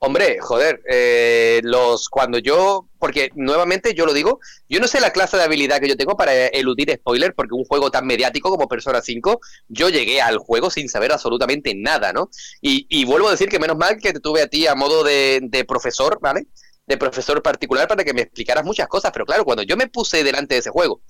Hombre, 0.00 0.38
joder, 0.40 0.80
eh, 0.88 1.60
los 1.64 2.08
cuando 2.08 2.38
yo, 2.38 2.88
porque 3.00 3.30
nuevamente 3.34 3.94
yo 3.94 4.06
lo 4.06 4.12
digo, 4.12 4.38
yo 4.68 4.78
no 4.78 4.86
sé 4.86 5.00
la 5.00 5.10
clase 5.10 5.36
de 5.36 5.42
habilidad 5.42 5.80
que 5.80 5.88
yo 5.88 5.96
tengo 5.96 6.16
para 6.16 6.46
eludir 6.46 6.92
spoiler, 6.94 7.34
porque 7.34 7.54
un 7.54 7.64
juego 7.64 7.90
tan 7.90 8.06
mediático 8.06 8.48
como 8.48 8.68
Persona 8.68 9.02
5, 9.02 9.40
yo 9.66 9.88
llegué 9.88 10.20
al 10.22 10.38
juego 10.38 10.70
sin 10.70 10.88
saber 10.88 11.10
absolutamente 11.10 11.74
nada, 11.74 12.12
¿no? 12.12 12.30
Y, 12.60 12.86
y 12.88 13.06
vuelvo 13.06 13.26
a 13.26 13.32
decir 13.32 13.48
que 13.48 13.58
menos 13.58 13.76
mal 13.76 13.98
que 13.98 14.12
te 14.12 14.20
tuve 14.20 14.42
a 14.42 14.46
ti 14.46 14.68
a 14.68 14.76
modo 14.76 15.02
de, 15.02 15.40
de 15.42 15.64
profesor, 15.64 16.18
¿vale? 16.20 16.46
De 16.86 16.96
profesor 16.96 17.42
particular 17.42 17.88
para 17.88 18.04
que 18.04 18.14
me 18.14 18.22
explicaras 18.22 18.64
muchas 18.64 18.86
cosas, 18.86 19.10
pero 19.12 19.26
claro, 19.26 19.44
cuando 19.44 19.64
yo 19.64 19.76
me 19.76 19.88
puse 19.88 20.22
delante 20.22 20.54
de 20.54 20.60
ese 20.60 20.70
juego 20.70 21.02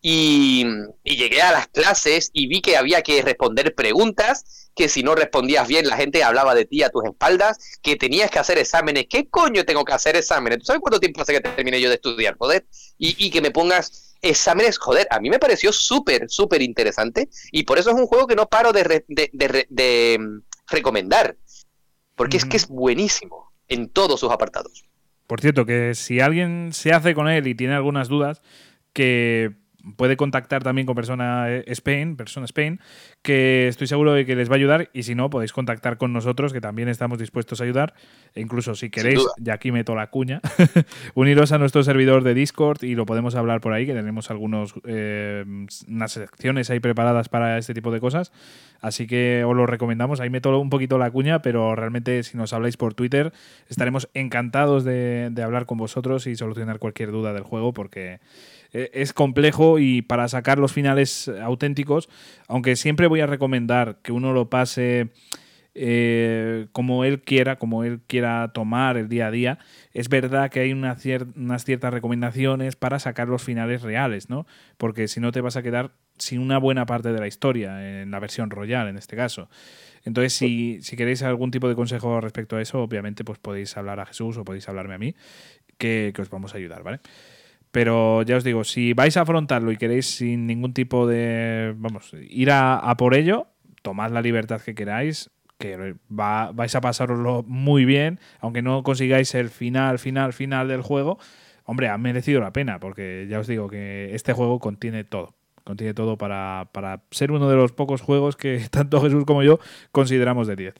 y, 0.00 0.66
y 1.04 1.16
llegué 1.16 1.42
a 1.42 1.52
las 1.52 1.68
clases 1.68 2.30
y 2.32 2.48
vi 2.48 2.60
que 2.60 2.76
había 2.76 3.02
que 3.02 3.22
responder 3.22 3.74
preguntas, 3.74 4.61
que 4.74 4.88
si 4.88 5.02
no 5.02 5.14
respondías 5.14 5.68
bien 5.68 5.86
la 5.86 5.96
gente 5.96 6.22
hablaba 6.24 6.54
de 6.54 6.64
ti 6.64 6.82
a 6.82 6.88
tus 6.90 7.04
espaldas, 7.04 7.78
que 7.82 7.96
tenías 7.96 8.30
que 8.30 8.38
hacer 8.38 8.58
exámenes. 8.58 9.06
¿Qué 9.08 9.28
coño 9.28 9.64
tengo 9.64 9.84
que 9.84 9.92
hacer 9.92 10.16
exámenes? 10.16 10.60
¿Tú 10.60 10.64
sabes 10.66 10.80
cuánto 10.80 10.98
tiempo 11.00 11.20
hace 11.22 11.34
que 11.34 11.40
terminé 11.40 11.80
yo 11.80 11.88
de 11.88 11.96
estudiar, 11.96 12.36
joder? 12.38 12.66
Y, 12.98 13.14
y 13.26 13.30
que 13.30 13.40
me 13.40 13.50
pongas 13.50 14.16
exámenes, 14.22 14.78
joder, 14.78 15.06
a 15.10 15.18
mí 15.20 15.28
me 15.30 15.38
pareció 15.38 15.72
súper, 15.72 16.28
súper 16.28 16.62
interesante 16.62 17.28
y 17.50 17.64
por 17.64 17.78
eso 17.78 17.90
es 17.90 17.96
un 17.96 18.06
juego 18.06 18.26
que 18.26 18.36
no 18.36 18.46
paro 18.46 18.72
de, 18.72 18.84
re- 18.84 19.04
de- 19.08 19.66
de 19.68 20.18
mm, 20.18 20.40
recomendar, 20.68 21.36
porque 22.14 22.36
es 22.36 22.44
que 22.44 22.56
es 22.56 22.68
buenísimo 22.68 23.52
en 23.68 23.88
todos 23.88 24.20
sus 24.20 24.30
apartados. 24.30 24.84
Por 25.26 25.40
cierto, 25.40 25.66
que 25.66 25.94
si 25.94 26.20
alguien 26.20 26.70
se 26.72 26.92
hace 26.92 27.14
con 27.14 27.28
él 27.28 27.46
y 27.46 27.54
tiene 27.54 27.74
algunas 27.74 28.08
dudas, 28.08 28.42
que 28.92 29.50
puede 29.96 30.16
contactar 30.16 30.62
también 30.62 30.86
con 30.86 30.94
Persona 30.94 31.48
Spain, 31.66 32.16
Persona 32.16 32.44
Spain, 32.46 32.80
que 33.22 33.68
estoy 33.68 33.86
seguro 33.86 34.12
de 34.12 34.26
que 34.26 34.34
les 34.34 34.50
va 34.50 34.54
a 34.54 34.56
ayudar 34.56 34.90
y 34.92 35.04
si 35.04 35.14
no, 35.14 35.30
podéis 35.30 35.52
contactar 35.52 35.96
con 35.96 36.12
nosotros, 36.12 36.52
que 36.52 36.60
también 36.60 36.88
estamos 36.88 37.18
dispuestos 37.18 37.60
a 37.60 37.64
ayudar. 37.64 37.94
E 38.34 38.40
incluso 38.40 38.74
si 38.74 38.90
queréis, 38.90 39.20
duda. 39.20 39.32
y 39.44 39.50
aquí 39.50 39.70
meto 39.70 39.94
la 39.94 40.08
cuña, 40.08 40.40
uniros 41.14 41.52
a 41.52 41.58
nuestro 41.58 41.84
servidor 41.84 42.24
de 42.24 42.34
Discord 42.34 42.82
y 42.82 42.94
lo 42.94 43.06
podemos 43.06 43.34
hablar 43.36 43.60
por 43.60 43.72
ahí, 43.72 43.86
que 43.86 43.94
tenemos 43.94 44.30
algunos 44.30 44.74
eh, 44.84 45.44
unas 45.88 46.12
secciones 46.12 46.70
ahí 46.70 46.80
preparadas 46.80 47.28
para 47.28 47.58
este 47.58 47.74
tipo 47.74 47.92
de 47.92 48.00
cosas. 48.00 48.32
Así 48.80 49.06
que 49.06 49.44
os 49.46 49.56
lo 49.56 49.66
recomendamos. 49.66 50.20
Ahí 50.20 50.28
meto 50.28 50.58
un 50.58 50.70
poquito 50.70 50.98
la 50.98 51.10
cuña, 51.12 51.40
pero 51.42 51.76
realmente 51.76 52.24
si 52.24 52.36
nos 52.36 52.52
habláis 52.52 52.76
por 52.76 52.94
Twitter, 52.94 53.32
estaremos 53.68 54.08
encantados 54.14 54.82
de, 54.82 55.28
de 55.30 55.42
hablar 55.44 55.66
con 55.66 55.78
vosotros 55.78 56.26
y 56.26 56.34
solucionar 56.34 56.80
cualquier 56.80 57.12
duda 57.12 57.32
del 57.32 57.44
juego, 57.44 57.72
porque 57.72 58.18
es 58.72 59.12
complejo 59.12 59.78
y 59.78 60.02
para 60.02 60.28
sacar 60.28 60.58
los 60.58 60.72
finales 60.72 61.28
auténticos, 61.28 62.08
aunque 62.48 62.76
siempre 62.76 63.06
voy 63.06 63.20
a 63.20 63.26
recomendar 63.26 63.98
que 64.02 64.12
uno 64.12 64.32
lo 64.32 64.48
pase 64.48 65.10
eh, 65.74 66.66
como 66.72 67.04
él 67.04 67.22
quiera, 67.22 67.56
como 67.56 67.84
él 67.84 68.00
quiera 68.06 68.52
tomar 68.52 68.98
el 68.98 69.08
día 69.08 69.28
a 69.28 69.30
día, 69.30 69.58
es 69.94 70.08
verdad 70.08 70.50
que 70.50 70.60
hay 70.60 70.72
unas 70.72 71.00
ciertas 71.64 71.94
recomendaciones 71.94 72.76
para 72.76 72.98
sacar 72.98 73.28
los 73.28 73.42
finales 73.42 73.82
reales, 73.82 74.28
¿no? 74.28 74.46
Porque 74.76 75.08
si 75.08 75.20
no 75.20 75.32
te 75.32 75.40
vas 75.40 75.56
a 75.56 75.62
quedar 75.62 75.92
sin 76.18 76.40
una 76.40 76.58
buena 76.58 76.84
parte 76.84 77.12
de 77.12 77.18
la 77.18 77.26
historia, 77.26 78.02
en 78.02 78.10
la 78.10 78.20
versión 78.20 78.50
royal 78.50 78.88
en 78.88 78.98
este 78.98 79.16
caso. 79.16 79.48
Entonces, 80.04 80.34
si, 80.34 80.82
si 80.82 80.96
queréis 80.96 81.22
algún 81.22 81.50
tipo 81.50 81.68
de 81.68 81.74
consejo 81.74 82.20
respecto 82.20 82.56
a 82.56 82.62
eso, 82.62 82.82
obviamente 82.82 83.24
pues 83.24 83.38
podéis 83.38 83.76
hablar 83.76 83.98
a 84.00 84.06
Jesús 84.06 84.36
o 84.36 84.44
podéis 84.44 84.68
hablarme 84.68 84.94
a 84.94 84.98
mí, 84.98 85.14
que, 85.78 86.12
que 86.14 86.22
os 86.22 86.28
vamos 86.28 86.54
a 86.54 86.58
ayudar, 86.58 86.82
¿vale? 86.82 87.00
Pero 87.72 88.22
ya 88.22 88.36
os 88.36 88.44
digo, 88.44 88.64
si 88.64 88.92
vais 88.92 89.16
a 89.16 89.22
afrontarlo 89.22 89.72
y 89.72 89.76
queréis 89.78 90.06
sin 90.06 90.46
ningún 90.46 90.72
tipo 90.74 91.06
de. 91.06 91.74
Vamos, 91.76 92.14
ir 92.28 92.50
a, 92.52 92.94
por 92.98 93.14
ello, 93.14 93.48
tomad 93.82 94.10
la 94.12 94.20
libertad 94.22 94.60
que 94.60 94.74
queráis, 94.74 95.30
que 95.58 95.94
va- 96.10 96.52
vais 96.52 96.74
a 96.74 96.80
pasaroslo 96.82 97.42
muy 97.46 97.84
bien, 97.86 98.20
aunque 98.40 98.60
no 98.62 98.82
consigáis 98.82 99.34
el 99.34 99.48
final, 99.48 99.98
final, 99.98 100.32
final 100.34 100.68
del 100.68 100.82
juego. 100.82 101.18
Hombre, 101.64 101.88
ha 101.88 101.96
merecido 101.96 102.40
la 102.40 102.52
pena, 102.52 102.78
porque 102.78 103.26
ya 103.30 103.38
os 103.38 103.46
digo 103.46 103.68
que 103.68 104.14
este 104.14 104.32
juego 104.34 104.58
contiene 104.60 105.04
todo. 105.04 105.34
Contiene 105.64 105.94
todo 105.94 106.18
para, 106.18 106.68
para 106.72 107.04
ser 107.12 107.30
uno 107.32 107.48
de 107.48 107.54
los 107.56 107.72
pocos 107.72 108.02
juegos 108.02 108.36
que 108.36 108.66
tanto 108.70 109.00
Jesús 109.00 109.24
como 109.24 109.42
yo 109.44 109.60
consideramos 109.92 110.46
de 110.46 110.56
10. 110.56 110.74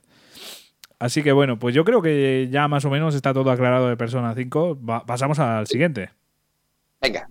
Así 0.98 1.22
que 1.22 1.32
bueno, 1.32 1.58
pues 1.58 1.74
yo 1.74 1.84
creo 1.84 2.02
que 2.02 2.48
ya 2.50 2.68
más 2.68 2.84
o 2.84 2.90
menos 2.90 3.14
está 3.14 3.32
todo 3.32 3.50
aclarado 3.50 3.88
de 3.88 3.96
Persona 3.96 4.34
5. 4.34 4.78
Va- 4.84 5.06
pasamos 5.06 5.38
al 5.38 5.66
siguiente. 5.66 6.10
Venga. 7.02 7.26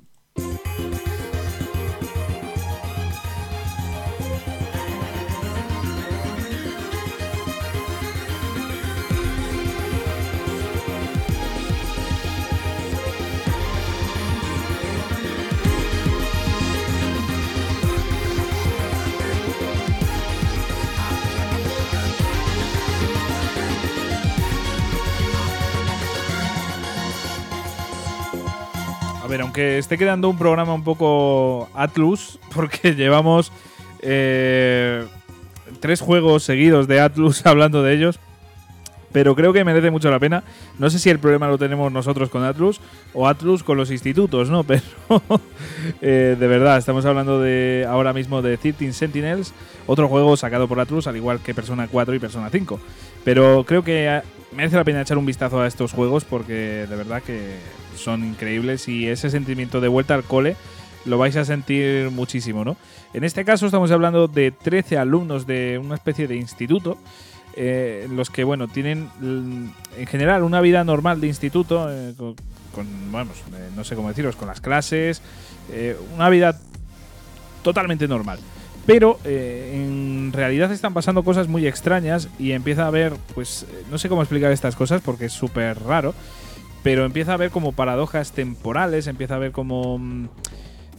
Aunque 29.51 29.79
esté 29.79 29.97
quedando 29.97 30.29
un 30.29 30.37
programa 30.37 30.73
un 30.73 30.85
poco 30.85 31.67
Atlus, 31.73 32.39
porque 32.55 32.95
llevamos 32.95 33.51
eh, 33.99 35.03
tres 35.81 35.99
juegos 35.99 36.43
seguidos 36.43 36.87
de 36.87 37.01
Atlus 37.01 37.45
hablando 37.45 37.83
de 37.83 37.93
ellos, 37.93 38.17
pero 39.11 39.35
creo 39.35 39.51
que 39.51 39.65
merece 39.65 39.91
mucho 39.91 40.09
la 40.09 40.19
pena. 40.19 40.45
No 40.79 40.89
sé 40.89 40.99
si 40.99 41.09
el 41.09 41.19
problema 41.19 41.49
lo 41.49 41.57
tenemos 41.57 41.91
nosotros 41.91 42.29
con 42.29 42.45
Atlus 42.45 42.79
o 43.13 43.27
Atlus 43.27 43.61
con 43.61 43.75
los 43.75 43.91
institutos, 43.91 44.49
¿no? 44.49 44.63
Pero 44.63 44.83
eh, 46.01 46.37
de 46.39 46.47
verdad, 46.47 46.77
estamos 46.77 47.03
hablando 47.03 47.41
de 47.41 47.85
ahora 47.89 48.13
mismo 48.13 48.41
de 48.41 48.55
13 48.55 48.93
Sentinels, 48.93 49.53
otro 49.85 50.07
juego 50.07 50.37
sacado 50.37 50.69
por 50.69 50.79
Atlus, 50.79 51.07
al 51.07 51.17
igual 51.17 51.41
que 51.41 51.53
Persona 51.53 51.89
4 51.91 52.15
y 52.15 52.19
Persona 52.19 52.49
5. 52.49 52.79
Pero 53.25 53.65
creo 53.65 53.83
que 53.83 54.21
merece 54.51 54.75
la 54.75 54.83
pena 54.83 55.01
echar 55.01 55.17
un 55.17 55.25
vistazo 55.25 55.61
a 55.61 55.67
estos 55.67 55.91
juegos 55.93 56.25
porque 56.25 56.85
de 56.89 56.95
verdad 56.95 57.21
que 57.23 57.55
son 57.95 58.23
increíbles 58.25 58.87
y 58.87 59.07
ese 59.07 59.29
sentimiento 59.29 59.81
de 59.81 59.87
vuelta 59.87 60.15
al 60.15 60.23
cole 60.23 60.55
lo 61.05 61.17
vais 61.17 61.35
a 61.35 61.45
sentir 61.45 62.11
muchísimo, 62.11 62.63
¿no? 62.63 62.77
En 63.13 63.23
este 63.23 63.43
caso 63.43 63.65
estamos 63.65 63.91
hablando 63.91 64.27
de 64.27 64.51
13 64.51 64.97
alumnos 64.97 65.47
de 65.47 65.79
una 65.81 65.95
especie 65.95 66.27
de 66.27 66.35
instituto 66.35 66.97
eh, 67.55 68.07
los 68.09 68.29
que, 68.29 68.43
bueno, 68.43 68.67
tienen 68.67 69.09
mm, 69.19 69.69
en 69.97 70.07
general 70.07 70.43
una 70.43 70.61
vida 70.61 70.83
normal 70.83 71.19
de 71.19 71.27
instituto, 71.27 71.87
eh, 71.89 72.13
con, 72.17 72.85
vamos, 73.11 73.37
eh, 73.53 73.69
no 73.75 73.83
sé 73.83 73.95
cómo 73.95 74.07
deciros, 74.07 74.35
con 74.35 74.47
las 74.47 74.61
clases, 74.61 75.21
una 76.15 76.29
vida 76.29 76.57
totalmente 77.61 78.07
normal. 78.07 78.39
Pero 78.85 79.19
eh, 79.25 79.73
en 79.75 80.33
realidad 80.33 80.71
están 80.71 80.93
pasando 80.93 81.23
cosas 81.23 81.47
muy 81.47 81.67
extrañas 81.67 82.29
y 82.39 82.51
empieza 82.51 82.83
a 82.83 82.87
haber, 82.87 83.13
pues, 83.35 83.63
eh, 83.63 83.83
no 83.91 83.97
sé 83.97 84.09
cómo 84.09 84.21
explicar 84.21 84.51
estas 84.51 84.75
cosas 84.75 85.01
porque 85.01 85.25
es 85.25 85.33
súper 85.33 85.79
raro, 85.83 86.15
pero 86.83 87.05
empieza 87.05 87.31
a 87.31 87.33
haber 87.35 87.51
como 87.51 87.73
paradojas 87.73 88.31
temporales, 88.31 89.07
empieza 89.07 89.35
a 89.35 89.37
haber 89.37 89.51
como, 89.51 89.99
mm, 89.99 90.29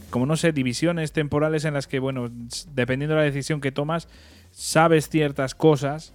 como 0.09 0.25
no 0.25 0.37
sé, 0.37 0.53
divisiones 0.53 1.11
temporales 1.11 1.65
en 1.65 1.73
las 1.73 1.87
que, 1.87 1.99
bueno, 1.99 2.29
dependiendo 2.73 3.15
de 3.15 3.21
la 3.21 3.25
decisión 3.25 3.59
que 3.59 3.71
tomas, 3.71 4.07
sabes 4.51 5.09
ciertas 5.09 5.53
cosas 5.55 6.13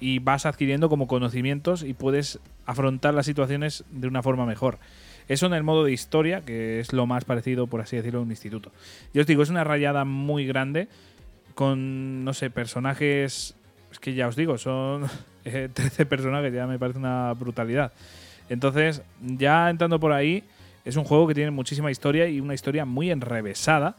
y 0.00 0.18
vas 0.18 0.44
adquiriendo 0.44 0.88
como 0.88 1.06
conocimientos 1.06 1.82
y 1.82 1.94
puedes 1.94 2.40
afrontar 2.66 3.14
las 3.14 3.24
situaciones 3.24 3.84
de 3.90 4.08
una 4.08 4.22
forma 4.22 4.44
mejor. 4.44 4.78
Eso 5.28 5.46
en 5.46 5.54
el 5.54 5.62
modo 5.62 5.84
de 5.84 5.92
historia, 5.92 6.42
que 6.42 6.80
es 6.80 6.92
lo 6.92 7.06
más 7.06 7.24
parecido, 7.24 7.66
por 7.66 7.80
así 7.80 7.96
decirlo, 7.96 8.20
a 8.20 8.22
un 8.22 8.30
instituto. 8.30 8.72
Yo 9.14 9.22
os 9.22 9.26
digo, 9.26 9.42
es 9.42 9.50
una 9.50 9.64
rayada 9.64 10.04
muy 10.04 10.46
grande 10.46 10.88
con, 11.54 12.24
no 12.24 12.34
sé, 12.34 12.50
personajes... 12.50 13.54
Es 13.90 13.98
que 13.98 14.14
ya 14.14 14.26
os 14.26 14.36
digo, 14.36 14.56
son 14.56 15.04
eh, 15.44 15.68
13 15.72 16.06
personajes, 16.06 16.52
ya 16.52 16.66
me 16.66 16.78
parece 16.78 16.98
una 16.98 17.32
brutalidad. 17.34 17.92
Entonces, 18.48 19.02
ya 19.20 19.68
entrando 19.68 20.00
por 20.00 20.12
ahí, 20.12 20.44
es 20.84 20.96
un 20.96 21.04
juego 21.04 21.28
que 21.28 21.34
tiene 21.34 21.50
muchísima 21.50 21.90
historia 21.90 22.26
y 22.26 22.40
una 22.40 22.54
historia 22.54 22.84
muy 22.84 23.10
enrevesada. 23.10 23.96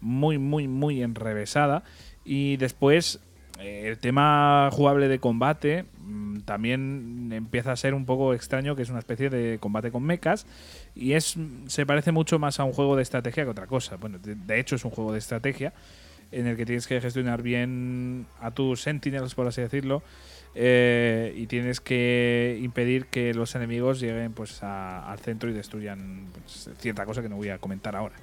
Muy, 0.00 0.38
muy, 0.38 0.68
muy 0.68 1.02
enrevesada. 1.02 1.82
Y 2.24 2.56
después, 2.58 3.20
eh, 3.60 3.84
el 3.86 3.98
tema 3.98 4.68
jugable 4.72 5.08
de 5.08 5.18
combate 5.18 5.86
también 6.44 7.30
empieza 7.32 7.72
a 7.72 7.76
ser 7.76 7.94
un 7.94 8.04
poco 8.06 8.34
extraño, 8.34 8.76
que 8.76 8.82
es 8.82 8.90
una 8.90 8.98
especie 9.00 9.30
de 9.30 9.58
combate 9.58 9.90
con 9.90 10.02
mechas. 10.02 10.46
Y 10.94 11.12
es 11.12 11.36
se 11.66 11.86
parece 11.86 12.12
mucho 12.12 12.38
más 12.38 12.60
a 12.60 12.64
un 12.64 12.72
juego 12.72 12.96
de 12.96 13.02
estrategia 13.02 13.44
que 13.44 13.50
otra 13.50 13.66
cosa. 13.66 13.96
Bueno, 13.96 14.18
de, 14.18 14.34
de 14.34 14.60
hecho 14.60 14.76
es 14.76 14.84
un 14.84 14.90
juego 14.90 15.12
de 15.12 15.18
estrategia 15.18 15.72
en 16.32 16.46
el 16.48 16.56
que 16.56 16.66
tienes 16.66 16.86
que 16.88 17.00
gestionar 17.00 17.40
bien 17.42 18.26
a 18.40 18.50
tus 18.50 18.82
sentinels, 18.82 19.34
por 19.34 19.46
así 19.46 19.60
decirlo, 19.62 20.02
eh, 20.56 21.32
y 21.36 21.46
tienes 21.46 21.80
que 21.80 22.58
impedir 22.62 23.06
que 23.06 23.32
los 23.34 23.54
enemigos 23.54 24.00
lleguen 24.00 24.32
pues 24.32 24.62
a- 24.62 25.08
al 25.10 25.18
centro 25.20 25.50
y 25.50 25.52
destruyan 25.52 26.26
pues, 26.32 26.70
cierta 26.78 27.04
cosa 27.04 27.22
que 27.22 27.28
no 27.28 27.36
voy 27.36 27.50
a 27.50 27.58
comentar 27.58 27.94
ahora. 27.94 28.16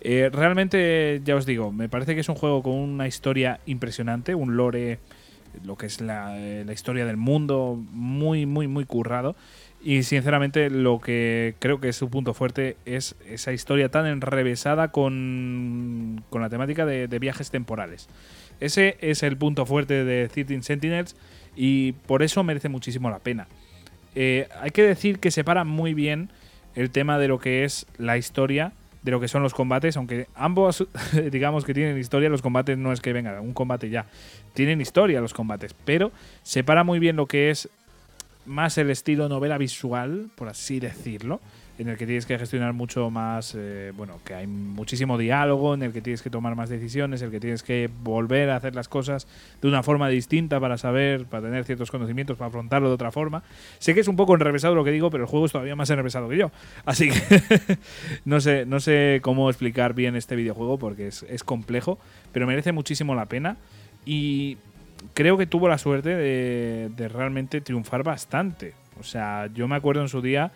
Eh, 0.00 0.30
realmente, 0.32 1.20
ya 1.24 1.36
os 1.36 1.46
digo, 1.46 1.70
me 1.72 1.88
parece 1.88 2.14
que 2.14 2.22
es 2.22 2.28
un 2.28 2.34
juego 2.34 2.62
con 2.62 2.72
una 2.74 3.06
historia 3.06 3.60
impresionante, 3.66 4.34
un 4.34 4.56
lore, 4.56 4.98
lo 5.64 5.76
que 5.76 5.86
es 5.86 6.00
la, 6.00 6.38
eh, 6.38 6.64
la 6.64 6.72
historia 6.72 7.06
del 7.06 7.16
mundo, 7.16 7.78
muy, 7.92 8.46
muy, 8.46 8.66
muy 8.66 8.84
currado. 8.84 9.36
Y 9.82 10.02
sinceramente 10.04 10.70
lo 10.70 10.98
que 11.00 11.56
creo 11.58 11.78
que 11.78 11.90
es 11.90 11.96
su 11.96 12.08
punto 12.08 12.32
fuerte 12.32 12.76
es 12.86 13.16
esa 13.28 13.52
historia 13.52 13.90
tan 13.90 14.06
enrevesada 14.06 14.88
con, 14.88 16.24
con 16.30 16.40
la 16.40 16.48
temática 16.48 16.86
de, 16.86 17.06
de 17.06 17.18
viajes 17.18 17.50
temporales. 17.50 18.08
Ese 18.60 18.96
es 19.00 19.22
el 19.22 19.36
punto 19.36 19.66
fuerte 19.66 20.04
de 20.04 20.28
13 20.28 20.62
Sentinels 20.62 21.16
y 21.54 21.92
por 21.92 22.22
eso 22.22 22.42
merece 22.42 22.68
muchísimo 22.68 23.10
la 23.10 23.18
pena. 23.18 23.46
Eh, 24.14 24.48
hay 24.60 24.70
que 24.70 24.82
decir 24.82 25.18
que 25.18 25.30
separa 25.30 25.64
muy 25.64 25.92
bien 25.94 26.30
el 26.74 26.90
tema 26.90 27.18
de 27.18 27.28
lo 27.28 27.38
que 27.38 27.64
es 27.64 27.86
la 27.98 28.16
historia 28.16 28.72
de 29.04 29.10
lo 29.10 29.20
que 29.20 29.28
son 29.28 29.42
los 29.42 29.54
combates, 29.54 29.96
aunque 29.96 30.26
ambos 30.34 30.86
digamos 31.30 31.64
que 31.64 31.74
tienen 31.74 31.96
historia, 31.98 32.28
los 32.28 32.42
combates 32.42 32.76
no 32.78 32.92
es 32.92 33.00
que 33.00 33.12
venga 33.12 33.40
un 33.40 33.52
combate 33.52 33.90
ya, 33.90 34.06
tienen 34.54 34.80
historia 34.80 35.20
los 35.20 35.34
combates, 35.34 35.74
pero 35.84 36.10
separa 36.42 36.82
muy 36.82 36.98
bien 36.98 37.14
lo 37.14 37.26
que 37.26 37.50
es 37.50 37.68
más 38.46 38.76
el 38.78 38.90
estilo 38.90 39.28
novela 39.28 39.58
visual, 39.58 40.30
por 40.34 40.48
así 40.48 40.80
decirlo, 40.80 41.40
en 41.76 41.88
el 41.88 41.96
que 41.96 42.06
tienes 42.06 42.24
que 42.24 42.38
gestionar 42.38 42.72
mucho 42.72 43.10
más, 43.10 43.54
eh, 43.56 43.92
bueno, 43.96 44.20
que 44.24 44.34
hay 44.34 44.46
muchísimo 44.46 45.18
diálogo, 45.18 45.74
en 45.74 45.82
el 45.82 45.92
que 45.92 46.00
tienes 46.00 46.22
que 46.22 46.30
tomar 46.30 46.54
más 46.54 46.68
decisiones, 46.68 47.20
en 47.20 47.26
el 47.26 47.32
que 47.32 47.40
tienes 47.40 47.64
que 47.64 47.90
volver 48.02 48.50
a 48.50 48.56
hacer 48.56 48.76
las 48.76 48.88
cosas 48.88 49.26
de 49.60 49.66
una 49.68 49.82
forma 49.82 50.08
distinta 50.08 50.60
para 50.60 50.78
saber, 50.78 51.26
para 51.26 51.44
tener 51.44 51.64
ciertos 51.64 51.90
conocimientos, 51.90 52.38
para 52.38 52.48
afrontarlo 52.48 52.88
de 52.88 52.94
otra 52.94 53.10
forma. 53.10 53.42
Sé 53.78 53.92
que 53.92 54.00
es 54.00 54.08
un 54.08 54.14
poco 54.14 54.34
enrevesado 54.34 54.76
lo 54.76 54.84
que 54.84 54.92
digo, 54.92 55.10
pero 55.10 55.24
el 55.24 55.28
juego 55.28 55.46
es 55.46 55.52
todavía 55.52 55.74
más 55.74 55.90
enrevesado 55.90 56.28
que 56.28 56.36
yo. 56.36 56.52
Así 56.84 57.10
que 57.10 57.78
no, 58.24 58.40
sé, 58.40 58.66
no 58.66 58.78
sé 58.78 59.18
cómo 59.22 59.50
explicar 59.50 59.94
bien 59.94 60.14
este 60.14 60.36
videojuego 60.36 60.78
porque 60.78 61.08
es, 61.08 61.24
es 61.28 61.42
complejo, 61.42 61.98
pero 62.32 62.46
merece 62.46 62.70
muchísimo 62.70 63.16
la 63.16 63.26
pena. 63.26 63.56
Y 64.06 64.58
creo 65.14 65.36
que 65.36 65.46
tuvo 65.46 65.68
la 65.68 65.78
suerte 65.78 66.10
de, 66.10 66.90
de 66.96 67.08
realmente 67.08 67.60
triunfar 67.60 68.04
bastante. 68.04 68.74
O 69.00 69.02
sea, 69.02 69.48
yo 69.52 69.66
me 69.66 69.74
acuerdo 69.74 70.02
en 70.02 70.08
su 70.08 70.22
día 70.22 70.52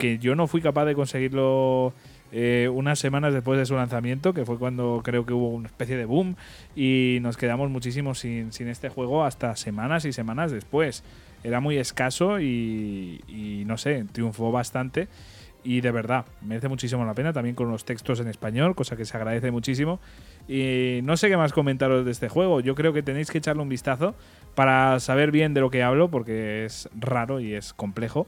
que 0.00 0.18
yo 0.18 0.34
no 0.34 0.48
fui 0.48 0.62
capaz 0.62 0.86
de 0.86 0.94
conseguirlo 0.94 1.92
eh, 2.32 2.68
unas 2.72 2.98
semanas 2.98 3.34
después 3.34 3.58
de 3.58 3.66
su 3.66 3.74
lanzamiento, 3.74 4.32
que 4.32 4.44
fue 4.44 4.58
cuando 4.58 5.02
creo 5.04 5.26
que 5.26 5.34
hubo 5.34 5.50
una 5.50 5.68
especie 5.68 5.96
de 5.96 6.06
boom 6.06 6.36
y 6.74 7.18
nos 7.20 7.36
quedamos 7.36 7.70
muchísimo 7.70 8.14
sin, 8.14 8.52
sin 8.52 8.68
este 8.68 8.88
juego 8.88 9.24
hasta 9.24 9.54
semanas 9.56 10.04
y 10.06 10.12
semanas 10.12 10.50
después. 10.50 11.04
Era 11.44 11.60
muy 11.60 11.76
escaso 11.76 12.40
y, 12.40 13.20
y 13.28 13.64
no 13.66 13.76
sé, 13.78 14.04
triunfó 14.12 14.50
bastante 14.50 15.08
y 15.62 15.80
de 15.80 15.90
verdad, 15.90 16.24
merece 16.40 16.68
muchísimo 16.68 17.04
la 17.04 17.14
pena, 17.14 17.32
también 17.32 17.54
con 17.54 17.70
los 17.70 17.84
textos 17.84 18.20
en 18.20 18.28
español, 18.28 18.74
cosa 18.74 18.96
que 18.96 19.04
se 19.04 19.16
agradece 19.16 19.50
muchísimo. 19.50 20.00
Y 20.48 21.00
no 21.02 21.16
sé 21.16 21.28
qué 21.28 21.36
más 21.36 21.52
comentaros 21.52 22.04
de 22.04 22.10
este 22.10 22.28
juego, 22.28 22.60
yo 22.60 22.74
creo 22.74 22.92
que 22.92 23.02
tenéis 23.02 23.30
que 23.30 23.38
echarle 23.38 23.62
un 23.62 23.68
vistazo 23.68 24.14
para 24.54 24.98
saber 25.00 25.30
bien 25.30 25.52
de 25.52 25.60
lo 25.60 25.70
que 25.70 25.82
hablo, 25.82 26.08
porque 26.10 26.64
es 26.64 26.88
raro 26.98 27.40
y 27.40 27.54
es 27.54 27.74
complejo. 27.74 28.26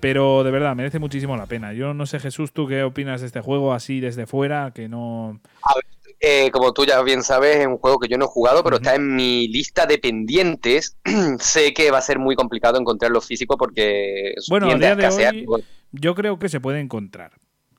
Pero 0.00 0.42
de 0.44 0.50
verdad, 0.50 0.74
merece 0.74 0.98
muchísimo 0.98 1.36
la 1.36 1.46
pena. 1.46 1.72
Yo 1.72 1.94
no 1.94 2.06
sé, 2.06 2.18
Jesús, 2.20 2.52
¿tú 2.52 2.66
qué 2.66 2.82
opinas 2.82 3.20
de 3.20 3.26
este 3.26 3.40
juego 3.40 3.72
así 3.74 4.00
desde 4.00 4.26
fuera? 4.26 4.72
Que 4.74 4.88
no. 4.88 5.40
A 5.62 5.74
ver, 5.74 5.84
eh, 6.20 6.50
como 6.50 6.72
tú 6.72 6.84
ya 6.84 7.00
bien 7.02 7.22
sabes, 7.22 7.56
es 7.56 7.66
un 7.66 7.76
juego 7.78 7.98
que 7.98 8.08
yo 8.08 8.16
no 8.18 8.24
he 8.24 8.28
jugado, 8.28 8.64
pero 8.64 8.76
está 8.76 8.94
en 8.94 9.14
mi 9.14 9.48
lista 9.48 9.86
de 9.86 9.98
pendientes. 9.98 10.96
sé 11.38 11.74
que 11.74 11.90
va 11.90 11.98
a 11.98 12.02
ser 12.02 12.18
muy 12.18 12.34
complicado 12.34 12.78
encontrarlo 12.78 13.20
físico 13.20 13.56
porque 13.56 14.34
Bueno, 14.48 14.70
a 14.70 14.74
día 14.76 14.96
de 14.96 15.06
hoy- 15.06 15.64
Yo 15.92 16.14
creo 16.14 16.38
que 16.38 16.48
se 16.48 16.60
puede 16.60 16.80
encontrar. 16.80 17.32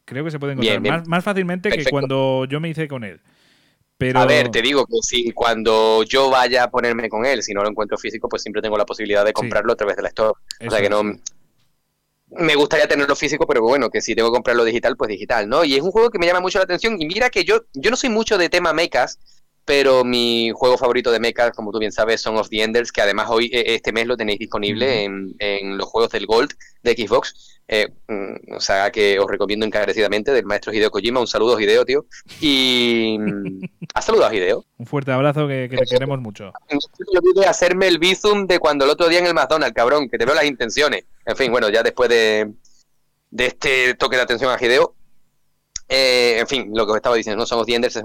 Creo 0.06 0.24
que 0.26 0.32
se 0.32 0.40
puede 0.40 0.54
encontrar. 0.54 0.80
bien. 0.82 0.94
Más, 0.94 1.08
más 1.08 1.24
fácilmente 1.24 1.70
que 1.70 1.86
cuando 1.90 2.46
yo 2.46 2.60
me 2.60 2.70
hice 2.70 2.88
con 2.88 3.04
él. 3.04 3.22
Pero. 3.98 4.20
A 4.20 4.26
ver, 4.26 4.50
te 4.50 4.62
digo 4.64 4.86
que 4.86 4.98
si 5.04 5.32
cuando 5.32 6.04
yo 6.04 6.30
vaya 6.32 6.64
a 6.64 6.72
ponerme 6.72 7.08
con 7.08 7.24
él, 7.26 7.44
si 7.44 7.54
no 7.54 7.62
lo 7.62 7.70
encuentro 7.70 7.98
físico, 8.00 8.28
pues 8.28 8.42
siempre 8.42 8.62
tengo 8.62 8.76
la 8.78 8.86
posibilidad 8.86 9.24
de 9.24 9.32
comprarlo 9.32 9.74
a 9.74 9.76
través 9.76 9.96
de 9.96 10.02
la 10.02 10.08
Store. 10.10 10.34
O 10.68 10.70
sea 10.72 10.82
que 10.82 10.90
no. 10.90 11.04
Me 12.32 12.56
gustaría 12.56 12.88
tenerlo 12.88 13.16
físico, 13.16 13.46
pero 13.46 13.62
bueno, 13.62 13.90
que 13.90 14.02
si 14.02 14.16
tengo 14.16 14.30
que 14.30 14.36
comprarlo 14.36 14.64
digital, 14.64 14.96
pues 14.96 15.10
digital, 15.10 15.50
¿no? 15.50 15.66
Y 15.66 15.76
es 15.76 15.82
un 15.82 15.92
juego 15.92 16.10
que 16.10 16.18
me 16.18 16.26
llama 16.26 16.40
mucho 16.40 16.60
la 16.60 16.64
atención. 16.64 17.02
Y 17.02 17.06
mira 17.06 17.30
que 17.30 17.44
yo, 17.44 17.66
yo 17.74 17.92
no 17.92 17.98
soy 17.98 18.10
mucho 18.10 18.38
de 18.38 18.50
tema 18.50 18.72
mechas, 18.72 19.20
pero 19.66 20.04
mi 20.04 20.52
juego 20.54 20.78
favorito 20.78 21.12
de 21.12 21.20
mechas, 21.20 21.52
como 21.52 21.72
tú 21.72 21.80
bien 21.80 21.92
sabes, 21.92 22.22
son 22.22 22.38
of 22.38 22.50
the 22.50 22.62
Enders, 22.64 22.92
que 22.92 23.02
además 23.02 23.28
hoy, 23.30 23.50
eh, 23.54 23.76
este 23.76 23.92
mes, 23.92 24.08
lo 24.08 24.18
tenéis 24.18 24.40
disponible 24.40 25.04
en, 25.04 25.36
en 25.40 25.78
los 25.78 25.88
juegos 25.88 26.12
del 26.12 26.26
Gold 26.26 26.52
de 26.84 26.94
Xbox. 26.94 27.60
Eh, 27.68 27.88
mm, 28.08 28.56
o 28.56 28.60
sea 28.60 28.92
que 28.92 29.18
os 29.18 29.32
recomiendo 29.32 29.66
encarecidamente 29.66 30.34
del 30.34 30.46
maestro 30.46 30.74
Hideo 30.74 30.92
Kojima. 30.92 31.22
Un 31.22 31.28
saludo, 31.28 31.60
Hideo, 31.60 31.86
tío. 31.86 32.06
Y. 32.42 33.18
mm, 33.20 33.62
¿Has 33.94 34.06
saludado 34.06 34.32
a 34.32 34.36
Hideo? 34.36 34.66
Un 34.78 34.86
fuerte 34.86 35.12
abrazo 35.12 35.48
que, 35.48 35.70
que 35.70 35.78
te 35.78 35.86
queremos 35.86 36.20
mucho. 36.20 36.52
Yo 36.70 37.20
olvidé 37.24 37.48
hacerme 37.48 37.88
el 37.88 37.98
bizum 37.98 38.46
de 38.46 38.60
cuando 38.60 38.84
el 38.84 38.92
otro 38.92 39.08
día 39.08 39.20
en 39.20 39.28
el 39.28 39.34
McDonald's, 39.34 39.76
cabrón, 39.76 40.10
que 40.10 40.18
te 40.18 40.26
veo 40.26 40.36
las 40.36 40.46
intenciones. 40.46 41.06
En 41.26 41.36
fin, 41.38 41.52
bueno, 41.52 41.70
ya 41.70 41.82
después 41.82 42.10
de, 42.10 42.52
de 43.30 43.46
este 43.46 43.94
toque 43.94 44.18
de 44.18 44.24
atención 44.24 44.52
a 44.52 44.58
Hideo. 44.64 44.96
Eh, 45.94 46.40
en 46.40 46.48
fin, 46.48 46.72
lo 46.74 46.86
que 46.86 46.92
os 46.92 46.96
estaba 46.96 47.18
diciendo, 47.18 47.38
no 47.38 47.46
somos 47.46 47.68
Enders, 47.68 47.98
es 47.98 48.04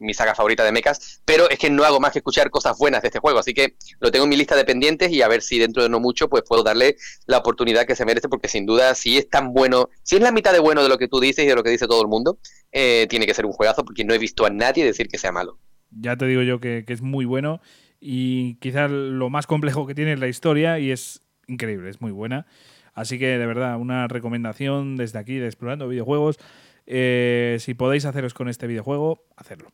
mi 0.00 0.12
saga 0.12 0.34
favorita 0.34 0.64
de 0.64 0.72
mechas, 0.72 1.22
pero 1.24 1.48
es 1.48 1.56
que 1.56 1.70
no 1.70 1.84
hago 1.84 2.00
más 2.00 2.10
que 2.10 2.18
escuchar 2.18 2.50
cosas 2.50 2.76
buenas 2.76 3.00
de 3.00 3.08
este 3.08 3.20
juego, 3.20 3.38
así 3.38 3.54
que 3.54 3.76
lo 4.00 4.10
tengo 4.10 4.24
en 4.24 4.30
mi 4.30 4.36
lista 4.36 4.56
de 4.56 4.64
pendientes 4.64 5.12
y 5.12 5.22
a 5.22 5.28
ver 5.28 5.40
si 5.40 5.60
dentro 5.60 5.84
de 5.84 5.88
no 5.88 6.00
mucho 6.00 6.28
pues 6.28 6.42
puedo 6.42 6.64
darle 6.64 6.96
la 7.26 7.38
oportunidad 7.38 7.86
que 7.86 7.94
se 7.94 8.04
merece, 8.04 8.28
porque 8.28 8.48
sin 8.48 8.66
duda 8.66 8.96
si 8.96 9.18
es 9.18 9.30
tan 9.30 9.52
bueno, 9.52 9.88
si 10.02 10.16
es 10.16 10.22
la 10.22 10.32
mitad 10.32 10.52
de 10.52 10.58
bueno 10.58 10.82
de 10.82 10.88
lo 10.88 10.98
que 10.98 11.06
tú 11.06 11.20
dices 11.20 11.44
y 11.44 11.48
de 11.48 11.54
lo 11.54 11.62
que 11.62 11.70
dice 11.70 11.86
todo 11.86 12.02
el 12.02 12.08
mundo, 12.08 12.38
eh, 12.72 13.06
tiene 13.08 13.24
que 13.24 13.34
ser 13.34 13.46
un 13.46 13.52
juegazo, 13.52 13.84
porque 13.84 14.04
no 14.04 14.14
he 14.14 14.18
visto 14.18 14.44
a 14.44 14.50
nadie 14.50 14.84
decir 14.84 15.06
que 15.06 15.16
sea 15.16 15.30
malo. 15.30 15.60
Ya 15.92 16.16
te 16.16 16.26
digo 16.26 16.42
yo 16.42 16.58
que, 16.58 16.82
que 16.84 16.92
es 16.92 17.02
muy 17.02 17.24
bueno. 17.24 17.60
Y 18.00 18.56
quizás 18.56 18.90
lo 18.90 19.30
más 19.30 19.46
complejo 19.46 19.86
que 19.86 19.94
tiene 19.94 20.14
es 20.14 20.18
la 20.18 20.26
historia 20.26 20.80
y 20.80 20.90
es 20.90 21.22
increíble, 21.46 21.88
es 21.88 22.00
muy 22.00 22.10
buena. 22.10 22.46
Así 22.94 23.16
que 23.18 23.38
de 23.38 23.46
verdad, 23.46 23.78
una 23.78 24.08
recomendación 24.08 24.96
desde 24.96 25.20
aquí 25.20 25.36
de 25.36 25.46
Explorando 25.46 25.86
Videojuegos. 25.86 26.38
Eh, 26.86 27.56
si 27.60 27.74
podéis 27.74 28.04
haceros 28.04 28.34
con 28.34 28.48
este 28.48 28.66
videojuego, 28.66 29.24
hacerlo. 29.36 29.70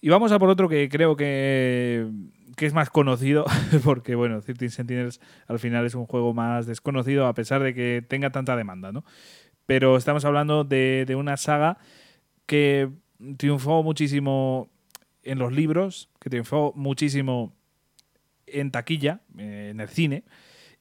Y 0.00 0.10
vamos 0.10 0.30
a 0.32 0.38
por 0.38 0.48
otro 0.48 0.68
que 0.68 0.88
creo 0.88 1.16
que, 1.16 2.08
que 2.56 2.66
es 2.66 2.74
más 2.74 2.90
conocido, 2.90 3.44
porque 3.84 4.14
bueno, 4.14 4.40
13 4.40 4.70
Sentinels 4.70 5.20
al 5.46 5.58
final 5.58 5.86
es 5.86 5.94
un 5.94 6.06
juego 6.06 6.34
más 6.34 6.66
desconocido 6.66 7.26
a 7.26 7.34
pesar 7.34 7.62
de 7.62 7.74
que 7.74 8.04
tenga 8.06 8.30
tanta 8.30 8.56
demanda, 8.56 8.92
¿no? 8.92 9.04
Pero 9.66 9.96
estamos 9.96 10.24
hablando 10.24 10.64
de, 10.64 11.04
de 11.06 11.14
una 11.14 11.36
saga 11.36 11.78
que 12.46 12.90
triunfó 13.36 13.82
muchísimo 13.82 14.70
en 15.22 15.38
los 15.38 15.52
libros, 15.52 16.08
que 16.20 16.30
triunfó 16.30 16.72
muchísimo 16.74 17.54
en 18.46 18.70
taquilla, 18.70 19.20
eh, 19.36 19.68
en 19.70 19.80
el 19.80 19.88
cine, 19.88 20.24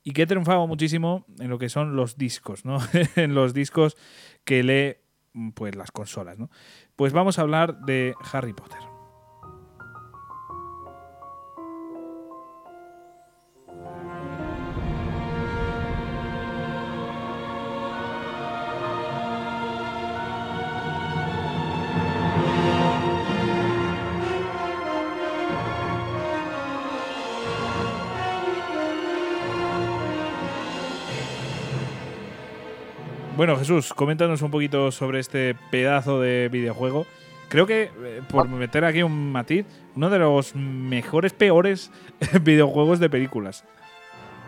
y 0.04 0.12
que 0.12 0.24
ha 0.24 0.28
triunfado 0.28 0.66
muchísimo 0.68 1.26
en 1.40 1.50
lo 1.50 1.60
que 1.60 1.70
son 1.70 1.96
los 1.96 2.18
discos, 2.18 2.64
¿no? 2.64 2.80
en 3.16 3.34
los 3.34 3.54
discos 3.54 3.98
que 4.46 4.64
lee 4.64 5.07
pues 5.54 5.76
las 5.76 5.92
consolas, 5.92 6.38
¿no? 6.38 6.50
Pues 6.96 7.14
vamos 7.14 7.40
a 7.40 7.42
hablar 7.42 7.82
de 7.82 8.14
Harry 8.32 8.54
Potter. 8.54 8.97
Bueno, 33.38 33.56
Jesús, 33.58 33.94
coméntanos 33.94 34.42
un 34.42 34.50
poquito 34.50 34.92
sobre 34.92 35.20
este 35.20 35.56
pedazo 35.70 36.20
de 36.20 36.50
videojuego. 36.52 37.06
Creo 37.50 37.68
que, 37.68 37.84
eh, 38.04 38.22
por 38.30 38.50
meter 38.50 38.84
aquí 38.84 39.04
un 39.04 39.32
matiz, 39.32 39.66
uno 39.96 40.10
de 40.10 40.18
los 40.20 40.56
mejores, 40.56 41.34
peores 41.34 41.92
videojuegos 42.42 43.00
de 43.00 43.10
películas. 43.12 43.64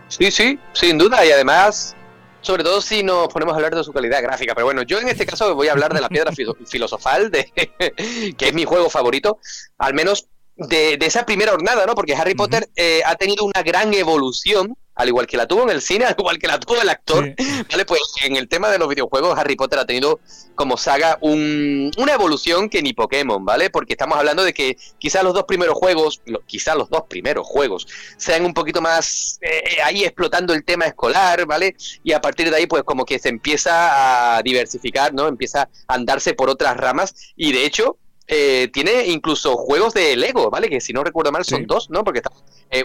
Sí, 0.08 0.32
sí, 0.32 0.58
sin 0.74 0.98
duda. 0.98 1.24
Y 1.24 1.32
además, 1.32 1.96
sobre 2.42 2.64
todo 2.64 2.82
si 2.82 3.04
nos 3.04 3.28
ponemos 3.28 3.54
a 3.54 3.58
hablar 3.58 3.76
de 3.76 3.84
su 3.84 3.94
calidad 3.94 4.24
gráfica. 4.24 4.56
Pero 4.56 4.66
bueno, 4.66 4.82
yo 4.82 5.00
en 5.00 5.08
este 5.08 5.26
caso 5.28 5.54
voy 5.54 5.68
a 5.68 5.74
hablar 5.74 5.94
de 5.94 6.02
la 6.02 6.10
piedra 6.10 6.32
filo- 6.32 6.58
filosofal, 6.68 7.30
de, 7.30 7.46
que 8.38 8.48
es 8.48 8.54
mi 8.56 8.66
juego 8.66 8.90
favorito, 8.90 9.40
al 9.78 9.94
menos 9.94 10.28
de, 10.68 10.98
de 10.98 11.06
esa 11.06 11.26
primera 11.26 11.52
jornada, 11.52 11.86
¿no? 11.86 11.96
Porque 11.96 12.16
Harry. 12.16 12.36
Potter 12.36 12.70
eh, 12.76 13.02
ha 13.06 13.16
tenido 13.16 13.44
una 13.46 13.64
gran 13.64 13.94
evolución, 13.94 14.76
al 14.96 15.08
igual 15.08 15.26
que 15.28 15.38
la 15.38 15.48
tuvo 15.48 15.64
en 15.64 15.70
el 15.72 15.82
cine, 15.82 16.06
al 16.06 16.16
igual 16.18 16.38
que 16.38 16.48
la 16.48 16.60
tuvo 16.60 16.82
el 16.82 16.90
actor. 16.90 17.34
Sí. 17.38 17.46
Vale, 17.70 17.86
pues 17.86 18.02
en 18.24 18.36
el 18.36 18.48
tema 18.48 18.70
de 18.70 18.78
los 18.80 18.88
videojuegos, 18.88 19.38
Harry 19.38 19.56
Potter 19.56 19.80
ha 19.80 19.86
tenido 19.86 20.20
como 20.56 20.76
saga 20.78 21.18
un- 21.22 21.92
una 21.98 22.14
evolución 22.14 22.70
que 22.70 22.82
ni 22.82 22.94
Pokémon, 22.94 23.44
¿vale? 23.46 23.70
Porque 23.70 23.94
estamos 23.94 24.18
hablando 24.18 24.44
de 24.44 24.54
que 24.54 24.78
quizás 24.98 25.24
los 25.24 25.34
dos 25.34 25.44
primeros 25.46 25.76
juegos, 25.76 26.22
lo- 26.26 26.42
quizás 26.46 26.76
los 26.76 26.90
dos 26.90 27.04
primeros 27.10 27.48
juegos, 27.48 27.88
sean 28.18 28.46
un 28.46 28.54
poquito 28.54 28.82
más 28.82 29.38
eh, 29.42 29.78
ahí 29.84 30.04
explotando 30.04 30.54
el 30.54 30.64
tema 30.66 30.86
escolar, 30.86 31.46
¿vale? 31.46 31.76
Y 32.04 32.12
a 32.14 32.22
partir 32.22 32.50
de 32.50 32.58
ahí, 32.58 32.68
pues 32.68 32.84
como 32.84 33.06
que 33.06 33.20
se 33.20 33.30
empieza 33.30 34.38
a 34.38 34.42
diversificar, 34.44 35.14
¿no? 35.14 35.28
Empieza 35.28 35.70
a 35.88 35.94
andarse 35.94 36.34
por 36.34 36.50
otras 36.50 36.76
ramas 36.78 37.14
y 37.36 37.52
de 37.54 37.66
hecho... 37.66 37.98
eh, 38.32 38.70
tiene 38.72 39.08
incluso 39.08 39.58
juegos 39.58 39.94
de 39.96 40.16
Lego, 40.16 40.52
¿vale? 40.52 40.70
Que 40.70 40.80
si 40.80 40.94
no 40.94 41.04
recuerdo 41.04 41.32
mal 41.32 41.44
son 41.44 41.62
Sí. 41.62 41.66
dos, 41.68 41.90
¿no? 41.90 42.04
Porque 42.04 42.20
está 42.20 42.32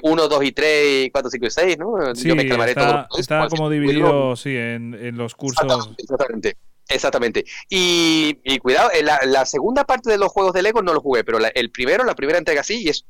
1, 0.03 0.29
2 0.29 0.45
y 0.45 0.53
3, 0.53 1.11
4, 1.13 1.31
5 1.31 1.47
y 1.47 1.51
6, 1.51 1.79
¿no? 1.79 2.15
Sí, 2.15 2.29
Yo 2.29 2.35
me 2.35 2.43
está, 2.45 2.75
todos 2.75 3.07
los- 3.11 3.21
está 3.21 3.49
como 3.49 3.69
dividido 3.69 4.35
sí, 4.37 4.57
en, 4.57 4.95
en 4.95 5.19
los 5.19 5.35
cursos. 5.35 5.63
Exactamente, 5.63 6.03
exactamente. 6.03 6.57
Exactamente. 6.89 7.45
Y, 7.69 8.39
y 8.45 8.59
cuidado, 8.59 8.91
en 8.95 9.07
la, 9.07 9.21
la 9.25 9.45
segunda 9.47 9.85
parte 9.85 10.11
de 10.11 10.19
los 10.19 10.29
juegos 10.33 10.53
de 10.55 10.63
Lego 10.63 10.83
no 10.83 10.93
lo 10.95 11.01
jugué, 11.01 11.25
pero 11.25 11.39
la- 11.39 11.49
el 11.49 11.71
primero, 11.71 12.05
la 12.05 12.15
primera 12.15 12.39
entrega 12.39 12.63
sí, 12.63 12.83
y 12.83 12.89
es 12.89 13.05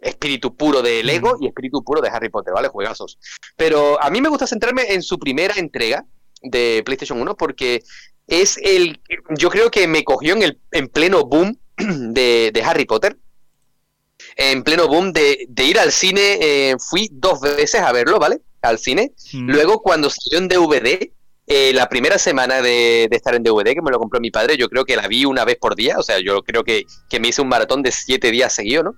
espíritu 0.00 0.54
puro 0.56 0.82
de 0.82 1.02
Lego 1.02 1.36
Mm. 1.38 1.42
y 1.44 1.46
espíritu 1.48 1.82
puro 1.82 2.00
de 2.02 2.08
Harry 2.10 2.28
Potter, 2.28 2.52
¿vale? 2.54 2.68
Juegazos. 2.68 3.18
Pero 3.56 4.02
a 4.02 4.10
mí 4.10 4.20
me 4.20 4.28
gusta 4.28 4.46
centrarme 4.46 4.92
en 4.94 5.02
su 5.02 5.18
primera 5.18 5.54
entrega 5.56 6.04
de 6.42 6.82
PlayStation 6.84 7.20
1 7.20 7.36
porque 7.36 7.82
es 8.26 8.58
el. 8.62 9.00
Yo 9.38 9.48
creo 9.50 9.70
que 9.70 9.86
me 9.88 10.04
cogió 10.04 10.34
en, 10.34 10.42
el, 10.42 10.60
en 10.72 10.88
pleno 10.88 11.24
boom 11.24 11.58
de, 12.12 12.50
de 12.52 12.62
Harry 12.62 12.84
Potter. 12.84 13.16
En 14.36 14.62
pleno 14.62 14.88
boom 14.88 15.12
de, 15.12 15.46
de 15.48 15.64
ir 15.64 15.78
al 15.78 15.92
cine. 15.92 16.38
eh, 16.40 16.76
fui 16.78 17.08
dos 17.12 17.40
veces 17.40 17.80
a 17.80 17.92
verlo, 17.92 18.18
¿vale? 18.18 18.40
Al 18.62 18.78
cine. 18.78 19.12
Mm. 19.32 19.50
Luego, 19.50 19.82
cuando 19.82 20.10
salió 20.10 20.38
en 20.38 20.48
DVD, 20.48 21.10
eh, 21.46 21.72
la 21.74 21.88
primera 21.88 22.18
semana 22.18 22.60
de, 22.60 23.06
de 23.10 23.16
estar 23.16 23.34
en 23.34 23.42
DVD, 23.42 23.74
que 23.74 23.82
me 23.82 23.90
lo 23.90 23.98
compró 23.98 24.20
mi 24.20 24.30
padre, 24.30 24.56
yo 24.56 24.68
creo 24.68 24.84
que 24.84 24.96
la 24.96 25.06
vi 25.06 25.24
una 25.24 25.44
vez 25.44 25.56
por 25.60 25.74
día. 25.76 25.98
O 25.98 26.02
sea, 26.02 26.18
yo 26.18 26.42
creo 26.42 26.64
que, 26.64 26.84
que 27.08 27.20
me 27.20 27.28
hice 27.28 27.42
un 27.42 27.48
maratón 27.48 27.82
de 27.82 27.92
siete 27.92 28.30
días 28.30 28.54
seguidos, 28.54 28.84
¿no? 28.86 28.94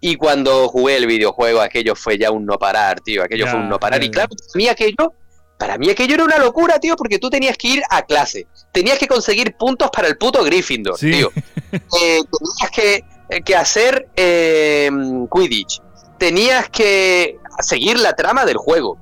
Y 0.00 0.16
cuando 0.16 0.68
jugué 0.68 0.96
el 0.96 1.06
videojuego, 1.06 1.60
aquello 1.60 1.94
fue 1.94 2.18
ya 2.18 2.30
un 2.32 2.44
no 2.44 2.58
parar, 2.58 3.00
tío. 3.00 3.22
Aquello 3.22 3.44
Ya, 3.44 3.50
fue 3.52 3.60
un 3.60 3.68
no 3.68 3.78
parar. 3.78 4.00
ya, 4.00 4.06
Y 4.06 4.10
claro, 4.10 4.30
para 4.30 4.56
mí 4.56 4.68
aquello, 4.68 5.12
para 5.58 5.78
mí 5.78 5.90
aquello 5.90 6.14
era 6.14 6.24
una 6.24 6.38
locura, 6.38 6.80
tío, 6.80 6.96
porque 6.96 7.20
tú 7.20 7.30
tenías 7.30 7.56
que 7.56 7.68
ir 7.68 7.82
a 7.88 8.02
clase. 8.02 8.48
Tenías 8.72 8.98
que 8.98 9.06
conseguir 9.06 9.54
puntos 9.56 9.90
para 9.92 10.08
el 10.08 10.16
puto 10.18 10.42
Gryffindor, 10.42 10.98
Sí. 10.98 11.10
tío. 11.12 11.30
Eh, 11.72 12.20
tenías 12.38 12.70
que, 12.70 13.04
que 13.44 13.56
hacer 13.56 14.08
eh, 14.16 14.90
Quidditch. 15.32 15.80
Tenías 16.18 16.68
que 16.68 17.38
seguir 17.60 17.98
la 17.98 18.12
trama 18.14 18.44
del 18.44 18.56
juego. 18.56 18.98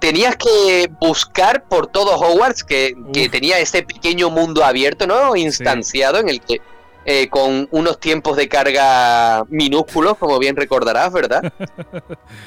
Tenías 0.00 0.34
que 0.36 0.90
buscar 1.00 1.68
por 1.68 1.86
todo 1.86 2.16
Hogwarts, 2.18 2.64
que, 2.64 2.96
que 3.12 3.28
tenía 3.28 3.60
ese 3.60 3.84
pequeño 3.84 4.28
mundo 4.28 4.64
abierto, 4.64 5.06
¿no? 5.06 5.36
Instanciado 5.36 6.18
en 6.18 6.28
el 6.28 6.40
que 6.40 6.60
eh, 7.04 7.28
con 7.28 7.68
unos 7.72 7.98
tiempos 7.98 8.36
de 8.36 8.48
carga 8.48 9.44
minúsculos, 9.48 10.16
como 10.18 10.38
bien 10.38 10.54
recordarás, 10.56 11.12
¿verdad? 11.12 11.52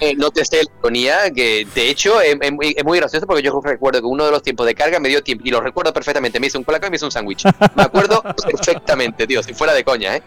Eh, 0.01 0.14
no 0.18 0.30
te 0.30 0.43
sé 0.43 0.58
la 0.58 0.70
ironía, 0.82 1.32
que 1.34 1.66
de 1.74 1.89
hecho 1.89 2.20
es, 2.20 2.36
es 2.41 2.51
muy, 2.51 2.74
es 2.78 2.84
muy 2.84 2.99
gracioso 2.99 3.26
porque 3.26 3.41
yo 3.41 3.62
recuerdo 3.64 4.01
que 4.01 4.06
uno 4.06 4.26
de 4.26 4.32
los 4.32 4.41
tiempos 4.43 4.66
de 4.66 4.76
carga 4.76 4.99
me 4.99 5.08
dio 5.08 5.24
tiempo, 5.24 5.43
y 5.47 5.51
lo 5.51 5.62
recuerdo 5.62 5.93
perfectamente, 5.93 6.38
me 6.39 6.47
hice 6.47 6.58
un 6.58 6.66
colacao 6.66 6.88
y 6.88 6.91
me 6.91 6.95
hice 6.97 7.06
un 7.06 7.12
sándwich. 7.12 7.45
Me 7.76 7.84
acuerdo 7.84 8.22
perfectamente, 8.51 9.26
tío, 9.26 9.41
si 9.41 9.53
fuera 9.53 9.74
de 9.74 9.84
coña, 9.86 10.18
¿eh? 10.18 10.24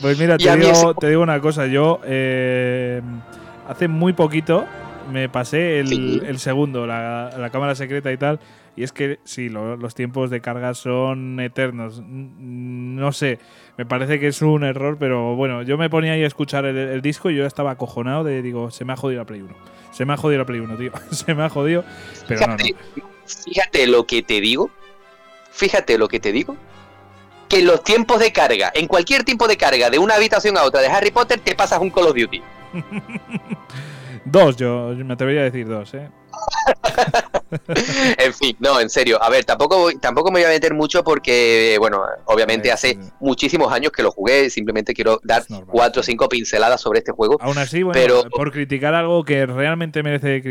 Pues 0.00 0.18
mira, 0.18 0.38
te 0.38 0.54
digo, 0.56 0.70
ese- 0.70 0.86
te 1.00 1.08
digo 1.08 1.22
una 1.22 1.40
cosa. 1.40 1.66
Yo 1.66 2.00
eh, 2.04 3.00
hace 3.68 3.88
muy 3.88 4.12
poquito 4.12 4.66
me 5.10 5.28
pasé 5.28 5.80
el, 5.80 5.88
Sí. 5.88 6.20
el 6.24 6.38
segundo, 6.38 6.86
la, 6.86 7.30
la 7.36 7.50
cámara 7.50 7.74
secreta 7.74 8.12
y 8.12 8.16
tal. 8.18 8.38
Y 8.78 8.84
es 8.84 8.92
que 8.92 9.18
sí, 9.24 9.48
lo- 9.48 9.76
los 9.76 9.94
tiempos 9.96 10.30
de 10.30 10.40
carga 10.40 10.72
son 10.74 11.40
eternos. 11.40 12.00
No 12.06 13.10
sé, 13.12 13.40
me 13.76 13.84
parece 13.84 14.20
que 14.20 14.28
es 14.28 14.40
un 14.40 14.62
error, 14.62 14.96
pero 15.00 15.34
bueno, 15.34 15.62
yo 15.62 15.76
me 15.76 15.90
ponía 15.90 16.12
ahí 16.12 16.22
a 16.22 16.26
escuchar 16.28 16.64
el, 16.64 16.76
el 16.76 17.02
disco 17.02 17.28
y 17.28 17.36
yo 17.36 17.44
estaba 17.44 17.72
acojonado 17.72 18.22
de, 18.22 18.40
digo, 18.40 18.70
se 18.70 18.84
me 18.84 18.92
ha 18.92 18.96
jodido 18.96 19.20
la 19.22 19.26
Play 19.26 19.42
1. 19.42 19.52
Se 19.90 20.04
me 20.04 20.12
ha 20.12 20.16
jodido 20.16 20.38
la 20.38 20.46
Play 20.46 20.60
1, 20.60 20.76
tío. 20.76 20.92
se 21.10 21.34
me 21.34 21.42
ha 21.42 21.48
jodido. 21.48 21.84
Pero 22.28 22.40
no, 22.42 22.46
no. 22.48 22.56
Fíjate, 22.58 22.76
fíjate 23.44 23.86
lo 23.88 24.06
que 24.06 24.22
te 24.22 24.40
digo. 24.40 24.70
Fíjate 25.50 25.98
lo 25.98 26.06
que 26.06 26.20
te 26.20 26.30
digo. 26.30 26.56
Que 27.48 27.58
en 27.58 27.66
los 27.66 27.82
tiempos 27.82 28.20
de 28.20 28.30
carga, 28.32 28.70
en 28.74 28.86
cualquier 28.86 29.24
tiempo 29.24 29.48
de 29.48 29.56
carga 29.56 29.90
de 29.90 29.98
una 29.98 30.14
habitación 30.14 30.56
a 30.56 30.62
otra 30.62 30.82
de 30.82 30.86
Harry 30.86 31.10
Potter, 31.10 31.40
te 31.40 31.54
pasas 31.56 31.80
un 31.80 31.90
Call 31.90 32.04
of 32.06 32.14
Duty. 32.16 32.42
Dos, 34.30 34.56
yo, 34.56 34.92
yo 34.92 35.04
me 35.04 35.14
atrevería 35.14 35.42
a 35.42 35.44
decir 35.44 35.66
dos, 35.66 35.92
¿eh? 35.94 36.08
en 38.18 38.34
fin, 38.34 38.56
no, 38.60 38.80
en 38.80 38.90
serio. 38.90 39.22
A 39.22 39.30
ver, 39.30 39.44
tampoco, 39.44 39.78
voy- 39.78 39.98
tampoco 39.98 40.30
me 40.30 40.40
voy 40.40 40.44
a 40.48 40.52
meter 40.52 40.74
mucho 40.74 41.02
porque, 41.02 41.76
bueno, 41.78 42.02
obviamente 42.26 42.70
hace 42.70 42.98
muchísimos 43.20 43.72
años 43.72 43.92
que 43.92 44.02
lo 44.02 44.10
jugué. 44.10 44.50
Simplemente 44.50 44.94
quiero 44.94 45.20
dar 45.24 45.44
normal, 45.48 45.68
cuatro 45.70 46.00
o 46.00 46.02
cinco 46.02 46.28
pinceladas 46.28 46.80
sobre 46.80 46.98
este 47.00 47.12
juego. 47.12 47.36
Aún 47.40 47.58
así, 47.58 47.82
bueno, 47.82 47.98
Pero- 48.00 48.28
por 48.30 48.52
criticar 48.52 48.94
algo 48.94 49.24
que 49.24 49.46
realmente 49.46 50.02
merece 50.02 50.42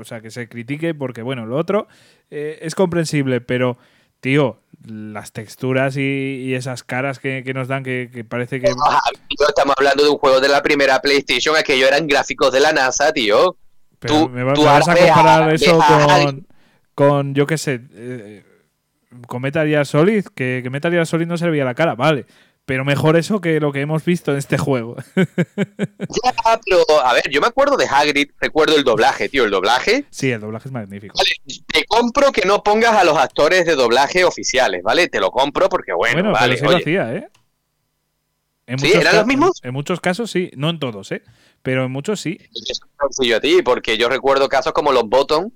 o 0.00 0.04
sea, 0.04 0.20
que 0.20 0.30
se 0.30 0.48
critique, 0.48 0.94
porque 0.94 1.22
bueno, 1.22 1.46
lo 1.46 1.56
otro 1.56 1.88
eh, 2.30 2.58
es 2.62 2.74
comprensible, 2.74 3.40
pero 3.40 3.76
tío, 4.20 4.58
las 4.86 5.32
texturas 5.32 5.96
y, 5.96 6.00
y 6.00 6.54
esas 6.54 6.82
caras 6.84 7.18
que, 7.18 7.42
que 7.44 7.52
nos 7.54 7.66
dan 7.68 7.82
que, 7.82 8.08
que 8.12 8.22
parece 8.24 8.60
que 8.60 8.68
Ah, 8.68 9.00
tío, 9.28 9.48
estamos 9.48 9.74
hablando 9.76 10.04
de 10.04 10.10
un 10.10 10.18
juego 10.18 10.40
de 10.40 10.48
la 10.48 10.62
primera 10.62 11.00
PlayStation, 11.00 11.56
aquello 11.56 11.86
eran 11.88 12.06
gráficos 12.06 12.52
de 12.52 12.60
la 12.60 12.72
NASA, 12.72 13.12
tío. 13.12 13.56
pero 13.98 14.14
tú- 14.20 14.28
me, 14.28 14.44
va- 14.44 14.54
tú 14.54 14.60
me 14.62 14.66
vas 14.68 14.88
a 14.88 14.96
comparar 14.96 15.52
eso 15.54 15.80
a 15.82 16.06
con, 16.24 16.46
con 16.94 17.34
yo 17.34 17.46
qué 17.46 17.58
sé, 17.58 17.80
eh, 17.94 18.44
con 19.26 19.42
Metal 19.42 19.66
Gear 19.66 19.86
Solid, 19.86 20.24
que, 20.34 20.60
que 20.62 20.70
Metal 20.70 20.92
Gear 20.92 21.06
Solid 21.06 21.26
no 21.26 21.36
se 21.36 21.46
le 21.46 21.50
veía 21.50 21.64
la 21.64 21.74
cara, 21.74 21.94
vale. 21.94 22.26
Pero 22.66 22.84
mejor 22.84 23.16
eso 23.16 23.40
que 23.40 23.60
lo 23.60 23.72
que 23.72 23.80
hemos 23.80 24.04
visto 24.04 24.32
en 24.32 24.38
este 24.38 24.58
juego. 24.58 24.96
Ya, 26.24 26.60
pero, 26.64 27.02
a 27.04 27.12
ver, 27.12 27.28
yo 27.30 27.40
me 27.40 27.46
acuerdo 27.46 27.76
de 27.76 27.86
Hagrid, 27.86 28.30
recuerdo 28.40 28.76
el 28.76 28.84
doblaje, 28.84 29.28
tío, 29.28 29.44
el 29.44 29.50
doblaje. 29.50 30.04
sí, 30.10 30.30
el 30.30 30.40
doblaje 30.40 30.68
es 30.68 30.72
magnífico. 30.72 31.14
Vale, 31.16 31.30
te 31.66 31.84
compro 31.84 32.32
que 32.32 32.46
no 32.46 32.62
pongas 32.62 32.94
a 32.94 33.04
los 33.04 33.16
actores 33.18 33.66
de 33.66 33.74
doblaje 33.74 34.24
oficiales, 34.24 34.82
¿vale? 34.82 35.08
Te 35.08 35.20
lo 35.20 35.30
compro 35.30 35.68
porque, 35.68 35.92
bueno, 35.92 36.14
Bueno, 36.14 36.32
vale, 36.32 36.56
pero 36.56 36.68
sí 36.68 36.74
lo 36.74 36.78
hacía, 36.78 37.14
¿eh? 37.14 37.28
En 38.66 38.78
¿Sí? 38.78 38.92
¿Eran 38.92 39.16
los 39.16 39.26
mismos? 39.26 39.60
En 39.62 39.72
muchos 39.72 40.00
casos 40.00 40.30
sí, 40.30 40.50
no 40.56 40.70
en 40.70 40.78
todos, 40.78 41.12
¿eh? 41.12 41.22
Pero 41.62 41.84
en 41.84 41.92
muchos 41.92 42.20
sí. 42.20 42.38
Yo 43.20 43.36
a 43.36 43.40
ti, 43.40 43.62
porque 43.62 43.98
yo 43.98 44.08
recuerdo 44.08 44.48
casos 44.48 44.72
como 44.72 44.92
los 44.92 45.08
Bottom, 45.08 45.50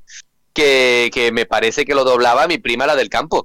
que, 0.53 1.11
que 1.13 1.33
me 1.33 1.47
parece 1.47 1.85
que 1.85 1.95
lo 1.95 2.05
doblaba 2.05 2.47
mi 2.49 2.59
prima 2.59 2.87
la 2.87 2.97
del 2.97 3.09
campo, 3.09 3.45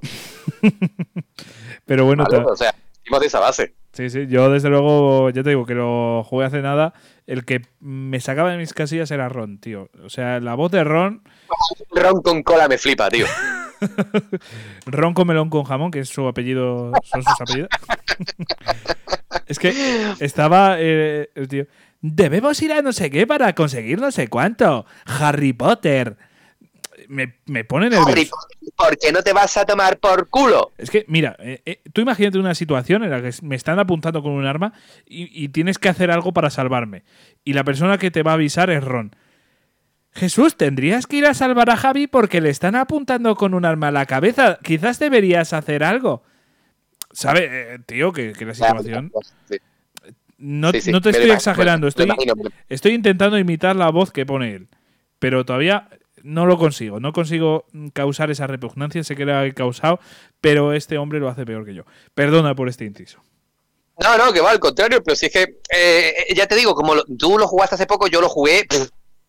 Pero 1.86 2.04
bueno, 2.04 2.24
¿vale? 2.24 2.44
O 2.44 2.56
sea, 2.56 2.74
partimos 3.06 3.20
de 3.20 3.26
esa 3.26 3.40
base. 3.40 3.74
sí, 3.92 4.10
sí. 4.10 4.26
Yo 4.26 4.50
desde 4.50 4.68
luego, 4.68 5.30
ya 5.30 5.42
te 5.42 5.50
digo 5.50 5.64
que 5.64 5.74
lo 5.74 6.24
jugué 6.24 6.46
hace 6.46 6.62
nada. 6.62 6.92
El 7.26 7.44
que 7.44 7.62
me 7.80 8.20
sacaba 8.20 8.50
de 8.50 8.58
mis 8.58 8.72
casillas 8.72 9.10
era 9.10 9.28
Ron, 9.28 9.58
tío. 9.58 9.90
O 10.04 10.10
sea, 10.10 10.40
la 10.40 10.54
voz 10.54 10.70
de 10.72 10.84
Ron, 10.84 11.22
Ron 11.90 12.22
con 12.22 12.42
cola 12.42 12.68
me 12.68 12.78
flipa, 12.78 13.08
tío. 13.08 13.26
Ron 14.86 15.14
con 15.14 15.26
melón 15.26 15.50
con 15.50 15.64
jamón, 15.64 15.90
que 15.90 16.00
es 16.00 16.08
su 16.08 16.26
apellido, 16.26 16.92
son 17.04 17.22
sus 17.22 17.40
apellidos. 17.40 17.68
es 19.46 19.58
que 19.58 19.74
estaba 20.20 20.76
eh, 20.78 21.30
el 21.34 21.48
tío. 21.48 21.66
Debemos 22.00 22.60
ir 22.62 22.72
a 22.72 22.82
no 22.82 22.92
sé 22.92 23.10
qué 23.10 23.26
para 23.26 23.54
conseguir 23.54 24.00
no 24.00 24.10
sé 24.10 24.28
cuánto. 24.28 24.86
Harry 25.06 25.52
Potter. 25.52 26.16
Me, 27.08 27.34
me 27.46 27.64
pone 27.64 27.90
nervioso. 27.90 28.36
¿Por 28.76 28.98
qué 28.98 29.12
no 29.12 29.22
te 29.22 29.32
vas 29.32 29.56
a 29.56 29.64
tomar 29.64 29.98
por 29.98 30.28
culo? 30.28 30.72
Es 30.76 30.90
que, 30.90 31.04
mira, 31.08 31.36
eh, 31.38 31.62
eh, 31.64 31.80
tú 31.92 32.00
imagínate 32.00 32.38
una 32.38 32.54
situación 32.54 33.04
en 33.04 33.10
la 33.10 33.22
que 33.22 33.30
me 33.42 33.56
están 33.56 33.78
apuntando 33.78 34.22
con 34.22 34.32
un 34.32 34.46
arma 34.46 34.72
y, 35.06 35.44
y 35.44 35.48
tienes 35.48 35.78
que 35.78 35.88
hacer 35.88 36.10
algo 36.10 36.32
para 36.32 36.50
salvarme. 36.50 37.04
Y 37.44 37.52
la 37.52 37.64
persona 37.64 37.98
que 37.98 38.10
te 38.10 38.22
va 38.22 38.32
a 38.32 38.34
avisar 38.34 38.70
es 38.70 38.84
Ron. 38.84 39.14
Jesús, 40.12 40.56
tendrías 40.56 41.06
que 41.06 41.16
ir 41.16 41.26
a 41.26 41.34
salvar 41.34 41.70
a 41.70 41.76
Javi 41.76 42.06
porque 42.06 42.40
le 42.40 42.50
están 42.50 42.74
apuntando 42.74 43.36
con 43.36 43.54
un 43.54 43.64
arma 43.64 43.88
a 43.88 43.92
la 43.92 44.06
cabeza. 44.06 44.58
Quizás 44.62 44.98
deberías 44.98 45.52
hacer 45.52 45.84
algo. 45.84 46.22
¿Sabes, 47.12 47.44
eh, 47.50 47.78
tío, 47.86 48.12
que, 48.12 48.32
que 48.32 48.44
la 48.44 48.54
situación... 48.54 49.12
Sí, 49.48 49.56
No, 50.38 50.70
sí, 50.72 50.80
sí, 50.82 50.92
no 50.92 51.00
te 51.00 51.10
estoy 51.10 51.24
imagino, 51.24 51.36
exagerando, 51.38 51.88
estoy, 51.88 52.04
imagino, 52.04 52.34
estoy 52.68 52.92
intentando 52.92 53.38
imitar 53.38 53.74
la 53.74 53.90
voz 53.90 54.10
que 54.10 54.26
pone 54.26 54.54
él. 54.54 54.68
Pero 55.18 55.46
todavía 55.46 55.88
no 56.26 56.46
lo 56.46 56.58
consigo. 56.58 57.00
No 57.00 57.12
consigo 57.12 57.64
causar 57.92 58.30
esa 58.30 58.46
repugnancia. 58.46 59.02
Sé 59.04 59.16
que 59.16 59.24
la 59.24 59.44
he 59.46 59.54
causado, 59.54 60.00
pero 60.40 60.72
este 60.72 60.98
hombre 60.98 61.20
lo 61.20 61.28
hace 61.28 61.46
peor 61.46 61.64
que 61.64 61.74
yo. 61.74 61.84
Perdona 62.14 62.54
por 62.54 62.68
este 62.68 62.84
inciso. 62.84 63.20
No, 64.02 64.18
no, 64.18 64.32
que 64.32 64.40
va 64.42 64.50
al 64.50 64.60
contrario, 64.60 65.02
pero 65.02 65.16
si 65.16 65.26
es 65.26 65.32
que, 65.32 65.58
eh, 65.74 66.26
ya 66.34 66.46
te 66.46 66.54
digo, 66.54 66.74
como 66.74 66.94
lo- 66.94 67.04
tú 67.18 67.38
lo 67.38 67.46
jugaste 67.48 67.76
hace 67.76 67.86
poco, 67.86 68.08
yo 68.08 68.20
lo 68.20 68.28
jugué 68.28 68.66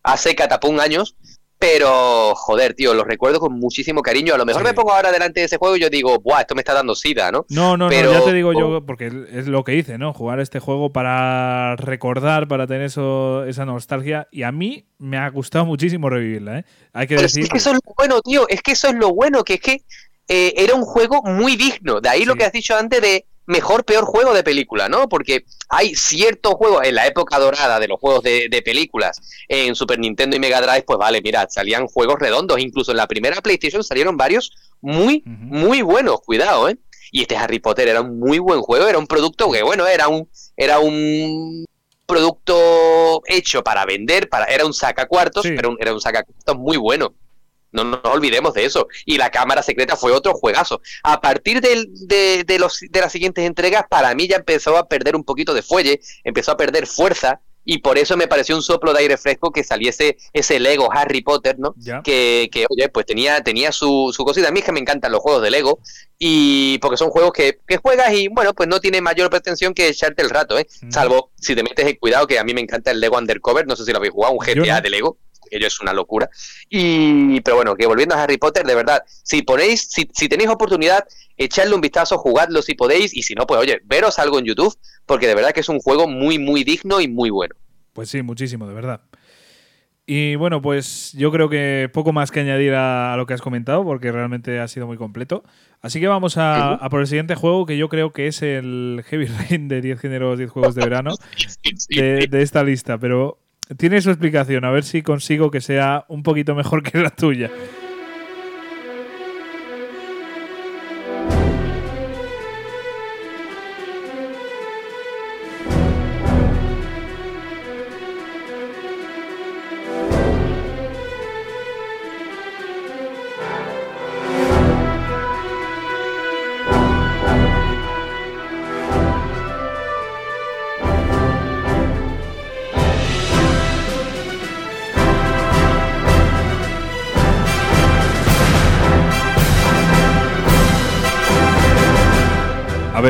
hace 0.02 0.34
catapum 0.34 0.78
años, 0.80 1.16
pero 1.58 2.34
joder, 2.36 2.74
tío, 2.74 2.94
lo 2.94 3.04
recuerdo 3.04 3.40
con 3.40 3.52
muchísimo 3.58 4.00
cariño. 4.02 4.34
A 4.34 4.38
lo 4.38 4.46
mejor 4.46 4.62
Sí. 4.62 4.68
me 4.68 4.74
pongo 4.74 4.92
ahora 4.92 5.10
delante 5.10 5.40
de 5.40 5.46
ese 5.46 5.56
juego 5.56 5.76
y 5.76 5.80
yo 5.80 5.90
digo, 5.90 6.18
buah, 6.20 6.42
esto 6.42 6.54
me 6.54 6.60
está 6.60 6.72
dando 6.74 6.94
sida, 6.94 7.32
¿no? 7.32 7.46
No, 7.48 7.76
no, 7.76 7.88
Pero- 7.88 8.12
no, 8.12 8.18
ya 8.20 8.24
te 8.24 8.32
digo 8.32 8.52
yo, 8.52 8.84
porque 8.86 9.06
es 9.32 9.48
lo 9.48 9.64
que 9.64 9.74
hice, 9.74 9.98
¿no? 9.98 10.12
Jugar 10.14 10.38
este 10.40 10.60
juego 10.60 10.92
para 10.92 11.74
recordar, 11.76 12.46
para 12.48 12.66
tener 12.66 12.82
eso, 12.82 13.44
esa 13.44 13.64
nostalgia. 13.64 14.28
Y 14.30 14.44
a 14.44 14.52
mí 14.52 14.86
me 14.98 15.16
ha 15.16 15.28
gustado 15.30 15.64
muchísimo 15.66 16.08
revivirla, 16.08 16.60
¿eh? 16.60 16.64
Hay 16.92 17.06
que 17.06 17.14
Pero 17.16 17.22
decir. 17.22 17.42
es 17.44 17.50
que 17.50 17.58
eso 17.58 17.70
es 17.70 17.76
lo 17.84 17.94
bueno, 17.96 18.20
tío, 18.22 18.46
es 18.48 18.62
que 18.62 18.72
eso 18.72 18.88
es 18.88 18.94
lo 18.94 19.10
bueno, 19.12 19.42
que 19.42 19.54
es 19.54 19.60
que 19.60 19.82
eh, 20.28 20.54
era 20.56 20.74
un 20.74 20.82
juego 20.84 21.22
muy 21.24 21.56
digno. 21.56 22.00
De 22.00 22.08
ahí 22.08 22.24
lo 22.24 22.34
que 22.36 22.44
has 22.44 22.52
dicho 22.52 22.76
antes 22.76 23.00
de 23.00 23.24
mejor, 23.48 23.84
peor 23.84 24.04
juego 24.04 24.32
de 24.34 24.44
película, 24.44 24.88
¿no? 24.88 25.08
Porque 25.08 25.44
hay 25.68 25.94
ciertos 25.94 26.54
juegos 26.54 26.84
en 26.86 26.94
la 26.94 27.06
época 27.06 27.38
dorada 27.38 27.80
de 27.80 27.88
los 27.88 27.98
juegos 27.98 28.22
de, 28.22 28.48
de 28.48 28.62
películas 28.62 29.20
en 29.48 29.74
Super 29.74 29.98
Nintendo 29.98 30.36
y 30.36 30.38
Mega 30.40 30.60
Drive, 30.60 30.82
pues 30.86 30.98
vale, 30.98 31.20
mira, 31.22 31.46
salían 31.50 31.86
juegos 31.86 32.16
redondos. 32.20 32.60
Incluso 32.60 32.90
en 32.92 32.98
la 32.98 33.06
primera 33.08 33.40
PlayStation 33.40 33.82
salieron 33.82 34.16
varios 34.16 34.52
muy, 34.80 35.22
muy 35.26 35.82
buenos, 35.82 36.20
cuidado, 36.20 36.68
¿eh? 36.68 36.76
Y 37.10 37.22
este 37.22 37.36
Harry 37.36 37.58
Potter 37.58 37.88
era 37.88 38.02
un 38.02 38.18
muy 38.20 38.38
buen 38.38 38.60
juego, 38.60 38.86
era 38.86 38.98
un 38.98 39.06
producto 39.06 39.50
que, 39.50 39.62
bueno, 39.62 39.86
era 39.86 40.08
un, 40.08 40.28
era 40.56 40.78
un 40.78 41.64
producto 42.06 43.22
hecho 43.26 43.62
para 43.62 43.84
vender, 43.84 44.28
para, 44.28 44.44
era 44.46 44.66
un 44.66 44.74
sacacuartos, 44.74 45.42
Sí. 45.44 45.52
pero 45.56 45.70
un- 45.70 45.76
era 45.80 45.92
un 45.92 46.00
sacacuartos 46.00 46.56
muy 46.56 46.76
bueno. 46.76 47.14
No 47.72 47.84
nos 47.84 48.00
olvidemos 48.04 48.54
de 48.54 48.64
eso. 48.64 48.88
Y 49.04 49.18
la 49.18 49.30
cámara 49.30 49.62
secreta 49.62 49.96
fue 49.96 50.12
otro 50.12 50.32
juegazo. 50.34 50.80
A 51.02 51.20
partir 51.20 51.60
del- 51.60 51.88
de, 52.06 52.44
de 52.44 52.58
los, 52.58 52.78
de 52.80 53.00
las 53.00 53.12
siguientes 53.12 53.44
entregas, 53.46 53.84
para 53.90 54.14
mí 54.14 54.26
ya 54.26 54.36
empezó 54.36 54.76
a 54.76 54.88
perder 54.88 55.16
un 55.16 55.24
poquito 55.24 55.52
de 55.54 55.62
fuelle, 55.62 56.00
empezó 56.24 56.52
a 56.52 56.56
perder 56.56 56.86
fuerza 56.86 57.40
y 57.70 57.78
por 57.82 57.98
eso 57.98 58.16
me 58.16 58.26
pareció 58.28 58.56
un 58.56 58.62
soplo 58.62 58.94
de 58.94 59.00
aire 59.00 59.18
fresco 59.18 59.50
que 59.52 59.62
saliese 59.62 60.16
ese 60.32 60.58
Lego 60.58 60.88
Harry 60.90 61.20
Potter, 61.20 61.58
¿no? 61.58 61.74
Que, 62.02 62.48
que, 62.50 62.64
oye, 62.70 62.88
pues 62.88 63.04
tenía, 63.04 63.42
tenía 63.42 63.72
su, 63.72 64.10
su 64.16 64.24
cosita. 64.24 64.48
A 64.48 64.50
mí 64.50 64.60
es 64.60 64.64
que 64.64 64.72
me 64.72 64.80
encantan 64.80 65.12
los 65.12 65.20
juegos 65.20 65.42
de 65.42 65.50
Lego 65.50 65.78
y 66.18 66.78
porque 66.78 66.96
son 66.96 67.10
juegos 67.10 67.32
que, 67.32 67.58
que 67.66 67.76
juegas 67.76 68.10
y, 68.14 68.28
bueno, 68.28 68.54
pues 68.54 68.70
no 68.70 68.80
tiene 68.80 69.02
mayor 69.02 69.28
pretensión 69.28 69.74
que 69.74 69.88
echarte 69.88 70.22
el 70.22 70.30
rato, 70.30 70.58
¿eh? 70.58 70.66
Mm. 70.80 70.90
Salvo 70.90 71.30
si 71.38 71.54
te 71.54 71.62
metes 71.62 71.86
en 71.86 71.96
cuidado, 71.96 72.26
que 72.26 72.38
a 72.38 72.44
mí 72.44 72.54
me 72.54 72.62
encanta 72.62 72.90
el 72.90 73.00
Lego 73.00 73.18
Undercover, 73.18 73.66
no 73.66 73.76
sé 73.76 73.84
si 73.84 73.92
lo 73.92 73.98
habéis 73.98 74.14
jugado, 74.14 74.32
un 74.32 74.38
GTA 74.38 74.76
no. 74.76 74.80
de 74.80 74.90
Lego. 74.90 75.18
Ello 75.50 75.66
es 75.66 75.80
una 75.80 75.92
locura. 75.92 76.28
Y, 76.68 77.40
pero 77.40 77.56
bueno, 77.56 77.74
que 77.76 77.86
volviendo 77.86 78.14
a 78.14 78.22
Harry 78.22 78.38
Potter, 78.38 78.66
de 78.66 78.74
verdad, 78.74 79.02
si 79.22 79.42
ponéis, 79.42 79.88
si, 79.90 80.08
si 80.12 80.28
tenéis 80.28 80.50
oportunidad, 80.50 81.06
echadle 81.36 81.74
un 81.74 81.80
vistazo, 81.80 82.18
jugadlo 82.18 82.62
si 82.62 82.74
podéis, 82.74 83.16
y 83.16 83.22
si 83.22 83.34
no, 83.34 83.46
pues 83.46 83.60
oye, 83.60 83.80
veros 83.84 84.18
algo 84.18 84.38
en 84.38 84.44
YouTube, 84.44 84.76
porque 85.06 85.26
de 85.26 85.34
verdad 85.34 85.52
que 85.52 85.60
es 85.60 85.68
un 85.68 85.80
juego 85.80 86.08
muy, 86.08 86.38
muy 86.38 86.64
digno 86.64 87.00
y 87.00 87.08
muy 87.08 87.30
bueno. 87.30 87.54
Pues 87.92 88.10
sí, 88.10 88.22
muchísimo, 88.22 88.66
de 88.66 88.74
verdad. 88.74 89.00
Y 90.10 90.36
bueno, 90.36 90.62
pues 90.62 91.12
yo 91.12 91.30
creo 91.30 91.50
que 91.50 91.90
poco 91.92 92.14
más 92.14 92.30
que 92.30 92.40
añadir 92.40 92.72
a, 92.72 93.14
lo 93.18 93.26
que 93.26 93.34
has 93.34 93.42
comentado, 93.42 93.84
porque 93.84 94.10
realmente 94.10 94.58
ha 94.58 94.66
sido 94.66 94.86
muy 94.86 94.96
completo. 94.96 95.44
Así 95.82 96.00
que 96.00 96.08
vamos 96.08 96.36
a, 96.38 96.80
por 96.90 97.00
el 97.00 97.06
siguiente 97.06 97.34
juego, 97.34 97.66
que 97.66 97.76
yo 97.76 97.90
creo 97.90 98.14
que 98.14 98.26
es 98.26 98.40
el 98.40 99.04
Heavy 99.06 99.26
Rain 99.26 99.68
de 99.68 99.82
10 99.82 100.00
géneros, 100.00 100.38
10 100.38 100.50
juegos 100.50 100.74
de 100.74 100.82
verano 100.82 101.12
de, 101.90 102.26
de 102.26 102.42
esta 102.42 102.64
lista. 102.64 102.96
Pero 102.96 103.38
tiene 103.76 104.00
su 104.00 104.10
explicación, 104.10 104.64
a 104.64 104.70
ver 104.70 104.84
si 104.84 105.02
consigo 105.02 105.50
que 105.50 105.60
sea 105.60 106.04
un 106.08 106.22
poquito 106.22 106.54
mejor 106.54 106.82
que 106.82 106.98
la 106.98 107.10
tuya. 107.10 107.50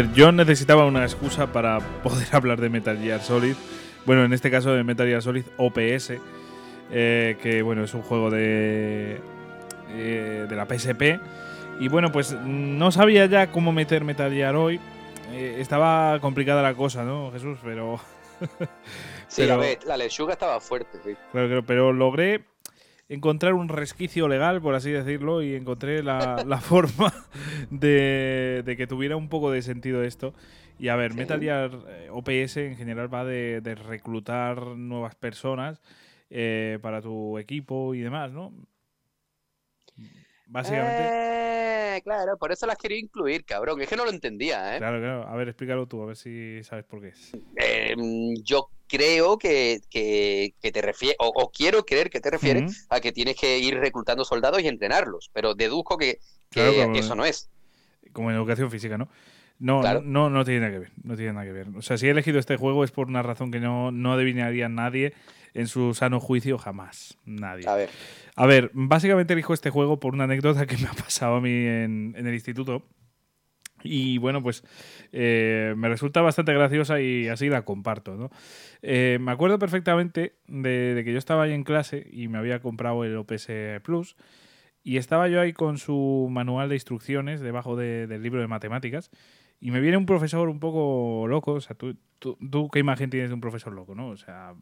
Ver, 0.02 0.12
yo 0.12 0.32
necesitaba 0.32 0.84
una 0.86 1.02
excusa 1.04 1.52
para 1.52 1.78
poder 2.02 2.26
hablar 2.32 2.60
de 2.60 2.68
Metal 2.68 2.98
Gear 2.98 3.20
Solid. 3.20 3.54
Bueno, 4.06 4.24
en 4.24 4.32
este 4.32 4.50
caso 4.50 4.72
de 4.72 4.84
Metal 4.84 5.06
Gear 5.06 5.22
Solid 5.22 5.44
OPS, 5.56 6.12
eh, 6.90 7.36
que 7.42 7.62
bueno, 7.62 7.84
es 7.84 7.94
un 7.94 8.02
juego 8.02 8.30
de, 8.30 9.20
eh, 9.90 10.46
de 10.48 10.56
la 10.56 10.66
PSP. 10.66 11.20
Y 11.80 11.88
bueno, 11.88 12.10
pues 12.10 12.32
no 12.32 12.90
sabía 12.90 13.26
ya 13.26 13.50
cómo 13.50 13.72
meter 13.72 14.04
Metal 14.04 14.32
Gear 14.32 14.56
hoy. 14.56 14.80
Eh, 15.32 15.56
estaba 15.58 16.18
complicada 16.20 16.62
la 16.62 16.74
cosa, 16.74 17.04
¿no, 17.04 17.30
Jesús? 17.32 17.58
Pero, 17.62 18.00
Sí, 19.28 19.42
Pero- 19.42 19.54
a 19.54 19.56
ver, 19.58 19.78
la 19.84 19.96
lechuga 19.96 20.32
estaba 20.32 20.58
fuerte, 20.60 20.98
sí. 21.04 21.14
claro, 21.32 21.62
pero 21.66 21.92
logré 21.92 22.44
encontrar 23.08 23.54
un 23.54 23.68
resquicio 23.68 24.28
legal, 24.28 24.60
por 24.60 24.74
así 24.74 24.90
decirlo, 24.90 25.42
y 25.42 25.54
encontré 25.54 26.02
la, 26.02 26.44
la 26.46 26.60
forma 26.60 27.12
de, 27.70 28.62
de 28.64 28.76
que 28.76 28.86
tuviera 28.86 29.16
un 29.16 29.28
poco 29.28 29.50
de 29.50 29.62
sentido 29.62 30.02
esto. 30.04 30.34
Y 30.78 30.88
a 30.88 30.96
ver, 30.96 31.12
Sí. 31.12 31.18
Metal 31.18 31.40
Gear 31.40 31.70
eh, 31.88 32.08
OPS 32.12 32.56
en 32.58 32.76
general 32.76 33.12
va 33.12 33.24
de, 33.24 33.60
de 33.60 33.74
reclutar 33.74 34.62
nuevas 34.76 35.14
personas 35.16 35.80
eh, 36.30 36.78
para 36.82 37.00
tu 37.02 37.36
equipo 37.38 37.94
y 37.94 38.00
demás, 38.00 38.30
¿no? 38.30 38.52
Básicamente. 40.46 41.02
Eh, 41.96 42.00
claro, 42.02 42.36
por 42.38 42.52
eso 42.52 42.66
las 42.66 42.78
quería 42.78 42.98
incluir, 42.98 43.44
cabrón. 43.44 43.80
Es 43.80 43.88
que 43.88 43.96
no 43.96 44.04
lo 44.04 44.10
entendía, 44.10 44.74
¿eh? 44.74 44.78
Claro, 44.78 44.98
claro. 44.98 45.26
A 45.28 45.36
ver, 45.36 45.48
explícalo 45.48 45.86
tú, 45.86 46.02
a 46.02 46.06
ver 46.06 46.16
si 46.16 46.62
sabes 46.62 46.84
por 46.84 47.00
qué 47.00 47.08
es. 47.08 47.32
Eh, 47.56 47.94
yo 48.42 48.70
creo 48.88 49.38
que, 49.38 49.80
que, 49.90 50.54
que 50.60 50.72
te 50.72 50.82
refieres, 50.82 51.16
o, 51.20 51.28
o 51.28 51.50
quiero 51.50 51.84
creer 51.84 52.10
que 52.10 52.20
te 52.20 52.30
refieres 52.30 52.86
a 52.88 53.00
que 53.00 53.12
tienes 53.12 53.36
que 53.36 53.58
ir 53.58 53.78
reclutando 53.78 54.24
soldados 54.24 54.62
y 54.62 54.68
entrenarlos, 54.68 55.30
pero 55.32 55.54
deduzco 55.54 55.96
que, 55.98 56.18
eso 56.54 57.14
no 57.14 57.24
es. 57.24 57.50
Como 58.12 58.30
en 58.30 58.36
educación 58.36 58.70
física, 58.70 58.98
¿no? 58.98 59.08
No, 59.60 59.80
Claro. 59.80 60.02
no, 60.04 60.30
no 60.30 60.44
tiene 60.44 60.60
nada 60.60 60.72
que 60.72 60.78
ver. 60.78 60.90
No 61.02 61.16
tiene 61.16 61.32
nada 61.32 61.44
que 61.44 61.52
ver. 61.52 61.66
O 61.76 61.82
sea, 61.82 61.98
si 61.98 62.06
he 62.06 62.10
elegido 62.10 62.38
este 62.38 62.56
juego 62.56 62.84
es 62.84 62.90
por 62.90 63.08
una 63.08 63.22
razón 63.22 63.50
que 63.50 63.60
no, 63.60 63.90
no 63.90 64.12
adivinaría 64.12 64.68
nadie 64.68 65.12
en 65.52 65.66
su 65.66 65.94
sano 65.94 66.20
juicio 66.20 66.58
jamás. 66.58 67.18
Nadie. 67.24 67.68
A 67.68 67.74
ver, 67.74 67.90
A 68.36 68.46
ver, 68.46 68.70
básicamente 68.72 69.32
elijo 69.32 69.52
este 69.54 69.70
juego 69.70 69.98
por 69.98 70.14
una 70.14 70.24
anécdota 70.24 70.64
que 70.66 70.76
me 70.78 70.86
ha 70.86 70.92
pasado 70.92 71.36
a 71.36 71.40
mí 71.40 71.50
en, 71.50 72.14
en 72.16 72.26
el 72.26 72.34
instituto. 72.34 72.82
Y 73.82 74.18
bueno, 74.18 74.42
pues 74.42 74.64
eh, 75.12 75.74
me 75.76 75.88
resulta 75.88 76.20
bastante 76.22 76.52
graciosa 76.52 77.00
y 77.00 77.28
así 77.28 77.48
la 77.48 77.64
comparto, 77.64 78.16
¿no? 78.16 78.30
Eh, 78.82 79.18
me 79.20 79.32
acuerdo 79.32 79.58
perfectamente 79.58 80.34
de, 80.46 80.94
de 80.94 81.04
que 81.04 81.12
yo 81.12 81.18
estaba 81.18 81.44
ahí 81.44 81.52
en 81.52 81.64
clase 81.64 82.06
y 82.10 82.28
me 82.28 82.38
había 82.38 82.60
comprado 82.60 83.04
el 83.04 83.16
OPS 83.16 83.80
Plus 83.82 84.16
y 84.84 84.96
estaba 84.96 85.28
yo 85.28 85.40
ahí 85.40 85.52
con 85.52 85.78
su 85.78 86.28
manual 86.30 86.68
de 86.68 86.76
instrucciones 86.76 87.40
debajo 87.40 87.76
de- 87.76 88.06
del 88.06 88.22
libro 88.22 88.40
de 88.40 88.46
matemáticas 88.48 89.10
y 89.60 89.70
me 89.70 89.80
viene 89.80 89.96
un 89.96 90.06
profesor 90.06 90.48
un 90.48 90.60
poco 90.60 91.26
loco, 91.28 91.54
o 91.54 91.60
sea, 91.60 91.76
tú, 91.76 91.96
tú, 92.18 92.38
tú 92.50 92.68
qué 92.70 92.78
imagen 92.78 93.10
tienes 93.10 93.30
de 93.30 93.34
un 93.34 93.40
profesor 93.40 93.72
loco, 93.72 93.94
¿no? 93.94 94.08
O 94.10 94.16
sea, 94.16 94.54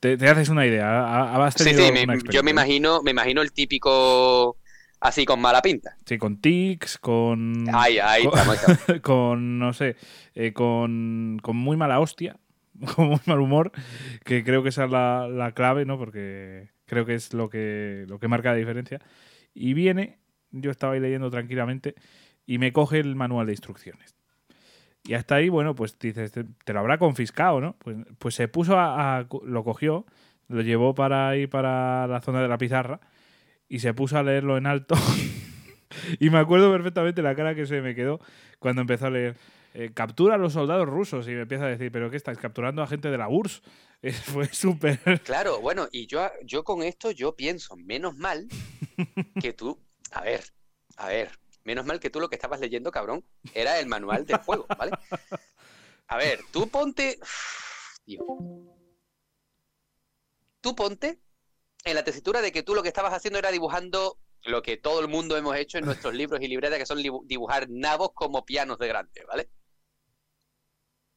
te, 0.00 0.16
te 0.18 0.28
haces 0.28 0.48
una 0.50 0.66
idea, 0.66 0.86
¿ha- 1.04 1.46
¿has 1.46 1.54
sí, 1.56 1.74
sí, 1.74 1.90
me- 1.92 2.18
yo 2.30 2.42
me 2.42 2.50
imagino, 2.50 3.02
me 3.02 3.10
imagino 3.10 3.42
el 3.42 3.52
típico 3.52 4.56
así 5.04 5.24
con 5.24 5.40
mala 5.40 5.62
pinta. 5.62 5.96
Sí, 6.04 6.18
con 6.18 6.40
tics, 6.40 6.98
con. 6.98 7.64
Ay, 7.72 7.98
ay, 7.98 8.24
con, 8.24 8.38
estamos- 8.38 8.56
estamos. 8.78 9.00
con, 9.02 9.58
no 9.58 9.72
sé, 9.72 9.96
eh, 10.34 10.52
con, 10.52 11.38
con 11.42 11.56
muy 11.56 11.76
mala 11.76 12.00
hostia, 12.00 12.36
con 12.96 13.08
muy 13.08 13.20
mal 13.26 13.40
humor, 13.40 13.70
que 14.24 14.42
creo 14.44 14.62
que 14.62 14.70
esa 14.70 14.84
es 14.84 14.90
la, 14.90 15.28
la 15.28 15.52
clave, 15.52 15.84
¿no? 15.84 15.98
Porque 15.98 16.70
creo 16.86 17.04
que 17.06 17.14
es 17.14 17.32
lo 17.34 17.48
que, 17.48 18.04
lo 18.08 18.18
que 18.18 18.28
marca 18.28 18.50
la 18.50 18.56
diferencia. 18.56 19.00
Y 19.54 19.74
viene, 19.74 20.18
yo 20.50 20.70
estaba 20.70 20.94
ahí 20.94 21.00
leyendo 21.00 21.30
tranquilamente, 21.30 21.94
y 22.46 22.58
me 22.58 22.72
coge 22.72 22.98
el 22.98 23.14
manual 23.16 23.46
de 23.46 23.52
instrucciones. 23.52 24.16
Y 25.06 25.14
hasta 25.14 25.34
ahí, 25.36 25.50
bueno, 25.50 25.74
pues 25.74 25.98
dices, 25.98 26.32
te, 26.32 26.44
te 26.44 26.72
lo 26.72 26.80
habrá 26.80 26.96
confiscado, 26.98 27.60
¿no? 27.60 27.76
Pues, 27.78 27.96
pues 28.18 28.34
se 28.34 28.48
puso 28.48 28.78
a, 28.78 29.18
a- 29.18 29.26
Lo 29.46 29.62
cogió, 29.62 30.06
lo 30.48 30.62
llevó 30.62 30.94
para 30.94 31.36
ir 31.36 31.48
para 31.50 32.06
la 32.06 32.20
zona 32.22 32.40
de 32.42 32.48
la 32.48 32.56
pizarra 32.58 33.00
y 33.68 33.78
se 33.80 33.94
puso 33.94 34.18
a 34.18 34.22
leerlo 34.22 34.56
en 34.56 34.66
alto. 34.66 34.94
y 36.20 36.30
me 36.30 36.38
acuerdo 36.38 36.70
perfectamente 36.72 37.22
la 37.22 37.34
cara 37.34 37.54
que 37.54 37.66
se 37.66 37.80
me 37.80 37.94
quedó 37.94 38.20
cuando 38.58 38.82
empezó 38.82 39.06
a 39.06 39.10
leer. 39.10 39.36
eh, 39.74 39.90
captura 39.94 40.34
a 40.36 40.38
los 40.38 40.52
soldados 40.52 40.88
rusos 40.88 41.26
y 41.28 41.32
me 41.32 41.42
empieza 41.42 41.64
a 41.64 41.68
decir, 41.68 41.90
¿pero 41.90 42.10
qué 42.10 42.16
estáis? 42.16 42.38
Capturando 42.38 42.82
a 42.82 42.86
gente 42.86 43.10
de 43.10 43.18
la 43.18 43.28
URSS. 43.28 43.62
Fue 44.24 44.46
súper. 44.52 45.00
Claro, 45.24 45.60
bueno, 45.60 45.88
y 45.90 46.06
yo, 46.06 46.30
yo 46.44 46.62
con 46.64 46.82
esto 46.82 47.10
yo 47.10 47.34
pienso, 47.36 47.76
menos 47.76 48.16
mal 48.16 48.46
que 49.40 49.52
tú, 49.52 49.78
a 50.12 50.20
ver, 50.22 50.44
a 50.96 51.08
ver, 51.08 51.30
menos 51.64 51.86
mal 51.86 51.98
que 52.00 52.10
tú 52.10 52.20
lo 52.20 52.28
que 52.28 52.36
estabas 52.36 52.60
leyendo, 52.60 52.90
cabrón, 52.90 53.24
era 53.54 53.78
el 53.80 53.86
manual 53.86 54.26
del 54.26 54.36
juego, 54.38 54.66
¿vale? 54.78 54.92
A 56.06 56.16
ver, 56.18 56.40
tú 56.52 56.68
ponte, 56.68 57.18
tío, 58.04 58.20
tú 60.60 60.74
ponte 60.74 61.18
en 61.84 61.94
la 61.94 62.04
tesitura 62.04 62.40
de 62.40 62.52
que 62.52 62.62
tú 62.62 62.74
lo 62.74 62.82
que 62.82 62.88
estabas 62.88 63.12
haciendo 63.12 63.38
era 63.38 63.50
dibujando 63.50 64.18
lo 64.44 64.62
que 64.62 64.76
todo 64.76 65.00
el 65.00 65.08
mundo 65.08 65.36
hemos 65.36 65.56
hecho 65.56 65.78
en 65.78 65.84
nuestros 65.86 66.14
libros 66.14 66.40
y 66.42 66.48
libretas, 66.48 66.78
que 66.78 66.86
son 66.86 67.02
dibujar 67.26 67.66
nabos 67.70 68.10
como 68.14 68.44
pianos 68.44 68.78
de 68.78 68.88
grande, 68.88 69.24
¿vale? 69.26 69.48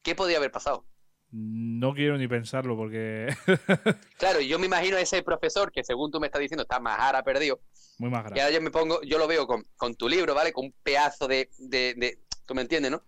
¿Qué 0.01 0.15
podía 0.15 0.37
haber 0.37 0.51
pasado? 0.51 0.85
No 1.31 1.93
quiero 1.93 2.17
ni 2.17 2.27
pensarlo 2.27 2.75
porque. 2.77 3.27
Claro, 4.17 4.39
y 4.41 4.47
yo 4.47 4.57
me 4.57 4.65
imagino 4.65 4.97
a 4.97 5.01
ese 5.01 5.21
profesor 5.21 5.71
que 5.71 5.83
según 5.83 6.09
tú 6.09 6.19
me 6.19 6.25
estás 6.27 6.39
diciendo 6.41 6.63
está 6.63 6.79
majara 6.79 7.21
perdido, 7.23 7.59
Muy 7.99 8.09
más 8.09 8.21
Y 8.21 8.29
grave. 8.29 8.41
ahora 8.41 8.53
yo 8.55 8.61
me 8.61 8.71
pongo, 8.71 9.01
yo 9.03 9.17
lo 9.19 9.27
veo 9.27 9.45
con, 9.45 9.63
con 9.75 9.93
tu 9.95 10.09
libro, 10.09 10.33
¿vale? 10.33 10.51
Con 10.53 10.65
un 10.65 10.75
pedazo 10.83 11.27
de, 11.27 11.49
de, 11.59 11.93
de- 11.95 12.19
Tú 12.45 12.55
me 12.55 12.61
entiendes, 12.63 12.91
¿no? 12.91 13.03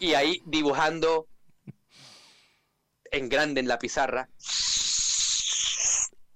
Y 0.00 0.14
ahí 0.14 0.40
dibujando 0.46 1.28
en 3.10 3.28
grande 3.28 3.60
en 3.60 3.68
la 3.68 3.78
pizarra. 3.78 4.30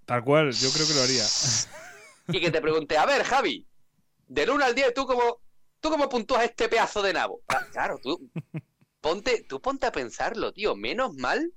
Tal 0.05 0.25
cual, 0.25 0.53
yo 0.53 0.71
creo 0.73 0.87
que 0.87 0.95
lo 0.95 1.03
haría. 1.03 1.25
Y 2.29 2.41
que 2.41 2.53
te 2.53 2.61
pregunte, 2.61 2.97
a 2.97 3.05
ver, 3.05 3.25
Javi, 3.25 3.67
del 4.29 4.51
1 4.51 4.65
al 4.65 4.75
10, 4.77 4.95
¿tú 4.95 5.07
cómo, 5.07 5.41
¿tú 5.81 5.91
cómo 5.91 6.09
puntúas 6.09 6.45
este 6.45 6.69
pedazo 6.69 7.03
de 7.03 7.13
nabo? 7.13 7.43
Ah, 7.49 7.67
Claro, 7.73 7.99
tú 8.01 8.31
ponte, 9.01 9.45
tú 9.47 9.61
ponte 9.61 9.87
a 9.87 9.93
pensarlo, 9.93 10.53
tío. 10.53 10.75
Menos 10.75 11.15
mal, 11.17 11.53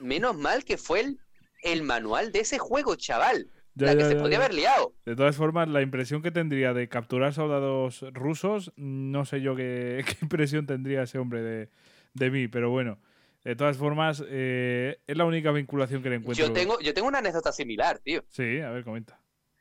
menos 0.00 0.36
mal 0.36 0.64
que 0.64 0.78
fue 0.78 1.00
el, 1.00 1.18
el 1.62 1.82
manual 1.82 2.32
de 2.32 2.40
ese 2.40 2.58
juego, 2.58 2.94
chaval. 2.94 3.50
Ya, 3.74 3.88
la 3.88 3.94
que 3.94 4.02
ya, 4.02 4.08
se 4.08 4.16
podía 4.16 4.38
haber 4.38 4.54
liado. 4.54 4.94
De 5.04 5.14
todas 5.16 5.36
formas, 5.36 5.68
la 5.68 5.82
impresión 5.82 6.22
que 6.22 6.30
tendría 6.30 6.72
de 6.72 6.88
capturar 6.88 7.34
soldados 7.34 8.02
rusos, 8.12 8.72
no 8.76 9.26
sé 9.26 9.42
yo 9.42 9.54
qué, 9.54 10.02
qué 10.06 10.16
impresión 10.22 10.66
tendría 10.66 11.02
ese 11.02 11.18
hombre 11.18 11.42
de, 11.42 11.68
de 12.14 12.30
mí, 12.30 12.48
pero 12.48 12.70
bueno, 12.70 12.98
De 13.46 13.54
todas 13.54 13.76
formas, 13.76 14.24
eh, 14.28 14.98
es 15.06 15.16
la 15.16 15.24
única 15.24 15.52
vinculación 15.52 16.02
que 16.02 16.10
le 16.10 16.16
encuentro. 16.16 16.44
Yo 16.46 16.52
tengo, 16.52 16.80
yo 16.80 16.92
tengo 16.92 17.06
una 17.06 17.18
anécdota 17.18 17.52
similar, 17.52 18.00
tío. 18.00 18.24
Sí, 18.28 18.60
a 18.60 18.70
ver, 18.70 18.82
comenta. 18.82 19.20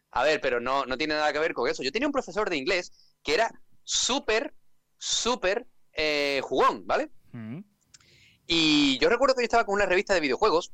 A 0.10 0.24
ver, 0.24 0.42
pero 0.42 0.60
no, 0.60 0.86
no 0.88 0.98
tiene 0.98 1.14
nada 1.14 1.32
que 1.32 1.38
ver 1.38 1.54
con 1.54 1.70
eso. 1.70 1.84
Yo 1.84 1.92
tenía 1.92 2.08
un 2.08 2.12
profesor 2.12 2.50
de 2.50 2.58
inglés 2.58 2.92
que 3.22 3.36
era 3.36 3.52
súper, 3.84 4.56
súper 4.98 5.68
eh, 5.94 6.40
jugón, 6.44 6.88
¿vale? 6.88 7.12
Mm. 7.32 7.60
Y 8.48 8.98
yo 8.98 9.08
recuerdo 9.08 9.36
que 9.36 9.42
yo 9.44 9.46
estaba 9.46 9.66
con 9.66 9.76
una 9.76 9.86
revista 9.86 10.16
de 10.16 10.20
videojuegos 10.20 10.72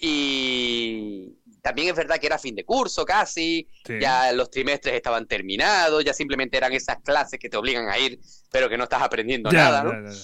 y 0.00 1.36
también 1.62 1.88
es 1.88 1.94
verdad 1.94 2.18
que 2.18 2.26
era 2.26 2.38
fin 2.38 2.54
de 2.54 2.64
curso 2.64 3.04
casi, 3.04 3.68
Sí. 3.84 3.94
ya 4.00 4.32
los 4.32 4.50
trimestres 4.50 4.94
estaban 4.94 5.26
terminados, 5.26 6.04
ya 6.04 6.12
simplemente 6.12 6.56
eran 6.56 6.72
esas 6.72 6.98
clases 7.04 7.38
que 7.38 7.48
te 7.48 7.56
obligan 7.56 7.88
a 7.88 7.98
ir, 7.98 8.18
pero 8.50 8.68
que 8.68 8.76
no 8.78 8.84
estás 8.84 9.02
aprendiendo 9.02 9.50
Ya, 9.50 9.58
nada, 9.58 9.84
¿no? 9.84 9.92
ya, 9.92 10.10
ya, 10.10 10.10
ya. 10.12 10.22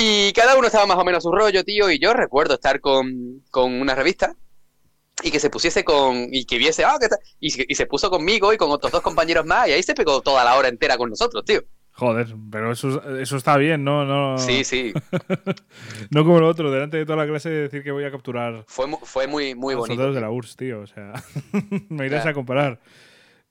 Y 0.00 0.32
cada 0.32 0.56
uno 0.56 0.68
estaba 0.68 0.86
más 0.86 0.96
o 0.96 1.04
menos 1.04 1.18
a 1.18 1.28
su 1.28 1.32
rollo, 1.32 1.64
tío, 1.64 1.90
y 1.90 1.98
yo 1.98 2.12
recuerdo 2.14 2.54
estar 2.54 2.80
con, 2.80 3.42
con 3.50 3.72
una 3.80 3.96
revista 3.96 4.32
y 5.24 5.32
que 5.32 5.40
se 5.40 5.50
pusiese 5.50 5.82
con, 5.82 6.28
y 6.32 6.44
que 6.44 6.56
viese, 6.56 6.84
ah, 6.84 6.96
¿qué 7.00 7.08
tal? 7.08 7.18
Y, 7.40 7.50
se- 7.50 7.66
y 7.68 7.74
se 7.74 7.86
puso 7.86 8.08
conmigo 8.08 8.52
y 8.52 8.56
con 8.56 8.70
otros 8.70 8.92
dos 8.92 9.00
compañeros 9.02 9.44
más, 9.44 9.66
y 9.68 9.72
ahí 9.72 9.82
se 9.82 9.94
pegó 9.94 10.20
toda 10.20 10.44
la 10.44 10.54
hora 10.56 10.68
entera 10.68 10.96
con 10.96 11.10
nosotros, 11.10 11.44
tío. 11.44 11.62
Joder, 11.90 12.28
pero 12.52 12.70
eso, 12.70 13.02
eso 13.18 13.36
está 13.36 13.56
bien, 13.56 13.82
¿no? 13.82 14.04
No, 14.04 14.38
Sí, 14.38 14.62
sí, 14.62 14.92
no 16.10 16.24
como 16.24 16.38
lo 16.38 16.46
otro, 16.48 16.70
delante 16.70 16.96
de 16.98 17.04
toda 17.04 17.16
la 17.18 17.26
clase 17.26 17.50
decir 17.50 17.82
que 17.82 17.90
voy 17.90 18.04
a 18.04 18.12
capturar 18.12 18.64
fue, 18.68 18.86
mu- 18.86 18.98
fue 19.02 19.26
muy, 19.26 19.56
muy 19.56 19.74
los 19.74 19.80
bonito. 19.80 19.94
soldados 19.96 20.14
de 20.14 20.20
la 20.20 20.30
URSS, 20.30 20.56
tío. 20.56 20.80
O 20.82 20.86
sea, 20.86 21.12
me 21.88 22.06
irás 22.06 22.24
a 22.26 22.32
comparar. 22.34 22.78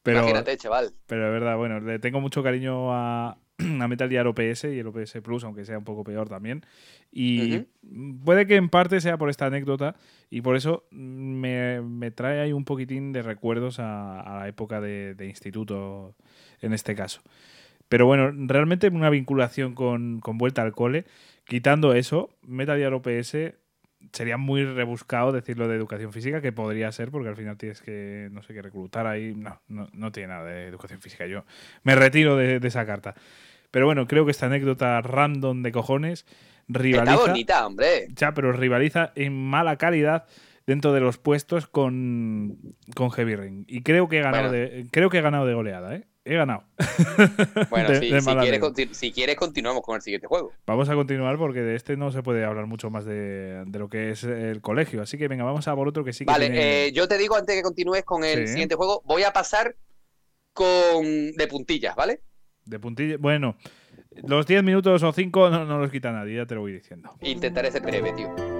Pero, 0.01 0.19
Imagínate, 0.19 0.55
chaval. 0.55 0.93
pero 1.07 1.25
de 1.25 1.31
verdad, 1.31 1.57
bueno, 1.57 1.81
le 1.81 1.99
tengo 1.99 2.21
mucho 2.21 2.41
cariño 2.41 2.93
a, 2.93 3.37
a 3.81 3.87
Metal 3.87 4.09
Gear 4.09 4.27
OPS 4.27 4.65
y 4.65 4.79
el 4.79 4.87
OPS 4.87 5.19
Plus, 5.23 5.43
aunque 5.43 5.65
sea 5.65 5.77
un 5.77 5.83
poco 5.83 6.03
peor 6.03 6.29
también. 6.29 6.65
Y 7.11 7.65
puede 8.23 8.45
que 8.45 8.55
en 8.55 8.69
parte 8.69 9.01
sea 9.01 9.17
por 9.17 9.29
esta 9.29 9.45
anécdota 9.45 9.95
y 10.29 10.41
por 10.41 10.55
eso 10.55 10.85
me, 10.91 11.81
me 11.81 12.11
trae 12.11 12.39
ahí 12.39 12.53
un 12.53 12.65
poquitín 12.65 13.13
de 13.13 13.21
recuerdos 13.21 13.79
a, 13.79 14.19
a 14.21 14.39
la 14.39 14.47
época 14.47 14.81
de, 14.81 15.15
de 15.15 15.27
instituto 15.27 16.15
en 16.61 16.73
este 16.73 16.95
caso. 16.95 17.21
Pero 17.89 18.05
bueno, 18.05 18.31
realmente 18.47 18.89
una 18.89 19.09
vinculación 19.09 19.73
con, 19.73 20.19
con 20.19 20.37
vuelta 20.37 20.61
al 20.61 20.73
cole, 20.73 21.05
quitando 21.45 21.93
eso, 21.93 22.29
Metal 22.45 22.77
Gear 22.77 22.93
OPS 22.93 23.37
sería 24.11 24.37
muy 24.37 24.63
rebuscado 24.63 25.31
decirlo 25.31 25.67
de 25.67 25.75
educación 25.75 26.13
física, 26.13 26.41
que 26.41 26.51
podría 26.51 26.91
ser, 26.91 27.11
porque 27.11 27.29
al 27.29 27.35
final 27.35 27.57
tienes 27.57 27.81
que, 27.81 28.29
no 28.31 28.41
sé, 28.43 28.53
que 28.53 28.61
reclutar 28.61 29.07
ahí. 29.07 29.33
No, 29.35 29.59
no, 29.67 29.87
no 29.93 30.11
tiene 30.11 30.29
nada 30.29 30.45
de 30.45 30.65
educación 30.67 31.01
física. 31.01 31.25
Yo 31.27 31.45
me 31.83 31.95
retiro 31.95 32.35
de, 32.35 32.59
de 32.59 32.67
esa 32.67 32.85
carta. 32.85 33.15
Pero 33.71 33.85
bueno, 33.85 34.07
creo 34.07 34.25
que 34.25 34.31
esta 34.31 34.45
anécdota 34.47 35.01
random 35.01 35.61
de 35.63 35.71
cojones 35.71 36.25
Está 36.67 36.79
rivaliza. 36.79 37.17
bonita, 37.17 37.65
hombre. 37.67 38.07
Ya, 38.15 38.33
pero 38.33 38.51
rivaliza 38.51 39.11
en 39.15 39.33
mala 39.33 39.77
calidad 39.77 40.25
dentro 40.65 40.91
de 40.93 40.99
los 40.99 41.17
puestos 41.17 41.67
con, 41.67 42.57
con 42.95 43.09
Heavy 43.11 43.35
Rain. 43.35 43.65
Y 43.67 43.83
creo 43.83 44.09
que 44.09 44.17
he 44.19 44.21
ganado, 44.21 44.49
Bueno. 44.49 44.65
de, 44.65 44.87
creo 44.91 45.09
que 45.09 45.19
he 45.19 45.21
ganado 45.21 45.45
de 45.45 45.53
goleada, 45.53 45.95
¿eh? 45.95 46.07
He 46.25 46.35
ganado. 46.35 46.65
Bueno, 47.69 47.89
De- 47.89 47.99
sí, 47.99 48.11
de 48.11 48.19
si, 48.19 49.11
quieres, 49.13 49.35
si 49.35 49.35
continuamos 49.37 49.81
con 49.81 49.95
el 49.95 50.01
siguiente 50.01 50.27
juego. 50.27 50.51
Vamos 50.65 50.89
a 50.89 50.95
continuar 50.95 51.37
porque 51.37 51.61
de 51.61 51.75
este 51.75 51.95
no 51.95 52.11
se 52.11 52.21
puede 52.21 52.43
hablar 52.43 52.65
mucho 52.67 52.89
más 52.89 53.05
de, 53.05 53.63
de 53.65 53.79
lo 53.79 53.87
que 53.89 54.11
es 54.11 54.23
el 54.25 54.59
colegio. 54.61 55.01
Así 55.01 55.17
que 55.17 55.29
venga, 55.29 55.45
vamos 55.45 55.67
a 55.69 55.75
por 55.75 55.87
otro 55.87 56.03
que 56.03 56.11
sí 56.11 56.25
que 56.25 56.31
Vale, 56.31 56.47
tiene- 56.49 56.87
eh, 56.87 56.91
yo 56.91 57.07
te 57.07 57.17
digo 57.17 57.35
antes 57.37 57.55
que 57.55 57.61
continúes 57.61 58.03
con 58.03 58.25
el 58.25 58.45
Sí. 58.45 58.47
siguiente 58.53 58.75
juego, 58.75 59.01
voy 59.05 59.23
a 59.23 59.31
pasar 59.31 59.75
con 60.53 61.31
de 61.33 61.47
puntillas, 61.49 61.95
¿vale? 61.95 62.21
De 62.67 62.79
puntilla. 62.79 63.17
Bueno, 63.17 63.55
los 64.23 64.45
10 64.45 64.63
minutos 64.63 65.03
o 65.03 65.11
5 65.11 65.49
no, 65.49 65.65
no 65.65 65.79
los 65.79 65.91
quita 65.91 66.11
nadie, 66.11 66.35
ya 66.35 66.45
te 66.45 66.55
lo 66.55 66.61
voy 66.61 66.73
diciendo. 66.73 67.09
Intentaré 67.21 67.71
ser 67.71 67.81
breve, 67.83 68.13
tío. 68.13 68.56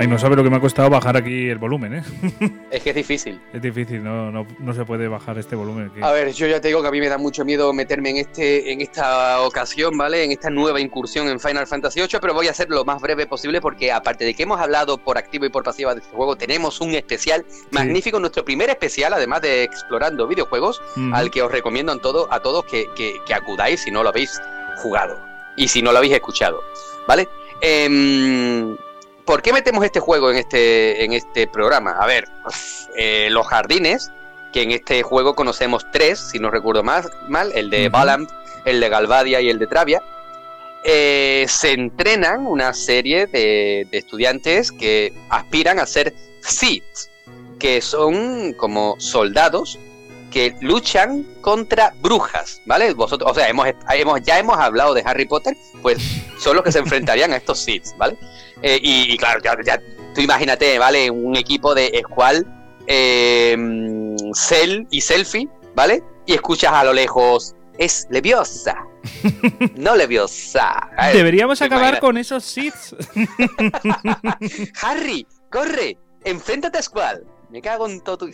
Ay, 0.00 0.06
no 0.08 0.18
sabe 0.18 0.34
lo 0.36 0.42
que 0.42 0.50
me 0.50 0.56
ha 0.56 0.60
costado 0.60 0.88
bajar 0.90 1.16
aquí 1.16 1.48
el 1.48 1.58
volumen, 1.58 1.94
¿eh? 1.94 2.02
Es 2.70 2.82
que 2.82 2.90
es 2.90 2.96
difícil. 2.96 3.40
Es 3.52 3.60
difícil, 3.60 4.02
no, 4.02 4.30
no, 4.30 4.46
no 4.58 4.72
se 4.74 4.84
puede 4.84 5.08
bajar 5.08 5.36
este 5.38 5.54
volumen. 5.56 5.90
que- 5.90 6.02
A 6.02 6.10
ver, 6.12 6.32
yo 6.32 6.46
ya 6.46 6.60
te 6.60 6.68
digo 6.68 6.80
que 6.82 6.88
a 6.88 6.90
mí 6.90 7.00
me 7.00 7.08
da 7.08 7.18
mucho 7.18 7.44
miedo 7.44 7.72
meterme 7.72 8.10
en 8.10 8.16
este, 8.16 8.72
en 8.72 8.80
esta 8.80 9.40
ocasión, 9.42 9.96
¿vale? 9.98 10.24
En 10.24 10.32
esta 10.32 10.48
nueva 10.50 10.80
incursión 10.80 11.28
en 11.28 11.38
Final 11.38 11.66
Fantasy 11.66 12.00
VIII, 12.00 12.18
pero 12.20 12.32
voy 12.34 12.48
a 12.48 12.54
ser 12.54 12.70
lo 12.70 12.84
más 12.84 13.00
breve 13.02 13.26
posible 13.26 13.60
porque 13.60 13.92
aparte 13.92 14.24
de 14.24 14.32
que 14.34 14.44
hemos 14.44 14.58
hablado 14.60 14.96
por 14.98 15.18
activa 15.18 15.46
y 15.46 15.50
por 15.50 15.62
pasiva 15.64 15.94
de 15.94 16.00
este 16.00 16.16
juego, 16.16 16.34
tenemos 16.36 16.80
un 16.80 16.94
especial 16.94 17.44
magnífico, 17.70 18.18
nuestro 18.18 18.44
primer 18.44 18.70
especial, 18.70 19.12
además 19.12 19.42
de 19.42 19.64
explorando 19.64 20.26
videojuegos, 20.26 20.80
al 21.12 21.30
que 21.30 21.42
os 21.42 21.52
recomiendo 21.52 21.92
en 21.92 22.00
todo, 22.00 22.26
a 22.32 22.40
todos 22.40 22.64
que, 22.64 22.86
que- 22.96 23.16
que 23.26 23.34
acudáis 23.34 23.80
si 23.82 23.90
no 23.90 24.02
lo 24.02 24.08
habéis 24.08 24.40
jugado 24.82 25.18
y 25.56 25.68
si 25.68 25.82
no 25.82 25.92
lo 25.92 25.98
habéis 25.98 26.14
escuchado, 26.14 26.60
¿vale? 27.06 27.28
Em, 27.60 28.76
¿Por 29.30 29.42
qué 29.42 29.52
metemos 29.52 29.84
este 29.84 30.00
juego 30.00 30.32
en 30.32 30.38
este, 30.38 31.04
en 31.04 31.12
este 31.12 31.46
programa? 31.46 31.92
A 31.92 32.04
ver, 32.04 32.28
eh, 32.96 33.28
los 33.30 33.46
jardines, 33.46 34.10
que 34.52 34.62
en 34.62 34.72
este 34.72 35.04
juego 35.04 35.36
conocemos 35.36 35.86
tres, 35.92 36.18
si 36.18 36.40
no 36.40 36.50
recuerdo 36.50 36.82
más, 36.82 37.08
mal, 37.28 37.52
el 37.54 37.70
de 37.70 37.82
Ujú. 37.82 37.92
Valand, 37.92 38.28
el 38.64 38.80
de 38.80 38.88
Galvadia 38.88 39.40
y 39.40 39.48
el 39.48 39.60
de 39.60 39.68
Travia, 39.68 40.02
eh, 40.82 41.46
se 41.48 41.70
entrenan 41.74 42.44
una 42.44 42.74
serie 42.74 43.28
de, 43.28 43.86
de 43.88 43.98
estudiantes 43.98 44.72
que 44.72 45.14
aspiran 45.28 45.78
a 45.78 45.86
ser 45.86 46.12
Sith, 46.40 46.82
que 47.60 47.80
son 47.82 48.52
como 48.54 48.96
soldados 48.98 49.78
que 50.32 50.56
luchan 50.60 51.24
contra 51.40 51.92
brujas, 52.00 52.62
¿vale? 52.66 52.94
Vosotros, 52.94 53.30
o 53.30 53.34
sea, 53.34 53.48
hemos, 53.48 53.68
hemos, 53.94 54.22
ya 54.22 54.40
hemos 54.40 54.58
hablado 54.58 54.92
de 54.92 55.02
Harry 55.04 55.26
Potter, 55.26 55.56
pues 55.82 55.98
son 56.38 56.56
los 56.56 56.64
que 56.64 56.72
se 56.72 56.80
enfrentarían 56.80 57.32
a 57.32 57.36
estos 57.36 57.60
Sith, 57.60 57.96
¿vale? 57.96 58.16
Eh, 58.62 58.78
y, 58.82 59.12
y 59.12 59.16
claro, 59.16 59.40
ya, 59.42 59.56
ya 59.64 59.80
tú 60.14 60.20
imagínate, 60.20 60.78
¿vale? 60.78 61.10
Un 61.10 61.36
equipo 61.36 61.74
de 61.74 62.02
Squall, 62.04 62.46
eh, 62.86 63.56
Cell 64.34 64.86
y 64.90 65.00
Selfie, 65.00 65.48
¿vale? 65.74 66.02
Y 66.26 66.34
escuchas 66.34 66.72
a 66.72 66.84
lo 66.84 66.92
lejos, 66.92 67.54
es 67.78 68.06
Leviosa, 68.10 68.76
no 69.76 69.96
Leviosa. 69.96 70.90
Ver, 70.96 71.16
Deberíamos 71.16 71.58
¿te 71.58 71.64
acabar 71.64 72.00
con 72.00 72.18
esos 72.18 72.44
sits. 72.44 72.94
Harry, 74.82 75.26
corre, 75.50 75.96
enfréntate 76.24 76.78
a 76.78 76.82
Squall. 76.82 77.24
Me 77.50 77.60
cago 77.60 77.88
en 77.88 78.00
todo 78.00 78.16
tu... 78.16 78.30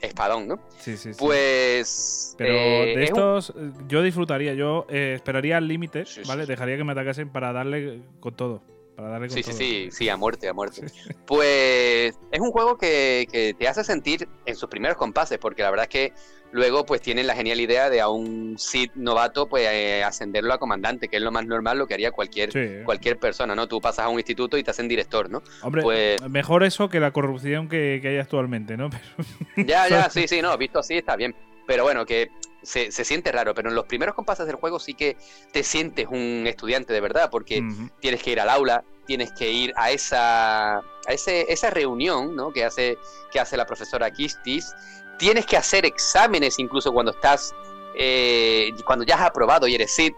Espadón, 0.00 0.46
¿no? 0.48 0.56
Sí, 0.78 0.98
sí, 0.98 1.14
sí. 1.14 1.18
Pues... 1.18 2.34
Pero 2.36 2.52
eh, 2.52 2.96
de 2.96 3.04
es 3.04 3.10
un- 3.12 3.16
estos 3.18 3.54
yo 3.88 4.02
disfrutaría, 4.02 4.52
yo 4.52 4.84
eh, 4.90 5.14
esperaría 5.16 5.56
al 5.56 5.66
límite, 5.66 6.04
Sí, 6.04 6.22
sí, 6.22 6.28
¿vale? 6.28 6.42
sí. 6.44 6.48
Dejaría 6.50 6.76
que 6.76 6.84
me 6.84 6.92
atacasen 6.92 7.30
para 7.30 7.52
darle 7.54 8.02
con 8.20 8.34
todo. 8.36 8.62
Para 8.98 9.10
darle 9.10 9.28
con 9.28 9.36
Sí, 9.36 9.44
sí, 9.44 9.52
sí, 9.52 9.88
sí, 9.92 10.08
a 10.08 10.16
muerte, 10.16 10.48
a 10.48 10.52
muerte. 10.52 10.82
Pues 11.24 12.18
es 12.32 12.40
un 12.40 12.50
juego 12.50 12.76
que, 12.76 13.28
que 13.30 13.54
te 13.54 13.68
hace 13.68 13.84
sentir 13.84 14.28
en 14.44 14.56
sus 14.56 14.68
primeros 14.68 14.96
compases, 14.96 15.38
porque 15.38 15.62
la 15.62 15.70
verdad 15.70 15.84
es 15.84 15.88
que 15.88 16.12
luego 16.50 16.84
pues 16.84 17.00
tienen 17.00 17.28
la 17.28 17.36
genial 17.36 17.60
idea 17.60 17.90
de 17.90 18.00
a 18.00 18.08
un 18.08 18.58
Sith 18.58 18.90
novato 18.96 19.46
pues 19.48 19.68
eh, 19.70 20.02
ascenderlo 20.02 20.52
a 20.52 20.58
comandante, 20.58 21.06
que 21.06 21.18
es 21.18 21.22
lo 21.22 21.30
más 21.30 21.46
normal, 21.46 21.78
lo 21.78 21.86
que 21.86 21.94
haría 21.94 22.10
cualquier, 22.10 22.50
Sí. 22.50 22.82
cualquier 22.84 23.18
persona, 23.20 23.54
¿no? 23.54 23.68
Tú 23.68 23.80
pasas 23.80 24.06
a 24.06 24.08
un 24.08 24.18
instituto 24.18 24.58
y 24.58 24.64
te 24.64 24.72
hacen 24.72 24.88
director, 24.88 25.30
¿no? 25.30 25.44
Hombre, 25.62 25.82
pues- 25.82 26.20
mejor 26.28 26.64
eso 26.64 26.88
que 26.88 26.98
la 26.98 27.12
corrupción 27.12 27.68
que, 27.68 28.00
que 28.02 28.08
hay 28.08 28.18
actualmente, 28.18 28.76
¿no? 28.76 28.90
Pero- 28.90 29.28
Ya, 29.68 29.88
ya, 29.88 30.10
sí, 30.10 30.26
sí, 30.26 30.42
no, 30.42 30.58
visto 30.58 30.80
así 30.80 30.94
está 30.94 31.14
bien. 31.14 31.36
Pero 31.68 31.84
bueno, 31.84 32.04
que 32.04 32.30
se, 32.62 32.92
se 32.92 33.04
siente 33.04 33.32
raro, 33.32 33.54
pero 33.54 33.68
en 33.68 33.74
los 33.74 33.86
primeros 33.86 34.14
compases 34.14 34.46
del 34.46 34.56
juego 34.56 34.78
sí 34.78 34.94
que 34.94 35.16
te 35.52 35.62
sientes 35.62 36.06
un 36.08 36.44
estudiante 36.46 36.92
de 36.92 37.00
verdad, 37.00 37.30
porque 37.30 37.62
tienes 38.00 38.22
que 38.22 38.32
ir 38.32 38.40
al 38.40 38.50
aula, 38.50 38.84
tienes 39.06 39.32
que 39.32 39.50
ir 39.50 39.72
a 39.76 39.90
esa, 39.90 40.76
a 40.78 40.82
ese, 41.08 41.52
esa 41.52 41.70
reunión 41.70 42.36
¿no? 42.36 42.52
que, 42.52 42.64
hace, 42.64 42.98
que 43.32 43.40
hace 43.40 43.56
la 43.56 43.66
profesora 43.66 44.10
Kistis, 44.10 44.74
tienes 45.18 45.46
que 45.46 45.56
hacer 45.56 45.86
exámenes 45.86 46.58
incluso 46.58 46.92
cuando 46.92 47.12
estás, 47.12 47.54
eh, 47.94 48.72
cuando 48.84 49.04
ya 49.04 49.16
has 49.16 49.22
aprobado 49.22 49.66
y 49.66 49.74
eres 49.74 49.94
SID, 49.94 50.12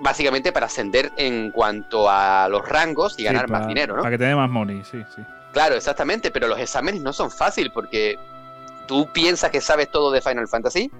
básicamente 0.00 0.52
para 0.52 0.66
ascender 0.66 1.10
en 1.16 1.50
cuanto 1.50 2.08
a 2.08 2.48
los 2.48 2.66
rangos 2.68 3.14
y 3.14 3.22
Sí, 3.22 3.24
ganar 3.24 3.48
más 3.48 3.66
dinero, 3.66 3.96
¿no? 3.96 4.02
Para 4.02 4.12
que 4.12 4.18
te 4.18 4.24
dé 4.24 4.34
más 4.34 4.48
money, 4.48 4.82
sí, 4.84 5.02
sí. 5.14 5.22
Claro, 5.52 5.74
exactamente, 5.74 6.30
pero 6.30 6.46
los 6.46 6.60
exámenes 6.60 7.00
no 7.00 7.12
son 7.12 7.30
fáciles 7.30 7.72
porque 7.72 8.16
tú 8.86 9.10
piensas 9.12 9.50
que 9.50 9.60
sabes 9.60 9.90
todo 9.90 10.12
de 10.12 10.20
Final 10.20 10.46
Fantasy 10.46 10.90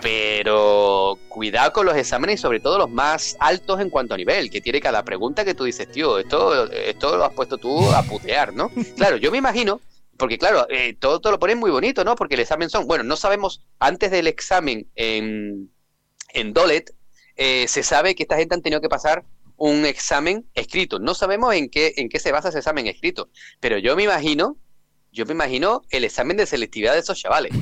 Pero 0.00 1.18
cuidado 1.28 1.72
con 1.72 1.86
los 1.86 1.96
exámenes, 1.96 2.40
sobre 2.40 2.60
todo 2.60 2.78
los 2.78 2.90
más 2.90 3.36
altos 3.40 3.80
en 3.80 3.90
cuanto 3.90 4.14
a 4.14 4.16
nivel, 4.16 4.50
que 4.50 4.60
tiene 4.60 4.80
cada 4.80 5.04
pregunta 5.04 5.44
que 5.44 5.54
tú 5.54 5.64
dices, 5.64 5.90
tío, 5.90 6.18
esto, 6.18 6.70
esto 6.70 7.16
lo 7.16 7.24
has 7.24 7.34
puesto 7.34 7.58
tú 7.58 7.90
a 7.90 8.02
putear, 8.02 8.52
¿no? 8.52 8.70
Claro, 8.96 9.16
yo 9.16 9.32
me 9.32 9.38
imagino, 9.38 9.80
porque 10.16 10.38
claro, 10.38 10.66
eh, 10.70 10.94
todo, 10.98 11.20
todo 11.20 11.32
lo 11.32 11.38
ponen 11.38 11.58
muy 11.58 11.70
bonito, 11.70 12.04
¿no? 12.04 12.14
Porque 12.14 12.34
el 12.34 12.40
examen 12.40 12.70
son, 12.70 12.86
bueno, 12.86 13.02
no 13.02 13.16
sabemos, 13.16 13.64
antes 13.80 14.10
del 14.10 14.28
examen 14.28 14.88
en, 14.94 15.70
en 16.32 16.52
Dolet, 16.52 16.94
eh, 17.36 17.66
se 17.66 17.82
sabe 17.82 18.14
que 18.14 18.22
esta 18.22 18.36
gente 18.36 18.54
han 18.54 18.62
tenido 18.62 18.80
que 18.80 18.88
pasar 18.88 19.24
un 19.56 19.86
examen 19.86 20.46
escrito. 20.54 20.98
No 20.98 21.14
sabemos 21.14 21.54
en 21.54 21.68
qué, 21.68 21.94
en 21.96 22.08
qué 22.08 22.20
se 22.20 22.32
basa 22.32 22.48
ese 22.48 22.58
examen 22.58 22.86
escrito, 22.86 23.28
pero 23.60 23.78
yo 23.78 23.96
me 23.96 24.04
imagino, 24.04 24.56
yo 25.12 25.26
me 25.26 25.32
imagino 25.32 25.82
el 25.90 26.04
examen 26.04 26.36
de 26.36 26.46
selectividad 26.46 26.94
de 26.94 27.00
esos 27.00 27.18
chavales. 27.18 27.52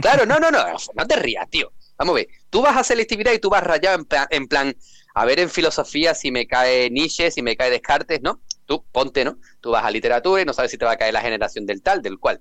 Claro, 0.00 0.26
no, 0.26 0.38
no, 0.38 0.50
no, 0.50 0.64
no 0.94 1.06
te 1.06 1.16
rías, 1.16 1.48
tío. 1.50 1.72
Vamos 1.96 2.12
a 2.12 2.16
ver, 2.16 2.28
tú 2.50 2.62
vas 2.62 2.76
a 2.76 2.84
selectividad 2.84 3.32
y 3.32 3.38
tú 3.38 3.50
vas 3.50 3.62
rayado 3.62 3.98
en 3.98 4.04
plan, 4.04 4.26
en 4.30 4.46
plan, 4.46 4.76
a 5.14 5.24
ver 5.24 5.40
en 5.40 5.50
filosofía 5.50 6.14
si 6.14 6.30
me 6.30 6.46
cae 6.46 6.90
Nietzsche, 6.90 7.30
si 7.30 7.42
me 7.42 7.56
cae 7.56 7.70
Descartes, 7.70 8.20
¿no? 8.22 8.40
Tú 8.66 8.84
ponte, 8.92 9.24
¿no? 9.24 9.38
Tú 9.60 9.70
vas 9.70 9.84
a 9.84 9.90
literatura 9.90 10.42
y 10.42 10.44
no 10.44 10.52
sabes 10.52 10.70
si 10.70 10.78
te 10.78 10.84
va 10.84 10.92
a 10.92 10.96
caer 10.96 11.12
la 11.12 11.20
generación 11.20 11.66
del 11.66 11.82
tal, 11.82 12.02
del 12.02 12.18
cual. 12.18 12.38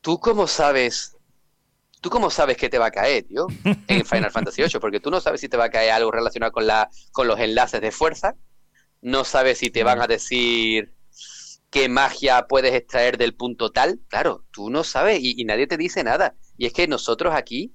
¿Tú 0.00 0.18
cómo 0.18 0.46
sabes? 0.46 1.16
¿Tú 2.00 2.10
cómo 2.10 2.28
sabes 2.28 2.56
que 2.56 2.68
te 2.68 2.78
va 2.78 2.86
a 2.86 2.90
caer, 2.90 3.24
tío? 3.24 3.46
En 3.86 4.04
Final 4.04 4.30
Fantasy 4.30 4.62
VIII, 4.62 4.80
porque 4.80 5.00
tú 5.00 5.10
no 5.10 5.20
sabes 5.20 5.40
si 5.40 5.48
te 5.48 5.56
va 5.56 5.64
a 5.64 5.70
caer 5.70 5.92
algo 5.92 6.10
relacionado 6.10 6.52
con 6.52 6.66
la 6.66 6.90
con 7.12 7.28
los 7.28 7.38
enlaces 7.38 7.80
de 7.80 7.92
fuerza, 7.92 8.34
no 9.00 9.24
sabes 9.24 9.58
si 9.58 9.70
te 9.70 9.84
van 9.84 10.00
a 10.00 10.06
decir 10.06 10.93
qué 11.74 11.88
magia 11.90 12.46
puedes 12.48 12.72
extraer 12.72 13.18
del 13.18 13.34
punto 13.34 13.70
tal. 13.72 13.98
Claro, 14.08 14.44
tú 14.52 14.70
no 14.70 14.84
sabes 14.84 15.18
y, 15.20 15.34
y 15.38 15.44
nadie 15.44 15.66
te 15.66 15.76
dice 15.76 16.02
nada. 16.04 16.36
Y 16.56 16.66
es 16.66 16.72
que 16.72 16.86
nosotros 16.88 17.34
aquí 17.34 17.74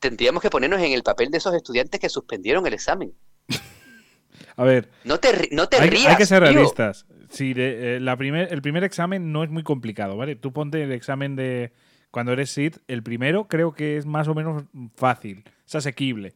tendríamos 0.00 0.42
que 0.42 0.50
ponernos 0.50 0.80
en 0.82 0.92
el 0.92 1.02
papel 1.04 1.30
de 1.30 1.38
esos 1.38 1.54
estudiantes 1.54 2.00
que 2.00 2.08
suspendieron 2.08 2.66
el 2.66 2.74
examen. 2.74 3.14
A 4.56 4.64
ver, 4.64 4.88
No 5.04 5.18
te, 5.18 5.48
no 5.52 5.68
te 5.68 5.76
hay, 5.78 5.88
rías. 5.90 6.06
hay 6.08 6.16
que 6.16 6.26
ser 6.26 6.42
tío. 6.42 6.52
realistas. 6.52 7.06
Si 7.30 7.54
de- 7.54 7.96
eh, 7.96 8.00
la 8.00 8.16
primer, 8.16 8.52
el 8.52 8.60
primer 8.62 8.82
examen 8.84 9.30
no 9.32 9.44
es 9.44 9.50
muy 9.50 9.62
complicado, 9.62 10.16
¿vale? 10.16 10.34
Tú 10.36 10.52
ponte 10.52 10.82
el 10.82 10.92
examen 10.92 11.36
de 11.36 11.72
cuando 12.10 12.32
eres 12.32 12.50
SID, 12.50 12.76
el 12.88 13.02
primero 13.02 13.46
creo 13.48 13.72
que 13.72 13.96
es 13.98 14.06
más 14.06 14.26
o 14.28 14.34
menos 14.34 14.64
fácil, 14.96 15.44
es 15.66 15.74
asequible. 15.74 16.34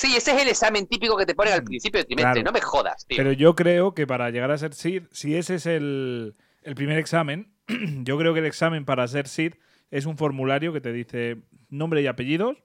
Sí, 0.00 0.14
ese 0.14 0.30
es 0.36 0.42
el 0.42 0.48
examen 0.48 0.86
típico 0.86 1.16
que 1.16 1.26
te 1.26 1.34
ponen 1.34 1.54
al 1.54 1.64
principio 1.64 1.98
del 1.98 2.06
trimestre. 2.06 2.34
Claro. 2.34 2.44
No 2.44 2.52
me 2.52 2.60
jodas, 2.60 3.04
tío. 3.04 3.16
Pero 3.16 3.32
yo 3.32 3.56
creo 3.56 3.94
que 3.94 4.06
para 4.06 4.30
llegar 4.30 4.52
a 4.52 4.56
ser 4.58 4.72
SID, 4.72 5.02
si 5.10 5.34
ese 5.34 5.56
es 5.56 5.66
el, 5.66 6.36
el 6.62 6.74
primer 6.76 6.98
examen, 6.98 7.52
yo 8.04 8.16
creo 8.16 8.32
que 8.32 8.38
el 8.38 8.46
examen 8.46 8.84
para 8.84 9.08
ser 9.08 9.26
SID 9.26 9.54
es 9.90 10.06
un 10.06 10.16
formulario 10.16 10.72
que 10.72 10.80
te 10.80 10.92
dice 10.92 11.38
nombre 11.68 12.00
y 12.00 12.06
apellidos, 12.06 12.56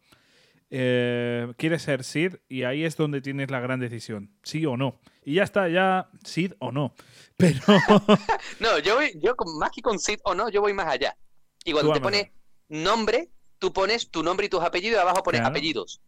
eh, 0.69 1.51
quieres 1.57 1.81
ser 1.81 2.03
SID 2.03 2.35
y 2.49 2.63
ahí 2.63 2.83
es 2.83 2.97
donde 2.97 3.19
tienes 3.21 3.49
la 3.49 3.59
gran 3.59 3.79
decisión, 3.79 4.29
sí 4.43 4.65
o 4.67 4.77
no. 4.77 4.99
Y 5.23 5.35
ya 5.35 5.43
está, 5.43 5.67
ya 5.69 6.09
SID 6.23 6.53
o 6.59 6.71
no. 6.71 6.93
Pero 7.37 7.59
No, 8.59 8.77
yo, 8.77 8.95
voy- 8.97 9.19
yo 9.19 9.33
más 9.59 9.71
que 9.71 9.81
con 9.81 9.97
SID 9.97 10.19
o 10.23 10.35
no, 10.35 10.49
yo 10.49 10.61
voy 10.61 10.73
más 10.73 10.87
allá. 10.87 11.17
Y 11.65 11.71
cuando 11.71 11.89
Tú 11.93 11.93
te 11.95 11.99
vas 11.99 12.11
más 12.11 12.21
pone 12.21 12.33
nombre, 12.69 13.29
tú 13.57 13.73
pones 13.73 14.11
tu 14.11 14.21
nombre 14.21 14.45
y 14.45 14.49
tus 14.49 14.61
apellidos 14.61 14.97
y 14.97 15.01
abajo 15.01 15.23
pones 15.23 15.41
Claro. 15.41 15.51
apellidos. 15.51 15.99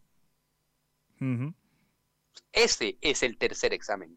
Ese 2.52 2.98
es 3.00 3.22
el 3.22 3.36
tercer 3.38 3.72
examen. 3.72 4.16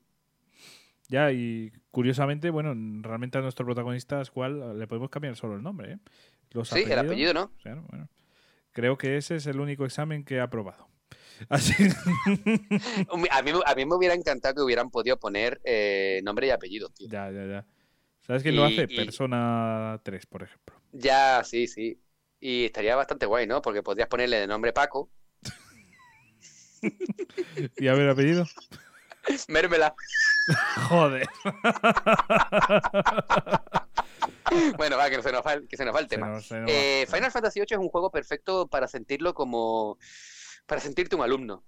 ya, 1.08 1.32
y 1.32 1.72
curiosamente, 1.92 2.50
bueno, 2.50 2.74
realmente 3.02 3.38
a 3.38 3.42
nuestro 3.42 3.66
protagonista, 3.66 4.24
Squall, 4.24 4.78
le 4.78 4.88
podemos 4.88 5.10
cambiar 5.10 5.36
solo 5.36 5.56
el 5.56 5.64
nombre, 5.64 5.94
¿eh? 5.94 5.98
Los 6.52 6.70
Sí, 6.70 6.84
el 6.86 7.00
apellido, 7.00 7.34
¿no? 7.34 7.52
Bueno. 7.64 8.08
Creo 8.72 8.98
que 8.98 9.18
ese 9.18 9.36
es 9.36 9.48
el 9.48 9.60
único 9.60 9.86
examen 9.86 10.24
que 10.24 10.36
he 10.36 10.40
aprobado. 10.40 10.88
Así. 11.50 11.74
A 13.12 13.42
mí, 13.42 13.52
a 13.66 13.76
mí 13.76 13.86
me 13.86 13.96
hubiera 13.96 14.14
encantado 14.14 14.56
que 14.56 14.62
hubieran 14.62 14.90
podido 14.90 15.18
poner 15.18 15.60
eh, 15.64 16.22
nombre 16.24 16.48
y 16.48 16.50
apellidos, 16.52 16.94
tío. 16.94 17.08
ya, 17.10 17.32
ya, 17.32 17.46
ya. 17.46 17.66
¿Sabes 18.22 18.44
quién 18.44 18.56
lo 18.56 18.64
hace? 18.66 18.84
y- 18.84 18.96
Persona 18.96 20.00
3, 20.04 20.26
por 20.26 20.44
ejemplo. 20.44 20.76
Ya, 20.92 21.44
sí, 21.44 21.68
sí. 21.68 22.00
Y 22.40 22.66
estaría 22.66 22.96
bastante 22.96 23.26
guay, 23.26 23.48
¿no? 23.48 23.62
Porque 23.62 23.84
podrías 23.84 24.08
ponerle 24.08 24.38
de 24.38 24.48
nombre 24.48 24.72
Paco. 24.74 25.10
¿Y 27.78 27.88
a 27.88 27.94
ver, 27.94 28.10
apellido? 28.10 28.46
Mérmela. 29.48 29.94
Joder. 30.88 31.28
Bueno, 34.78 34.98
va, 34.98 35.10
que 35.10 35.22
se 35.22 35.32
nos 35.32 35.46
va, 35.46 35.60
que 35.68 35.78
se 35.78 35.86
nos 35.86 35.94
va 35.96 36.00
el 36.00 36.06
Se 36.06 36.16
tema. 36.16 36.28
nos- 36.30 36.52
nos 36.52 36.70
Eh, 36.70 37.06
Final 37.12 37.32
Fantasy 37.32 37.60
VIII 37.60 37.68
es 37.72 37.78
un 37.78 37.90
juego 37.90 38.10
perfecto 38.12 38.68
para 38.68 38.88
sentirlo 38.88 39.34
como... 39.34 39.98
para 40.66 40.82
sentirte 40.82 41.16
un 41.16 41.22
alumno. 41.22 41.64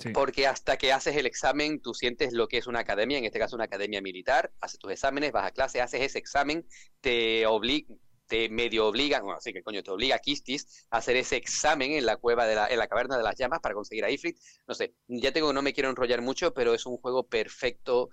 Sí. 0.00 0.10
Porque 0.10 0.46
hasta 0.46 0.76
que 0.76 0.92
haces 0.92 1.16
el 1.16 1.26
examen, 1.26 1.80
tú 1.80 1.92
sientes 1.92 2.32
lo 2.32 2.46
que 2.48 2.58
es 2.58 2.66
una 2.68 2.80
academia, 2.80 3.18
en 3.18 3.24
este 3.24 3.38
caso 3.40 3.56
una 3.56 3.64
academia 3.64 4.00
militar, 4.00 4.52
haces 4.60 4.78
tus 4.78 4.92
exámenes, 4.92 5.32
vas 5.32 5.46
a 5.46 5.50
clase, 5.50 5.80
haces 5.80 6.00
ese 6.02 6.18
examen, 6.18 6.64
te 7.00 7.46
obliga, 7.46 7.94
te 8.28 8.48
medio 8.48 8.86
obligan, 8.86 9.24
bueno, 9.24 9.40
sí 9.40 9.52
que 9.52 9.62
coño, 9.62 9.82
te 9.82 9.90
obliga 9.90 10.16
a 10.16 10.18
Kistis 10.20 10.86
a 10.90 10.98
hacer 10.98 11.16
ese 11.16 11.36
examen 11.36 11.92
en 11.92 12.06
la 12.06 12.16
cueva 12.16 12.46
de 12.46 12.54
la, 12.54 12.68
en 12.68 12.78
la 12.78 12.86
caverna 12.86 13.16
de 13.16 13.24
las 13.24 13.36
llamas 13.36 13.60
para 13.60 13.74
conseguir 13.74 14.04
a 14.04 14.10
Ifrit. 14.10 14.36
No 14.66 14.74
sé, 14.74 14.94
ya 15.08 15.32
tengo, 15.32 15.52
no 15.52 15.62
me 15.62 15.72
quiero 15.72 15.90
enrollar 15.90 16.22
mucho, 16.22 16.52
pero 16.52 16.74
es 16.74 16.86
un 16.86 16.98
juego 16.98 17.26
perfecto 17.26 18.10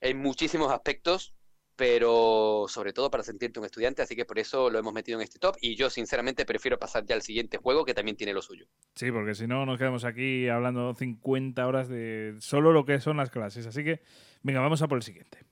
en 0.00 0.18
muchísimos 0.18 0.72
aspectos, 0.72 1.34
pero 1.74 2.66
sobre 2.68 2.92
todo 2.92 3.10
para 3.10 3.24
sentirte 3.24 3.58
un 3.58 3.66
estudiante, 3.66 4.02
así 4.02 4.14
que 4.14 4.24
por 4.24 4.38
eso 4.38 4.70
lo 4.70 4.78
hemos 4.78 4.92
metido 4.92 5.18
en 5.18 5.24
este 5.24 5.38
top 5.38 5.56
y 5.60 5.74
yo 5.74 5.90
sinceramente 5.90 6.44
prefiero 6.44 6.78
pasar 6.78 7.04
ya 7.04 7.14
al 7.14 7.22
siguiente 7.22 7.58
juego 7.58 7.84
que 7.84 7.94
también 7.94 8.16
tiene 8.16 8.32
lo 8.32 8.42
suyo. 8.42 8.66
Sí, 8.94 9.10
porque 9.10 9.34
si 9.34 9.46
no 9.46 9.66
nos 9.66 9.78
quedamos 9.78 10.04
aquí 10.04 10.48
hablando 10.48 10.94
50 10.94 11.66
horas 11.66 11.88
de 11.88 12.36
solo 12.38 12.72
lo 12.72 12.84
que 12.84 13.00
son 13.00 13.16
las 13.16 13.30
clases. 13.30 13.66
Así 13.66 13.82
que, 13.82 14.00
venga, 14.42 14.60
vamos 14.60 14.82
a 14.82 14.88
por 14.88 14.98
el 14.98 15.02
siguiente. 15.02 15.51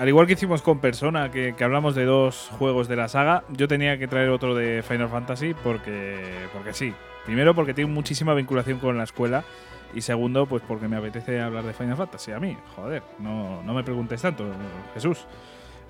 al 0.00 0.08
igual 0.08 0.26
que 0.26 0.32
hicimos 0.32 0.62
con 0.62 0.78
Persona, 0.80 1.30
que, 1.30 1.54
hablamos 1.60 1.94
de 1.94 2.06
dos 2.06 2.48
juegos 2.58 2.88
de 2.88 2.96
la 2.96 3.08
saga, 3.08 3.44
yo 3.50 3.68
tenía 3.68 3.98
que 3.98 4.08
traer 4.08 4.30
otro 4.30 4.54
de 4.54 4.82
Final 4.82 5.10
Fantasy 5.10 5.54
porque, 5.62 6.18
porque 6.54 6.72
sí. 6.72 6.94
Primero, 7.26 7.54
porque 7.54 7.74
tiene 7.74 7.90
muchísima 7.92 8.32
vinculación 8.32 8.78
con 8.78 8.96
la 8.96 9.04
escuela. 9.04 9.44
Y 9.92 10.00
segundo, 10.00 10.46
pues 10.46 10.62
porque 10.66 10.88
me 10.88 10.96
apetece 10.96 11.38
hablar 11.38 11.64
de 11.64 11.74
Final 11.74 11.98
Fantasy. 11.98 12.32
A 12.32 12.40
mí, 12.40 12.56
joder, 12.76 13.02
no, 13.18 13.62
no 13.62 13.74
me 13.74 13.84
preguntes 13.84 14.22
tanto, 14.22 14.46
Jesús. 14.94 15.18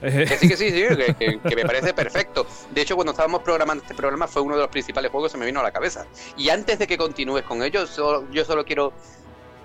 Que 0.01 0.27
sí, 0.27 0.49
que 0.49 0.57
sí, 0.57 0.71
sí, 0.71 0.83
que, 1.19 1.39
que- 1.47 1.55
me 1.57 1.65
parece 1.65 1.95
perfecto. 1.95 2.47
De 2.75 2.81
hecho, 2.81 2.97
cuando 2.97 3.13
estábamos 3.13 3.43
programando 3.43 3.83
este 3.85 3.95
programa 3.95 4.27
fue 4.27 4.43
uno 4.43 4.57
de 4.57 4.63
los 4.63 4.71
principales 4.71 5.11
juegos 5.11 5.31
que 5.31 5.33
se 5.33 5.39
me 5.39 5.47
vino 5.47 5.61
a 5.61 5.63
la 5.63 5.71
cabeza. 5.71 6.07
Y 6.37 6.49
antes 6.49 6.79
de 6.81 6.87
que 6.87 6.97
continúes 6.99 7.45
con 7.45 7.63
ello, 7.63 7.87
solo- 7.87 8.25
yo 8.33 8.45
solo 8.45 8.65
quiero 8.65 8.93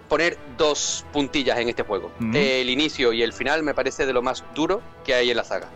poner 0.08 0.38
dos 0.58 1.06
puntillas 1.12 1.58
en 1.60 1.70
este 1.70 1.84
juego. 1.84 2.12
El 2.34 2.70
inicio 2.70 3.14
y 3.14 3.22
el 3.24 3.34
final 3.34 3.64
me 3.64 3.74
parece 3.74 4.06
de 4.06 4.14
lo 4.14 4.22
más 4.22 4.44
duro 4.56 4.82
que 5.04 5.14
hay 5.16 5.32
en 5.32 5.38
la 5.38 5.44
saga. 5.44 5.68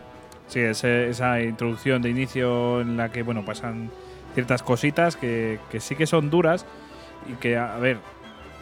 Sí, 0.47 0.59
ese- 0.59 1.09
esa 1.09 1.41
introducción 1.41 2.01
de 2.01 2.09
inicio 2.09 2.82
en 2.82 2.97
la 2.97 3.11
que, 3.11 3.21
bueno, 3.23 3.45
pasan 3.45 3.91
ciertas 4.34 4.63
cositas 4.63 5.15
que, 5.15 5.59
que 5.71 5.80
sí 5.80 5.95
que 5.95 6.07
son 6.07 6.30
duras 6.30 6.65
y 7.27 7.34
que, 7.34 7.57
a 7.57 7.77
ver, 7.77 7.97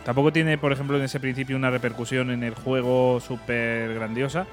tampoco 0.06 0.32
tiene, 0.34 0.58
por 0.58 0.72
ejemplo, 0.72 0.98
en 0.98 1.04
ese 1.04 1.20
principio 1.20 1.56
una 1.56 1.70
repercusión 1.70 2.32
en 2.32 2.44
el 2.44 2.56
juego 2.56 3.20
súper 3.20 3.94
grandiosa, 3.94 4.48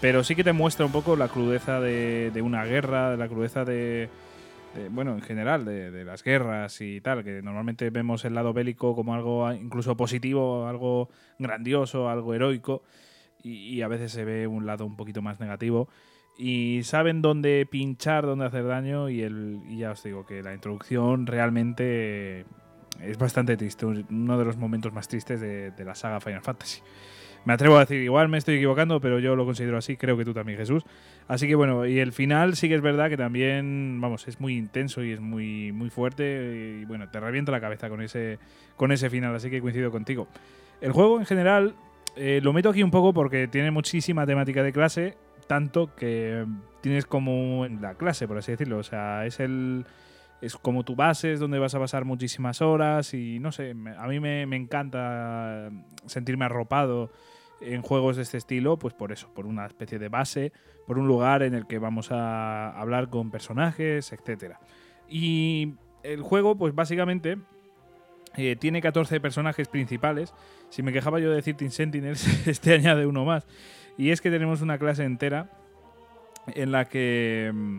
pero 0.00 0.24
sí 0.24 0.34
que 0.34 0.44
te 0.44 0.52
muestra 0.52 0.84
un 0.84 0.92
poco 0.92 1.16
la 1.16 1.28
crudeza 1.28 1.80
de, 1.80 2.30
de 2.32 2.42
una 2.42 2.64
guerra, 2.64 3.10
de 3.12 3.16
la 3.16 3.28
crudeza 3.28 3.64
de, 3.64 4.08
de, 4.74 4.88
bueno, 4.88 5.12
en 5.12 5.22
general, 5.22 5.64
de, 5.64 5.90
de 5.90 6.04
las 6.04 6.22
guerras 6.22 6.80
y 6.80 7.00
tal, 7.00 7.24
que 7.24 7.42
normalmente 7.42 7.90
vemos 7.90 8.24
el 8.24 8.34
lado 8.34 8.52
bélico 8.52 8.94
como 8.94 9.14
algo 9.14 9.50
incluso 9.52 9.96
positivo, 9.96 10.66
algo 10.66 11.08
grandioso, 11.38 12.08
algo 12.08 12.34
heroico, 12.34 12.82
y, 13.44 13.82
a 13.82 13.88
veces 13.88 14.12
se 14.12 14.24
ve 14.24 14.46
un 14.46 14.66
lado 14.66 14.86
un 14.86 14.96
poquito 14.96 15.22
más 15.22 15.38
negativo 15.38 15.88
y 16.36 16.80
saben 16.82 17.22
dónde 17.22 17.66
pinchar, 17.70 18.24
dónde 18.24 18.46
hacer 18.46 18.66
daño 18.66 19.10
y, 19.10 19.22
y 19.22 19.78
ya 19.78 19.92
os 19.92 20.02
digo 20.02 20.24
que 20.26 20.42
la 20.42 20.54
introducción 20.54 21.26
realmente 21.26 22.46
es 23.00 23.18
bastante 23.18 23.56
triste, 23.56 23.86
uno 23.86 24.38
de 24.38 24.44
los 24.44 24.56
momentos 24.56 24.92
más 24.92 25.08
tristes 25.08 25.40
de, 25.40 25.70
de 25.70 25.84
la 25.84 25.94
saga 25.94 26.20
Final 26.20 26.42
Fantasy. 26.42 26.80
Me 27.44 27.52
atrevo 27.52 27.76
a 27.76 27.80
decir, 27.80 28.00
igual 28.00 28.28
me 28.28 28.38
estoy 28.38 28.56
equivocando, 28.56 29.00
pero 29.00 29.18
yo 29.18 29.36
lo 29.36 29.44
considero 29.44 29.76
así, 29.76 29.96
creo 29.96 30.16
que 30.16 30.24
tú 30.24 30.32
también, 30.32 30.58
Jesús. 30.58 30.82
Así 31.28 31.46
que 31.46 31.54
bueno, 31.54 31.86
y 31.86 31.98
el 31.98 32.12
final 32.12 32.56
sí 32.56 32.68
que 32.68 32.74
es 32.74 32.80
verdad 32.80 33.10
que 33.10 33.18
también, 33.18 34.00
vamos, 34.00 34.26
es 34.28 34.40
muy 34.40 34.56
intenso 34.56 35.04
y 35.04 35.12
es 35.12 35.20
muy, 35.20 35.70
muy 35.72 35.90
fuerte 35.90 36.80
y 36.80 36.84
bueno, 36.86 37.08
te 37.10 37.20
revienta 37.20 37.52
la 37.52 37.60
cabeza 37.60 37.90
con 37.90 38.00
ese, 38.00 38.38
con 38.76 38.92
ese 38.92 39.10
final, 39.10 39.34
así 39.34 39.50
que 39.50 39.60
coincido 39.60 39.90
contigo. 39.90 40.26
El 40.80 40.92
juego 40.92 41.18
en 41.18 41.26
general 41.26 41.74
eh, 42.16 42.40
lo 42.42 42.52
meto 42.52 42.70
aquí 42.70 42.82
un 42.82 42.90
poco 42.90 43.12
porque 43.12 43.46
tiene 43.46 43.70
muchísima 43.70 44.24
temática 44.24 44.62
de 44.62 44.72
clase, 44.72 45.16
tanto 45.46 45.94
que 45.94 46.46
tienes 46.80 47.04
como 47.04 47.66
la 47.80 47.94
clase, 47.94 48.26
por 48.26 48.38
así 48.38 48.52
decirlo, 48.52 48.78
o 48.78 48.82
sea, 48.82 49.26
es 49.26 49.38
el 49.40 49.84
es 50.40 50.56
como 50.56 50.84
tu 50.84 50.94
base, 50.94 51.32
es 51.32 51.40
donde 51.40 51.58
vas 51.58 51.74
a 51.74 51.78
pasar 51.78 52.04
muchísimas 52.04 52.60
horas 52.60 53.14
y 53.14 53.38
no 53.38 53.50
sé, 53.50 53.74
a 53.96 54.06
mí 54.06 54.20
me, 54.20 54.44
me 54.44 54.56
encanta 54.56 55.70
sentirme 56.06 56.44
arropado 56.44 57.10
en 57.64 57.82
juegos 57.82 58.16
de 58.16 58.22
este 58.22 58.36
estilo, 58.36 58.78
pues 58.78 58.94
por 58.94 59.12
eso, 59.12 59.32
por 59.34 59.46
una 59.46 59.66
especie 59.66 59.98
de 59.98 60.08
base, 60.08 60.52
por 60.86 60.98
un 60.98 61.06
lugar 61.06 61.42
en 61.42 61.54
el 61.54 61.66
que 61.66 61.78
vamos 61.78 62.12
a 62.12 62.70
hablar 62.78 63.08
con 63.08 63.30
personajes, 63.30 64.12
etcétera. 64.12 64.60
Y 65.08 65.74
el 66.02 66.22
juego, 66.22 66.56
pues 66.56 66.74
básicamente 66.74 67.38
eh, 68.36 68.56
tiene 68.56 68.80
14 68.80 69.20
personajes 69.20 69.68
principales. 69.68 70.34
Si 70.68 70.82
me 70.82 70.92
quejaba 70.92 71.20
yo 71.20 71.30
de 71.30 71.36
decir 71.36 71.56
Teen 71.56 71.70
Sentinels, 71.70 72.46
este 72.46 72.74
añade 72.74 73.06
uno 73.06 73.24
más. 73.24 73.46
Y 73.96 74.10
es 74.10 74.20
que 74.20 74.30
tenemos 74.30 74.60
una 74.60 74.78
clase 74.78 75.04
entera 75.04 75.50
en 76.48 76.72
la 76.72 76.86
que 76.86 77.50
mm, 77.54 77.78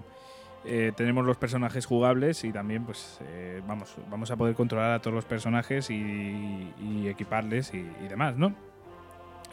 eh, 0.65 0.91
tenemos 0.95 1.25
los 1.25 1.37
personajes 1.37 1.85
jugables 1.85 2.43
y 2.43 2.51
también 2.51 2.85
pues 2.85 3.19
eh, 3.27 3.61
vamos, 3.67 3.95
vamos 4.09 4.31
a 4.31 4.37
poder 4.37 4.55
controlar 4.55 4.91
a 4.91 5.01
todos 5.01 5.13
los 5.13 5.25
personajes 5.25 5.89
y, 5.89 6.73
y 6.81 7.07
equiparles 7.07 7.73
y 7.73 7.83
demás, 8.07 8.37
¿no? 8.37 8.55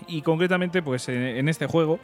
Y 0.09 0.23
concretamente 0.23 0.83
pues 0.83 1.09
en, 1.09 1.49
este 1.49 1.67
juego 1.67 2.01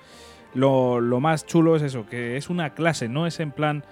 lo, 0.54 1.00
lo 1.00 1.20
más 1.20 1.46
chulo 1.46 1.76
es 1.76 1.82
eso, 1.82 2.06
que 2.06 2.36
es 2.36 2.50
una 2.50 2.74
clase, 2.74 3.08
no 3.08 3.26
es 3.26 3.40
en 3.40 3.52
plan 3.52 3.84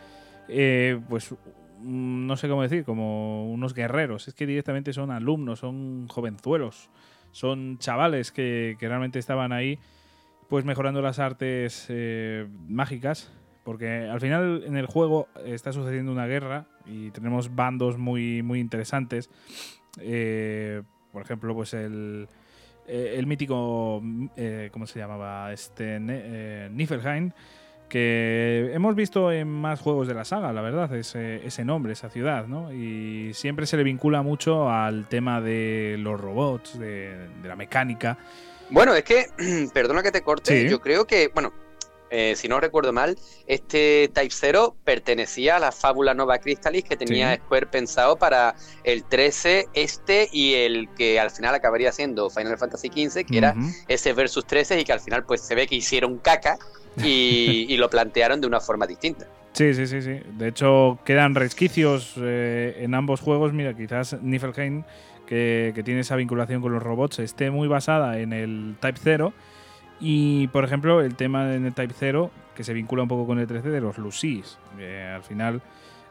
eh, 0.49 1.01
pues 1.09 1.33
mm, 1.33 2.27
no 2.27 2.37
sé 2.37 2.49
cómo 2.49 2.63
decir, 2.63 2.85
como 2.85 3.51
unos 3.51 3.75
guerreros, 3.75 4.29
es 4.29 4.35
que 4.35 4.47
directamente 4.47 4.93
son 4.93 5.11
alumnos, 5.11 5.61
son 5.61 6.09
jovenzuelos, 6.09 6.91
son 7.33 7.79
chavales 7.79 8.33
que, 8.33 8.77
que 8.79 8.89
realmente 8.89 9.19
estaban 9.19 9.53
ahí 9.53 9.79
pues 10.49 10.65
mejorando 10.65 11.03
las 11.03 11.19
artes 11.19 11.87
eh, 11.89 12.47
mágicas, 12.69 13.33
porque 13.65 14.09
al 14.09 14.21
final 14.21 14.63
en 14.65 14.77
el 14.77 14.87
juego 14.87 15.29
está 15.45 15.73
sucediendo 15.73 16.13
una 16.13 16.27
guerra 16.27 16.67
y 16.87 17.11
tenemos 17.11 17.55
bandos 17.55 17.99
muy, 17.99 18.43
muy 18.43 18.61
interesantes. 18.61 19.29
Eh, 19.99 20.83
por 21.13 21.23
ejemplo, 21.23 21.53
pues 21.55 21.75
el, 21.75 22.29
eh, 22.89 23.15
el 23.19 23.27
mítico, 23.27 24.03
eh, 24.37 24.69
¿cómo 24.73 24.87
se 24.87 24.99
llamaba? 24.99 25.53
Este, 25.53 25.99
eh, 26.01 26.69
Niflheim, 26.73 27.31
que 27.89 28.71
hemos 28.75 28.95
visto 28.97 29.31
en 29.31 29.49
más 29.49 29.81
juegos 29.81 30.09
de 30.09 30.15
la 30.15 30.25
saga, 30.25 30.53
la 30.53 30.61
verdad, 30.61 30.93
ese, 30.97 31.47
ese 31.47 31.65
nombre, 31.65 31.93
esa 31.93 32.11
ciudad, 32.11 32.47
¿no? 32.47 32.73
Y 32.73 33.33
siempre 33.35 33.67
se 33.67 33.77
le 33.77 33.85
vincula 33.85 34.23
mucho 34.23 34.69
al 34.71 35.07
tema 35.09 35.41
de 35.41 35.97
los 35.99 36.21
robots, 36.21 36.79
de, 36.79 37.29
de 37.43 37.49
la 37.49 37.55
mecánica. 37.57 38.19
Bueno, 38.71 38.95
es 38.95 39.05
que, 39.05 39.27
perdona 39.73 40.03
que 40.03 40.11
te 40.11 40.23
corte, 40.23 40.63
Sí. 40.65 40.69
yo 40.69 40.81
creo 40.81 41.07
que, 41.07 41.31
bueno, 41.33 41.53
eh, 42.11 42.35
si 42.37 42.49
no 42.49 42.61
recuerdo 42.61 42.93
mal, 42.93 43.17
este 43.47 44.11
Type 44.15 44.31
0 44.31 44.77
pertenecía 44.85 45.57
a 45.57 45.59
la 45.59 45.73
fábula 45.73 46.15
Nova 46.15 46.39
Crystallis 46.39 46.85
que 46.85 46.97
tenía 46.97 47.35
Sí. 47.35 47.41
Square 47.45 47.67
pensado 47.67 48.17
para 48.17 48.55
el 48.85 49.05
13, 49.05 49.67
este 49.75 50.29
y 50.33 50.55
el 50.55 50.89
que 50.97 51.19
al 51.19 51.31
final 51.31 51.55
acabaría 51.55 51.93
siendo 51.93 52.31
Final 52.31 52.59
Fantasy 52.59 52.89
XV, 52.89 53.25
que 53.27 53.39
era 53.39 53.55
ese 53.89 54.13
versus 54.13 54.47
13 54.47 54.81
y 54.81 54.85
que 54.85 54.93
al 54.93 55.01
final 55.01 55.25
pues 55.25 55.41
se 55.41 55.55
ve 55.55 55.67
que 55.67 55.75
hicieron 55.75 56.19
caca 56.19 56.59
y, 57.03 57.67
y 57.69 57.77
lo 57.77 57.91
plantearon 57.91 58.41
de 58.41 58.47
una 58.47 58.61
forma 58.61 58.87
distinta. 58.87 59.27
Sí, 59.53 59.73
sí, 59.73 59.87
sí, 59.87 60.03
sí. 60.03 60.21
De 60.33 60.49
hecho, 60.49 60.99
quedan 61.05 61.35
resquicios 61.35 62.13
eh, 62.19 62.77
en 62.81 62.95
ambos 62.95 63.21
juegos. 63.23 63.55
Mira, 63.55 63.75
quizás 63.75 64.21
Niflheim, 64.21 64.85
que, 65.27 65.73
que 65.75 65.83
tiene 65.83 66.01
esa 66.01 66.15
vinculación 66.15 66.61
con 66.61 66.73
los 66.75 66.83
robots, 66.83 67.21
esté 67.21 67.51
muy 67.51 67.67
basada 67.67 68.19
en 68.19 68.35
el 68.35 68.77
Type 68.81 69.01
0. 69.03 69.33
Y, 70.01 70.49
por 70.49 70.65
ejemplo, 70.65 71.01
el 71.01 71.15
tema 71.17 71.55
en 71.55 71.65
el 71.67 71.73
Type 71.75 71.95
0, 71.99 72.31
que 72.55 72.65
se 72.65 72.73
vincula 72.75 73.03
un 73.03 73.09
poco 73.09 73.27
con 73.27 73.39
el 73.39 73.47
13, 73.47 73.69
de 73.71 73.81
los 73.81 73.97
Lucis. 73.99 74.59
que 74.77 75.03
al 75.03 75.23
final, 75.23 75.63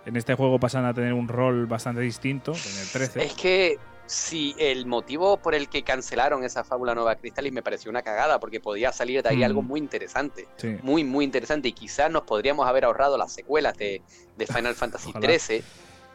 en 0.05 0.15
este 0.17 0.33
juego 0.35 0.59
pasan 0.59 0.85
a 0.85 0.93
tener 0.93 1.13
un 1.13 1.27
rol 1.27 1.65
bastante 1.67 2.01
distinto 2.01 2.51
en 2.53 2.81
el 2.81 2.87
13. 2.91 3.23
Es 3.23 3.33
que 3.33 3.77
si 4.07 4.55
el 4.59 4.85
motivo 4.85 5.37
por 5.37 5.55
el 5.55 5.67
que 5.67 5.81
cancelaron 5.83 6.43
esa 6.43 6.63
fábula 6.63 6.93
Nova 6.93 7.15
Crystallis 7.15 7.51
me 7.51 7.63
pareció 7.63 7.89
una 7.89 8.03
cagada 8.03 8.39
porque 8.39 8.59
podía 8.59 8.91
salir 8.91 9.23
de 9.23 9.29
ahí 9.29 9.37
Mm. 9.37 9.43
algo 9.43 9.61
muy 9.63 9.79
interesante. 9.79 10.47
Sí. 10.57 10.77
muy, 10.83 11.03
muy 11.03 11.25
interesante 11.25 11.67
y 11.69 11.71
quizás 11.73 12.11
nos 12.11 12.21
podríamos 12.23 12.67
haber 12.67 12.85
ahorrado 12.85 13.17
las 13.17 13.31
secuelas 13.33 13.75
de, 13.77 14.01
de 14.37 14.45
Final 14.47 14.75
Fantasy. 14.75 15.11
XIII. 15.11 15.63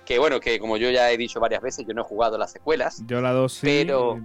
Que 0.04 0.18
bueno, 0.18 0.40
que 0.40 0.58
como 0.58 0.76
yo 0.76 0.90
ya 0.90 1.10
he 1.12 1.16
dicho 1.16 1.38
varias 1.40 1.62
veces, 1.62 1.84
yo 1.86 1.94
no 1.94 2.02
he 2.02 2.04
jugado 2.04 2.36
las 2.38 2.50
secuelas. 2.52 3.02
Yo 3.06 3.20
la 3.20 3.32
2 3.32 3.52
sí. 3.52 3.60
Pero- 3.66 4.18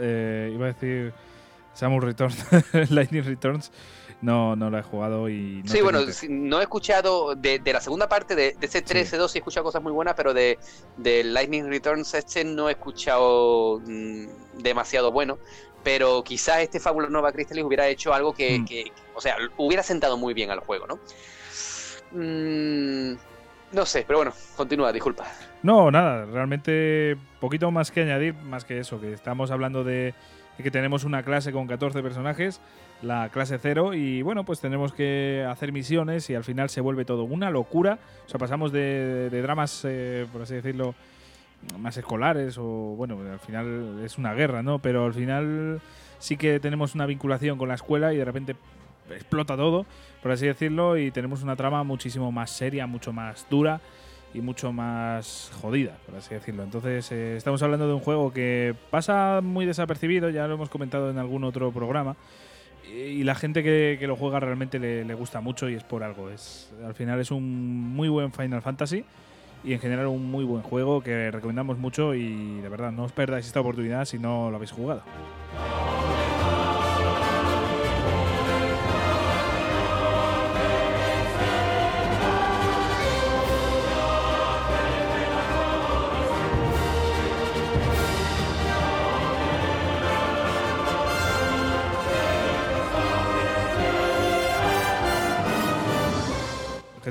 eh, 0.00 0.50
iba 0.54 0.66
a 0.66 0.72
decir 0.72 1.12
Samus 1.78 2.02
Returns, 2.02 2.44
Lightning 2.90 3.22
Returns. 3.24 3.70
No, 4.20 4.56
no 4.56 4.68
la 4.68 4.80
he 4.80 4.82
jugado 4.82 5.28
y. 5.28 5.62
No 5.64 5.70
sí, 5.70 5.80
bueno, 5.80 6.00
no 6.28 6.58
he 6.58 6.62
escuchado 6.62 7.36
de, 7.36 7.60
de 7.60 7.72
la 7.72 7.80
segunda 7.80 8.08
parte 8.08 8.34
de, 8.34 8.56
de 8.58 8.66
ese 8.66 8.84
13-2, 8.84 9.28
sí 9.28 9.38
he 9.38 9.40
escuchado 9.40 9.62
cosas 9.62 9.80
muy 9.80 9.92
buenas, 9.92 10.14
pero 10.14 10.34
de, 10.34 10.58
de 10.96 11.22
Lightning 11.22 11.68
Returns 11.68 12.12
este 12.14 12.42
no 12.44 12.68
he 12.68 12.72
escuchado 12.72 13.80
mm, 13.86 14.26
demasiado 14.60 15.12
bueno. 15.12 15.38
Pero 15.84 16.24
quizás 16.24 16.58
este 16.58 16.80
Fábula 16.80 17.08
Nova 17.08 17.30
Crystallis 17.30 17.62
hubiera 17.64 17.86
hecho 17.86 18.12
algo 18.12 18.32
que, 18.34 18.58
Mm. 18.58 18.64
que- 18.64 18.92
o 19.14 19.20
sea, 19.20 19.36
hubiera 19.56 19.84
sentado 19.84 20.16
muy 20.18 20.34
bien 20.34 20.50
al 20.50 20.58
juego, 20.58 20.88
¿no? 20.88 20.98
Mm, 22.10 23.16
no 23.72 23.86
sé, 23.86 24.04
pero 24.06 24.18
bueno, 24.18 24.32
continúa, 24.56 24.92
disculpa. 24.92 25.26
No, 25.62 25.90
nada, 25.90 26.24
realmente 26.24 27.16
poquito 27.40 27.70
más 27.70 27.90
que 27.90 28.00
añadir, 28.02 28.34
más 28.34 28.64
que 28.64 28.78
eso, 28.80 29.00
que 29.00 29.12
estamos 29.12 29.50
hablando 29.50 29.84
de 29.84 30.14
que 30.62 30.70
tenemos 30.70 31.04
una 31.04 31.22
clase 31.22 31.52
con 31.52 31.66
14 31.66 32.02
personajes, 32.02 32.60
la 33.02 33.28
clase 33.28 33.58
0, 33.60 33.94
y 33.94 34.22
bueno, 34.22 34.44
pues 34.44 34.60
tenemos 34.60 34.92
que 34.92 35.46
hacer 35.48 35.72
misiones 35.72 36.28
y 36.30 36.34
al 36.34 36.44
final 36.44 36.68
se 36.68 36.80
vuelve 36.80 37.04
todo 37.04 37.24
una 37.24 37.50
locura. 37.50 37.98
O 38.26 38.28
sea, 38.28 38.38
pasamos 38.38 38.72
de, 38.72 39.30
de 39.30 39.42
dramas, 39.42 39.84
eh, 39.84 40.26
por 40.32 40.42
así 40.42 40.54
decirlo, 40.54 40.94
más 41.78 41.96
escolares 41.96 42.56
o 42.58 42.64
bueno, 42.64 43.18
al 43.20 43.40
final 43.40 44.00
es 44.04 44.18
una 44.18 44.34
guerra, 44.34 44.62
¿no? 44.62 44.78
Pero 44.78 45.06
al 45.06 45.14
final 45.14 45.80
sí 46.18 46.36
que 46.36 46.60
tenemos 46.60 46.94
una 46.94 47.06
vinculación 47.06 47.58
con 47.58 47.68
la 47.68 47.74
escuela 47.74 48.12
y 48.12 48.16
de 48.16 48.24
repente 48.24 48.56
explota 49.10 49.56
todo, 49.56 49.86
por 50.22 50.32
así 50.32 50.46
decirlo, 50.46 50.98
y 50.98 51.10
tenemos 51.10 51.42
una 51.42 51.56
trama 51.56 51.82
muchísimo 51.84 52.30
más 52.30 52.50
seria, 52.50 52.86
mucho 52.86 53.12
más 53.12 53.46
dura 53.48 53.80
y 54.34 54.40
mucho 54.40 54.72
más 54.72 55.50
jodida, 55.60 55.96
por 56.06 56.16
así 56.16 56.34
decirlo. 56.34 56.62
Entonces, 56.62 57.10
eh, 57.12 57.36
estamos 57.36 57.62
hablando 57.62 57.86
de 57.86 57.94
un 57.94 58.00
juego 58.00 58.32
que 58.32 58.74
pasa 58.90 59.40
muy 59.42 59.66
desapercibido, 59.66 60.30
ya 60.30 60.46
lo 60.46 60.54
hemos 60.54 60.68
comentado 60.68 61.10
en 61.10 61.18
algún 61.18 61.44
otro 61.44 61.72
programa, 61.72 62.16
y 62.84 63.18
y 63.18 63.24
la 63.24 63.34
gente 63.34 63.62
que, 63.62 63.96
que 64.00 64.06
lo 64.06 64.16
juega 64.16 64.40
realmente 64.40 64.78
le, 64.78 65.04
le 65.04 65.14
gusta 65.14 65.40
mucho 65.40 65.68
y 65.68 65.74
es 65.74 65.84
por 65.84 66.02
algo. 66.02 66.30
Es, 66.30 66.72
al 66.84 66.94
final 66.94 67.20
es 67.20 67.30
un 67.30 67.94
muy 67.94 68.08
buen 68.08 68.32
Final 68.32 68.62
Fantasy 68.62 69.04
y 69.64 69.72
en 69.72 69.80
general 69.80 70.06
un 70.06 70.30
muy 70.30 70.44
buen 70.44 70.62
juego 70.62 71.02
que 71.02 71.30
recomendamos 71.30 71.78
mucho 71.78 72.14
y 72.14 72.60
de 72.60 72.68
verdad 72.68 72.92
no 72.92 73.04
os 73.04 73.12
perdáis 73.12 73.46
esta 73.46 73.60
oportunidad 73.60 74.04
si 74.04 74.18
no 74.18 74.50
lo 74.50 74.56
habéis 74.56 74.72
jugado. 74.72 75.02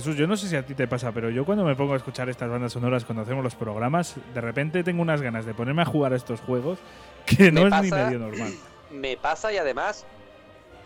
Jesús, 0.08 0.18
yo 0.18 0.26
no 0.26 0.38
sé 0.38 0.48
si 0.48 0.56
a 0.56 0.66
ti 0.66 0.74
te 0.74 0.88
pasa, 0.88 1.12
pero 1.12 1.30
yo 1.30 1.44
cuando 1.46 1.66
me 1.66 1.76
pongo 1.76 1.94
a 1.94 1.98
escuchar 1.98 2.30
estas 2.30 2.50
bandas 2.50 2.72
sonoras 2.72 3.04
cuando 3.04 3.24
hacemos 3.24 3.44
los 3.44 3.56
programas, 3.56 4.16
de 4.34 4.40
repente 4.40 4.82
tengo 4.82 5.02
unas 5.02 5.22
ganas 5.22 5.46
de 5.46 5.54
ponerme 5.54 5.82
a 5.82 5.86
jugar 5.86 6.14
a 6.14 6.16
estos 6.16 6.40
juegos 6.40 6.80
que 7.26 7.52
no 7.52 7.66
Me 7.66 7.68
es 7.78 7.84
ni 7.84 7.90
pasa- 7.92 8.06
medio 8.06 8.20
normal. 8.20 8.54
Me 8.90 9.18
pasa 9.18 9.52
y 9.52 9.58
además, 9.58 10.06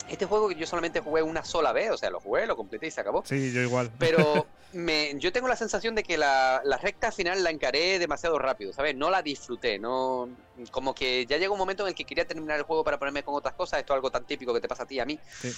este 0.09 0.25
juego 0.25 0.49
que 0.49 0.55
yo 0.55 0.65
solamente 0.65 1.01
jugué 1.01 1.21
una 1.21 1.45
sola 1.45 1.71
vez, 1.71 1.91
o 1.91 1.97
sea, 1.97 2.09
lo 2.09 2.19
jugué, 2.19 2.47
lo 2.47 2.55
completé 2.55 2.87
y 2.87 2.91
se 2.91 2.99
acabó. 2.99 3.21
Sí, 3.23 3.51
yo 3.53 3.61
igual. 3.61 3.91
Pero 3.99 4.47
me, 4.73 5.13
yo 5.19 5.31
tengo 5.31 5.47
la 5.47 5.55
sensación 5.55 5.93
de 5.93 6.01
que 6.01 6.17
la, 6.17 6.61
la 6.65 6.77
recta 6.77 7.11
final 7.11 7.43
la 7.43 7.51
encaré 7.51 7.99
demasiado 7.99 8.39
rápido, 8.39 8.73
¿sabes? 8.73 8.95
No 8.95 9.11
la 9.11 9.21
disfruté, 9.21 9.77
no 9.77 10.29
como 10.71 10.95
que 10.95 11.27
ya 11.27 11.37
llegó 11.37 11.53
un 11.53 11.59
momento 11.59 11.83
en 11.83 11.89
el 11.89 11.95
que 11.95 12.05
quería 12.05 12.25
terminar 12.25 12.57
el 12.57 12.63
juego 12.63 12.83
para 12.83 12.97
ponerme 12.97 13.21
con 13.21 13.35
otras 13.35 13.53
cosas, 13.53 13.79
esto 13.81 13.93
es 13.93 13.97
algo 13.97 14.09
tan 14.09 14.23
típico 14.25 14.51
que 14.51 14.61
te 14.61 14.67
pasa 14.67 14.81
a 14.81 14.85
ti 14.87 14.95
y 14.95 14.99
a 14.99 15.05
mí. 15.05 15.19
Sí. 15.41 15.51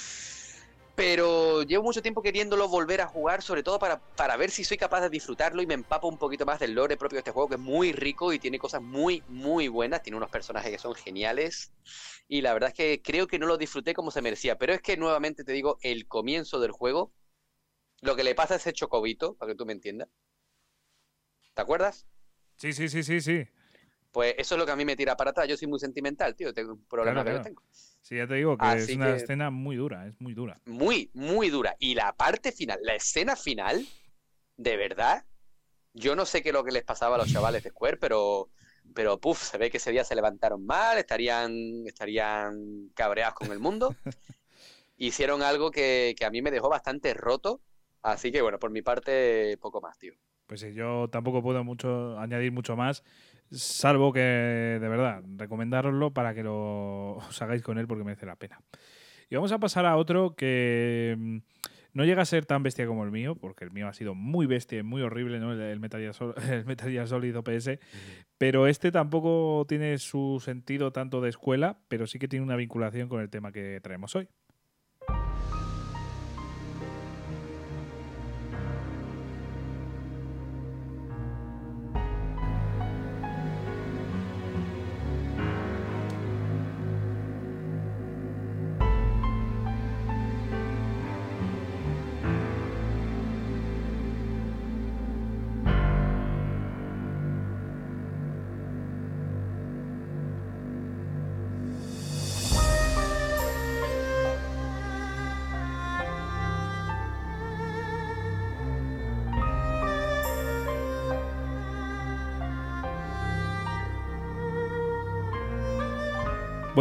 Pero 0.95 1.63
llevo 1.63 1.83
mucho 1.83 2.03
tiempo 2.03 2.21
queriéndolo 2.21 2.67
volver 2.67 3.01
a 3.01 3.07
jugar, 3.07 3.41
sobre 3.41 3.63
todo 3.63 3.79
para, 3.79 4.03
para 4.15 4.37
ver 4.37 4.51
si 4.51 4.63
soy 4.63 4.77
capaz 4.77 5.01
de 5.01 5.09
disfrutarlo 5.09 5.61
y 5.63 5.65
me 5.65 5.73
empapo 5.73 6.07
un 6.07 6.19
poquito 6.19 6.45
más 6.45 6.59
del 6.59 6.73
lore 6.73 6.97
propio 6.97 7.15
de 7.15 7.21
este 7.21 7.31
juego, 7.31 7.49
que 7.49 7.55
es 7.55 7.61
muy 7.61 7.93
rico 7.93 8.31
y 8.31 8.39
tiene 8.39 8.59
cosas 8.59 8.81
muy, 8.81 9.23
muy 9.27 9.67
buenas. 9.67 10.03
Tiene 10.03 10.17
unos 10.17 10.29
personajes 10.29 10.71
que 10.71 10.77
son 10.77 10.93
geniales. 10.93 11.73
Y 12.27 12.41
la 12.41 12.53
verdad 12.53 12.69
es 12.69 12.75
que 12.75 13.01
creo 13.01 13.25
que 13.25 13.39
no 13.39 13.47
lo 13.47 13.57
disfruté 13.57 13.95
como 13.95 14.11
se 14.11 14.21
merecía. 14.21 14.57
Pero 14.57 14.73
es 14.73 14.81
que 14.81 14.95
nuevamente 14.95 15.43
te 15.43 15.51
digo, 15.51 15.79
el 15.81 16.07
comienzo 16.07 16.59
del 16.59 16.71
juego, 16.71 17.11
lo 18.01 18.15
que 18.15 18.23
le 18.23 18.35
pasa 18.35 18.53
a 18.53 18.57
ese 18.57 18.73
chocobito, 18.73 19.35
para 19.35 19.51
que 19.51 19.57
tú 19.57 19.65
me 19.65 19.73
entiendas. 19.73 20.09
¿Te 21.55 21.61
acuerdas? 21.61 22.05
Sí, 22.55 22.71
sí, 22.73 22.87
sí, 22.87 23.03
sí, 23.03 23.19
sí. 23.19 23.47
Pues 24.13 24.35
eso 24.37 24.53
es 24.55 24.59
lo 24.59 24.65
que 24.65 24.71
a 24.71 24.75
mí 24.75 24.85
me 24.85 24.95
tira 24.95 25.17
para 25.17 25.31
atrás. 25.31 25.47
Yo 25.47 25.57
soy 25.57 25.67
muy 25.67 25.79
sentimental, 25.79 26.35
tío. 26.35 26.53
Tengo 26.53 26.73
un 26.73 26.85
problema 26.85 27.23
Claro, 27.23 27.25
que 27.25 27.31
claro. 27.31 27.43
yo 27.43 27.43
tengo. 27.49 27.63
Sí, 28.01 28.15
ya 28.15 28.27
te 28.27 28.35
digo 28.35 28.57
que 28.57 28.73
es 28.75 28.89
una 28.95 29.07
que- 29.07 29.23
escena 29.23 29.49
muy 29.49 29.75
dura, 29.75 30.05
es 30.07 30.21
muy 30.21 30.33
dura. 30.35 30.61
Muy, 30.65 31.09
muy 31.15 31.49
dura. 31.49 31.75
Y 31.79 31.95
la 31.95 32.13
parte 32.13 32.51
final, 32.51 32.77
la 32.83 32.93
escena 32.93 33.35
final, 33.35 33.85
de 34.55 34.77
verdad, 34.77 35.25
yo 35.93 36.15
no 36.15 36.25
sé 36.27 36.43
qué 36.43 36.49
es 36.49 36.53
lo 36.53 36.63
que 36.63 36.71
les 36.71 36.83
pasaba 36.83 37.15
a 37.15 37.17
los 37.17 37.31
chavales 37.31 37.63
de 37.63 37.71
Square, 37.71 37.97
pero, 37.97 38.49
pero 38.93 39.19
puf, 39.19 39.41
se 39.41 39.57
ve 39.57 39.71
que 39.71 39.77
ese 39.77 39.91
día 39.91 40.03
se 40.03 40.13
levantaron 40.15 40.63
mal, 40.63 40.97
estarían, 40.99 41.55
estarían 41.87 42.89
cabreados 42.93 43.33
con 43.33 43.51
el 43.51 43.59
mundo. 43.59 43.95
Hicieron 44.97 45.41
algo 45.41 45.71
que, 45.71 46.13
que 46.17 46.25
a 46.25 46.29
mí 46.29 46.41
me 46.41 46.51
dejó 46.51 46.69
bastante 46.69 47.13
roto. 47.15 47.61
Así 48.03 48.31
que 48.31 48.41
bueno, 48.41 48.59
por 48.59 48.69
mi 48.69 48.81
parte, 48.81 49.57
poco 49.59 49.81
más, 49.81 49.97
tío. 49.97 50.13
Pues 50.45 50.59
sí, 50.61 50.73
yo 50.73 51.07
tampoco 51.09 51.41
puedo 51.41 51.63
mucho 51.63 52.19
añadir 52.19 52.51
mucho 52.51 52.75
más, 52.75 53.03
salvo 53.53 54.11
que 54.11 54.19
de 54.19 54.87
verdad 54.89 55.23
recomendároslo 55.37 56.11
para 56.11 56.33
que 56.33 56.43
lo 56.43 57.13
os 57.29 57.41
hagáis 57.41 57.61
con 57.61 57.77
él 57.77 57.87
porque 57.87 58.03
merece 58.03 58.25
la 58.25 58.35
pena. 58.35 58.59
Y 59.29 59.35
vamos 59.35 59.51
a 59.51 59.59
pasar 59.59 59.85
a 59.85 59.95
otro 59.95 60.35
que 60.35 61.15
mm, 61.17 61.37
no 61.93 62.05
llega 62.05 62.21
a 62.21 62.25
ser 62.25 62.45
tan 62.45 62.63
bestia 62.63 62.85
como 62.87 63.03
el 63.03 63.11
mío, 63.11 63.35
porque 63.35 63.63
el 63.63 63.71
mío 63.71 63.87
ha 63.87 63.93
sido 63.93 64.15
muy 64.15 64.45
bestia 64.45 64.79
y 64.79 64.83
muy 64.83 65.01
horrible, 65.01 65.39
¿no? 65.39 65.53
El, 65.53 65.61
el 65.61 65.79
Metal 65.79 66.01
Gear 66.01 66.13
Sol- 66.13 66.35
el 66.49 66.65
Metal 66.65 66.89
Gear 66.91 67.07
Solid 67.07 67.37
OPS. 67.37 67.79
Pero 68.37 68.67
este 68.67 68.91
tampoco 68.91 69.65
tiene 69.67 69.97
su 69.99 70.41
sentido 70.43 70.91
tanto 70.91 71.21
de 71.21 71.29
escuela, 71.29 71.79
pero 71.87 72.07
sí 72.07 72.19
que 72.19 72.27
tiene 72.27 72.45
una 72.45 72.55
vinculación 72.55 73.07
con 73.09 73.21
el 73.21 73.29
tema 73.29 73.51
que 73.51 73.79
traemos 73.81 74.15
hoy. 74.15 74.27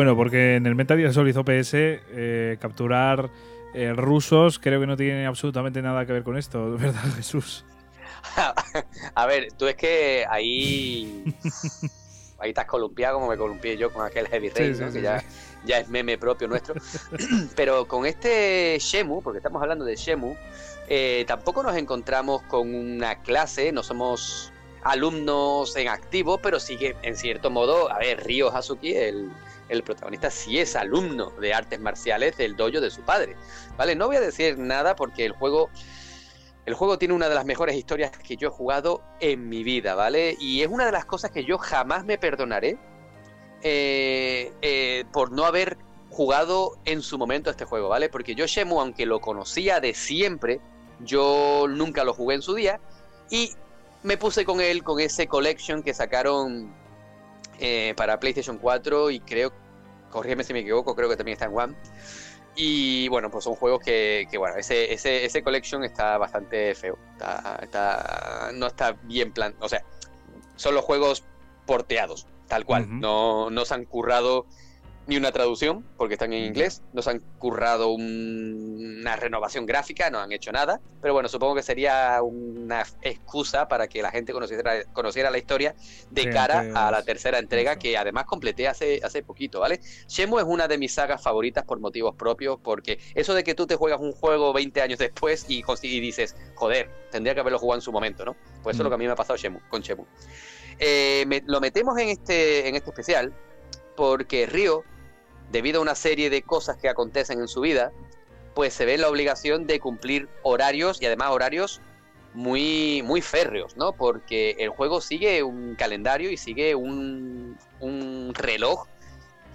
Bueno, 0.03 0.17
porque 0.17 0.57
en 0.57 0.67
el 0.67 0.75
Metal 0.75 0.99
Gear 0.99 1.15
Solid 1.15 1.39
OPS 1.39 1.75
eh, 1.75 2.57
capturar 2.61 3.31
eh, 3.73 3.93
rusos 3.93 4.59
creo 4.59 4.81
que 4.81 4.87
no 4.89 4.97
tiene 4.97 5.27
absolutamente 5.27 5.81
nada 5.81 6.05
que 6.05 6.13
ver 6.13 6.25
con 6.25 6.37
esto, 6.37 6.73
¿verdad, 6.77 7.05
Jesús? 7.15 7.65
A 9.15 9.27
ver, 9.27 9.53
tú 9.57 9.69
es 9.69 9.77
que 9.77 10.27
ahí. 10.29 11.23
ahí 12.41 12.49
estás 12.51 12.65
columpiado 12.67 13.15
como 13.15 13.29
me 13.29 13.37
columpié 13.37 13.77
yo 13.77 13.93
con 13.93 14.05
aquel 14.05 14.27
Heavy 14.27 14.49
Rain, 14.49 14.75
Sí, 14.75 14.83
¿no? 14.83 14.89
sí, 14.91 14.99
que 14.99 15.21
ya, 15.67 15.79
es 15.79 15.89
meme 15.89 16.19
propio 16.19 16.49
nuestro. 16.49 16.75
Pero 17.55 17.87
con 17.87 18.05
este 18.05 18.79
Shemu, 18.81 19.23
porque 19.23 19.39
estamos 19.39 19.63
hablando 19.63 19.85
de 19.85 19.95
Shemu, 19.95 20.35
eh, 20.89 21.23
tampoco 21.29 21.63
nos 21.63 21.77
encontramos 21.77 22.43
con 22.43 22.75
una 22.75 23.23
clase, 23.23 23.71
no 23.71 23.85
somos 23.85 24.53
alumnos 24.83 25.77
en 25.77 25.87
activo, 25.87 26.39
pero 26.39 26.59
sí 26.59 26.77
que 26.77 26.97
en 27.03 27.15
cierto 27.15 27.51
modo, 27.51 27.89
a 27.89 27.99
ver, 27.99 28.27
Ryo 28.27 28.53
Hazuki, 28.53 28.97
el, 28.97 29.31
el 29.69 29.83
protagonista, 29.83 30.31
sí 30.31 30.59
es 30.59 30.77
alumno 30.77 31.31
de 31.41 31.55
artes 31.55 31.81
marciales 31.81 32.37
del 32.37 32.57
dojo 32.57 32.81
de 32.81 32.91
su 32.91 33.03
padre. 33.03 33.37
¿Vale? 33.77 33.95
No 33.95 34.07
voy 34.07 34.17
a 34.17 34.21
decir 34.21 34.59
nada 34.59 34.97
porque 34.97 35.25
el 35.25 35.33
juego. 35.33 35.71
El 36.65 36.75
juego 36.75 36.97
tiene 36.97 37.15
una 37.15 37.29
de 37.29 37.35
las 37.35 37.45
mejores 37.45 37.75
historias 37.75 38.13
que 38.17 38.37
yo 38.37 38.49
he 38.49 38.51
jugado 38.53 39.03
en 39.19 39.49
mi 39.49 39.65
vida, 39.65 39.97
¿vale? 39.97 40.37
Y 40.39 40.63
es 40.63 40.69
una 40.69 40.87
de 40.87 40.93
las 40.93 41.05
cosas 41.05 41.33
que 41.33 41.45
yo 41.45 41.59
jamás 41.59 42.05
me 42.05 42.19
perdonaré 42.19 42.79
eh, 43.63 44.53
eh, 44.63 45.05
por 45.13 45.33
no 45.33 45.45
haber 45.45 45.77
jugado 46.11 46.79
en 46.85 47.03
su 47.03 47.19
momento 47.19 47.51
este 47.51 47.65
juego, 47.65 47.89
¿vale? 47.89 48.09
Porque 48.09 48.37
yo 48.37 48.47
Shemu, 48.47 48.81
aunque 48.81 49.07
lo 49.07 49.21
conocía 49.21 49.81
de 49.81 49.93
siempre, 49.93 50.61
yo 51.01 51.67
nunca 51.69 52.05
lo 52.05 52.15
jugué 52.15 52.37
en 52.37 52.43
su 52.43 52.55
día 52.55 52.79
y 53.29 53.53
me 54.03 54.17
puse 54.17 54.45
con 54.45 54.61
él, 54.61 54.83
con 54.83 55.01
ese 55.01 55.27
collection 55.27 55.83
que 55.83 55.95
sacaron 55.95 56.73
eh, 57.65 57.95
para 57.97 58.19
PlayStation 58.19 58.59
4 58.59 59.11
y 59.11 59.21
creo, 59.21 59.53
corrígeme 60.11 60.43
si 60.43 60.53
me 60.53 60.59
equivoco, 60.59 60.97
creo 60.97 61.09
que 61.09 61.17
también 61.17 61.35
está 61.35 61.45
en 61.47 61.57
One. 61.57 61.75
Y 62.57 63.07
bueno, 63.09 63.31
pues 63.31 63.45
son 63.45 63.55
juegos 63.55 63.81
que, 63.85 64.27
que, 64.31 64.37
bueno, 64.37 64.57
ese, 64.57 64.93
ese, 64.93 65.25
ese 65.25 65.43
collection 65.43 65.85
está 65.85 66.19
bastante 66.19 66.75
feo. 66.75 66.99
Está, 67.13 67.59
está- 67.63 68.51
no 68.53 68.67
está 68.67 68.93
bien 69.05 69.33
plan. 69.33 69.55
O 69.61 69.69
sea, 69.69 69.83
son 70.57 70.75
los 70.75 70.85
juegos 70.85 71.25
porteados, 71.65 72.27
tal 72.49 72.65
cual. 72.67 72.83
Ujú. 72.83 72.95
no, 72.95 73.51
no 73.51 73.65
se 73.65 73.75
han 73.75 73.85
currado 73.87 74.47
ni 75.07 75.17
una 75.17 75.33
traducción, 75.33 75.85
porque 75.97 76.15
están 76.15 76.33
en 76.33 76.43
Ya. 76.43 76.47
inglés. 76.47 76.83
No 76.93 77.03
se 77.03 77.11
han 77.11 77.23
currado 77.39 77.89
un- 77.89 78.99
una 79.01 79.17
renovación 79.17 79.67
gráfica, 79.67 80.11
no 80.11 80.21
han 80.21 80.31
hecho 80.31 80.53
nada. 80.53 80.81
Pero 81.01 81.13
bueno, 81.15 81.29
supongo 81.29 81.57
que 81.57 81.63
sería 81.65 82.21
una 82.23 82.85
excusa 83.01 83.67
para 83.67 83.89
que 83.89 84.01
la 84.01 84.13
gente 84.13 84.33
conociera, 84.33 84.85
conociera 84.93 85.31
la 85.33 85.39
historia 85.39 85.75
de 86.11 86.31
cara 86.31 86.65
a 86.75 86.91
la 86.93 87.03
tercera 87.03 87.41
entrega, 87.41 87.77
que 87.77 87.97
además 87.97 88.25
completé 88.27 88.69
hace, 88.69 89.01
hace 89.03 89.25
poquito, 89.25 89.59
¿vale? 89.59 89.81
Shemu 90.09 90.39
es 90.39 90.45
una 90.45 90.69
de 90.69 90.79
mis 90.79 90.95
sagas 90.95 91.21
favoritas 91.21 91.65
por 91.65 91.81
motivos 91.81 92.15
propios, 92.15 92.59
porque 92.63 93.01
eso 93.15 93.35
de 93.35 93.43
que 93.43 93.55
tú 93.57 93.67
te 93.67 93.75
juegas 93.75 93.99
un 94.01 94.13
juego 94.13 94.53
20 94.53 94.81
años 94.83 95.01
después 95.01 95.45
y, 95.49 95.65
y 95.83 96.01
dices, 96.01 96.37
joder, 96.55 96.89
tendría 97.11 97.35
que 97.35 97.41
haberlo 97.41 97.59
jugado 97.59 97.79
en 97.79 97.83
su 97.83 97.91
momento, 97.91 98.25
¿no? 98.25 98.37
Pues 98.63 98.77
eso 98.77 98.83
es 98.83 98.85
lo 98.85 98.91
que 98.91 98.95
a 98.95 98.99
mí 98.99 99.07
me 99.07 99.13
ha 99.13 99.17
pasado 99.17 99.37
Shemu, 99.37 99.59
con 99.69 99.83
Shemu. 99.83 100.05
Eh, 100.79 101.25
me- 101.27 101.43
lo 101.47 101.61
metemos 101.61 101.99
en 101.99 102.09
este, 102.11 102.69
en 102.69 102.77
este 102.77 102.91
especial 102.91 103.35
porque 103.97 104.47
Ryo, 104.47 104.85
debido 105.53 105.79
a 105.79 105.83
una 105.83 105.95
serie 105.95 106.31
de 106.31 106.43
cosas 106.43 106.79
que 106.79 106.89
acontecen 106.89 107.39
en 107.39 107.47
su 107.47 107.61
vida, 107.61 107.93
pues 108.55 108.75
se 108.75 108.85
ve 108.85 108.99
la 108.99 109.09
obligación 109.09 109.67
de 109.67 109.79
cumplir 109.79 110.29
horarios 110.43 111.01
y 111.01 111.07
además 111.07 111.31
horarios 111.31 111.81
muy, 112.35 113.03
muy 113.05 113.21
férreos, 113.21 113.77
¿no? 113.77 113.93
Porque 113.93 114.57
el 114.59 114.71
juego 114.71 115.01
sigue 115.01 115.43
un 115.43 115.75
calendario 115.75 116.31
y 116.31 116.37
sigue 116.37 116.75
un, 116.75 117.59
un 117.81 118.33
reloj 118.35 118.87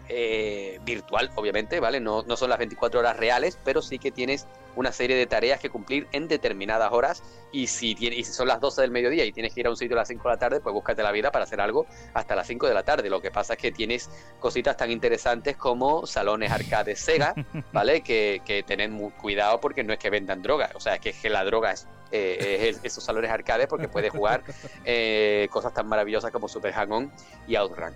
eh, 0.10 0.80
virtual, 0.86 1.32
obviamente, 1.36 1.80
¿vale? 1.80 1.99
No, 1.99 2.24
no 2.24 2.38
son 2.38 2.49
las 2.49 2.60
24 2.60 2.99
horas 2.99 3.18
reales, 3.18 3.57
pero 3.64 3.82
sí 3.82 3.98
que 3.99 4.11
tienes 4.11 4.45
una 4.77 4.91
serie 4.93 5.15
de 5.17 5.25
tareas 5.25 5.59
que 5.59 5.69
cumplir 5.69 6.07
en 6.11 6.27
determinadas 6.27 6.91
horas 6.93 7.23
y 7.51 7.67
si, 7.67 7.95
tiene, 7.95 8.15
y 8.15 8.23
si 8.23 8.31
son 8.31 8.47
las 8.47 8.59
12 8.61 8.81
del 8.81 8.91
mediodía 8.91 9.25
y 9.25 9.31
tienes 9.31 9.53
que 9.53 9.59
ir 9.61 9.67
a 9.67 9.69
un 9.71 9.75
sitio 9.75 9.95
a 9.97 9.99
las 10.01 10.07
5 10.07 10.23
de 10.23 10.29
la 10.29 10.37
tarde, 10.39 10.59
pues 10.59 10.71
búscate 10.73 11.01
la 11.03 11.11
vida 11.11 11.31
para 11.31 11.45
hacer 11.45 11.59
algo 11.59 11.85
hasta 12.13 12.35
las 12.35 12.45
5 12.47 12.67
de 12.67 12.73
la 12.73 12.83
tarde. 12.83 13.09
Lo 13.09 13.19
que 13.21 13.31
pasa 13.31 13.53
es 13.53 13.59
que 13.59 13.71
tienes 13.71 14.09
cositas 14.39 14.77
tan 14.77 14.91
interesantes 14.91 15.57
como 15.57 16.05
salones 16.05 16.51
arcades 16.51 16.99
Sega, 16.99 17.33
¿vale? 17.73 18.01
Que, 18.01 18.41
que 18.45 18.63
tened 18.63 18.89
muy 18.91 19.11
cuidado 19.11 19.59
porque 19.59 19.83
no 19.83 19.91
es 19.93 19.99
que 19.99 20.09
vendan 20.09 20.41
droga, 20.41 20.69
o 20.75 20.79
sea, 20.79 20.95
es 20.95 21.01
que, 21.01 21.09
es 21.09 21.17
que 21.19 21.29
la 21.29 21.43
droga 21.43 21.71
es, 21.71 21.87
eh, 22.11 22.37
es 22.69 22.75
el- 22.77 22.85
esos 22.85 23.03
salones 23.03 23.31
arcades 23.31 23.67
porque 23.67 23.87
puedes 23.87 24.11
jugar 24.11 24.43
eh, 24.85 25.47
cosas 25.51 25.73
tan 25.73 25.87
maravillosas 25.87 26.31
como 26.31 26.47
Super 26.47 26.71
Hang-On 26.73 27.11
y 27.47 27.55
Outrun. 27.55 27.93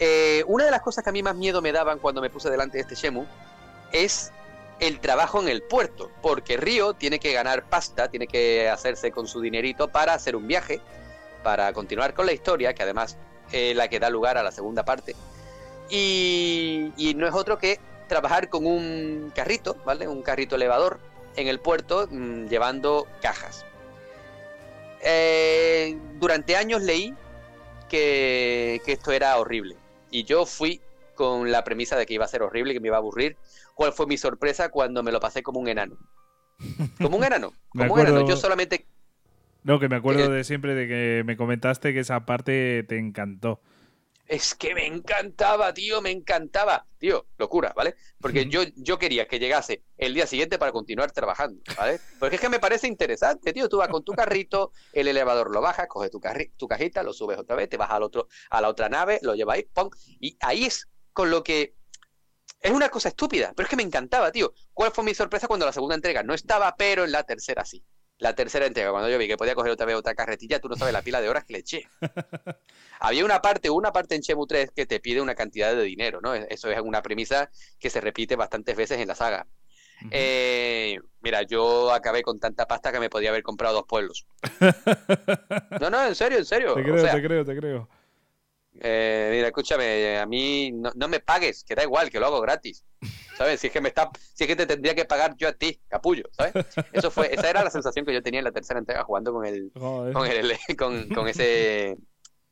Eh, 0.00 0.44
una 0.46 0.64
de 0.64 0.70
las 0.70 0.82
cosas 0.82 1.02
que 1.02 1.10
a 1.10 1.12
mí 1.12 1.22
más 1.22 1.34
miedo 1.34 1.60
me 1.60 1.72
daban 1.72 1.98
cuando 1.98 2.20
me 2.20 2.30
puse 2.30 2.50
delante 2.50 2.76
de 2.78 2.82
este 2.82 2.94
Shemu 2.94 3.24
es 3.90 4.30
el 4.80 5.00
trabajo 5.00 5.40
en 5.40 5.48
el 5.48 5.62
puerto, 5.62 6.10
porque 6.22 6.56
Río 6.56 6.94
tiene 6.94 7.18
que 7.18 7.32
ganar 7.32 7.64
pasta, 7.64 8.08
tiene 8.08 8.26
que 8.26 8.68
hacerse 8.68 9.10
con 9.10 9.26
su 9.26 9.40
dinerito 9.40 9.88
para 9.88 10.14
hacer 10.14 10.36
un 10.36 10.46
viaje, 10.46 10.80
para 11.42 11.72
continuar 11.72 12.14
con 12.14 12.26
la 12.26 12.32
historia, 12.32 12.74
que 12.74 12.82
además 12.82 13.16
es 13.52 13.74
la 13.74 13.88
que 13.88 13.98
da 13.98 14.10
lugar 14.10 14.38
a 14.38 14.42
la 14.42 14.52
segunda 14.52 14.84
parte. 14.84 15.16
Y, 15.90 16.92
no 17.16 17.26
es 17.26 17.34
otro 17.34 17.58
que 17.58 17.80
trabajar 18.08 18.48
con 18.48 18.66
un 18.66 19.32
carrito, 19.34 19.76
¿vale? 19.84 20.06
Un 20.06 20.22
carrito 20.22 20.56
elevador 20.56 21.00
en 21.36 21.48
el 21.48 21.60
puerto 21.60 22.06
mm, 22.10 22.46
llevando 22.46 23.06
cajas. 23.20 23.64
Eh, 25.00 25.96
durante 26.14 26.56
años 26.56 26.82
leí 26.82 27.14
que, 27.88 28.80
que 28.84 28.92
esto 28.92 29.12
era 29.12 29.38
horrible. 29.38 29.76
Y 30.10 30.24
yo 30.24 30.46
fui 30.46 30.80
con 31.14 31.50
la 31.50 31.64
premisa 31.64 31.96
de 31.96 32.06
que 32.06 32.14
iba 32.14 32.24
a 32.24 32.28
ser 32.28 32.42
horrible, 32.42 32.72
que 32.74 32.80
me 32.80 32.88
iba 32.88 32.96
a 32.96 33.00
aburrir. 33.00 33.36
¿Cuál 33.78 33.92
fue 33.92 34.08
mi 34.08 34.18
sorpresa 34.18 34.70
cuando 34.70 35.04
me 35.04 35.12
lo 35.12 35.20
pasé 35.20 35.40
como 35.40 35.60
un 35.60 35.68
enano? 35.68 35.96
Como 37.00 37.16
un 37.16 37.22
enano, 37.22 37.52
como 37.68 37.94
un 37.94 38.00
enano. 38.00 38.28
Yo 38.28 38.36
solamente 38.36 38.88
No, 39.62 39.78
que 39.78 39.88
me 39.88 39.94
acuerdo 39.94 40.24
Eh, 40.24 40.28
de 40.38 40.42
siempre 40.42 40.74
de 40.74 40.88
que 40.88 41.22
me 41.24 41.36
comentaste 41.36 41.94
que 41.94 42.00
esa 42.00 42.26
parte 42.26 42.84
te 42.88 42.98
encantó. 42.98 43.60
Es 44.26 44.56
que 44.56 44.74
me 44.74 44.84
encantaba, 44.84 45.72
tío, 45.72 46.02
me 46.02 46.10
encantaba. 46.10 46.88
Tío, 46.98 47.28
locura, 47.38 47.72
¿vale? 47.76 47.94
Porque 48.20 48.46
yo, 48.50 48.62
yo 48.74 48.98
quería 48.98 49.28
que 49.28 49.38
llegase 49.38 49.84
el 49.96 50.12
día 50.12 50.26
siguiente 50.26 50.58
para 50.58 50.72
continuar 50.72 51.12
trabajando, 51.12 51.62
¿vale? 51.76 52.00
Porque 52.18 52.34
es 52.34 52.40
que 52.40 52.48
me 52.48 52.58
parece 52.58 52.88
interesante, 52.88 53.52
tío. 53.52 53.68
Tú 53.68 53.76
vas 53.76 53.88
con 53.90 54.02
tu 54.02 54.12
carrito, 54.12 54.72
el 54.92 55.06
elevador 55.06 55.54
lo 55.54 55.60
bajas, 55.60 55.86
coges 55.86 56.10
tu, 56.10 56.20
tu 56.56 56.66
cajita, 56.66 57.04
lo 57.04 57.12
subes 57.12 57.38
otra 57.38 57.54
vez, 57.54 57.68
te 57.68 57.76
vas 57.76 57.92
al 57.92 58.02
otro, 58.02 58.26
a 58.50 58.60
la 58.60 58.70
otra 58.70 58.88
nave, 58.88 59.20
lo 59.22 59.36
lleváis, 59.36 59.66
¡pum! 59.72 59.88
Y 60.18 60.36
ahí 60.40 60.64
es 60.64 60.88
con 61.12 61.30
lo 61.30 61.44
que... 61.44 61.77
Es 62.60 62.72
una 62.72 62.88
cosa 62.88 63.08
estúpida, 63.08 63.52
pero 63.54 63.66
es 63.66 63.70
que 63.70 63.76
me 63.76 63.82
encantaba, 63.82 64.32
tío. 64.32 64.52
¿Cuál 64.72 64.90
fue 64.92 65.04
mi 65.04 65.14
sorpresa 65.14 65.46
cuando 65.46 65.64
la 65.66 65.72
segunda 65.72 65.94
entrega 65.94 66.22
no 66.22 66.34
estaba, 66.34 66.74
pero 66.76 67.04
en 67.04 67.12
la 67.12 67.22
tercera 67.22 67.64
sí? 67.64 67.84
La 68.18 68.34
tercera 68.34 68.66
entrega, 68.66 68.90
cuando 68.90 69.08
yo 69.08 69.16
vi 69.16 69.28
que 69.28 69.36
podía 69.36 69.54
coger 69.54 69.70
otra 69.70 69.86
vez 69.86 69.94
otra 69.94 70.12
carretilla, 70.14 70.58
tú 70.58 70.68
no 70.68 70.74
sabes 70.74 70.92
la 70.92 71.02
pila 71.02 71.20
de 71.20 71.28
horas 71.28 71.44
que 71.44 71.52
le 71.52 71.58
eché. 71.60 71.88
Había 73.00 73.24
una 73.24 73.40
parte, 73.40 73.70
una 73.70 73.92
parte 73.92 74.16
en 74.16 74.22
Chemu 74.22 74.44
3 74.44 74.72
que 74.74 74.86
te 74.86 74.98
pide 74.98 75.20
una 75.20 75.36
cantidad 75.36 75.72
de 75.76 75.82
dinero, 75.84 76.20
¿no? 76.20 76.34
Eso 76.34 76.68
es 76.68 76.80
una 76.80 77.00
premisa 77.00 77.48
que 77.78 77.90
se 77.90 78.00
repite 78.00 78.34
bastantes 78.34 78.74
veces 78.76 78.98
en 78.98 79.06
la 79.06 79.14
saga. 79.14 79.46
Eh, 80.10 80.98
mira, 81.20 81.42
yo 81.42 81.92
acabé 81.92 82.22
con 82.22 82.38
tanta 82.38 82.66
pasta 82.66 82.92
que 82.92 83.00
me 83.00 83.10
podía 83.10 83.30
haber 83.30 83.42
comprado 83.42 83.76
dos 83.76 83.86
pueblos. 83.86 84.26
No, 85.80 85.90
no, 85.90 86.06
en 86.06 86.14
serio, 86.14 86.38
en 86.38 86.44
serio. 86.44 86.74
te 86.74 86.80
O 86.80 86.84
creo, 86.84 86.98
sea, 86.98 87.14
te 87.14 87.22
creo, 87.22 87.44
te 87.44 87.56
creo. 87.56 87.88
Eh, 88.80 89.28
mira, 89.32 89.48
escúchame, 89.48 90.18
a 90.18 90.26
mí 90.26 90.70
no, 90.72 90.92
no 90.94 91.08
me 91.08 91.20
pagues, 91.20 91.64
que 91.64 91.74
da 91.74 91.82
igual, 91.82 92.10
que 92.10 92.20
lo 92.20 92.26
hago 92.26 92.40
gratis. 92.40 92.84
¿Sabes? 93.36 93.60
Si 93.60 93.68
es 93.68 93.72
que 93.72 93.80
me 93.80 93.88
está, 93.88 94.10
si 94.34 94.44
es 94.44 94.48
que 94.48 94.56
te 94.56 94.66
tendría 94.66 94.94
que 94.94 95.04
pagar 95.04 95.36
yo 95.36 95.48
a 95.48 95.52
ti, 95.52 95.80
capullo, 95.86 96.24
¿sabes? 96.32 96.66
Eso 96.92 97.10
fue, 97.10 97.32
esa 97.32 97.48
era 97.48 97.62
la 97.62 97.70
sensación 97.70 98.04
que 98.04 98.12
yo 98.12 98.22
tenía 98.22 98.40
en 98.40 98.44
la 98.44 98.52
tercera 98.52 98.80
entrega 98.80 99.04
jugando 99.04 99.32
con 99.32 99.46
el, 99.46 99.70
con, 99.72 100.26
el, 100.26 100.52
con, 100.76 101.08
con 101.08 101.28
ese 101.28 101.96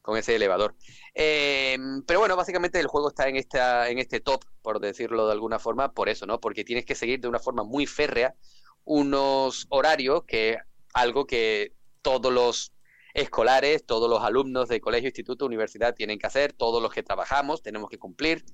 con 0.01 0.17
ese 0.17 0.37
elevador. 0.37 0.77
Eh, 1.15 1.77
pero 2.07 2.21
bueno, 2.21 2.37
básicamente 2.37 2.79
el 2.79 2.87
juego 2.87 3.09
está 3.09 3.29
en 3.29 3.35
esta 3.35 3.91
en 3.91 3.99
este 3.99 4.21
top, 4.21 4.45
por 4.63 4.79
decirlo 4.79 5.27
de 5.27 5.33
alguna 5.33 5.59
forma, 5.59 5.93
por 5.93 6.09
eso, 6.09 6.27
¿no? 6.27 6.39
Porque 6.39 6.65
tienes 6.65 6.85
que 6.85 6.95
seguir 6.95 7.21
de 7.21 7.27
una 7.27 7.41
forma 7.41 7.65
muy 7.65 7.87
férrea 7.87 8.37
unos 8.85 9.67
horarios 9.69 10.23
que 10.25 10.59
algo 10.95 11.27
que 11.27 11.73
todos 12.03 12.33
los 12.33 12.73
escolares, 13.17 13.85
todos 13.87 14.09
los 14.11 14.23
alumnos 14.23 14.69
de 14.69 14.81
colegio, 14.81 15.09
instituto, 15.09 15.47
universidad 15.47 15.95
tienen 15.95 16.19
que 16.19 16.27
hacer, 16.27 16.53
todos 16.53 16.83
los 16.83 16.93
que 16.93 17.03
trabajamos 17.03 17.63
tenemos 17.63 17.89
que 17.91 17.99
cumplir. 17.99 18.45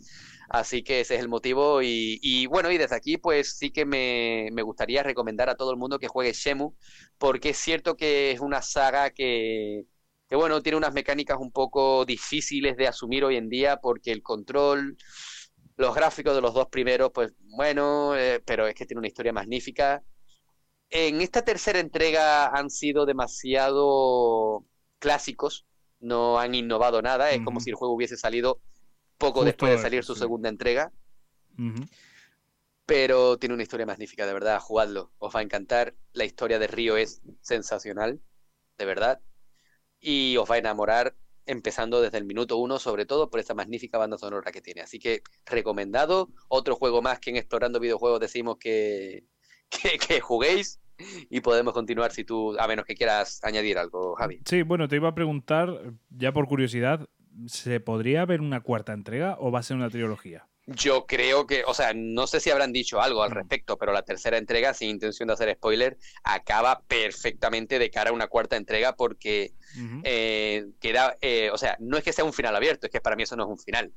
Así 0.48 0.82
que 0.82 1.00
ese 1.00 1.14
es 1.16 1.20
el 1.20 1.28
motivo 1.28 1.80
y, 1.82 2.46
bueno, 2.46 2.70
y 2.70 2.78
desde 2.78 2.96
aquí 2.96 3.16
pues 3.18 3.56
sí 3.58 3.70
que 3.70 3.84
me, 3.84 4.48
me 4.52 4.62
gustaría 4.62 5.02
recomendar 5.02 5.48
a 5.48 5.56
todo 5.56 5.70
el 5.72 5.78
mundo 5.78 5.98
que 5.98 6.08
juegue 6.08 6.32
Shemu, 6.32 6.74
porque 7.18 7.50
es 7.50 7.58
cierto 7.58 7.96
que 7.96 8.30
es 8.32 8.40
una 8.40 8.62
saga 8.62 9.10
que, 9.10 9.84
que 10.28 10.36
bueno, 10.36 10.62
tiene 10.62 10.78
unas 10.78 10.92
mecánicas 10.94 11.38
un 11.40 11.52
poco 11.52 12.04
difíciles 12.04 12.76
de 12.76 12.88
asumir 12.88 13.24
hoy 13.24 13.36
en 13.36 13.48
día 13.48 13.78
porque 13.78 14.12
el 14.12 14.22
control, 14.22 14.96
los 15.76 15.94
gráficos 15.94 16.34
de 16.34 16.40
los 16.40 16.54
dos 16.54 16.68
primeros, 16.68 17.10
pues 17.12 17.32
bueno, 17.40 18.16
eh, 18.16 18.40
pero 18.44 18.66
es 18.66 18.74
que 18.74 18.86
tiene 18.86 18.98
una 19.00 19.08
historia 19.08 19.32
magnífica. 19.32 20.02
En 20.94 21.22
esta 21.22 21.42
tercera 21.42 21.80
entrega 21.80 22.48
han 22.48 22.68
sido 22.68 23.06
demasiado 23.06 24.66
clásicos, 24.98 25.64
no 26.00 26.38
han 26.38 26.54
innovado 26.54 27.00
nada, 27.00 27.30
es 27.30 27.40
como 27.40 27.60
si 27.60 27.70
el 27.70 27.76
juego 27.76 27.94
hubiese 27.94 28.18
salido 28.18 28.60
poco 29.16 29.42
Justo 29.42 29.46
después 29.46 29.72
de 29.72 29.78
salir 29.78 30.04
su 30.04 30.14
sí. 30.14 30.20
segunda 30.20 30.50
entrega, 30.50 30.92
pero 32.84 33.38
tiene 33.38 33.54
una 33.54 33.62
historia 33.62 33.86
magnífica, 33.86 34.26
de 34.26 34.34
verdad, 34.34 34.60
jugadlo, 34.60 35.12
os 35.18 35.34
va 35.34 35.40
a 35.40 35.42
encantar, 35.42 35.94
la 36.12 36.24
historia 36.26 36.58
de 36.58 36.66
Río 36.66 36.98
es 36.98 37.22
sensacional, 37.40 38.20
de 38.76 38.84
verdad, 38.84 39.22
y 40.00 40.36
os 40.36 40.50
va 40.50 40.56
a 40.56 40.58
enamorar 40.58 41.16
empezando 41.46 42.02
desde 42.02 42.18
el 42.18 42.26
minuto 42.26 42.58
uno, 42.58 42.78
sobre 42.78 43.06
todo 43.06 43.30
por 43.30 43.40
esta 43.40 43.54
magnífica 43.54 43.98
banda 43.98 44.18
sonora 44.18 44.52
que 44.52 44.60
tiene. 44.62 44.82
Así 44.82 44.98
que 44.98 45.22
recomendado, 45.46 46.30
otro 46.48 46.76
juego 46.76 47.02
más 47.02 47.18
que 47.20 47.30
en 47.30 47.36
Explorando 47.38 47.80
Videojuegos 47.80 48.20
decimos 48.20 48.58
que, 48.58 49.24
que, 49.70 49.98
que 49.98 50.20
juguéis 50.20 50.81
y 51.30 51.40
podemos 51.40 51.72
continuar 51.74 52.12
si 52.12 52.24
tú, 52.24 52.56
a 52.58 52.66
menos 52.68 52.84
que 52.84 52.94
quieras 52.94 53.40
añadir 53.42 53.78
algo, 53.78 54.14
Javi. 54.14 54.40
Sí, 54.44 54.62
bueno, 54.62 54.88
te 54.88 54.96
iba 54.96 55.08
a 55.08 55.14
preguntar, 55.14 55.92
ya 56.10 56.32
por 56.32 56.46
curiosidad, 56.48 57.08
¿se 57.46 57.80
podría 57.80 58.24
ver 58.26 58.40
una 58.40 58.60
cuarta 58.60 58.92
entrega 58.92 59.36
o 59.38 59.50
va 59.50 59.60
a 59.60 59.62
ser 59.62 59.76
una 59.76 59.90
trilogía? 59.90 60.46
Yo 60.66 61.06
creo 61.06 61.44
que, 61.48 61.64
o 61.66 61.74
sea, 61.74 61.92
no 61.92 62.28
sé 62.28 62.38
si 62.38 62.48
habrán 62.50 62.72
dicho 62.72 63.00
algo 63.00 63.24
al 63.24 63.30
Mm. 63.32 63.34
respecto, 63.34 63.76
pero 63.78 63.92
la 63.92 64.02
tercera 64.02 64.38
entrega, 64.38 64.72
sin 64.74 64.90
intención 64.90 65.26
de 65.26 65.32
hacer 65.34 65.52
spoiler, 65.56 65.98
acaba 66.22 66.82
perfectamente 66.86 67.80
de 67.80 67.90
cara 67.90 68.10
a 68.10 68.12
una 68.12 68.28
cuarta 68.28 68.56
entrega 68.56 68.94
porque 68.94 69.54
eh, 70.04 70.66
queda, 70.80 71.16
eh, 71.20 71.50
o 71.52 71.58
sea, 71.58 71.76
no 71.80 71.96
es 71.96 72.04
que 72.04 72.12
sea 72.12 72.24
un 72.24 72.32
final 72.32 72.54
abierto, 72.54 72.86
es 72.86 72.92
que 72.92 73.00
para 73.00 73.16
mí 73.16 73.24
eso 73.24 73.34
no 73.34 73.42
es 73.44 73.48
un 73.50 73.58
final. 73.58 73.92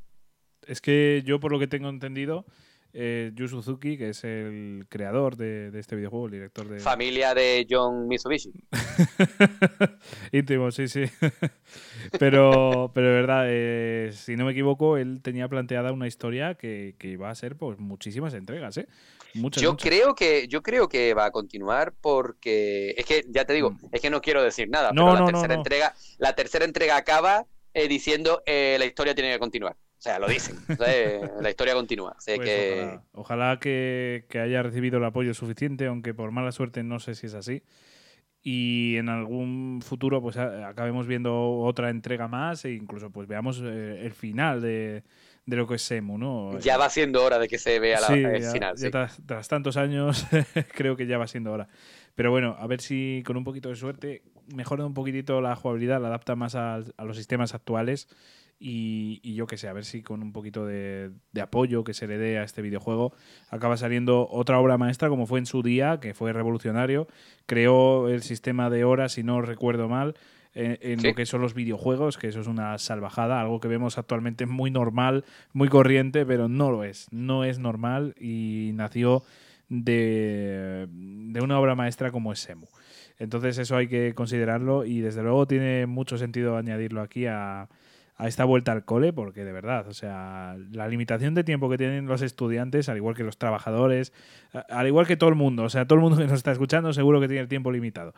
Es 0.66 0.82
que 0.82 1.22
yo, 1.24 1.40
por 1.40 1.52
lo 1.52 1.60
que 1.60 1.68
tengo 1.68 1.88
entendido, 1.90 2.46
eh, 2.98 3.32
Yu 3.36 3.48
Suzuki, 3.50 3.98
que 3.98 4.10
es 4.10 4.24
el 4.24 4.86
creador 4.90 5.36
de, 5.36 5.70
de 5.70 5.80
este 5.80 5.96
videojuego, 5.98 6.28
el 6.28 6.32
director 6.32 6.68
de... 6.68 6.80
Familia 6.80 7.34
de 7.34 7.68
John 7.70 8.08
Mitsubishi. 8.08 8.52
Íntimo, 10.32 10.72
sí, 10.72 10.88
sí. 10.88 11.04
pero, 12.20 12.92
pero 12.94 13.08
de 13.08 13.14
verdad, 13.14 13.44
eh, 13.48 14.12
si 14.14 14.36
no 14.36 14.46
me 14.46 14.52
equivoco, 14.52 14.98
él 14.98 15.22
tenía 15.22 15.48
planteada 15.48 15.92
una 15.92 16.08
historia 16.08 16.56
que, 16.56 16.96
que 16.98 17.10
iba 17.10 17.30
a 17.30 17.36
ser 17.36 17.56
pues 17.58 17.80
muchísimas 17.80 18.34
entregas, 18.34 18.78
¿eh? 18.78 18.88
Muchas, 19.34 19.62
Yo 19.62 19.72
muchas. 19.74 19.90
creo 19.90 20.16
que, 20.16 20.48
yo 20.48 20.62
creo 20.64 20.88
que 20.88 21.14
va 21.14 21.26
a 21.26 21.32
continuar 21.32 21.94
porque 22.00 22.92
es 22.98 23.06
que 23.06 23.26
ya 23.28 23.44
te 23.46 23.54
digo, 23.54 23.72
Mm. 23.72 23.80
es 23.92 24.02
que 24.02 24.10
no 24.10 24.22
quiero 24.22 24.42
decir 24.42 24.70
nada, 24.70 24.92
No, 24.94 25.06
pero 25.06 25.14
la 25.16 25.20
no, 25.22 25.26
tercera 25.28 25.54
no. 25.56 25.60
entrega, 25.62 25.94
la 26.20 26.34
tercera 26.36 26.64
entrega 26.66 26.96
acaba 26.96 27.46
eh, 27.74 27.88
diciendo 27.90 28.42
eh, 28.46 28.78
la 28.80 28.86
historia 28.86 29.14
tiene 29.14 29.34
que 29.34 29.40
continuar. 29.40 29.76
O 29.98 30.02
sea, 30.06 30.20
lo 30.20 30.28
dicen. 30.28 30.56
la 31.42 31.50
historia 31.50 31.74
continúa. 31.74 32.16
Pues 32.24 32.40
que 32.40 32.74
ojalá, 32.74 33.04
ojalá 33.14 33.60
que, 33.60 34.26
que 34.30 34.40
haya 34.40 34.62
recibido 34.62 34.98
el 34.98 35.06
apoyo 35.06 35.34
suficiente, 35.34 35.88
aunque 35.88 36.14
por 36.14 36.32
mala 36.32 36.52
suerte 36.52 36.84
no 36.84 37.00
sé 37.00 37.16
si 37.16 37.28
es 37.28 37.34
así. 37.34 37.64
Y 38.42 38.98
en 38.98 39.10
algún 39.10 39.82
futuro 39.84 40.22
pues 40.22 40.38
acabemos 40.38 41.08
viendo 41.08 41.34
otra 41.62 41.90
entrega 41.90 42.28
más 42.28 42.64
e 42.66 42.74
incluso 42.74 43.10
pues 43.10 43.28
veamos 43.28 43.60
eh, 43.64 44.02
el 44.06 44.14
final 44.14 44.62
de, 44.62 45.04
de 45.48 45.56
lo 45.56 45.66
que 45.68 45.76
es 45.76 45.82
Semu, 45.82 46.20
¿no? 46.20 46.60
ya 46.60 46.78
va 46.78 46.90
siendo 46.92 47.24
hora 47.24 47.40
de 47.40 47.48
que 47.48 47.58
se 47.58 47.80
vea 47.80 48.00
la, 48.00 48.08
Sí, 48.08 48.14
el 48.24 48.42
ya- 48.44 48.52
final. 48.52 48.76
ya 48.76 48.86
sí. 48.86 48.92
tras, 48.92 49.20
tras 49.26 49.48
tantos 49.48 49.78
años 49.78 50.28
creo 50.76 50.96
que 50.96 51.08
ya 51.08 51.18
va 51.18 51.26
siendo 51.26 51.52
hora. 51.54 51.68
Pero 52.14 52.30
bueno, 52.30 52.56
a 52.60 52.68
ver 52.68 52.82
si 52.82 53.24
con 53.26 53.36
un 53.36 53.44
poquito 53.44 53.70
de 53.70 53.76
suerte 53.76 54.22
mejoran 54.54 54.86
un 54.86 54.94
poquitito 54.94 55.42
la 55.42 55.56
jugabilidad, 55.56 56.00
la 56.00 56.10
adapta 56.10 56.36
más 56.36 56.54
a, 56.54 56.76
a 56.76 57.04
los 57.04 57.18
sistemas 57.18 57.56
actuales 57.56 58.08
y, 58.68 59.20
y 59.22 59.36
yo 59.36 59.46
que 59.46 59.58
sé, 59.58 59.68
a 59.68 59.74
ver 59.74 59.86
si 59.86 60.02
con 60.02 60.24
un 60.24 60.32
poquito 60.34 60.66
de, 60.66 61.12
de 61.34 61.42
apoyo 61.42 61.84
que 61.84 61.94
se 61.94 62.08
le 62.08 62.18
dé 62.18 62.40
a 62.40 62.44
este 62.44 62.64
videojuego 62.64 63.14
acaba 63.52 63.78
saliendo 63.78 64.28
otra 64.32 64.60
obra 64.60 64.80
maestra 64.80 65.08
como 65.08 65.28
fue 65.28 65.38
en 65.38 65.46
su 65.46 65.62
día, 65.62 66.00
que 66.00 66.16
fue 66.16 66.34
revolucionario, 66.34 67.08
creó 67.46 68.10
el 68.10 68.24
sistema 68.24 68.72
de 68.72 68.84
horas, 68.84 69.12
si 69.12 69.22
no 69.24 69.40
recuerdo 69.42 69.88
mal, 69.88 70.16
en, 70.56 70.80
en 70.82 71.00
Sí. 71.00 71.08
lo 71.08 71.14
que 71.14 71.28
son 71.28 71.42
los 71.42 71.54
videojuegos, 71.54 72.18
que 72.18 72.28
eso 72.30 72.40
es 72.42 72.48
una 72.48 72.78
salvajada, 72.80 73.40
algo 73.40 73.60
que 73.60 73.68
vemos 73.68 74.00
actualmente 74.00 74.48
muy 74.48 74.72
normal, 74.72 75.26
muy 75.54 75.68
corriente, 75.68 76.26
pero 76.26 76.48
no 76.48 76.72
lo 76.72 76.84
es, 76.84 77.08
no 77.12 77.44
es 77.44 77.60
normal 77.60 78.16
y 78.20 78.72
nació 78.74 79.22
de, 79.70 80.88
de 80.90 81.42
una 81.42 81.60
obra 81.60 81.76
maestra 81.76 82.12
como 82.12 82.32
es 82.34 82.40
Semu. 82.40 82.68
Entonces 83.20 83.58
eso 83.58 83.78
hay 83.78 83.88
que 83.88 84.14
considerarlo 84.16 84.86
y 84.86 85.02
desde 85.02 85.22
luego 85.24 85.46
tiene 85.46 85.86
mucho 85.86 86.18
sentido 86.18 86.58
añadirlo 86.58 87.02
aquí 87.02 87.28
a, 87.28 87.68
a 88.18 88.28
esta 88.28 88.46
vuelta 88.46 88.72
al 88.72 88.86
cole 88.86 89.12
porque 89.14 89.44
de 89.44 89.52
verdad, 89.52 89.88
o 89.88 89.94
sea, 89.94 90.56
la 90.72 90.88
limitación 90.88 91.34
de 91.36 91.44
tiempo 91.44 91.70
que 91.70 91.78
tienen 91.78 92.06
los 92.08 92.22
estudiantes, 92.22 92.88
al 92.90 92.98
igual 92.98 93.16
que 93.16 93.24
los 93.24 93.38
trabajadores, 93.38 94.14
al 94.70 94.88
igual 94.88 95.06
que 95.08 95.18
todo 95.18 95.30
el 95.30 95.36
mundo, 95.36 95.64
o 95.64 95.70
sea, 95.70 95.86
todo 95.86 95.98
el 95.98 96.02
mundo 96.04 96.18
que 96.18 96.24
nos 96.24 96.34
está 96.34 96.52
escuchando 96.52 96.94
seguro 96.94 97.20
que 97.20 97.28
tiene 97.28 97.42
el 97.42 97.48
tiempo 97.50 97.72
limitado. 97.72 98.14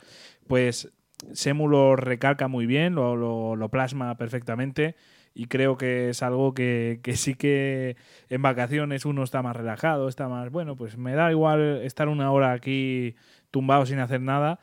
Pues 0.48 0.94
Semu 1.34 1.68
lo 1.68 1.96
recalca 1.96 2.48
muy 2.48 2.66
bien, 2.68 2.94
lo, 2.96 3.16
lo- 3.16 3.56
lo 3.56 3.70
plasma 3.70 4.16
perfectamente 4.18 4.96
y 5.34 5.46
creo 5.48 5.78
que 5.78 6.10
es 6.10 6.22
algo 6.24 6.54
que, 6.54 7.00
que 7.04 7.16
sí 7.16 7.34
que 7.36 7.96
en 8.30 8.42
vacaciones 8.42 9.06
uno 9.06 9.24
está 9.24 9.42
más 9.42 9.56
relajado, 9.56 10.08
está 10.10 10.28
más, 10.28 10.52
bueno, 10.52 10.76
pues 10.76 10.98
me 10.98 11.14
da 11.14 11.32
igual 11.32 11.82
estar 11.84 12.08
una 12.08 12.32
hora 12.32 12.52
aquí 12.54 13.16
tumbado 13.52 13.86
sin 13.86 14.00
hacer 14.00 14.22
nada, 14.22 14.60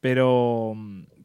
pero 0.00 0.74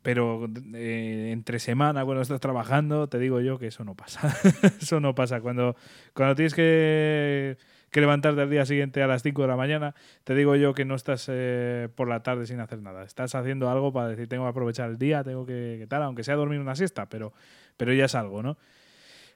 pero 0.01 0.47
eh, 0.73 1.29
entre 1.31 1.59
semana 1.59 2.05
cuando 2.05 2.21
estás 2.21 2.39
trabajando 2.39 3.07
te 3.07 3.19
digo 3.19 3.41
yo 3.41 3.59
que 3.59 3.67
eso 3.67 3.83
no 3.83 3.95
pasa. 3.95 4.35
Eso 4.81 4.99
no 4.99 5.15
pasa. 5.15 5.41
Cuando 5.41 5.75
cuando 6.13 6.35
tienes 6.35 6.53
que, 6.53 7.57
levantarte 7.91 8.41
al 8.41 8.49
día 8.49 8.65
siguiente 8.65 9.03
a 9.03 9.07
las 9.07 9.23
5 9.23 9.41
de 9.41 9.47
la 9.47 9.55
mañana 9.55 9.95
te 10.23 10.35
digo 10.35 10.55
yo 10.55 10.73
que 10.73 10.85
no 10.85 10.95
estás 10.95 11.25
eh, 11.29 11.89
por 11.95 12.07
la 12.07 12.23
tarde 12.23 12.45
sin 12.47 12.59
hacer 12.59 12.81
nada. 12.81 13.03
Estás 13.03 13.35
haciendo 13.35 13.69
algo 13.69 13.91
para 13.91 14.09
decir 14.09 14.27
tengo 14.27 14.43
que 14.43 14.49
aprovechar 14.49 14.89
el 14.89 14.97
día 14.97 15.23
tengo 15.23 15.45
que, 15.45 15.77
que 15.79 15.87
tal 15.87 16.03
aunque 16.03 16.23
sea 16.23 16.35
dormir 16.35 16.59
una 16.59 16.75
siesta 16.75 17.07
pero 17.07 17.33
pero 17.77 17.93
ya 17.93 18.05
es 18.05 18.15
algo 18.15 18.41
no 18.41 18.57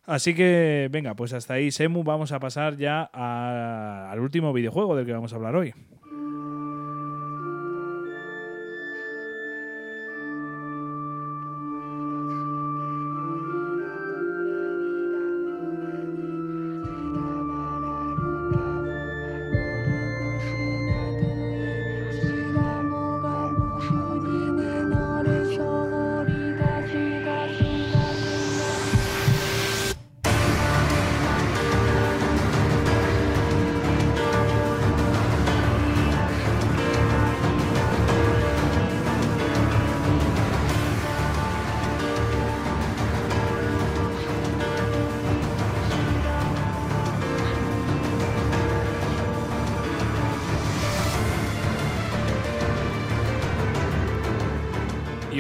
Así 0.06 0.36
que, 0.36 0.90
venga, 0.92 1.16
pues 1.16 1.32
hasta 1.32 1.54
ahí, 1.54 1.72
Semu, 1.72 2.04
vamos 2.04 2.34
a 2.34 2.40
pasar 2.40 2.76
ya 2.76 3.04
al 3.04 4.20
último 4.20 4.52
videojuego 4.52 4.98
del 4.98 5.06
que 5.06 5.14
vamos 5.14 5.32
a 5.32 5.38
hablar 5.38 5.56
hoy. 5.56 5.74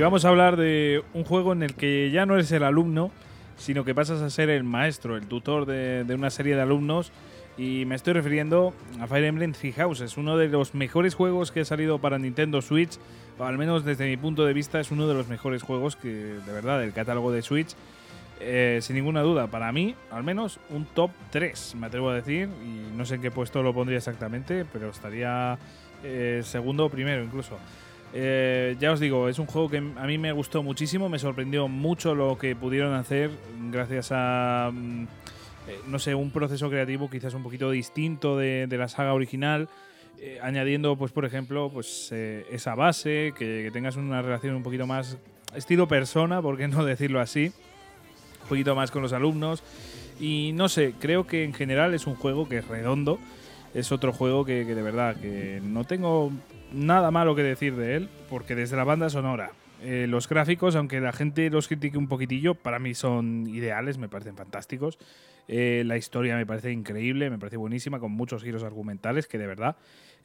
Vamos 0.03 0.25
a 0.25 0.29
hablar 0.29 0.57
de 0.57 1.01
un 1.13 1.23
juego 1.23 1.53
en 1.53 1.63
el 1.63 1.75
que 1.75 2.11
ya 2.11 2.25
no 2.25 2.35
eres 2.35 2.51
el 2.51 2.63
alumno, 2.63 3.11
sino 3.57 3.85
que 3.85 3.95
pasas 3.95 4.21
a 4.21 4.29
ser 4.29 4.49
el 4.49 4.63
maestro, 4.63 5.15
el 5.15 5.27
tutor 5.27 5.65
de, 5.65 6.03
de 6.03 6.15
una 6.15 6.29
serie 6.29 6.55
de 6.55 6.61
alumnos. 6.61 7.11
Y 7.57 7.85
me 7.85 7.95
estoy 7.95 8.13
refiriendo 8.13 8.73
a 8.99 9.07
Fire 9.07 9.25
Emblem 9.25 9.53
Three 9.53 9.71
Houses, 9.73 10.17
uno 10.17 10.37
de 10.37 10.47
los 10.47 10.73
mejores 10.73 11.13
juegos 11.15 11.51
que 11.51 11.61
ha 11.61 11.65
salido 11.65 11.99
para 11.99 12.17
Nintendo 12.17 12.61
Switch, 12.61 12.97
o 13.37 13.43
al 13.45 13.57
menos 13.57 13.85
desde 13.85 14.07
mi 14.07 14.17
punto 14.17 14.43
de 14.43 14.53
vista 14.53 14.79
es 14.79 14.91
uno 14.91 15.07
de 15.07 15.13
los 15.13 15.27
mejores 15.27 15.61
juegos 15.61 15.95
que 15.95 16.09
de 16.09 16.51
verdad 16.51 16.79
del 16.79 16.93
catálogo 16.93 17.31
de 17.31 17.41
Switch. 17.41 17.75
Eh, 18.39 18.79
sin 18.81 18.95
ninguna 18.97 19.21
duda, 19.21 19.47
para 19.47 19.71
mí, 19.71 19.95
al 20.11 20.23
menos 20.23 20.59
un 20.69 20.85
top 20.85 21.11
3, 21.29 21.75
me 21.75 21.87
atrevo 21.87 22.09
a 22.09 22.15
decir, 22.15 22.49
y 22.65 22.97
no 22.97 23.05
sé 23.05 23.15
en 23.15 23.21
qué 23.21 23.31
puesto 23.31 23.63
lo 23.63 23.73
pondría 23.73 23.99
exactamente, 23.99 24.65
pero 24.73 24.89
estaría 24.89 25.57
eh, 26.03 26.41
segundo 26.43 26.87
o 26.87 26.89
primero 26.89 27.23
incluso. 27.23 27.57
Eh, 28.15 28.75
ya 28.79 28.91
os 28.91 28.99
digo, 28.99 29.27
es 29.27 29.39
un 29.39 29.47
juego 29.47 29.69
que 29.69 29.77
a 29.77 30.05
mí 30.05 30.17
me 30.19 30.31
gustó 30.31 30.61
muchísimo, 30.61 31.09
me 31.09 31.17
sorprendió 31.17 31.67
mucho 31.67 32.13
lo 32.13 32.37
que 32.37 32.55
pudieron 32.55 32.93
hacer 32.93 33.31
gracias 33.71 34.09
a, 34.11 34.69
mm, 34.71 35.03
eh, 35.03 35.79
no 35.87 35.97
sé, 35.97 36.13
un 36.13 36.29
proceso 36.29 36.69
creativo 36.69 37.09
quizás 37.09 37.33
un 37.33 37.41
poquito 37.41 37.71
distinto 37.71 38.37
de, 38.37 38.67
la 38.69 38.87
saga 38.87 39.13
original, 39.13 39.67
eh, 40.19 40.39
añadiendo, 40.43 40.95
pues 40.95 41.11
por 41.11 41.25
ejemplo, 41.25 41.71
pues 41.73 42.11
esa 42.11 42.75
base, 42.75 43.33
que, 43.35 43.63
que 43.63 43.71
tengas 43.71 43.95
una 43.95 44.21
relación 44.21 44.55
un 44.55 44.63
poquito 44.63 44.85
más 44.85 45.17
estilo 45.55 45.87
persona, 45.87 46.41
por 46.41 46.57
qué 46.57 46.67
no 46.67 46.85
decirlo 46.85 47.19
así, 47.19 47.51
un 48.43 48.49
poquito 48.49 48.75
más 48.75 48.91
con 48.91 49.01
los 49.01 49.13
alumnos. 49.13 49.63
Y 50.19 50.51
no 50.53 50.69
sé, 50.69 50.93
creo 50.99 51.25
que 51.25 51.43
en 51.43 51.53
general 51.53 51.93
es 51.93 52.05
un 52.05 52.15
juego 52.15 52.47
que 52.47 52.57
es 52.57 52.67
redondo. 52.67 53.19
Es 53.73 53.91
otro 53.91 54.13
juego 54.13 54.45
que, 54.45 54.65
de 54.65 54.81
verdad 54.81 55.15
que 55.19 55.59
no 55.63 55.83
tengo 55.83 56.31
nada 56.71 57.09
malo 57.11 57.35
que 57.35 57.41
decir 57.43 57.75
de 57.75 57.95
él, 57.95 58.09
porque 58.29 58.55
desde 58.55 58.75
la 58.77 58.83
banda 58.83 59.09
sonora, 59.09 59.51
eh, 59.81 60.05
los 60.07 60.29
gráficos, 60.29 60.75
aunque 60.75 60.99
la 60.99 61.11
gente 61.11 61.49
los 61.49 61.67
critique 61.67 61.97
un 61.97 62.07
poquitillo, 62.07 62.53
para 62.55 62.79
mí 62.79 62.93
son 62.93 63.47
ideales, 63.47 63.97
me 63.97 64.09
parecen 64.09 64.35
fantásticos. 64.35 64.99
Eh, 65.47 65.83
la 65.85 65.97
historia 65.97 66.37
me 66.37 66.45
parece 66.45 66.71
increíble, 66.71 67.29
me 67.29 67.39
parece 67.39 67.57
buenísima, 67.57 67.99
con 67.99 68.11
muchos 68.11 68.43
giros 68.43 68.63
argumentales 68.63 69.27
que 69.27 69.37
de 69.37 69.47
verdad 69.47 69.75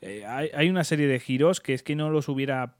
eh, 0.01 0.25
hay, 0.25 0.69
una 0.71 0.85
serie 0.85 1.09
de 1.09 1.19
giros 1.19 1.61
que 1.61 1.75
es 1.75 1.83
que 1.83 1.97
no 1.97 2.11
los 2.11 2.29
hubiera 2.29 2.77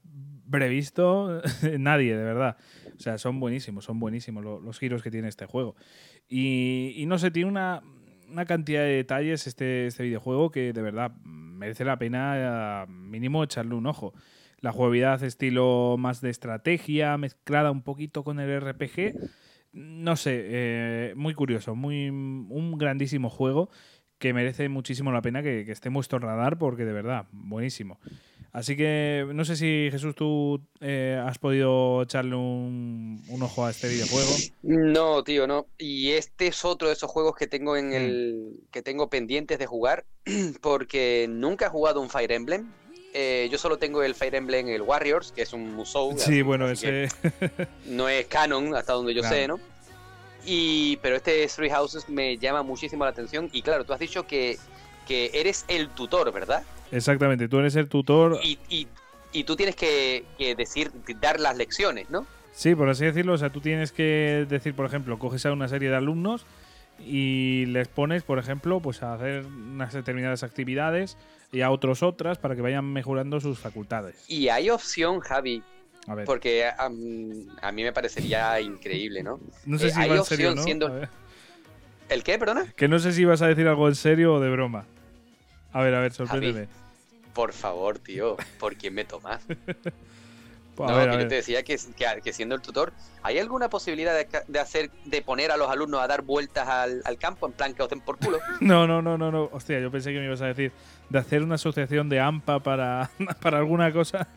previsto 0.49 1.41
nadie, 1.79 2.15
de 2.15 2.23
verdad. 2.23 2.57
O 2.95 3.01
sea, 3.01 3.17
son 3.17 3.39
buenísimos, 3.39 3.85
son 3.85 3.99
buenísimos 3.99 4.43
lo- 4.43 4.59
los 4.61 4.77
giros 4.79 5.01
que 5.03 5.11
tiene 5.11 5.27
este 5.27 5.45
juego. 5.45 5.75
Y, 6.29 6.93
y 6.95 7.05
no 7.07 7.17
sé, 7.17 7.31
tiene 7.31 7.49
una, 7.49 7.81
una 8.31 8.45
cantidad 8.45 8.81
de 8.81 8.95
detalles 8.95 9.47
este, 9.47 9.87
este 9.87 10.03
videojuego 10.03 10.51
que 10.51 10.73
de 10.73 10.81
verdad 10.81 11.11
merece 11.23 11.85
la 11.85 11.97
pena 11.97 12.85
eh, 12.85 12.91
mínimo 12.91 13.43
echarle 13.43 13.75
un 13.75 13.87
ojo. 13.87 14.13
La 14.59 14.71
jugabilidad 14.71 15.23
estilo 15.23 15.95
más 15.97 16.21
de 16.21 16.29
estrategia, 16.29 17.17
mezclada 17.17 17.71
un 17.71 17.81
poquito 17.81 18.23
con 18.23 18.39
el 18.39 18.59
RPG. 18.59 19.15
No 19.71 20.15
sé, 20.15 20.41
eh, 20.45 21.13
muy 21.15 21.33
curioso, 21.33 21.75
muy 21.75 22.09
un 22.09 22.77
grandísimo 22.77 23.29
juego 23.29 23.69
que 24.17 24.33
merece 24.33 24.67
muchísimo 24.67 25.11
la 25.11 25.21
pena 25.21 25.41
que, 25.41 25.63
que 25.65 25.71
esté 25.71 25.87
en 25.87 25.93
vuestro 25.93 26.19
radar 26.19 26.57
porque 26.57 26.85
de 26.85 26.93
verdad, 26.93 27.27
buenísimo. 27.31 27.99
Así 28.51 28.75
que 28.75 29.27
no 29.31 29.45
sé 29.45 29.55
si 29.55 29.89
Jesús 29.91 30.15
tú 30.15 30.59
eh, 30.81 31.21
has 31.23 31.37
podido 31.37 32.01
echarle 32.01 32.35
un, 32.35 33.21
un 33.29 33.43
ojo 33.43 33.65
a 33.65 33.69
este 33.69 33.87
videojuego. 33.89 34.29
No, 34.63 35.23
tío, 35.23 35.45
no. 35.45 35.67
Y 35.77 36.11
este 36.11 36.47
es 36.47 36.65
otro 36.65 36.87
de 36.87 36.93
esos 36.95 37.11
juegos 37.11 37.35
que 37.35 37.45
tengo 37.47 37.77
en 37.77 37.93
el 37.93 38.53
que 38.71 38.81
tengo 38.81 39.09
pendientes 39.09 39.59
de 39.59 39.67
jugar 39.67 40.05
porque 40.61 41.27
nunca 41.29 41.67
he 41.67 41.69
jugado 41.69 42.01
un 42.01 42.09
Fire 42.09 42.31
Emblem. 42.31 42.71
Eh, 43.13 43.49
yo 43.51 43.57
solo 43.57 43.77
tengo 43.77 44.03
el 44.03 44.13
Fire 44.15 44.35
Emblem 44.35 44.67
el 44.69 44.81
Warriors, 44.83 45.31
que 45.31 45.41
es 45.43 45.53
un 45.53 45.75
Musou. 45.75 46.13
Sí, 46.17 46.23
así- 46.23 46.41
bueno, 46.41 46.65
así 46.65 46.87
ese 46.87 47.09
no 47.85 48.09
es 48.09 48.25
canon 48.27 48.75
hasta 48.75 48.93
donde 48.93 49.13
yo 49.13 49.21
Claro. 49.21 49.35
sé, 49.35 49.47
¿no? 49.47 49.59
Y 50.45 50.97
pero 50.97 51.15
este 51.17 51.45
Three 51.47 51.69
Houses 51.69 52.07
me 52.09 52.37
llama 52.37 52.63
muchísimo 52.63 53.03
la 53.03 53.11
atención 53.11 53.49
y 53.51 53.61
claro, 53.61 53.83
tú 53.83 53.93
has 53.93 53.99
dicho 53.99 54.25
que 54.25 54.57
que 55.07 55.31
eres 55.33 55.65
el 55.67 55.89
tutor, 55.89 56.31
¿verdad? 56.31 56.63
Exactamente, 56.91 57.47
tú 57.47 57.59
eres 57.59 57.75
el 57.75 57.87
tutor. 57.89 58.39
Y, 58.43 58.59
y, 58.69 58.87
y 59.31 59.43
tú 59.43 59.55
tienes 59.55 59.75
que, 59.75 60.25
que 60.37 60.55
decir 60.55 60.91
dar 61.21 61.39
las 61.39 61.55
lecciones, 61.57 62.09
¿no? 62.09 62.25
Sí, 62.53 62.75
por 62.75 62.89
así 62.89 63.05
decirlo, 63.05 63.33
o 63.33 63.37
sea, 63.37 63.51
tú 63.51 63.61
tienes 63.61 63.91
que 63.91 64.45
decir, 64.49 64.73
por 64.73 64.85
ejemplo, 64.85 65.17
coges 65.17 65.45
a 65.45 65.51
una 65.51 65.67
serie 65.67 65.89
de 65.89 65.95
alumnos 65.95 66.45
y 66.99 67.65
les 67.67 67.87
pones, 67.87 68.23
por 68.23 68.39
ejemplo, 68.39 68.79
pues 68.81 69.01
a 69.03 69.13
hacer 69.13 69.45
unas 69.45 69.93
determinadas 69.93 70.43
actividades 70.43 71.17
y 71.51 71.61
a 71.61 71.71
otros 71.71 72.03
otras 72.03 72.37
para 72.37 72.55
que 72.55 72.61
vayan 72.61 72.85
mejorando 72.91 73.39
sus 73.39 73.59
facultades. 73.59 74.25
Y 74.27 74.49
hay 74.49 74.69
opción, 74.69 75.19
Javi, 75.19 75.63
A 76.07 76.15
ver, 76.15 76.25
porque 76.25 76.65
a 76.65 76.89
mí 76.89 77.83
me 77.83 77.93
parecería 77.93 78.59
increíble, 78.59 79.23
¿no? 79.23 79.39
no 79.65 79.77
sé 79.77 79.87
eh, 79.87 79.91
si 79.91 79.99
hay 80.01 80.09
va 80.09 80.15
en 80.17 80.25
serio 80.25 80.49
o 80.49 80.51
opción 80.51 80.55
no. 80.55 80.63
siendo-. 80.63 81.09
¿El 82.09 82.23
qué, 82.23 82.37
perdona? 82.39 82.73
Que 82.75 82.87
no 82.87 82.99
sé 82.99 83.13
si 83.13 83.23
vas 83.23 83.41
a 83.41 83.47
decir 83.47 83.67
algo 83.67 83.87
en 83.87 83.95
serio 83.95 84.33
o 84.33 84.39
de 84.39 84.49
broma. 84.49 84.85
A 85.73 85.81
ver, 85.81 85.93
a 85.95 85.99
ver, 86.01 86.13
sorpréndeme. 86.13 86.67
Por 87.33 87.53
favor, 87.53 87.99
tío, 87.99 88.37
¿por 88.59 88.75
quién 88.75 88.93
me 88.93 89.05
tomas? 89.05 89.41
A 90.87 90.91
no, 90.91 90.95
ver, 90.97 91.09
que 91.09 91.17
yo 91.17 91.27
te 91.27 91.35
decía 91.35 91.63
que, 91.63 91.77
que, 91.95 92.21
que 92.23 92.33
siendo 92.33 92.55
el 92.55 92.61
tutor, 92.61 92.93
¿hay 93.21 93.37
alguna 93.37 93.69
posibilidad 93.69 94.13
de, 94.13 94.27
de 94.47 94.59
hacer, 94.59 94.89
de 95.05 95.21
poner 95.21 95.51
a 95.51 95.57
los 95.57 95.69
alumnos 95.69 96.01
a 96.01 96.07
dar 96.07 96.21
vueltas 96.21 96.67
al, 96.67 97.01
al 97.03 97.17
campo 97.17 97.47
en 97.47 97.53
plan 97.53 97.73
que 97.73 97.83
os 97.83 97.89
den 97.89 97.99
por 98.01 98.17
culo? 98.17 98.39
No, 98.61 98.87
no, 98.87 99.01
no, 99.01 99.17
no, 99.17 99.31
no. 99.31 99.49
Hostia, 99.51 99.79
yo 99.79 99.91
pensé 99.91 100.13
que 100.13 100.19
me 100.19 100.25
ibas 100.25 100.41
a 100.41 100.47
decir 100.47 100.71
de 101.09 101.19
hacer 101.19 101.43
una 101.43 101.55
asociación 101.55 102.07
de 102.07 102.19
AMPA 102.19 102.59
para, 102.61 103.09
para 103.41 103.57
alguna 103.57 103.91
cosa. 103.91 104.27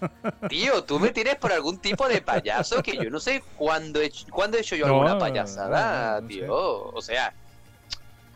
Tío, 0.49 0.83
tú 0.85 0.99
me 0.99 1.11
tienes 1.11 1.37
por 1.37 1.53
algún 1.53 1.79
tipo 1.79 2.09
de 2.09 2.21
payaso 2.23 2.83
que 2.83 2.97
yo 2.97 3.09
no 3.11 3.21
sé 3.21 3.43
cuándo 3.57 4.01
he 4.01 4.07
hecho, 4.07 4.27
cuándo 4.31 4.57
he 4.57 4.61
hecho 4.63 4.75
yo 4.75 4.87
No, 4.87 4.95
alguna 4.95 5.19
payasada, 5.19 6.17
no, 6.17 6.21
no 6.23 6.27
tío. 6.29 6.55
O 6.57 7.03
sea, 7.03 7.33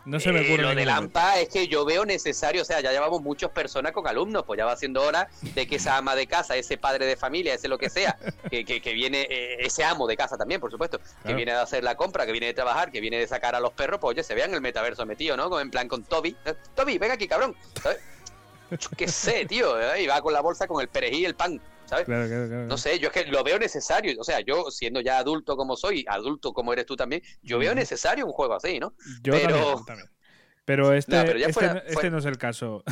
No 0.07 0.21
se 0.21 0.31
me 0.31 0.39
Eh, 0.39 0.43
ocurre. 0.45 0.61
lo 0.63 0.69
ningún 0.69 0.85
del. 0.85 0.89
AMPA 0.89 1.39
es 1.41 1.49
que 1.49 1.67
yo 1.67 1.83
veo 1.83 2.05
necesario, 2.05 2.61
o 2.61 2.65
sea, 2.65 2.79
ya 2.79 2.91
llevamos 2.91 3.21
muchas 3.21 3.49
personas 3.51 3.91
con 3.91 4.07
alumnos, 4.07 4.43
pues 4.45 4.57
ya 4.57 4.63
va 4.65 4.77
siendo 4.77 5.01
hora 5.01 5.27
de 5.53 5.67
que 5.67 5.75
esa 5.75 5.97
ama 5.97 6.15
de 6.15 6.27
casa, 6.27 6.55
ese 6.55 6.77
padre 6.77 7.05
de 7.05 7.17
familia, 7.17 7.53
ese 7.53 7.67
lo 7.67 7.77
que 7.77 7.89
sea, 7.89 8.17
que, 8.49 8.63
que, 8.63 8.79
que 8.81 8.93
viene, 8.93 9.27
eh, 9.29 9.57
ese 9.65 9.83
amo 9.83 10.07
de 10.07 10.15
casa 10.15 10.37
también, 10.37 10.61
por 10.61 10.71
supuesto, 10.71 10.97
que 10.99 11.03
Claro. 11.23 11.35
viene 11.35 11.51
a 11.51 11.61
hacer 11.61 11.83
la 11.83 11.95
compra, 11.97 12.25
que 12.25 12.31
viene 12.31 12.47
de 12.47 12.53
trabajar, 12.53 12.89
que 12.89 13.01
viene 13.01 13.17
de 13.19 13.27
sacar 13.27 13.53
a 13.53 13.59
los 13.59 13.73
perros, 13.73 13.99
pues 13.99 14.11
oye, 14.15 14.23
se 14.23 14.33
vean 14.33 14.53
el 14.53 14.61
metaverso 14.61 15.05
metido, 15.05 15.35
¿no? 15.35 15.49
Como 15.49 15.59
en 15.59 15.69
plan 15.71 15.89
con 15.89 16.03
Toby. 16.05 16.37
Eh, 16.45 16.53
Toby, 16.73 16.97
venga 16.97 17.15
aquí, 17.15 17.27
cabrón. 17.27 17.53
¿sabes? 17.83 17.99
Yo 18.71 18.89
qué 18.97 19.07
sé, 19.09 19.45
tío, 19.45 19.77
¿eh? 19.79 20.03
y 20.03 20.07
va 20.07 20.21
con 20.21 20.31
la 20.33 20.41
bolsa 20.41 20.67
con 20.67 20.81
el 20.81 20.87
perejil 20.87 21.19
y 21.21 21.25
el 21.25 21.35
pan, 21.35 21.61
¿sabes? 21.87 22.05
Claro, 22.05 22.27
claro, 22.27 22.47
claro. 22.47 22.65
No 22.67 22.77
sé, 22.77 22.99
yo 22.99 23.07
es 23.07 23.13
que 23.13 23.25
lo 23.31 23.43
veo 23.43 23.57
necesario. 23.59 24.15
O 24.19 24.23
sea, 24.23 24.39
yo 24.41 24.69
siendo 24.71 25.01
ya 25.01 25.17
adulto 25.17 25.55
como 25.57 25.75
soy, 25.75 26.05
adulto 26.07 26.53
como 26.53 26.73
eres 26.73 26.85
tú 26.85 26.95
también, 26.95 27.21
yo 27.41 27.57
veo 27.59 27.73
necesario 27.73 28.25
un 28.25 28.31
juego 28.33 28.53
así, 28.55 28.79
¿no? 28.79 28.93
Yo 29.23 29.33
pero- 29.33 29.47
también, 29.55 29.85
también. 29.85 30.09
Pero 30.65 30.91
este, 30.91 31.15
No, 31.15 31.23
pero 31.23 31.39
ya 31.39 31.47
este, 31.47 31.53
fuera- 31.53 31.77
este 31.79 31.93
fuera- 31.93 32.09
no 32.09 32.17
es 32.17 32.25
el 32.25 32.37
caso. 32.37 32.83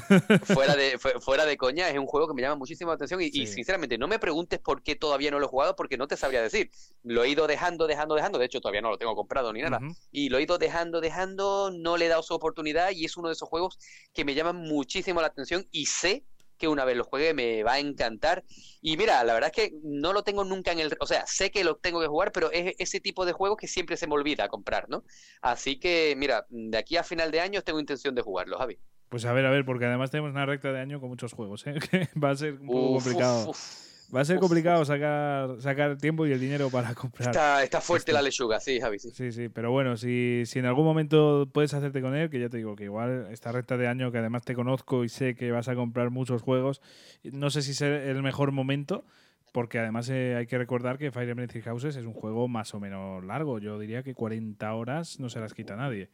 fuera 0.46 0.78
de 0.78 0.98
fu- 0.98 1.20
fuera 1.20 1.44
de 1.46 1.58
coña, 1.58 1.90
es 1.90 1.98
un 2.00 2.06
juego 2.06 2.26
que 2.26 2.34
me 2.34 2.42
llama 2.42 2.56
muchísimo 2.56 2.90
la 2.92 2.96
atención 2.96 3.22
y, 3.22 3.30
sinceramente 3.48 3.98
no 3.98 4.08
me 4.08 4.18
preguntes 4.18 4.60
por 4.62 4.82
qué 4.82 4.96
todavía 4.96 5.30
no 5.30 5.40
lo 5.40 5.48
he 5.48 5.50
jugado 5.50 5.76
porque 5.76 5.98
no 5.98 6.08
te 6.08 6.16
sabría 6.16 6.42
decir. 6.42 6.72
Lo 7.04 7.26
he 7.26 7.30
ido 7.30 7.48
dejando, 7.48 7.86
dejando, 7.86 8.16
dejando. 8.16 8.40
De 8.40 8.46
hecho, 8.46 8.62
todavía 8.62 8.80
no 8.80 8.92
lo 8.92 8.98
tengo 8.98 9.14
comprado 9.14 9.52
ni 9.52 9.62
nada. 9.62 9.82
Y 10.10 10.30
lo 10.30 10.38
he 10.38 10.44
ido 10.44 10.58
dejando, 10.58 11.02
dejando, 11.02 11.70
no 11.70 11.98
le 11.98 12.06
he 12.06 12.08
dado 12.08 12.24
su 12.24 12.34
oportunidad 12.34 12.92
y 12.92 13.04
es 13.04 13.18
uno 13.18 13.28
de 13.28 13.34
esos 13.34 13.50
juegos 13.50 13.78
que 14.14 14.24
me 14.24 14.36
llaman 14.36 14.56
muchísimo 14.56 15.20
la 15.20 15.28
atención 15.28 15.68
y 15.74 15.88
sé 15.88 16.24
que 16.58 16.68
una 16.68 16.86
vez 16.86 16.98
lo 16.98 17.04
juegue 17.04 17.34
me 17.34 17.64
va 17.64 17.74
a 17.74 17.80
encantar. 17.80 18.44
Y 18.82 18.98
mira, 18.98 19.24
la 19.24 19.34
verdad 19.34 19.52
es 19.56 19.70
que 19.70 19.76
no 19.84 20.14
lo 20.14 20.24
tengo 20.24 20.44
nunca 20.44 20.72
en 20.72 20.80
el... 20.80 20.96
O 21.00 21.08
sea, 21.08 21.26
sé 21.28 21.52
que 21.52 21.64
lo 21.64 21.78
tengo 21.78 22.02
que 22.02 22.08
jugar, 22.08 22.32
pero 22.32 22.52
es 22.52 22.76
ese 22.80 23.00
tipo 23.00 23.26
de 23.26 23.34
juegos 23.34 23.58
que 23.58 23.68
siempre 23.68 23.98
se 23.98 24.08
me 24.08 24.14
olvida 24.14 24.48
comprar, 24.50 24.90
¿no? 24.90 25.04
Así 25.42 25.80
que, 25.80 26.16
mira, 26.18 26.46
de 26.50 26.78
aquí 26.78 26.98
a 26.98 27.04
final 27.04 27.32
de 27.32 27.40
año 27.42 27.62
tengo 27.62 27.80
intención 27.80 28.16
de 28.16 28.22
jugarlo, 28.22 28.58
Javi. 28.58 28.80
Pues 29.10 29.26
a 29.26 29.34
ver, 29.34 29.46
a 29.46 29.52
ver, 29.52 29.66
porque 29.66 29.86
además 29.86 30.12
tenemos 30.12 30.32
una 30.32 30.46
recta 30.46 30.72
de 30.72 30.80
año 30.80 31.00
con 31.00 31.10
muchos 31.10 31.34
juegos, 31.34 31.66
¿eh? 31.68 31.76
que 31.92 32.10
va 32.20 32.32
a 32.32 32.36
ser 32.36 32.54
un 32.60 32.72
poco 32.72 32.90
Uf, 32.96 33.04
complicado. 33.04 33.48
uf, 33.48 33.48
uf. 33.48 33.85
Va 34.14 34.22
a 34.22 34.26
ser 34.26 34.40
complicado 34.40 34.86
sacar, 34.86 35.62
sacar 35.62 35.98
tiempo 35.98 36.26
y 36.26 36.32
el 36.32 36.40
dinero 36.40 36.70
para 36.70 36.94
comprar. 36.96 37.30
Está, 37.30 37.64
está 37.64 37.82
fuerte 37.82 38.12
Esto. 38.12 38.20
la 38.20 38.22
lechuga, 38.22 38.60
sí, 38.60 38.80
Javi, 38.80 39.00
sí. 39.00 39.12
Sí, 39.12 39.32
sí, 39.32 39.50
pero 39.50 39.72
bueno, 39.72 39.98
si, 39.98 40.44
si 40.46 40.60
en 40.60 40.66
algún 40.66 40.86
momento 40.86 41.48
puedes 41.52 41.74
hacerte 41.74 42.02
con 42.02 42.16
él, 42.16 42.30
que 42.30 42.40
ya 42.40 42.50
te 42.50 42.58
digo 42.58 42.76
que 42.76 42.86
igual 42.86 43.28
esta 43.32 43.52
recta 43.52 43.78
de 43.78 43.88
año, 43.88 44.12
que 44.12 44.20
además 44.20 44.44
te 44.44 44.56
conozco 44.56 45.04
y 45.04 45.10
sé 45.10 45.36
que 45.36 45.52
vas 45.52 45.68
a 45.68 45.76
comprar 45.76 46.10
muchos 46.10 46.42
juegos, 46.42 46.82
no 47.24 47.50
sé 47.50 47.62
si 47.62 47.72
es 47.72 47.82
el 47.82 48.22
mejor 48.22 48.52
momento, 48.52 49.06
porque 49.52 49.80
además 49.80 50.10
eh, 50.10 50.36
hay 50.38 50.48
que 50.48 50.58
recordar 50.58 50.98
que 50.98 51.12
Fire 51.12 51.30
Emblem 51.30 51.48
Three 51.48 51.62
Houses 51.62 51.96
es 51.96 52.06
un 52.06 52.14
juego 52.14 52.50
más 52.50 52.74
o 52.74 52.80
menos 52.82 53.24
largo. 53.24 53.58
Yo 53.60 53.80
diría 53.80 54.04
que 54.04 54.14
40 54.14 54.74
horas 54.74 55.18
no 55.20 55.30
se 55.30 55.40
las 55.40 55.54
quita 55.54 55.78
nadie. 55.78 56.10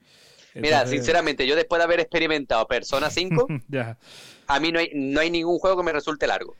Mira, 0.53 0.85
sinceramente, 0.85 1.47
yo 1.47 1.55
después 1.55 1.79
de 1.79 1.85
haber 1.85 1.99
experimentado 2.01 2.67
Persona 2.67 3.09
5, 3.09 3.47
ya, 3.67 3.97
a 4.47 4.59
mí 4.59 4.71
no 4.71 4.79
hay, 4.79 4.91
no 4.93 5.19
hay 5.21 5.31
ningún 5.31 5.57
juego 5.57 5.77
que 5.77 5.83
me 5.83 5.91
resulte 5.91 6.27
largo. 6.27 6.55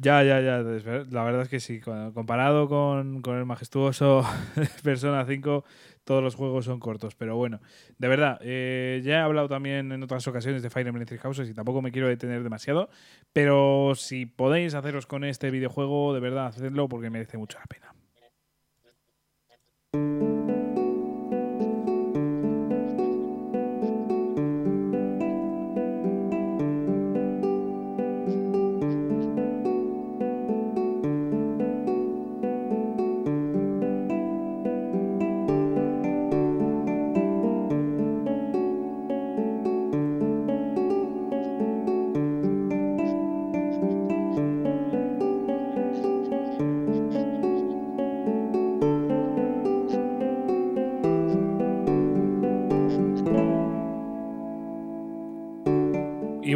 Ya, 0.00 0.22
ya, 0.22 0.40
ya. 0.40 0.62
La 1.10 1.24
verdad 1.24 1.42
es 1.42 1.48
que 1.48 1.60
sí. 1.60 1.80
Comparado 1.80 2.68
con, 2.68 3.22
con 3.22 3.36
el 3.36 3.44
majestuoso 3.44 4.24
Persona 4.82 5.24
5, 5.24 5.64
todos 6.04 6.22
los 6.22 6.34
juegos 6.34 6.64
son 6.64 6.80
cortos. 6.80 7.14
Pero 7.14 7.36
bueno, 7.36 7.60
de 7.98 8.08
verdad, 8.08 8.38
eh, 8.42 9.00
ya 9.04 9.14
he 9.14 9.20
hablado 9.20 9.48
también 9.48 9.92
en 9.92 10.02
otras 10.02 10.26
ocasiones 10.26 10.62
de 10.62 10.70
Fire 10.70 10.86
Emblem 10.86 11.06
Three 11.06 11.18
Houses 11.18 11.48
y 11.48 11.54
tampoco 11.54 11.82
me 11.82 11.92
quiero 11.92 12.08
detener 12.08 12.42
demasiado. 12.42 12.90
Pero 13.32 13.94
si 13.94 14.26
podéis 14.26 14.74
haceros 14.74 15.06
con 15.06 15.24
este 15.24 15.50
videojuego, 15.50 16.14
de 16.14 16.20
verdad, 16.20 16.46
hacedlo 16.46 16.88
porque 16.88 17.10
merece 17.10 17.38
mucho 17.38 17.58
la 17.58 17.66
pena. 17.66 17.94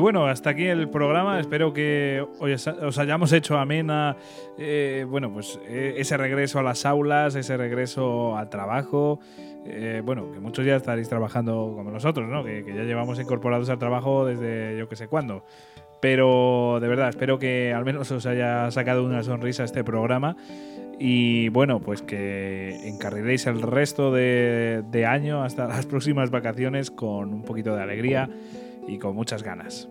Bueno, 0.08 0.26
hasta 0.26 0.48
aquí 0.48 0.64
el 0.64 0.88
programa. 0.88 1.38
Espero 1.38 1.74
que 1.74 2.26
os, 2.38 2.66
os 2.66 2.98
hayamos 2.98 3.30
hecho 3.32 3.58
amena, 3.58 4.16
eh, 4.56 5.04
bueno, 5.06 5.30
pues 5.30 5.60
eh, 5.68 5.96
ese 5.98 6.16
regreso 6.16 6.58
a 6.58 6.62
las 6.62 6.86
aulas, 6.86 7.34
ese 7.34 7.58
regreso 7.58 8.34
al 8.34 8.48
trabajo. 8.48 9.20
Eh, 9.66 10.00
bueno, 10.02 10.32
que 10.32 10.40
muchos 10.40 10.64
ya 10.64 10.76
estaréis 10.76 11.10
trabajando 11.10 11.74
como 11.76 11.90
nosotros, 11.90 12.26
¿no? 12.26 12.42
Que, 12.42 12.64
ya 12.66 12.84
llevamos 12.84 13.20
incorporados 13.20 13.68
al 13.68 13.78
trabajo 13.78 14.24
desde 14.24 14.78
yo 14.78 14.88
que 14.88 14.96
sé 14.96 15.08
cuándo. 15.08 15.44
Pero 16.00 16.78
de 16.80 16.88
verdad, 16.88 17.10
espero 17.10 17.38
que 17.38 17.74
al 17.74 17.84
menos 17.84 18.10
os 18.10 18.24
haya 18.24 18.70
sacado 18.70 19.04
una 19.04 19.22
sonrisa 19.22 19.62
este 19.62 19.84
programa. 19.84 20.38
Y 20.98 21.50
bueno, 21.50 21.80
pues 21.80 22.00
que 22.00 22.88
encarriléis 22.88 23.46
el 23.46 23.60
resto 23.60 24.10
de 24.10 25.06
año 25.06 25.42
hasta 25.42 25.68
las 25.68 25.84
próximas 25.84 26.30
vacaciones 26.30 26.90
con 26.90 27.34
un 27.34 27.42
poquito 27.42 27.76
de 27.76 27.82
alegría 27.82 28.30
y 28.88 28.98
con 28.98 29.14
muchas 29.14 29.42
ganas. 29.42 29.88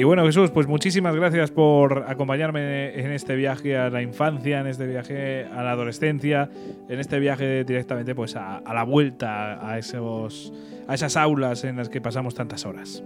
Y 0.00 0.04
bueno, 0.04 0.24
Jesús, 0.24 0.50
pues 0.50 0.66
muchísimas 0.66 1.14
gracias 1.14 1.50
por 1.50 2.06
acompañarme 2.08 2.98
en 2.98 3.12
este 3.12 3.36
viaje 3.36 3.76
a 3.76 3.90
la 3.90 4.00
infancia, 4.00 4.60
en 4.60 4.66
este 4.66 4.86
viaje 4.86 5.44
a 5.44 5.62
la 5.62 5.72
adolescencia, 5.72 6.48
en 6.88 6.98
este 6.98 7.18
viaje 7.18 7.64
directamente 7.64 8.14
pues 8.14 8.34
a, 8.34 8.62
la 8.64 8.82
vuelta 8.84 9.58
a, 9.62 9.78
esos, 9.78 10.54
a 10.88 10.94
esas 10.94 11.18
aulas 11.18 11.64
en 11.64 11.76
las 11.76 11.90
que 11.90 12.00
pasamos 12.00 12.34
tantas 12.34 12.64
horas. 12.64 13.02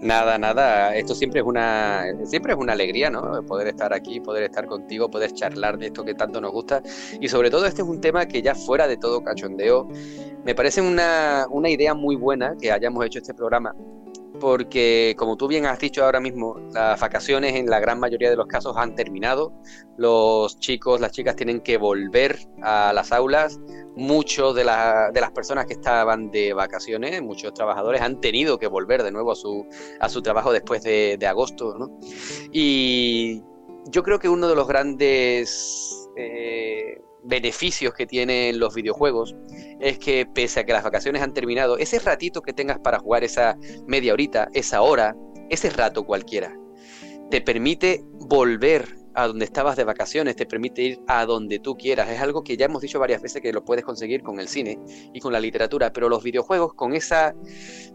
Nada, 0.00 0.38
nada, 0.38 0.96
esto 0.96 1.14
siempre 1.14 1.40
es 1.40 1.46
una 1.46 2.06
siempre 2.24 2.54
es 2.54 2.58
una 2.58 2.72
alegría, 2.72 3.10
¿no? 3.10 3.42
Poder 3.42 3.68
estar 3.68 3.92
aquí, 3.92 4.18
poder 4.18 4.44
estar 4.44 4.64
contigo, 4.64 5.10
poder 5.10 5.34
charlar 5.34 5.76
de 5.76 5.88
esto 5.88 6.06
que 6.06 6.14
tanto 6.14 6.40
nos 6.40 6.52
gusta 6.52 6.82
y 7.20 7.28
sobre 7.28 7.50
todo 7.50 7.66
este 7.66 7.82
es 7.82 7.86
un 7.86 8.00
tema 8.00 8.24
que 8.24 8.40
ya 8.40 8.54
fuera 8.54 8.88
de 8.88 8.96
todo 8.96 9.22
cachondeo, 9.22 9.88
me 10.46 10.54
parece 10.54 10.80
una, 10.80 11.44
una 11.50 11.68
idea 11.68 11.92
muy 11.92 12.16
buena 12.16 12.56
que 12.58 12.72
hayamos 12.72 13.04
hecho 13.04 13.18
este 13.18 13.34
programa 13.34 13.74
porque 14.40 15.14
como 15.16 15.36
tú 15.36 15.46
bien 15.46 15.66
has 15.66 15.78
dicho 15.78 16.04
ahora 16.04 16.18
mismo, 16.18 16.56
las 16.72 16.98
vacaciones 16.98 17.54
en 17.54 17.66
la 17.66 17.78
gran 17.78 18.00
mayoría 18.00 18.30
de 18.30 18.36
los 18.36 18.46
casos 18.46 18.76
han 18.76 18.94
terminado, 18.94 19.52
los 19.96 20.58
chicos, 20.58 21.00
las 21.00 21.12
chicas 21.12 21.36
tienen 21.36 21.60
que 21.60 21.76
volver 21.76 22.38
a 22.62 22.92
las 22.92 23.12
aulas, 23.12 23.60
muchos 23.94 24.54
de, 24.54 24.64
la- 24.64 25.10
de 25.12 25.20
las 25.20 25.30
personas 25.30 25.66
que 25.66 25.74
estaban 25.74 26.30
de 26.30 26.52
vacaciones, 26.54 27.22
muchos 27.22 27.52
trabajadores 27.54 28.00
han 28.00 28.20
tenido 28.20 28.58
que 28.58 28.66
volver 28.66 29.02
de 29.02 29.12
nuevo 29.12 29.32
a 29.32 29.36
su, 29.36 29.66
a 30.00 30.08
su 30.08 30.22
trabajo 30.22 30.52
después 30.52 30.82
de, 30.82 31.16
de 31.18 31.26
agosto, 31.26 31.74
¿no? 31.78 31.98
Y 32.52 33.42
yo 33.86 34.02
creo 34.02 34.18
que 34.18 34.28
uno 34.28 34.48
de 34.48 34.54
los 34.54 34.66
grandes 34.66 36.08
eh, 36.16 37.00
beneficios 37.22 37.92
que 37.94 38.06
tienen 38.06 38.58
los 38.58 38.74
videojuegos 38.74 39.34
es 39.80 39.98
que 39.98 40.26
pese 40.26 40.60
a 40.60 40.64
que 40.64 40.72
las 40.72 40.84
vacaciones 40.84 41.22
han 41.22 41.32
terminado, 41.32 41.78
ese 41.78 41.98
ratito 41.98 42.42
que 42.42 42.52
tengas 42.52 42.78
para 42.78 42.98
jugar 42.98 43.24
esa 43.24 43.56
media 43.86 44.12
horita, 44.12 44.48
esa 44.52 44.82
hora, 44.82 45.16
ese 45.48 45.70
rato 45.70 46.04
cualquiera, 46.04 46.56
te 47.30 47.40
permite 47.40 48.04
volver 48.28 49.00
a 49.14 49.26
donde 49.26 49.44
estabas 49.44 49.76
de 49.76 49.84
vacaciones, 49.84 50.36
te 50.36 50.46
permite 50.46 50.82
ir 50.82 51.00
a 51.06 51.26
donde 51.26 51.58
tú 51.58 51.76
quieras. 51.76 52.08
Es 52.08 52.20
algo 52.20 52.44
que 52.44 52.56
ya 52.56 52.66
hemos 52.66 52.82
dicho 52.82 52.98
varias 52.98 53.22
veces 53.22 53.42
que 53.42 53.52
lo 53.52 53.64
puedes 53.64 53.84
conseguir 53.84 54.22
con 54.22 54.38
el 54.38 54.48
cine 54.48 54.78
y 55.12 55.20
con 55.20 55.32
la 55.32 55.40
literatura, 55.40 55.92
pero 55.92 56.08
los 56.08 56.22
videojuegos 56.22 56.74
con 56.74 56.94
esa 56.94 57.34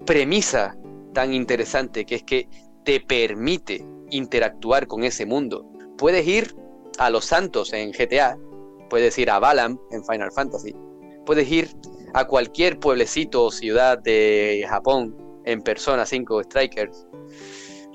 premisa 0.05 0.75
tan 1.13 1.33
interesante 1.33 2.05
que 2.05 2.15
es 2.15 2.23
que 2.23 2.49
te 2.83 2.99
permite 2.99 3.85
interactuar 4.11 4.87
con 4.87 5.03
ese 5.03 5.25
mundo. 5.25 5.65
Puedes 5.97 6.27
ir 6.27 6.55
a 6.97 7.09
Los 7.09 7.25
Santos 7.25 7.73
en 7.73 7.91
GTA, 7.91 8.37
puedes 8.89 9.17
ir 9.17 9.29
a 9.29 9.39
Balam 9.39 9.79
en 9.91 10.03
Final 10.03 10.31
Fantasy, 10.31 10.75
puedes 11.25 11.49
ir 11.51 11.69
a 12.13 12.25
cualquier 12.25 12.79
pueblecito 12.79 13.45
o 13.45 13.51
ciudad 13.51 13.99
de 13.99 14.65
Japón 14.69 15.15
en 15.45 15.61
Persona 15.61 16.05
5 16.05 16.43
Strikers. 16.43 17.07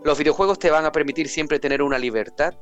Los 0.04 0.18
videojuegos 0.18 0.58
te 0.58 0.70
van 0.70 0.84
a 0.84 0.92
permitir 0.92 1.28
siempre 1.28 1.58
tener 1.58 1.82
una 1.82 1.98
libertad 1.98 2.54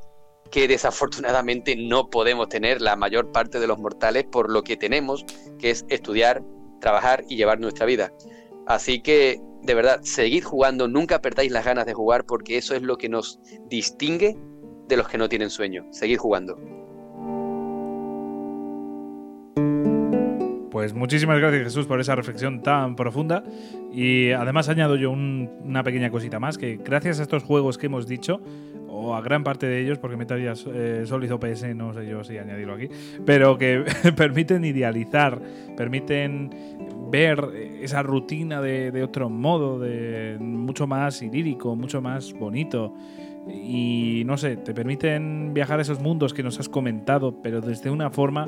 que 0.51 0.67
desafortunadamente 0.67 1.75
no 1.75 2.09
podemos 2.09 2.49
tener 2.49 2.81
la 2.81 2.95
mayor 2.95 3.31
parte 3.31 3.59
de 3.59 3.67
los 3.67 3.77
mortales 3.77 4.25
por 4.31 4.51
lo 4.51 4.63
que 4.63 4.77
tenemos, 4.77 5.25
que 5.59 5.71
es 5.71 5.85
estudiar, 5.89 6.43
trabajar 6.81 7.23
y 7.29 7.35
llevar 7.35 7.59
nuestra 7.59 7.85
vida. 7.85 8.11
Así 8.65 9.01
que, 9.01 9.39
de 9.61 9.73
verdad, 9.73 9.99
seguid 10.03 10.43
jugando, 10.43 10.87
nunca 10.87 11.21
perdáis 11.21 11.51
las 11.51 11.65
ganas 11.65 11.85
de 11.85 11.93
jugar 11.93 12.25
porque 12.25 12.57
eso 12.57 12.75
es 12.75 12.81
lo 12.81 12.97
que 12.97 13.09
nos 13.09 13.39
distingue 13.67 14.37
de 14.87 14.97
los 14.97 15.07
que 15.07 15.17
no 15.17 15.29
tienen 15.29 15.49
sueño. 15.49 15.85
Seguid 15.91 16.17
jugando. 16.17 16.57
Pues 20.79 20.93
muchísimas 20.93 21.37
gracias 21.39 21.63
Jesús 21.63 21.87
por 21.87 21.99
esa 21.99 22.15
reflexión 22.15 22.61
tan 22.61 22.95
profunda. 22.95 23.43
Y 23.91 24.31
además 24.31 24.69
añado 24.69 24.95
yo 24.95 25.11
un- 25.11 25.49
una 25.61 25.83
pequeña 25.83 26.09
cosita 26.09 26.39
más 26.39 26.57
que 26.57 26.77
gracias 26.77 27.19
a 27.19 27.23
estos 27.23 27.43
juegos 27.43 27.77
que 27.77 27.87
hemos 27.87 28.07
dicho 28.07 28.39
o 28.87 29.13
a 29.13 29.19
gran 29.19 29.43
parte 29.43 29.65
de 29.67 29.81
ellos 29.81 29.99
porque 29.99 30.15
Metal 30.15 30.39
Gear 30.39 30.55
eh, 30.73 31.01
Solid 31.05 31.33
OPS 31.33 31.75
no 31.75 31.93
sé 31.93 32.07
yo 32.07 32.23
si 32.23 32.37
añadirlo 32.37 32.75
aquí 32.75 32.87
pero 33.25 33.57
que 33.57 33.83
permiten 34.15 34.63
idealizar 34.63 35.41
permiten 35.75 36.49
ver 37.11 37.43
esa 37.81 38.01
rutina 38.01 38.61
de, 38.61 39.03
otro 39.03 39.29
modo 39.29 39.79
de 39.79 40.37
mucho 40.39 40.87
más 40.87 41.21
idílico 41.21 41.75
mucho 41.75 41.99
más 42.01 42.31
bonito. 42.31 42.93
Y 43.51 44.23
no 44.25 44.37
sé 44.37 44.55
te 44.55 44.73
permiten 44.73 45.53
viajar 45.53 45.79
a 45.79 45.81
esos 45.81 45.99
mundos 45.99 46.33
que 46.33 46.41
nos 46.41 46.57
has 46.57 46.69
comentado 46.69 47.41
pero 47.41 47.59
desde 47.59 47.89
una 47.89 48.09
forma 48.11 48.47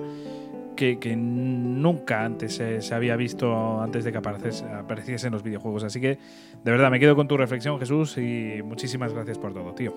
que, 1.00 1.16
nunca 1.16 2.26
antes 2.26 2.56
se, 2.56 2.94
había 2.94 3.16
visto 3.16 3.82
antes 3.82 4.04
de 4.04 4.12
que 4.12 4.18
apareciese, 4.18 4.66
apareciese 4.66 5.28
en 5.28 5.34
los 5.34 5.44
videojuegos. 5.44 5.84
Así 5.84 6.02
que, 6.02 6.18
de 6.64 6.72
verdad, 6.72 6.90
me 6.90 7.00
quedo 7.00 7.16
con 7.16 7.28
tu 7.28 7.38
reflexión, 7.38 7.80
Jesús, 7.80 8.18
y 8.18 8.62
muchísimas 8.64 9.14
gracias 9.14 9.38
por 9.38 9.54
todo, 9.54 9.74
tío. 9.74 9.94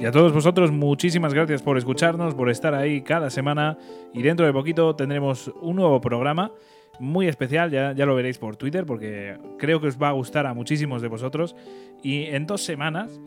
Y 0.00 0.04
a 0.04 0.10
todos 0.10 0.32
vosotros, 0.32 0.72
muchísimas 0.72 1.32
gracias 1.32 1.62
por 1.62 1.78
escucharnos, 1.78 2.34
por 2.34 2.50
estar 2.50 2.74
ahí 2.74 3.02
cada 3.02 3.30
semana. 3.30 3.78
Y 4.12 4.22
dentro 4.22 4.44
de 4.44 4.52
poquito 4.52 4.96
tendremos 4.96 5.52
un 5.60 5.76
nuevo 5.76 6.00
programa 6.00 6.50
muy 6.98 7.28
especial, 7.28 7.70
ya, 7.70 7.92
ya 7.92 8.04
lo 8.04 8.16
veréis 8.16 8.36
por 8.36 8.56
Twitter, 8.56 8.84
porque 8.84 9.38
creo 9.58 9.80
que 9.80 9.86
os 9.86 10.02
va 10.02 10.08
a 10.08 10.12
gustar 10.12 10.46
a 10.46 10.54
muchísimos 10.54 11.02
de 11.02 11.08
vosotros. 11.08 11.54
Y 12.02 12.24
en 12.24 12.46
dos 12.46 12.64
semanas 12.64 13.20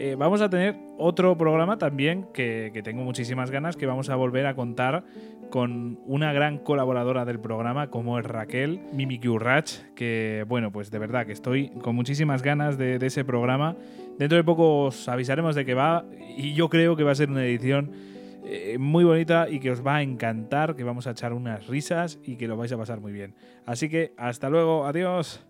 eh, 0.00 0.14
vamos 0.16 0.40
a 0.40 0.48
tener 0.48 0.76
otro 0.96 1.36
programa 1.36 1.76
también 1.76 2.28
que, 2.32 2.70
tengo 2.84 3.02
muchísimas 3.02 3.50
ganas, 3.50 3.76
que 3.76 3.84
vamos 3.84 4.10
a 4.10 4.14
volver 4.14 4.46
a 4.46 4.54
contar 4.54 5.02
con 5.50 5.98
una 6.06 6.32
gran 6.32 6.58
colaboradora 6.58 7.24
del 7.24 7.40
programa 7.40 7.90
como 7.90 8.18
es 8.18 8.24
Raquel 8.24 8.80
Mimikiurrach, 8.92 9.94
que 9.96 10.44
bueno, 10.46 10.70
pues 10.70 10.92
de 10.92 11.00
verdad 11.00 11.26
que 11.26 11.32
estoy 11.32 11.70
con 11.82 11.96
muchísimas 11.96 12.42
ganas 12.42 12.78
de, 12.78 13.00
de 13.00 13.06
ese 13.06 13.24
programa. 13.24 13.76
Dentro 14.18 14.36
de 14.36 14.44
poco 14.44 14.84
os 14.84 15.08
avisaremos 15.08 15.56
de 15.56 15.64
que 15.64 15.74
va 15.74 16.04
y 16.36 16.54
yo 16.54 16.68
creo 16.68 16.94
que 16.94 17.02
va 17.02 17.10
a 17.10 17.16
ser 17.16 17.28
una 17.28 17.44
edición 17.44 17.90
eh, 18.44 18.78
muy 18.78 19.04
bonita 19.04 19.48
y 19.50 19.58
que 19.58 19.70
os 19.70 19.84
va 19.86 19.96
a 19.96 20.02
encantar, 20.02 20.76
que 20.76 20.84
vamos 20.84 21.06
a 21.06 21.10
echar 21.10 21.32
unas 21.32 21.66
risas 21.66 22.18
y 22.22 22.36
que 22.36 22.46
lo 22.46 22.56
vais 22.56 22.72
a 22.72 22.78
pasar 22.78 23.00
muy 23.00 23.12
bien. 23.12 23.34
Así 23.66 23.88
que 23.88 24.14
hasta 24.16 24.48
luego, 24.48 24.86
adiós. 24.86 25.47